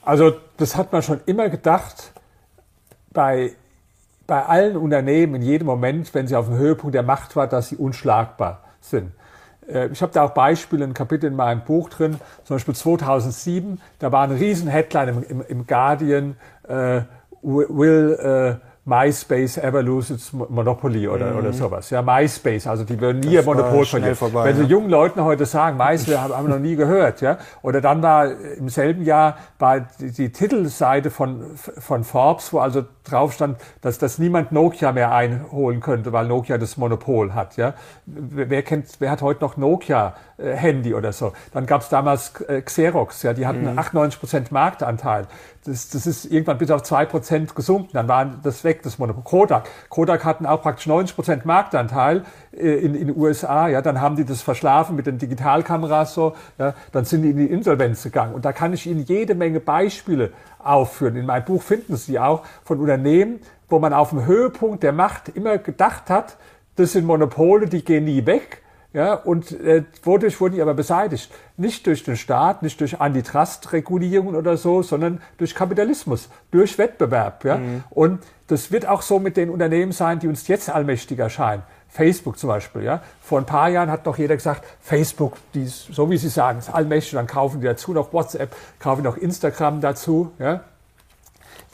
Also 0.03 0.33
das 0.55 0.77
hat 0.77 0.93
man 0.93 1.01
schon 1.03 1.19
immer 1.25 1.49
gedacht 1.49 2.13
bei, 3.11 3.51
bei 4.25 4.43
allen 4.43 4.77
Unternehmen 4.77 5.35
in 5.35 5.41
jedem 5.41 5.67
Moment, 5.67 6.13
wenn 6.13 6.27
sie 6.27 6.35
auf 6.35 6.47
dem 6.47 6.57
Höhepunkt 6.57 6.95
der 6.95 7.03
Macht 7.03 7.35
war, 7.35 7.47
dass 7.47 7.69
sie 7.69 7.77
unschlagbar 7.77 8.63
sind. 8.81 9.11
Äh, 9.67 9.87
ich 9.87 10.01
habe 10.01 10.11
da 10.13 10.23
auch 10.23 10.31
Beispiele, 10.31 10.83
ein 10.83 10.93
Kapitel 10.93 11.27
in 11.27 11.35
meinem 11.35 11.63
Buch 11.63 11.89
drin, 11.89 12.19
zum 12.43 12.55
Beispiel 12.55 12.75
2007, 12.75 13.81
da 13.99 14.11
war 14.11 14.23
ein 14.23 14.31
riesen 14.31 14.67
Headline 14.67 15.09
im, 15.09 15.23
im, 15.23 15.45
im 15.47 15.67
Guardian, 15.67 16.35
äh, 16.67 17.01
will 17.41 18.59
äh, 18.59 18.67
MySpace 18.87 19.57
ever 19.57 19.83
lose 19.83 20.13
its 20.13 20.31
Monopoly 20.31 21.09
oder, 21.09 21.31
mhm. 21.31 21.39
oder 21.39 21.53
sowas. 21.53 21.89
Ja, 21.89 22.01
MySpace, 22.01 22.67
also 22.67 22.85
die 22.85 22.99
würden 22.99 23.19
nie 23.19 23.35
das 23.35 23.45
ein 23.45 23.55
Monopol 23.57 23.85
verlieren. 23.85 24.15
Vorbei, 24.15 24.45
Wenn 24.45 24.57
ja. 24.57 24.63
die 24.63 24.69
jungen 24.69 24.89
Leuten 24.89 25.21
heute 25.23 25.45
sagen, 25.45 25.77
MySpace 25.77 26.17
haben 26.17 26.47
wir 26.47 26.55
noch 26.55 26.61
nie 26.61 26.77
gehört, 26.77 27.19
ja. 27.19 27.37
Oder 27.61 27.81
dann 27.81 28.01
war 28.01 28.31
im 28.31 28.69
selben 28.69 29.03
Jahr 29.03 29.37
war 29.59 29.81
die, 29.99 30.11
die 30.11 30.31
Titelseite 30.31 31.11
von, 31.11 31.43
von 31.55 32.05
Forbes, 32.05 32.53
wo 32.53 32.59
also 32.59 32.85
drauf 33.03 33.33
stand, 33.33 33.57
dass, 33.81 33.97
dass 33.97 34.19
niemand 34.19 34.53
Nokia 34.53 34.93
mehr 34.93 35.11
einholen 35.11 35.81
könnte, 35.81 36.13
weil 36.13 36.25
Nokia 36.25 36.57
das 36.57 36.77
Monopol 36.77 37.33
hat, 37.33 37.57
ja. 37.57 37.73
Wer 38.05 38.63
kennt, 38.63 38.87
wer 38.99 39.11
hat 39.11 39.21
heute 39.21 39.41
noch 39.41 39.57
Nokia? 39.57 40.13
Äh, 40.37 40.55
Handy 40.55 40.93
oder 40.93 41.13
so. 41.13 41.33
Dann 41.51 41.65
gab 41.65 41.81
es 41.81 41.89
damals 41.89 42.39
äh, 42.41 42.61
Xerox, 42.61 43.23
ja, 43.23 43.33
die 43.33 43.47
hatten 43.47 43.71
mhm. 43.71 43.79
98 43.79 44.19
Prozent 44.19 44.51
Marktanteil. 44.51 45.27
Das, 45.65 45.89
das 45.89 46.05
ist 46.05 46.25
irgendwann 46.25 46.59
bis 46.59 46.69
auf 46.69 46.83
zwei 46.83 47.05
Prozent 47.05 47.55
gesunken. 47.55 47.89
Dann 47.93 48.07
war 48.07 48.25
das 48.43 48.63
weg, 48.63 48.76
das 48.85 48.97
Monopol. 48.99 49.23
Kodak. 49.23 49.69
Kodak 49.89 50.25
hatten 50.25 50.45
auch 50.45 50.61
praktisch 50.61 50.87
90 50.87 51.15
Prozent 51.15 51.45
Marktanteil 51.45 52.23
äh, 52.51 52.77
in 52.77 52.93
den 52.93 53.15
USA. 53.15 53.67
Ja, 53.67 53.81
dann 53.81 54.01
haben 54.01 54.15
die 54.15 54.25
das 54.25 54.41
verschlafen 54.41 54.95
mit 54.95 55.07
den 55.07 55.17
Digitalkameras 55.17 56.13
so. 56.13 56.35
Ja, 56.57 56.73
dann 56.91 57.05
sind 57.05 57.23
die 57.23 57.31
in 57.31 57.37
die 57.37 57.45
Insolvenz 57.45 58.03
gegangen. 58.03 58.33
Und 58.33 58.45
da 58.45 58.53
kann 58.53 58.73
ich 58.73 58.87
Ihnen 58.87 59.03
jede 59.03 59.35
Menge 59.35 59.59
Beispiele 59.59 60.31
aufführen. 60.59 61.15
In 61.15 61.25
meinem 61.25 61.45
Buch 61.45 61.61
finden 61.61 61.95
Sie 61.95 62.19
auch 62.19 62.43
von 62.63 62.79
Unternehmen, 62.79 63.39
wo 63.69 63.79
man 63.79 63.93
auf 63.93 64.09
dem 64.09 64.25
Höhepunkt 64.25 64.83
der 64.83 64.93
Macht 64.93 65.29
immer 65.29 65.57
gedacht 65.57 66.09
hat, 66.09 66.37
das 66.75 66.93
sind 66.93 67.05
Monopole, 67.05 67.67
die 67.67 67.83
gehen 67.83 68.05
nie 68.05 68.25
weg 68.25 68.61
ja, 68.93 69.13
und 69.13 69.51
äh, 69.51 69.83
wodurch 70.03 70.39
wurden 70.39 70.55
die 70.55 70.61
aber 70.61 70.73
beseitigt? 70.73 71.29
Nicht 71.57 71.85
durch 71.87 72.03
den 72.03 72.15
Staat, 72.15 72.63
nicht 72.63 72.79
durch 72.79 72.99
Antitrust-Regulierung 72.99 74.35
oder 74.35 74.57
so, 74.57 74.81
sondern 74.81 75.21
durch 75.37 75.53
Kapitalismus, 75.53 76.29
durch 76.51 76.77
Wettbewerb. 76.77 77.43
Ja? 77.43 77.57
Mhm. 77.57 77.83
Und 77.89 78.23
das 78.47 78.71
wird 78.71 78.87
auch 78.87 79.01
so 79.01 79.19
mit 79.19 79.35
den 79.37 79.49
Unternehmen 79.49 79.91
sein, 79.91 80.19
die 80.19 80.27
uns 80.27 80.47
jetzt 80.47 80.69
allmächtig 80.69 81.19
erscheinen. 81.19 81.63
Facebook 81.89 82.37
zum 82.37 82.49
Beispiel, 82.49 82.83
ja. 82.83 83.01
Vor 83.21 83.39
ein 83.39 83.45
paar 83.45 83.69
Jahren 83.69 83.89
hat 83.89 84.07
doch 84.07 84.17
jeder 84.17 84.35
gesagt, 84.35 84.63
Facebook, 84.81 85.37
die 85.53 85.63
ist, 85.63 85.93
so 85.93 86.09
wie 86.09 86.17
Sie 86.17 86.29
sagen, 86.29 86.59
ist 86.59 86.73
allmächtig, 86.73 87.13
dann 87.13 87.27
kaufen 87.27 87.61
die 87.61 87.67
dazu 87.67 87.93
noch 87.93 88.13
WhatsApp, 88.13 88.55
kaufen 88.79 89.03
noch 89.03 89.17
Instagram 89.17 89.81
dazu, 89.81 90.31
ja. 90.39 90.61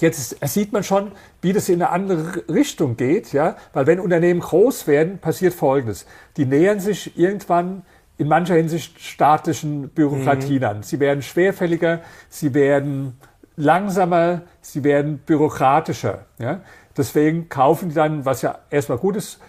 Jetzt 0.03 0.35
sieht 0.49 0.73
man 0.73 0.83
schon, 0.83 1.13
wie 1.41 1.53
das 1.53 1.69
in 1.69 1.81
eine 1.81 1.89
andere 1.89 2.43
Richtung 2.49 2.97
geht, 2.97 3.31
ja, 3.31 3.55
weil 3.71 3.87
wenn 3.87 4.01
Unternehmen 4.01 4.41
groß 4.41 4.85
werden, 4.85 5.19
passiert 5.19 5.53
Folgendes. 5.53 6.05
Die 6.35 6.45
nähern 6.45 6.81
sich 6.81 7.17
irgendwann 7.17 7.83
in 8.17 8.27
mancher 8.27 8.55
Hinsicht 8.55 8.99
statischen 8.99 9.87
Bürokratien 9.87 10.57
mhm. 10.57 10.67
an. 10.67 10.83
Sie 10.83 10.99
werden 10.99 11.21
schwerfälliger, 11.21 12.01
sie 12.27 12.53
werden 12.53 13.17
langsamer, 13.55 14.41
sie 14.59 14.83
werden 14.83 15.19
bürokratischer, 15.19 16.25
ja. 16.37 16.59
Deswegen 16.97 17.47
kaufen 17.47 17.87
die 17.87 17.95
dann, 17.95 18.25
was 18.25 18.41
ja 18.41 18.59
erstmal 18.69 18.97
gut 18.97 19.15
ist, 19.15 19.39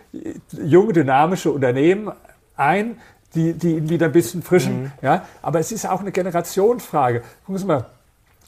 junge, 0.53 0.93
dynamische 0.93 1.51
Unternehmen 1.51 2.13
ein, 2.57 2.99
die, 3.35 3.55
die 3.55 3.73
ihnen 3.73 3.89
wieder 3.91 4.07
ein 4.07 4.13
bisschen 4.13 4.45
frischen, 4.45 4.83
mhm. 4.83 4.93
ja. 5.03 5.27
Aber 5.43 5.59
es 5.59 5.73
ist 5.73 5.85
auch 5.85 6.01
eine 6.01 6.13
Generationsfrage. 6.13 7.23
Gucken 7.45 7.59
Sie 7.59 7.67
mal, 7.67 7.87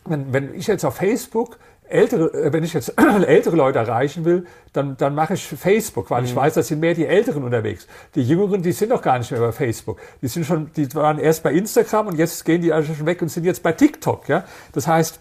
wenn, 0.05 0.33
wenn 0.33 0.55
ich 0.55 0.69
jetzt 0.69 0.85
auf 0.85 0.95
Facebook 0.95 1.59
ältere, 1.89 2.32
äh, 2.32 2.53
wenn 2.53 2.64
ich 2.64 2.72
jetzt 2.72 2.95
ältere 3.26 3.57
Leute 3.57 3.78
erreichen 3.78 4.24
will, 4.24 4.47
dann, 4.72 4.97
dann 4.97 5.14
mache 5.14 5.34
ich 5.34 5.43
Facebook, 5.47 6.11
weil 6.11 6.22
mhm. 6.22 6.28
ich 6.28 6.37
weiß, 6.37 6.55
das 6.55 6.68
sind 6.68 6.80
mehr 6.80 6.95
die 6.95 7.07
Älteren 7.07 7.45
unterwegs. 7.45 7.87
Die 8.14 8.22
Jüngeren, 8.22 8.62
die 8.62 8.72
sind 8.72 8.91
doch 8.91 9.03
gar 9.03 9.18
nicht 9.18 9.30
mehr 9.30 9.41
bei 9.41 9.53
Facebook. 9.53 9.99
Die 10.22 10.28
sind 10.28 10.47
schon, 10.47 10.70
die 10.76 10.93
waren 10.95 11.18
erst 11.18 11.43
bei 11.43 11.53
Instagram 11.53 12.09
und 12.09 12.18
jetzt 12.18 12.45
gehen 12.45 12.62
die 12.62 12.72
also 12.72 12.95
schon 12.95 13.07
weg 13.07 13.22
und 13.22 13.28
sind 13.28 13.45
jetzt 13.45 13.62
bei 13.62 13.72
TikTok, 13.72 14.28
ja. 14.28 14.45
Das 14.72 14.87
heißt, 14.87 15.20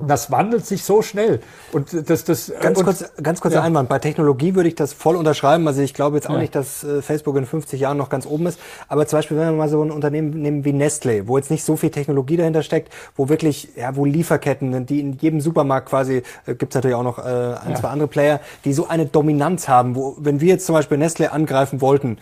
das 0.00 0.30
wandelt 0.30 0.64
sich 0.64 0.84
so 0.84 1.02
schnell. 1.02 1.40
Und 1.72 2.08
das, 2.08 2.22
das 2.22 2.52
ganz 2.60 2.78
und, 2.78 2.84
kurz, 2.84 3.04
ganz 3.20 3.40
kurzer 3.40 3.58
ja. 3.58 3.62
Einwand. 3.62 3.88
Bei 3.88 3.98
Technologie 3.98 4.54
würde 4.54 4.68
ich 4.68 4.76
das 4.76 4.92
voll 4.92 5.16
unterschreiben. 5.16 5.66
Also 5.66 5.82
ich 5.82 5.92
glaube 5.92 6.16
jetzt 6.16 6.28
auch 6.28 6.34
ja. 6.34 6.40
nicht, 6.40 6.54
dass 6.54 6.84
äh, 6.84 7.02
Facebook 7.02 7.36
in 7.36 7.46
50 7.46 7.80
Jahren 7.80 7.96
noch 7.96 8.08
ganz 8.08 8.24
oben 8.24 8.46
ist. 8.46 8.60
Aber 8.86 9.06
zum 9.08 9.18
Beispiel, 9.18 9.36
wenn 9.36 9.46
wir 9.46 9.52
mal 9.56 9.68
so 9.68 9.82
ein 9.82 9.90
Unternehmen 9.90 10.30
nehmen 10.40 10.64
wie 10.64 10.72
Nestle, 10.72 11.26
wo 11.26 11.36
jetzt 11.36 11.50
nicht 11.50 11.64
so 11.64 11.76
viel 11.76 11.90
Technologie 11.90 12.36
dahinter 12.36 12.62
steckt, 12.62 12.92
wo 13.16 13.28
wirklich, 13.28 13.70
ja, 13.76 13.96
wo 13.96 14.04
Lieferketten, 14.04 14.86
die 14.86 15.00
in 15.00 15.14
jedem 15.14 15.40
Supermarkt 15.40 15.88
quasi, 15.88 16.22
äh, 16.46 16.54
gibt 16.54 16.72
es 16.72 16.74
natürlich 16.76 16.96
auch 16.96 17.02
noch 17.02 17.18
äh, 17.18 17.22
ein, 17.22 17.70
ja. 17.70 17.74
zwei 17.74 17.88
andere 17.88 18.08
Player, 18.08 18.40
die 18.64 18.72
so 18.72 18.86
eine 18.86 19.06
Dominanz 19.06 19.66
haben, 19.66 19.96
wo, 19.96 20.16
wenn 20.20 20.40
wir 20.40 20.48
jetzt 20.48 20.66
zum 20.66 20.76
Beispiel 20.76 20.98
Nestle 20.98 21.32
angreifen 21.32 21.80
wollten, 21.80 22.18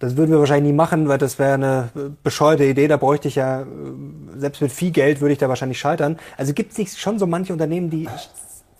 das 0.00 0.16
würden 0.16 0.30
wir 0.30 0.38
wahrscheinlich 0.38 0.72
nie 0.72 0.76
machen, 0.76 1.08
weil 1.08 1.18
das 1.18 1.38
wäre 1.38 1.54
eine 1.54 1.90
bescheuerte 2.22 2.64
Idee. 2.64 2.88
Da 2.88 2.96
bräuchte 2.96 3.28
ich 3.28 3.34
ja, 3.34 3.64
selbst 4.36 4.62
mit 4.62 4.72
viel 4.72 4.90
Geld 4.90 5.20
würde 5.20 5.32
ich 5.32 5.38
da 5.38 5.48
wahrscheinlich 5.48 5.78
scheitern. 5.78 6.18
Also 6.38 6.54
gibt 6.54 6.72
es 6.72 6.78
nicht 6.78 6.98
schon 6.98 7.18
so 7.18 7.26
manche 7.26 7.52
Unternehmen, 7.52 7.90
die 7.90 8.08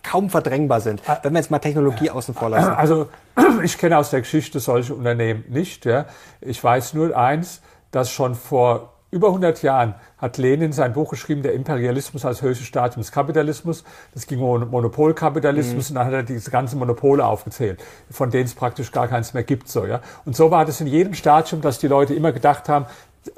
kaum 0.02 0.30
verdrängbar 0.30 0.80
sind, 0.80 1.02
wenn 1.22 1.34
wir 1.34 1.40
jetzt 1.40 1.50
mal 1.50 1.58
Technologie 1.58 2.08
außen 2.08 2.34
vor 2.34 2.48
lassen. 2.48 2.70
Also 2.70 3.08
ich 3.62 3.76
kenne 3.76 3.98
aus 3.98 4.08
der 4.08 4.20
Geschichte 4.20 4.60
solche 4.60 4.94
Unternehmen 4.94 5.44
nicht. 5.50 5.84
Ja. 5.84 6.06
Ich 6.40 6.64
weiß 6.64 6.94
nur 6.94 7.14
eins, 7.14 7.60
dass 7.90 8.10
schon 8.10 8.34
vor 8.34 8.94
über 9.10 9.28
100 9.28 9.62
Jahren 9.62 9.94
hat 10.18 10.38
Lenin 10.38 10.72
sein 10.72 10.92
Buch 10.92 11.10
geschrieben, 11.10 11.42
Der 11.42 11.54
Imperialismus 11.54 12.24
als 12.24 12.42
höchstes 12.42 12.66
Stadium 12.66 13.02
des 13.02 13.10
Kapitalismus. 13.10 13.84
Das 14.14 14.26
ging 14.26 14.40
um 14.40 14.70
Monopolkapitalismus 14.70 15.90
mhm. 15.90 15.96
und 15.96 15.98
dann 15.98 16.06
hat 16.06 16.12
er 16.12 16.22
diese 16.22 16.50
ganzen 16.50 16.78
Monopole 16.78 17.24
aufgezählt, 17.24 17.82
von 18.10 18.30
denen 18.30 18.44
es 18.44 18.54
praktisch 18.54 18.92
gar 18.92 19.08
keins 19.08 19.34
mehr 19.34 19.42
gibt. 19.42 19.68
So, 19.68 19.86
ja. 19.86 20.00
Und 20.24 20.36
so 20.36 20.50
war 20.50 20.64
das 20.64 20.80
in 20.80 20.86
jedem 20.86 21.14
Stadium, 21.14 21.60
dass 21.60 21.78
die 21.78 21.88
Leute 21.88 22.14
immer 22.14 22.32
gedacht 22.32 22.68
haben, 22.68 22.86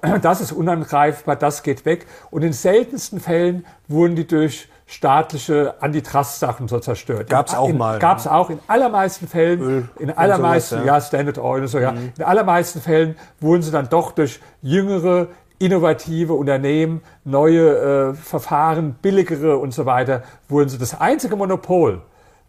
das 0.22 0.40
ist 0.40 0.52
unangreifbar, 0.52 1.36
das 1.36 1.62
geht 1.62 1.84
weg. 1.84 2.06
Und 2.30 2.42
in 2.42 2.52
seltensten 2.52 3.20
Fällen 3.20 3.64
wurden 3.88 4.16
die 4.16 4.26
durch 4.26 4.68
staatliche 4.92 5.74
Antitrust-Sachen 5.80 6.68
so 6.68 6.78
zerstört. 6.78 7.30
Gab's 7.30 7.54
auch 7.54 7.70
in, 7.70 7.78
mal. 7.78 7.98
Gab's 7.98 8.26
auch 8.26 8.50
in 8.50 8.58
allermeisten 8.66 9.26
Fällen, 9.26 9.60
Öl 9.60 9.88
in 9.98 10.10
allermeisten, 10.10 10.80
sowas, 10.80 10.86
ja. 10.86 10.94
ja. 10.94 11.00
Standard 11.00 11.38
Oil 11.38 11.62
und 11.62 11.68
so, 11.68 11.78
mhm. 11.78 11.82
ja. 11.82 11.94
In 12.18 12.24
allermeisten 12.24 12.80
Fällen 12.80 13.16
wurden 13.40 13.62
sie 13.62 13.70
dann 13.70 13.88
doch 13.88 14.12
durch 14.12 14.40
jüngere, 14.60 15.28
innovative 15.62 16.34
Unternehmen, 16.34 17.02
neue 17.24 18.10
äh, 18.10 18.14
Verfahren, 18.14 18.96
billigere 19.00 19.56
und 19.58 19.72
so 19.72 19.86
weiter, 19.86 20.22
wurden 20.48 20.68
sie 20.68 20.78
das 20.78 21.00
einzige 21.00 21.36
Monopol, 21.36 22.02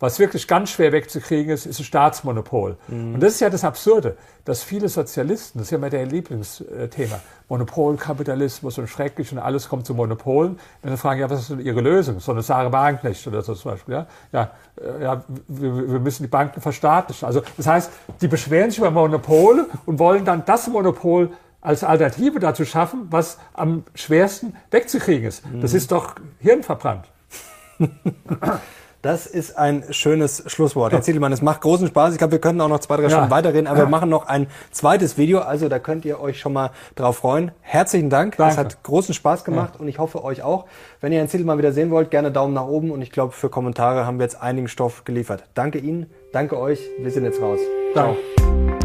was 0.04 0.20
wirklich 0.20 0.50
ganz 0.50 0.72
schwer 0.72 0.92
wegzukriegen 0.92 1.54
ist, 1.54 1.66
ist 1.66 1.80
ein 1.80 1.86
Staatsmonopol. 1.86 2.76
Mhm. 2.90 3.14
Und 3.14 3.24
das 3.24 3.36
ist 3.36 3.40
ja 3.40 3.50
das 3.50 3.64
Absurde, 3.64 4.18
dass 4.44 4.62
viele 4.62 4.90
Sozialisten, 4.90 5.60
das 5.60 5.68
ist 5.68 5.72
ja 5.72 5.78
immer 5.78 5.90
der 5.90 6.06
Lieblingsthema, 6.06 7.22
Monopolkapitalismus 7.48 8.78
und 8.80 8.88
schrecklich 8.88 9.32
und 9.32 9.40
alles 9.40 9.70
kommt 9.70 9.86
zu 9.86 9.94
Monopolen. 9.94 10.60
Dann 10.82 10.98
fragen, 10.98 11.22
ja, 11.22 11.30
was 11.30 11.42
ist 11.42 11.52
denn 11.52 11.62
Ihre 11.62 11.80
Lösung? 11.80 12.20
So 12.20 12.34
eine 12.34 12.42
Sarah 12.42 12.72
Wagenknecht 12.72 13.26
oder 13.28 13.44
so 13.44 13.54
zum 13.54 13.72
Beispiel. 13.72 13.94
Ja, 13.94 14.08
ja, 14.34 14.52
äh, 14.82 15.04
ja 15.04 15.24
wir, 15.48 15.92
wir 15.94 16.00
müssen 16.00 16.24
die 16.24 16.30
Banken 16.30 16.60
verstaatlichen. 16.60 17.26
Also 17.26 17.42
das 17.56 17.66
heißt, 17.66 17.92
die 18.20 18.28
beschweren 18.28 18.72
sich 18.72 18.80
über 18.80 18.92
Monopole 18.92 19.68
und 19.86 20.00
wollen 20.00 20.26
dann 20.26 20.44
das 20.46 20.68
Monopol 20.68 21.30
als 21.64 21.84
Alternative 21.84 22.40
dazu 22.40 22.66
schaffen, 22.66 23.08
was 23.10 23.38
am 23.54 23.84
schwersten 23.96 24.56
wegzukriegen 24.70 25.28
ist. 25.28 25.44
Das 25.62 25.72
mhm. 25.72 25.78
ist 25.78 25.92
doch 25.92 26.16
hirnverbrannt. 26.40 27.06
Das 29.02 29.28
ist 29.28 29.58
ein 29.58 29.84
schönes 29.90 30.44
Schlusswort. 30.48 30.94
Herr 30.94 31.02
Ziedelmann, 31.02 31.34
es 31.34 31.42
macht 31.42 31.60
großen 31.60 31.88
Spaß. 31.88 32.14
Ich 32.14 32.20
glaube, 32.20 32.32
wir 32.32 32.40
könnten 32.40 32.62
auch 32.62 32.70
noch 32.70 32.80
zwei, 32.80 32.96
drei 32.96 33.04
ja. 33.04 33.10
Stunden 33.10 33.32
weiterreden, 33.32 33.68
aber 33.68 33.80
ja. 33.80 33.86
wir 33.86 33.90
machen 33.90 34.10
noch 34.10 34.28
ein 34.28 34.48
zweites 34.72 35.18
Video. 35.18 35.40
Also 35.40 35.68
da 35.68 35.78
könnt 35.78 36.06
ihr 36.06 36.22
euch 36.22 36.40
schon 36.40 36.54
mal 36.54 36.72
drauf 36.96 37.18
freuen. 37.18 37.52
Herzlichen 37.60 38.10
Dank. 38.10 38.38
Danke. 38.38 38.56
Das 38.56 38.58
hat 38.58 38.82
großen 38.84 39.14
Spaß 39.14 39.44
gemacht 39.44 39.74
ja. 39.76 39.82
und 39.82 39.90
ich 39.90 40.00
hoffe 40.00 40.24
euch 40.24 40.42
auch. 40.42 40.68
Wenn 41.02 41.12
ihr 41.12 41.18
Herrn 41.18 41.28
Ziedelmann 41.28 41.58
wieder 41.58 41.74
sehen 41.74 41.92
wollt, 41.92 42.12
gerne 42.12 42.32
Daumen 42.32 42.54
nach 42.54 42.66
oben 42.66 42.92
und 42.92 43.02
ich 43.02 43.12
glaube, 43.12 43.34
für 43.34 43.50
Kommentare 43.50 44.06
haben 44.06 44.20
wir 44.20 44.24
jetzt 44.24 44.42
einigen 44.42 44.70
Stoff 44.70 45.04
geliefert. 45.04 45.44
Danke 45.54 45.80
Ihnen, 45.80 46.10
danke 46.32 46.58
euch. 46.58 46.80
Wir 46.98 47.12
sind 47.12 47.26
jetzt 47.26 47.42
raus. 47.42 47.60
Danke. 47.94 48.18
Ciao. 48.38 48.83